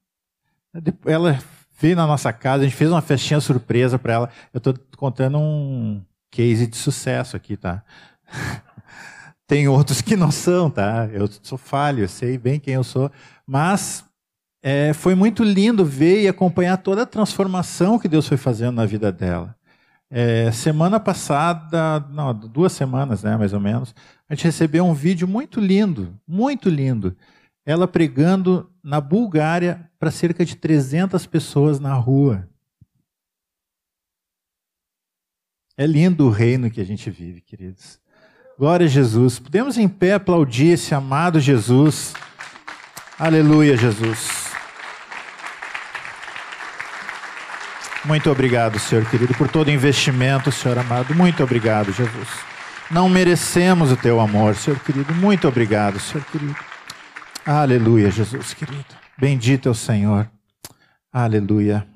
Ela 1.06 1.39
veio 1.80 1.95
na 1.95 2.07
nossa 2.07 2.31
casa, 2.31 2.64
a 2.64 2.68
gente 2.68 2.76
fez 2.76 2.91
uma 2.91 3.02
festinha 3.02 3.39
surpresa 3.39 3.98
para 3.98 4.14
ela. 4.14 4.30
Eu 4.53 4.60
estou 4.60 4.73
contando 4.95 5.38
um 5.39 6.02
case 6.30 6.68
de 6.68 6.77
sucesso 6.77 7.35
aqui, 7.35 7.57
tá? 7.57 7.84
Tem 9.48 9.68
outros 9.68 10.02
que 10.02 10.15
não 10.15 10.31
são, 10.31 10.69
tá? 10.69 11.10
Eu 11.11 11.27
sou 11.43 11.57
falho, 11.57 12.03
eu 12.03 12.07
sei 12.07 12.38
bem 12.38 12.60
quem 12.60 12.76
eu 12.76 12.84
sou, 12.85 13.11
mas 13.45 14.06
é, 14.64 14.93
foi 14.93 15.14
muito 15.14 15.43
lindo 15.43 15.84
ver 15.84 16.22
e 16.22 16.27
acompanhar 16.27 16.77
toda 16.77 17.02
a 17.02 17.06
transformação 17.06 17.99
que 17.99 18.07
Deus 18.07 18.27
foi 18.27 18.38
fazendo 18.38 18.76
na 18.76 18.85
vida 18.85 19.11
dela. 19.11 19.53
É, 20.10 20.52
semana 20.52 20.99
passada, 20.99 21.99
não, 22.11 22.34
duas 22.34 22.72
semanas, 22.72 23.23
né, 23.23 23.35
mais 23.35 23.52
ou 23.53 23.60
menos, 23.60 23.93
a 24.30 24.35
gente 24.35 24.45
recebeu 24.45 24.85
um 24.85 24.93
vídeo 24.93 25.27
muito 25.27 25.60
lindo, 25.60 26.18
muito 26.26 26.69
lindo. 26.69 27.15
Ela 27.65 27.88
pregando 27.88 28.70
na 28.83 28.99
Bulgária 28.99 29.89
para 29.99 30.11
cerca 30.11 30.45
de 30.45 30.55
300 30.55 31.25
pessoas 31.25 31.79
na 31.79 31.93
rua. 31.93 32.47
É 35.77 35.85
lindo 35.85 36.27
o 36.27 36.29
reino 36.29 36.69
que 36.69 36.81
a 36.81 36.85
gente 36.85 37.09
vive, 37.09 37.41
queridos. 37.41 37.99
Glória 38.57 38.85
a 38.85 38.89
Jesus. 38.89 39.39
Podemos 39.39 39.77
em 39.77 39.87
pé 39.87 40.13
aplaudir 40.13 40.73
esse 40.73 40.93
amado 40.93 41.39
Jesus. 41.39 42.13
Aleluia, 43.17 43.75
Jesus. 43.77 44.51
Muito 48.03 48.31
obrigado, 48.31 48.79
Senhor 48.79 49.07
querido, 49.09 49.33
por 49.35 49.47
todo 49.47 49.67
o 49.67 49.71
investimento, 49.71 50.51
Senhor 50.51 50.77
amado. 50.77 51.13
Muito 51.13 51.43
obrigado, 51.43 51.91
Jesus. 51.93 52.29
Não 52.89 53.07
merecemos 53.07 53.91
o 53.91 53.97
teu 53.97 54.19
amor, 54.19 54.55
Senhor 54.55 54.79
querido. 54.79 55.13
Muito 55.13 55.47
obrigado, 55.47 55.99
Senhor 55.99 56.25
querido. 56.25 56.70
Aleluia, 57.45 58.11
Jesus 58.11 58.53
querido. 58.53 58.85
Bendito 59.18 59.68
é 59.68 59.72
o 59.72 59.76
Senhor. 59.76 60.30
Aleluia. 61.11 61.88